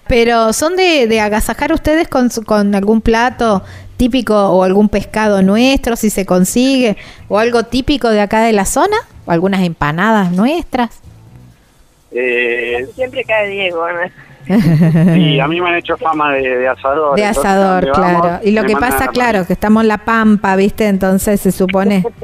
pero 0.08 0.52
son 0.52 0.76
de, 0.76 1.06
de 1.06 1.20
agasajar 1.20 1.72
ustedes 1.72 2.08
con, 2.08 2.30
su- 2.30 2.42
con 2.44 2.74
algún 2.74 3.00
plato 3.00 3.62
típico 3.96 4.34
o 4.50 4.62
algún 4.62 4.88
pescado 4.88 5.40
nuestro, 5.42 5.96
si 5.96 6.10
se 6.10 6.26
consigue, 6.26 6.96
o 7.28 7.38
algo 7.38 7.62
típico 7.62 8.10
de 8.10 8.20
acá 8.20 8.42
de 8.42 8.52
la 8.52 8.64
zona, 8.66 8.96
o 9.24 9.30
algunas 9.30 9.62
empanadas 9.62 10.32
nuestras. 10.32 10.90
Eh, 12.12 12.86
Siempre 12.94 13.24
cae 13.24 13.48
Diego, 13.48 13.86
¿no? 13.90 14.25
Y 14.48 15.40
a 15.40 15.48
mí 15.48 15.60
me 15.60 15.68
han 15.68 15.76
hecho 15.76 15.96
fama 15.96 16.32
de, 16.32 16.58
de 16.58 16.68
asador. 16.68 17.16
De 17.16 17.24
asador, 17.24 17.90
claro. 17.92 18.18
vamos, 18.20 18.40
y 18.44 18.52
lo 18.52 18.64
que 18.64 18.74
pasa, 18.74 19.06
la 19.06 19.12
claro, 19.12 19.46
que 19.46 19.52
estamos 19.52 19.82
en 19.82 19.88
la 19.88 19.98
pampa, 19.98 20.56
¿viste? 20.56 20.86
Entonces 20.86 21.40
se 21.40 21.52
supone... 21.52 22.04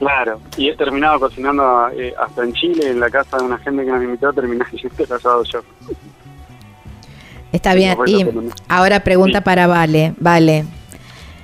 Claro, 0.00 0.40
y 0.56 0.70
he 0.70 0.74
terminado 0.76 1.20
cocinando 1.20 1.90
eh, 1.90 2.14
hasta 2.18 2.42
en 2.42 2.54
Chile, 2.54 2.88
en 2.88 3.00
la 3.00 3.10
casa 3.10 3.36
de 3.36 3.42
una 3.44 3.58
gente 3.58 3.84
que 3.84 3.90
nos 3.90 4.02
invitó, 4.02 4.32
terminé 4.32 4.64
el 4.98 5.12
asado 5.12 5.44
yo. 5.44 5.60
Está 7.52 7.74
bien. 7.74 7.98
Y 8.06 8.24
ahora 8.66 9.00
pregunta 9.00 9.40
Sí. 9.40 9.44
para 9.44 9.66
Vale. 9.66 10.14
Vale. 10.18 10.64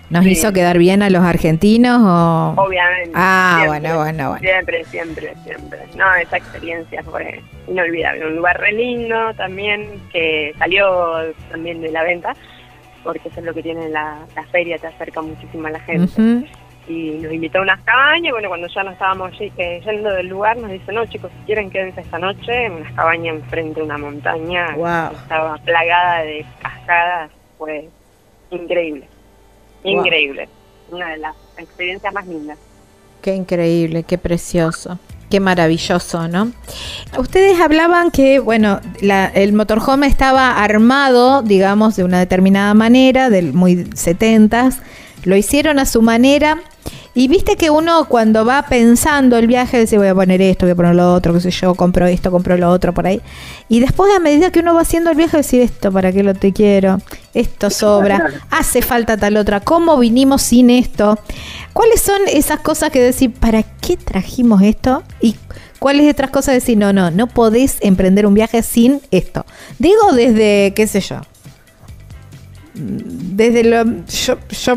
¿Nos 0.08 0.22
Sí. 0.24 0.30
hizo 0.30 0.52
quedar 0.52 0.78
bien 0.78 1.02
a 1.02 1.10
los 1.10 1.22
argentinos 1.24 2.00
o...? 2.00 2.54
Obviamente. 2.56 3.10
Ah, 3.14 3.58
siempre, 3.64 3.80
bueno, 3.80 3.98
bueno, 3.98 4.28
bueno. 4.30 4.40
Siempre, 4.40 4.84
siempre, 4.84 5.34
siempre. 5.44 5.78
No, 5.96 6.14
esa 6.14 6.36
experiencia 6.36 7.02
fue 7.02 7.42
inolvidable. 7.66 8.26
Un 8.26 8.36
lugar 8.36 8.58
re 8.60 8.72
lindo 8.72 9.34
también, 9.34 10.00
que 10.12 10.54
salió 10.58 10.86
también 11.50 11.80
de 11.80 11.90
la 11.90 12.04
venta, 12.04 12.34
porque 13.02 13.28
eso 13.28 13.40
es 13.40 13.46
lo 13.46 13.52
que 13.54 13.62
tiene 13.64 13.88
la, 13.88 14.18
la 14.36 14.44
feria, 14.44 14.78
te 14.78 14.86
acerca 14.86 15.20
muchísimo 15.22 15.66
a 15.66 15.70
la 15.70 15.80
gente. 15.80 16.48
Y 16.88 17.18
nos 17.20 17.32
invitó 17.32 17.58
a 17.58 17.62
unas 17.62 17.80
cabañas, 17.80 18.30
bueno, 18.32 18.46
cuando 18.48 18.68
ya 18.68 18.84
no 18.84 18.92
estábamos 18.92 19.32
eh, 19.40 19.80
yendo 19.84 20.08
del 20.10 20.28
lugar, 20.28 20.56
nos 20.56 20.70
dice, 20.70 20.92
no 20.92 21.04
chicos, 21.06 21.32
si 21.40 21.46
quieren 21.46 21.68
quédense 21.68 22.00
esta 22.00 22.20
noche 22.20 22.66
en 22.66 22.74
unas 22.74 22.92
cabañas 22.92 23.34
enfrente 23.34 23.80
de 23.80 23.86
una 23.86 23.98
montaña, 23.98 24.68
Wow. 24.76 25.08
que 25.10 25.16
estaba 25.16 25.56
plagada 25.58 26.22
de 26.22 26.46
cascadas, 26.62 27.32
fue 27.58 27.88
increíble. 28.52 29.08
Wow. 29.92 30.04
Increíble. 30.04 30.48
Una 30.90 31.10
de 31.10 31.18
las 31.18 31.34
experiencias 31.58 32.12
más 32.12 32.26
lindas. 32.26 32.58
Qué 33.22 33.34
increíble, 33.34 34.02
qué 34.04 34.18
precioso. 34.18 34.98
Qué 35.30 35.40
maravilloso, 35.40 36.28
¿no? 36.28 36.52
Ustedes 37.18 37.58
hablaban 37.60 38.12
que, 38.12 38.38
bueno, 38.38 38.80
la- 39.00 39.26
el 39.26 39.52
motorhome 39.54 40.06
estaba 40.06 40.62
armado, 40.62 41.42
digamos, 41.42 41.96
de 41.96 42.04
una 42.04 42.20
determinada 42.20 42.74
manera, 42.74 43.28
del 43.28 43.52
muy 43.52 43.90
setentas. 43.96 44.78
Lo 45.24 45.34
hicieron 45.36 45.80
a 45.80 45.86
su 45.86 46.00
manera. 46.02 46.60
Y 47.16 47.28
viste 47.28 47.56
que 47.56 47.70
uno 47.70 48.04
cuando 48.10 48.44
va 48.44 48.60
pensando 48.64 49.38
el 49.38 49.46
viaje 49.46 49.80
dice 49.80 49.96
voy 49.96 50.08
a 50.08 50.14
poner 50.14 50.42
esto, 50.42 50.66
voy 50.66 50.72
a 50.72 50.74
poner 50.74 50.94
lo 50.94 51.14
otro, 51.14 51.32
qué 51.32 51.40
sé 51.40 51.50
yo, 51.50 51.74
compro 51.74 52.06
esto, 52.06 52.30
compro 52.30 52.58
lo 52.58 52.70
otro 52.70 52.92
por 52.92 53.06
ahí. 53.06 53.22
Y 53.70 53.80
después 53.80 54.14
a 54.14 54.20
medida 54.20 54.52
que 54.52 54.60
uno 54.60 54.74
va 54.74 54.82
haciendo 54.82 55.10
el 55.10 55.16
viaje 55.16 55.38
decir 55.38 55.62
esto, 55.62 55.90
¿para 55.90 56.12
qué 56.12 56.22
lo 56.22 56.34
te 56.34 56.52
quiero? 56.52 57.00
Esto 57.32 57.70
sobra, 57.70 58.22
hace 58.50 58.82
falta 58.82 59.16
tal 59.16 59.38
otra, 59.38 59.60
¿cómo 59.60 59.96
vinimos 59.98 60.42
sin 60.42 60.68
esto? 60.68 61.18
¿Cuáles 61.72 62.02
son 62.02 62.20
esas 62.26 62.60
cosas 62.60 62.90
que 62.90 63.00
decir, 63.00 63.32
¿para 63.32 63.62
qué 63.62 63.96
trajimos 63.96 64.60
esto? 64.60 65.02
Y 65.22 65.36
cuáles 65.78 66.12
otras 66.12 66.30
cosas 66.30 66.54
decir, 66.54 66.76
no, 66.76 66.92
no, 66.92 67.10
no 67.10 67.28
podés 67.28 67.78
emprender 67.80 68.26
un 68.26 68.34
viaje 68.34 68.62
sin 68.62 69.00
esto. 69.10 69.46
Digo 69.78 70.12
desde, 70.12 70.74
qué 70.76 70.86
sé 70.86 71.00
yo, 71.00 71.22
desde 72.76 73.64
lo 73.64 73.84
yo, 74.06 74.38
yo 74.50 74.74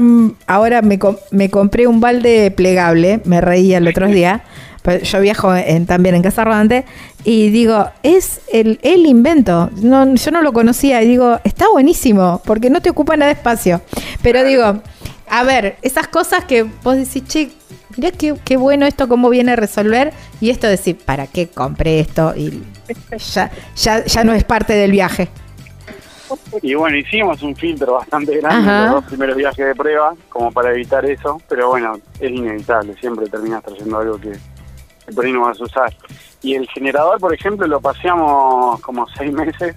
ahora 0.48 0.82
me, 0.82 0.98
me 1.32 1.50
compré 1.50 1.88
un 1.88 2.00
balde 2.00 2.52
plegable, 2.52 3.22
me 3.26 3.42
reía 3.42 3.78
el 3.78 3.88
otro 3.88 4.08
día, 4.08 4.44
pero 4.82 5.04
yo 5.04 5.20
viajo 5.20 5.54
en, 5.54 5.86
también 5.86 6.16
en 6.16 6.22
Casa 6.22 6.46
Rodante 6.46 6.86
y 7.24 7.50
digo, 7.50 7.90
es 8.04 8.42
el, 8.52 8.80
el 8.82 9.06
invento, 9.06 9.70
no, 9.82 10.16
yo 10.16 10.32
no 10.32 10.42
lo 10.42 10.54
conocía 10.54 11.04
y 11.04 11.08
digo, 11.08 11.40
está 11.44 11.70
buenísimo 11.70 12.42
porque 12.46 12.70
no 12.70 12.82
te 12.82 12.90
ocupa 12.90 13.18
nada 13.18 13.34
de 13.34 13.38
espacio, 13.38 13.82
pero 14.22 14.44
digo, 14.44 14.82
a 15.28 15.44
ver, 15.44 15.78
esas 15.82 16.08
cosas 16.08 16.46
que 16.46 16.64
vos 16.64 16.96
decís, 16.96 17.24
che, 17.28 17.52
mirá 17.98 18.12
qué, 18.12 18.36
qué 18.46 18.58
bueno 18.58 18.86
esto, 18.86 19.08
cómo 19.10 19.30
viene 19.30 19.52
a 19.52 19.56
resolver 19.56 20.14
y 20.40 20.50
esto 20.50 20.68
decir, 20.68 20.98
¿para 20.98 21.28
qué 21.28 21.50
compré 21.50 22.00
esto? 22.00 22.34
Y 22.36 22.64
ya, 23.34 23.52
ya, 23.76 24.06
ya 24.06 24.24
no 24.24 24.34
es 24.34 24.44
parte 24.44 24.74
del 24.74 24.92
viaje. 24.92 25.30
Y 26.62 26.74
bueno, 26.76 26.98
hicimos 26.98 27.42
un 27.42 27.56
filtro 27.56 27.94
bastante 27.94 28.38
grande 28.38 28.70
Ajá. 28.70 28.78
en 28.78 28.86
los 28.86 28.94
dos 29.02 29.06
primeros 29.06 29.36
viajes 29.38 29.66
de 29.66 29.76
prueba, 29.76 30.14
como 30.30 30.52
para 30.52 30.72
evitar 30.72 31.06
eso, 31.06 31.42
pero 31.48 31.70
bueno, 31.70 32.00
es 32.20 32.32
inevitable, 32.32 32.96
siempre 33.00 33.28
terminas 33.28 33.64
trayendo 33.64 33.98
algo 33.98 34.20
que, 34.20 34.32
que 34.32 35.14
por 35.14 35.26
ahí 35.26 35.32
no 35.32 35.42
vas 35.42 35.60
a 35.60 35.64
usar. 35.64 35.94
Y 36.42 36.56
el 36.56 36.68
generador, 36.70 37.20
por 37.20 37.34
ejemplo, 37.34 37.68
lo 37.68 37.82
paseamos 37.82 38.80
como 38.82 39.08
seis 39.10 39.32
meses 39.32 39.76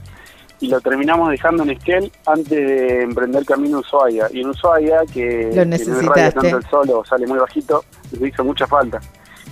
y 0.61 0.69
lo 0.69 0.81
terminamos 0.81 1.29
dejando 1.31 1.65
en 1.65 1.71
Esquel 1.71 2.13
antes 2.25 2.49
de 2.49 3.03
emprender 3.03 3.45
camino 3.45 3.79
a 3.79 3.81
Ushuaia. 3.81 4.29
Y 4.33 4.43
en 4.43 4.51
Ushuaia, 4.51 5.01
que, 5.13 5.51
Lo 5.53 5.63
que 5.77 5.85
no 5.87 6.03
irradia 6.03 6.31
tanto 6.31 6.57
el 6.57 6.67
sol 6.67 6.89
o 6.91 7.05
sale 7.05 7.27
muy 7.27 7.39
bajito, 7.39 7.85
nos 8.13 8.29
hizo 8.29 8.45
mucha 8.45 8.67
falta. 8.69 9.01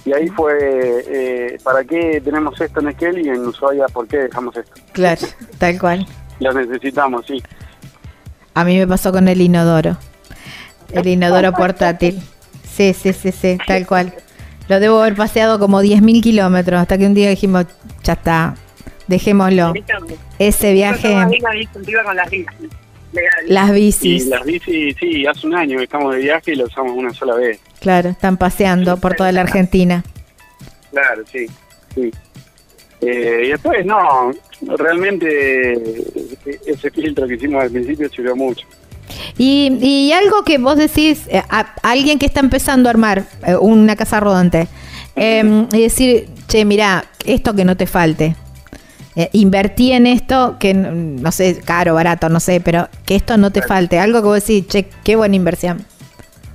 Y 0.05 0.12
ahí 0.12 0.28
fue, 0.28 0.56
eh, 0.60 1.59
¿para 1.64 1.82
qué 1.85 2.20
tenemos 2.24 2.59
esto 2.60 2.78
en 2.81 2.89
Esquel 2.89 3.27
y 3.27 3.28
en 3.28 3.44
Ushuaia 3.44 3.86
por 3.86 4.06
qué 4.06 4.18
dejamos 4.18 4.56
esto? 4.56 4.72
Claro, 4.93 5.27
tal 5.59 5.81
cual. 5.81 6.06
Lo 6.41 6.53
necesitamos, 6.53 7.27
sí. 7.27 7.43
A 8.55 8.65
mí 8.65 8.77
me 8.79 8.87
pasó 8.87 9.12
con 9.12 9.29
el 9.29 9.41
inodoro. 9.41 9.97
El 10.93 11.07
inodoro 11.07 11.53
portátil. 11.53 12.21
Sí, 12.65 12.95
sí, 12.95 13.12
sí, 13.12 13.31
sí, 13.31 13.59
tal 13.67 13.87
cual. 13.87 14.12
Lo 14.69 14.81
debo 14.81 15.01
haber 15.01 15.15
paseado 15.15 15.59
como 15.59 15.83
10.000 15.83 16.23
kilómetros 16.23 16.81
hasta 16.81 16.97
que 16.97 17.07
un 17.07 17.15
día 17.15 17.29
dijimos, 17.29 17.67
ya 18.03 18.15
está, 18.15 18.55
dejémoslo. 19.07 19.75
Ese 20.39 20.73
viaje, 20.73 21.12
con 22.05 22.17
las 22.17 22.31
bicis. 22.31 22.71
las 23.47 23.73
bicis, 23.73 24.27
las 24.27 24.45
bicis, 24.45 24.97
sí, 24.99 25.27
hace 25.27 25.47
un 25.47 25.57
año 25.57 25.79
que 25.79 25.85
estamos 25.85 26.15
de 26.15 26.23
viaje 26.23 26.53
y 26.53 26.57
lo 26.57 26.67
usamos 26.67 26.93
una 26.97 27.12
sola 27.12 27.35
vez. 27.35 27.61
claro, 27.81 28.11
están 28.11 28.37
paseando 28.37 28.97
por 28.97 29.15
toda 29.15 29.33
la 29.33 29.43
Argentina. 29.43 30.05
Claro, 30.93 31.23
sí, 31.31 31.47
sí. 31.95 32.11
Eh, 33.01 33.43
y 33.47 33.48
después, 33.48 33.85
no, 33.86 34.31
realmente 34.77 35.72
eh, 35.72 36.60
ese 36.66 36.90
filtro 36.90 37.27
que 37.27 37.35
hicimos 37.35 37.62
al 37.62 37.70
principio 37.70 38.09
sirvió 38.10 38.36
mucho. 38.36 38.66
Y, 39.39 39.78
y 39.81 40.12
algo 40.12 40.44
que 40.44 40.59
vos 40.59 40.77
decís, 40.77 41.27
eh, 41.28 41.43
a, 41.48 41.74
alguien 41.82 42.18
que 42.18 42.27
está 42.27 42.40
empezando 42.40 42.89
a 42.89 42.90
armar 42.90 43.24
eh, 43.47 43.56
una 43.56 43.97
casa 43.97 44.20
rodante, 44.20 44.68
eh, 45.16 45.66
y 45.72 45.81
decir, 45.82 46.28
che, 46.47 46.64
mira, 46.64 47.05
esto 47.24 47.55
que 47.55 47.64
no 47.64 47.77
te 47.77 47.86
falte. 47.86 48.36
Eh, 49.16 49.28
invertí 49.32 49.93
en 49.93 50.06
esto, 50.06 50.56
que 50.59 50.72
no 50.72 51.32
sé, 51.32 51.60
caro, 51.64 51.94
barato, 51.94 52.28
no 52.28 52.39
sé, 52.39 52.60
pero 52.60 52.89
que 53.05 53.16
esto 53.16 53.36
no 53.36 53.51
te 53.51 53.60
falte. 53.60 53.98
Algo 53.98 54.20
que 54.20 54.28
vos 54.28 54.47
decís, 54.47 54.66
che, 54.68 54.89
qué 55.05 55.16
buena 55.16 55.36
inversión. 55.36 55.85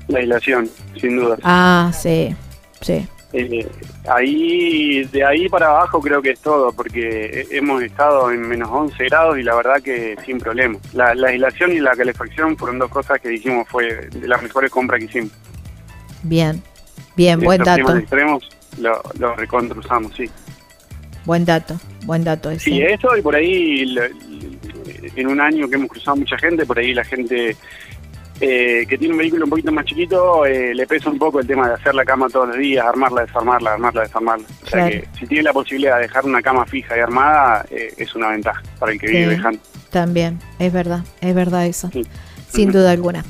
La 0.08 0.20
aislación, 0.20 0.70
sin 1.00 1.18
duda. 1.18 1.38
Ah, 1.44 1.92
sí, 1.94 2.36
sí. 2.82 3.08
Eh, 3.38 3.68
ahí, 4.08 5.04
de 5.12 5.26
ahí 5.26 5.50
para 5.50 5.68
abajo 5.68 6.00
creo 6.00 6.22
que 6.22 6.32
es 6.32 6.40
todo, 6.40 6.72
porque 6.72 7.46
he- 7.52 7.58
hemos 7.58 7.82
estado 7.84 8.32
en 8.32 8.42
menos 8.48 8.70
11 8.72 9.04
grados 9.06 9.38
y 9.38 9.44
la 9.44 9.56
verdad 9.56 9.82
que 9.84 10.16
sin 10.26 10.38
problema. 10.38 10.78
La, 10.94 11.14
la 11.16 11.28
aislación 11.30 11.74
y 11.74 11.80
la 11.80 11.92
calefacción 11.92 12.56
fueron 12.56 12.80
dos 12.80 12.90
cosas 12.90 13.20
que 13.20 13.30
dijimos 13.30 13.68
fue 13.68 14.08
de 14.08 14.28
las 14.28 14.42
mejores 14.42 14.72
compras 14.72 15.00
que 15.00 15.06
hicimos. 15.06 15.32
Bien, 16.24 16.62
bien, 17.16 17.40
buen 17.42 17.62
Estos 17.62 17.78
dato. 17.78 17.98
extremos 17.98 18.50
lo, 18.80 19.02
lo 19.20 19.36
sí. 20.16 20.30
Buen 21.26 21.44
dato, 21.44 21.78
buen 22.06 22.24
dato 22.24 22.50
ese. 22.52 22.66
Sí, 22.70 22.82
eso 22.82 23.18
y 23.18 23.22
por 23.22 23.36
ahí 23.36 23.84
en 25.16 25.28
un 25.28 25.42
año 25.42 25.68
que 25.68 25.76
hemos 25.76 25.90
cruzado 25.90 26.18
mucha 26.18 26.38
gente, 26.38 26.66
por 26.66 26.78
ahí 26.80 26.94
la 26.94 27.04
gente 27.04 27.56
eh, 28.42 28.86
que 28.88 28.98
tiene 28.98 29.14
un 29.14 29.18
vehículo 29.20 29.46
un 29.46 29.50
poquito 29.50 29.72
más 29.72 29.86
chiquito 29.86 30.46
eh, 30.46 30.74
le 30.76 30.86
pesa 30.86 31.10
un 31.10 31.18
poco 31.18 31.40
el 31.40 31.48
tema 31.48 31.68
de 31.70 31.76
hacer 31.76 31.96
la 31.96 32.04
cama 32.04 32.28
todos 32.30 32.50
los 32.50 32.58
días, 32.58 32.86
armarla, 32.86 33.22
desarmarla, 33.26 33.74
armarla, 33.74 34.02
desarmarla. 34.02 34.46
O 34.46 34.68
sea 34.68 34.88
Claro. 34.88 34.90
que 34.90 35.08
si 35.20 35.26
tiene 35.28 35.44
la 35.44 35.54
posibilidad 35.54 35.96
de 35.96 36.02
dejar 36.04 36.26
una 36.26 36.42
cama 36.42 36.66
fija 36.66 36.98
y 36.98 37.00
armada, 37.00 37.66
eh, 37.70 37.94
es 37.98 38.14
una 38.16 38.30
ventaja 38.30 38.62
para 38.80 38.92
el 38.92 39.00
que 39.00 39.08
vive 39.08 39.24
Sí. 39.24 39.30
viajando. 39.30 39.60
También, 39.90 40.40
es 40.60 40.74
verdad, 40.74 41.04
es 41.22 41.34
verdad 41.34 41.66
eso. 41.66 41.90
Sí. 41.94 42.06
Sin 42.50 42.72
duda 42.72 42.92
alguna. 42.92 43.24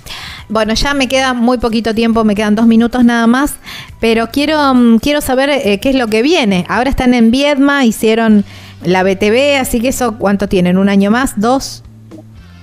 Bueno, 0.50 0.74
ya 0.76 0.94
me 0.94 1.08
queda 1.08 1.34
muy 1.34 1.58
poquito 1.58 1.96
tiempo, 1.96 2.24
me 2.24 2.36
quedan 2.36 2.54
dos 2.56 2.68
minutos 2.68 3.04
nada 3.04 3.26
más, 3.28 3.56
pero 4.00 4.28
quiero, 4.32 4.74
mm, 4.76 5.00
quiero 5.00 5.22
saber 5.22 5.50
eh, 5.50 5.80
qué 5.80 5.90
es 5.90 5.96
lo 5.96 6.08
que 6.08 6.22
viene. 6.22 6.66
Ahora 6.68 6.90
están 6.92 7.14
en 7.16 7.32
Viedma, 7.32 7.86
hicieron 7.86 8.44
la 8.84 9.02
BTV, 9.04 9.58
así 9.60 9.80
que 9.82 9.88
eso, 9.88 10.18
¿cuánto 10.20 10.48
tienen? 10.48 10.78
¿Un 10.78 10.90
año 10.90 11.10
más? 11.10 11.40
¿Dos? 11.40 11.84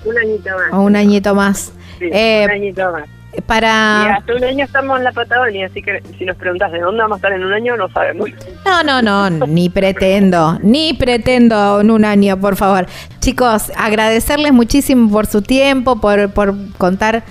Un 0.05 0.19
añito 0.19 0.51
más. 0.51 0.73
¿O 0.73 0.81
un 0.83 0.95
añito 0.97 1.35
más? 1.35 1.73
Sí, 2.11 2.11
Eh, 2.13 2.43
un 2.45 2.51
añito 2.51 2.93
más. 2.93 3.05
Y 3.37 3.41
Para... 3.41 4.17
hasta 4.17 4.35
un 4.35 4.45
año 4.45 4.65
estamos 4.67 4.99
en 4.99 5.05
la 5.05 5.13
Patagonia, 5.13 5.67
así 5.67 5.81
que 5.83 6.03
si 6.19 6.27
nos 6.27 6.37
preguntas 6.37 6.71
de 6.71 6.81
dónde 6.81 7.01
vamos 7.01 7.17
a 7.17 7.19
estar 7.19 7.33
en 7.33 7.43
un 7.45 7.53
año, 7.55 7.77
no 7.79 7.89
sabemos. 7.89 8.29
No, 8.67 8.83
no, 8.83 9.01
no, 9.01 9.47
ni 9.47 9.71
pretendo, 9.71 10.59
ni 10.63 10.93
pretendo 10.93 11.81
en 11.81 11.91
un 11.91 12.05
año, 12.05 12.39
por 12.39 12.57
favor. 12.57 12.87
Chicos, 13.21 13.73
agradecerles 13.75 14.53
muchísimo 14.53 15.11
por 15.11 15.27
su 15.27 15.41
tiempo, 15.41 15.99
por, 15.99 16.29
por 16.31 16.55
contar 16.77 17.23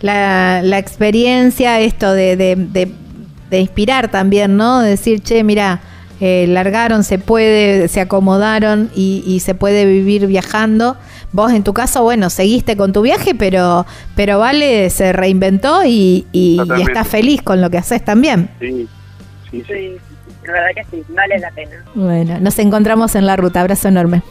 la, 0.00 0.62
la 0.62 0.78
experiencia, 0.78 1.78
esto 1.80 2.12
de, 2.12 2.36
de, 2.36 2.56
de- 2.56 2.92
de 3.50 3.58
inspirar 3.60 4.08
también, 4.10 4.56
¿no? 4.56 4.80
De 4.80 4.90
decir, 4.90 5.20
che, 5.22 5.42
mira, 5.42 5.80
eh, 6.20 6.46
largaron, 6.48 7.02
se 7.02 7.18
puede, 7.18 7.88
se 7.88 8.00
acomodaron 8.00 8.90
y, 8.94 9.24
y 9.26 9.40
se 9.40 9.54
puede 9.56 9.84
vivir 9.86 10.26
viajando. 10.28 10.96
Vos 11.32 11.52
en 11.52 11.62
tu 11.62 11.72
caso, 11.72 12.02
bueno, 12.02 12.28
seguiste 12.28 12.76
con 12.76 12.92
tu 12.92 13.02
viaje, 13.02 13.34
pero, 13.34 13.86
pero 14.16 14.38
Vale 14.38 14.90
se 14.90 15.12
reinventó 15.12 15.84
y, 15.84 16.26
y, 16.32 16.58
y 16.60 17.04
feliz 17.04 17.42
con 17.42 17.60
lo 17.60 17.70
que 17.70 17.78
haces 17.78 18.04
también. 18.04 18.50
Sí, 18.58 18.88
sí, 19.50 19.64
sí. 19.66 19.96
La 20.46 20.52
verdad 20.54 20.68
que 20.74 20.96
sí, 20.96 21.04
vale 21.10 21.38
la 21.38 21.50
pena. 21.50 21.84
Bueno, 21.94 22.40
nos 22.40 22.58
encontramos 22.58 23.14
en 23.14 23.26
la 23.26 23.36
ruta. 23.36 23.60
Abrazo 23.60 23.88
enorme. 23.88 24.22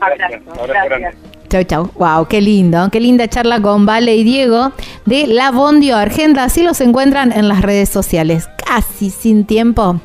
Abrazo, 0.00 0.36
Abrazo 0.50 0.88
gracias. 0.88 1.14
Chau, 1.48 1.64
chau. 1.64 1.90
Wow, 1.94 2.26
qué 2.26 2.40
lindo. 2.42 2.88
Qué 2.90 3.00
linda 3.00 3.26
charla 3.28 3.62
con 3.62 3.86
Vale 3.86 4.14
y 4.16 4.24
Diego 4.24 4.72
de 5.06 5.26
La 5.26 5.50
Bondio 5.50 5.96
Argenda. 5.96 6.44
Así 6.44 6.62
los 6.62 6.80
encuentran 6.82 7.32
en 7.32 7.48
las 7.48 7.62
redes 7.62 7.88
sociales. 7.88 8.48
Casi 8.66 9.08
sin 9.10 9.46
tiempo. 9.46 10.00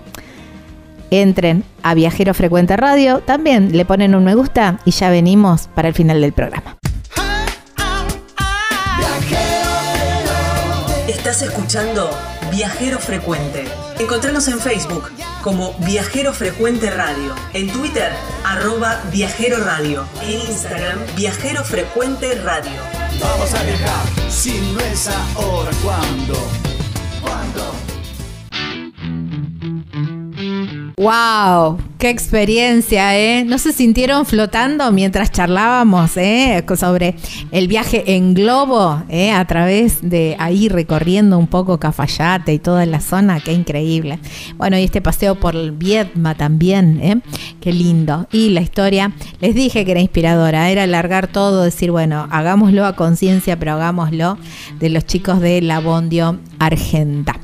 Entren 1.12 1.64
a 1.84 1.94
Viajero 1.94 2.34
Frecuente 2.34 2.78
Radio. 2.78 3.20
También 3.20 3.76
le 3.76 3.86
ponen 3.86 4.16
un 4.16 4.24
me 4.24 4.36
gusta 4.36 4.80
y 4.86 4.92
ya 4.92 5.10
venimos 5.10 5.70
para 5.74 5.88
el 5.88 5.94
final 5.94 6.22
del 6.22 6.34
programa. 6.34 6.78
Estás 11.08 11.42
escuchando 11.42 12.10
Viajero 12.52 13.00
Frecuente. 13.00 13.66
Encontranos 14.00 14.48
en 14.50 14.60
Facebook 14.60 15.10
como 15.42 15.74
Viajero 15.80 16.34
Frecuente 16.34 16.90
Radio, 16.90 17.34
en 17.54 17.70
Twitter 17.72 18.12
arroba 18.46 19.02
Viajero 19.12 19.64
Radio, 19.64 20.06
en 20.22 20.40
Instagram 20.42 21.00
Viajero 21.16 21.64
Frecuente 21.64 22.36
Radio. 22.36 22.80
Vamos 23.22 23.54
a 23.54 23.64
viajar, 23.64 24.06
si 24.30 24.52
no 24.74 24.80
es 24.80 25.10
ahora, 25.36 25.72
¿cuándo? 25.82 26.36
¿Cuándo? 27.22 27.93
Wow, 30.96 31.80
qué 31.98 32.12
experiencia, 32.12 33.18
¿eh? 33.18 33.44
¿No 33.46 33.58
se 33.58 33.74
sintieron 33.74 34.28
flotando 34.28 34.92
mientras 34.92 35.32
charlábamos, 35.32 36.16
¿eh? 36.18 36.64
Sobre 36.78 37.16
el 37.52 37.68
viaje 37.68 38.16
en 38.16 38.36
globo, 38.36 39.02
¿eh? 39.10 39.32
A 39.32 39.44
través 39.46 40.08
de 40.08 40.36
ahí 40.38 40.70
recorriendo 40.70 41.40
un 41.40 41.48
poco 41.48 41.80
Cafayate 41.80 42.54
y 42.54 42.60
toda 42.60 42.86
la 42.86 43.02
zona, 43.02 43.40
qué 43.40 43.54
increíble. 43.54 44.20
Bueno, 44.58 44.78
y 44.78 44.84
este 44.84 45.02
paseo 45.02 45.34
por 45.34 45.72
Viedma 45.72 46.36
también, 46.36 47.00
¿eh? 47.02 47.22
Qué 47.60 47.74
lindo. 47.74 48.28
Y 48.32 48.50
la 48.50 48.62
historia, 48.62 49.14
les 49.42 49.56
dije 49.56 49.86
que 49.86 49.92
era 49.92 50.00
inspiradora, 50.00 50.70
era 50.70 50.86
largar 50.86 51.26
todo, 51.26 51.64
decir, 51.64 51.90
bueno, 51.90 52.28
hagámoslo 52.30 52.86
a 52.86 52.96
conciencia, 52.96 53.58
pero 53.58 53.74
hagámoslo 53.74 54.38
de 54.80 54.90
los 54.90 55.08
chicos 55.08 55.42
de 55.42 55.60
La 55.64 55.80
Bondio 55.80 56.38
Argenta. 56.60 57.43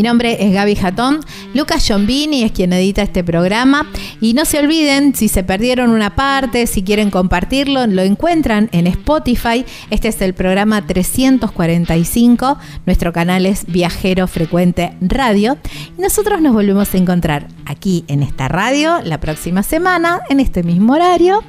Mi 0.00 0.04
nombre 0.04 0.42
es 0.42 0.54
Gaby 0.54 0.76
Jatón, 0.76 1.20
Lucas 1.52 1.84
Giombini 1.86 2.42
es 2.42 2.52
quien 2.52 2.72
edita 2.72 3.02
este 3.02 3.22
programa 3.22 3.86
y 4.18 4.32
no 4.32 4.46
se 4.46 4.58
olviden, 4.58 5.14
si 5.14 5.28
se 5.28 5.44
perdieron 5.44 5.90
una 5.90 6.14
parte, 6.16 6.66
si 6.66 6.82
quieren 6.82 7.10
compartirlo, 7.10 7.86
lo 7.86 8.00
encuentran 8.00 8.70
en 8.72 8.86
Spotify. 8.86 9.66
Este 9.90 10.08
es 10.08 10.22
el 10.22 10.32
programa 10.32 10.86
345, 10.86 12.56
nuestro 12.86 13.12
canal 13.12 13.44
es 13.44 13.66
Viajero 13.66 14.26
Frecuente 14.26 14.94
Radio 15.02 15.58
nosotros 15.98 16.40
nos 16.40 16.54
volvemos 16.54 16.94
a 16.94 16.96
encontrar 16.96 17.48
aquí 17.66 18.06
en 18.08 18.22
esta 18.22 18.48
radio 18.48 19.02
la 19.04 19.20
próxima 19.20 19.62
semana, 19.62 20.20
en 20.30 20.40
este 20.40 20.62
mismo 20.62 20.94
horario, 20.94 21.44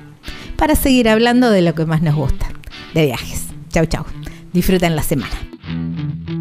para 0.57 0.75
seguir 0.75 1.07
hablando 1.07 1.49
de 1.51 1.61
lo 1.61 1.73
que 1.73 1.85
más 1.85 2.01
nos 2.01 2.15
gusta, 2.15 2.47
de 2.93 3.05
viajes. 3.05 3.45
Chau, 3.69 3.85
chau. 3.85 4.03
Disfruten 4.51 4.97
la 4.97 5.03
semana. 5.03 6.40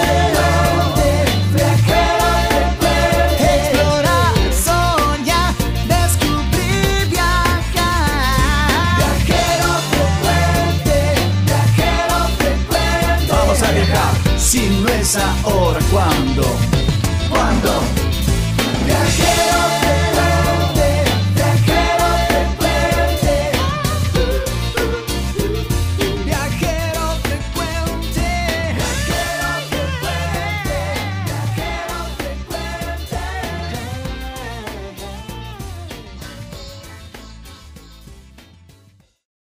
viajero 15.13 15.73
frecuente. 15.73 16.41
Vamos 16.41 16.70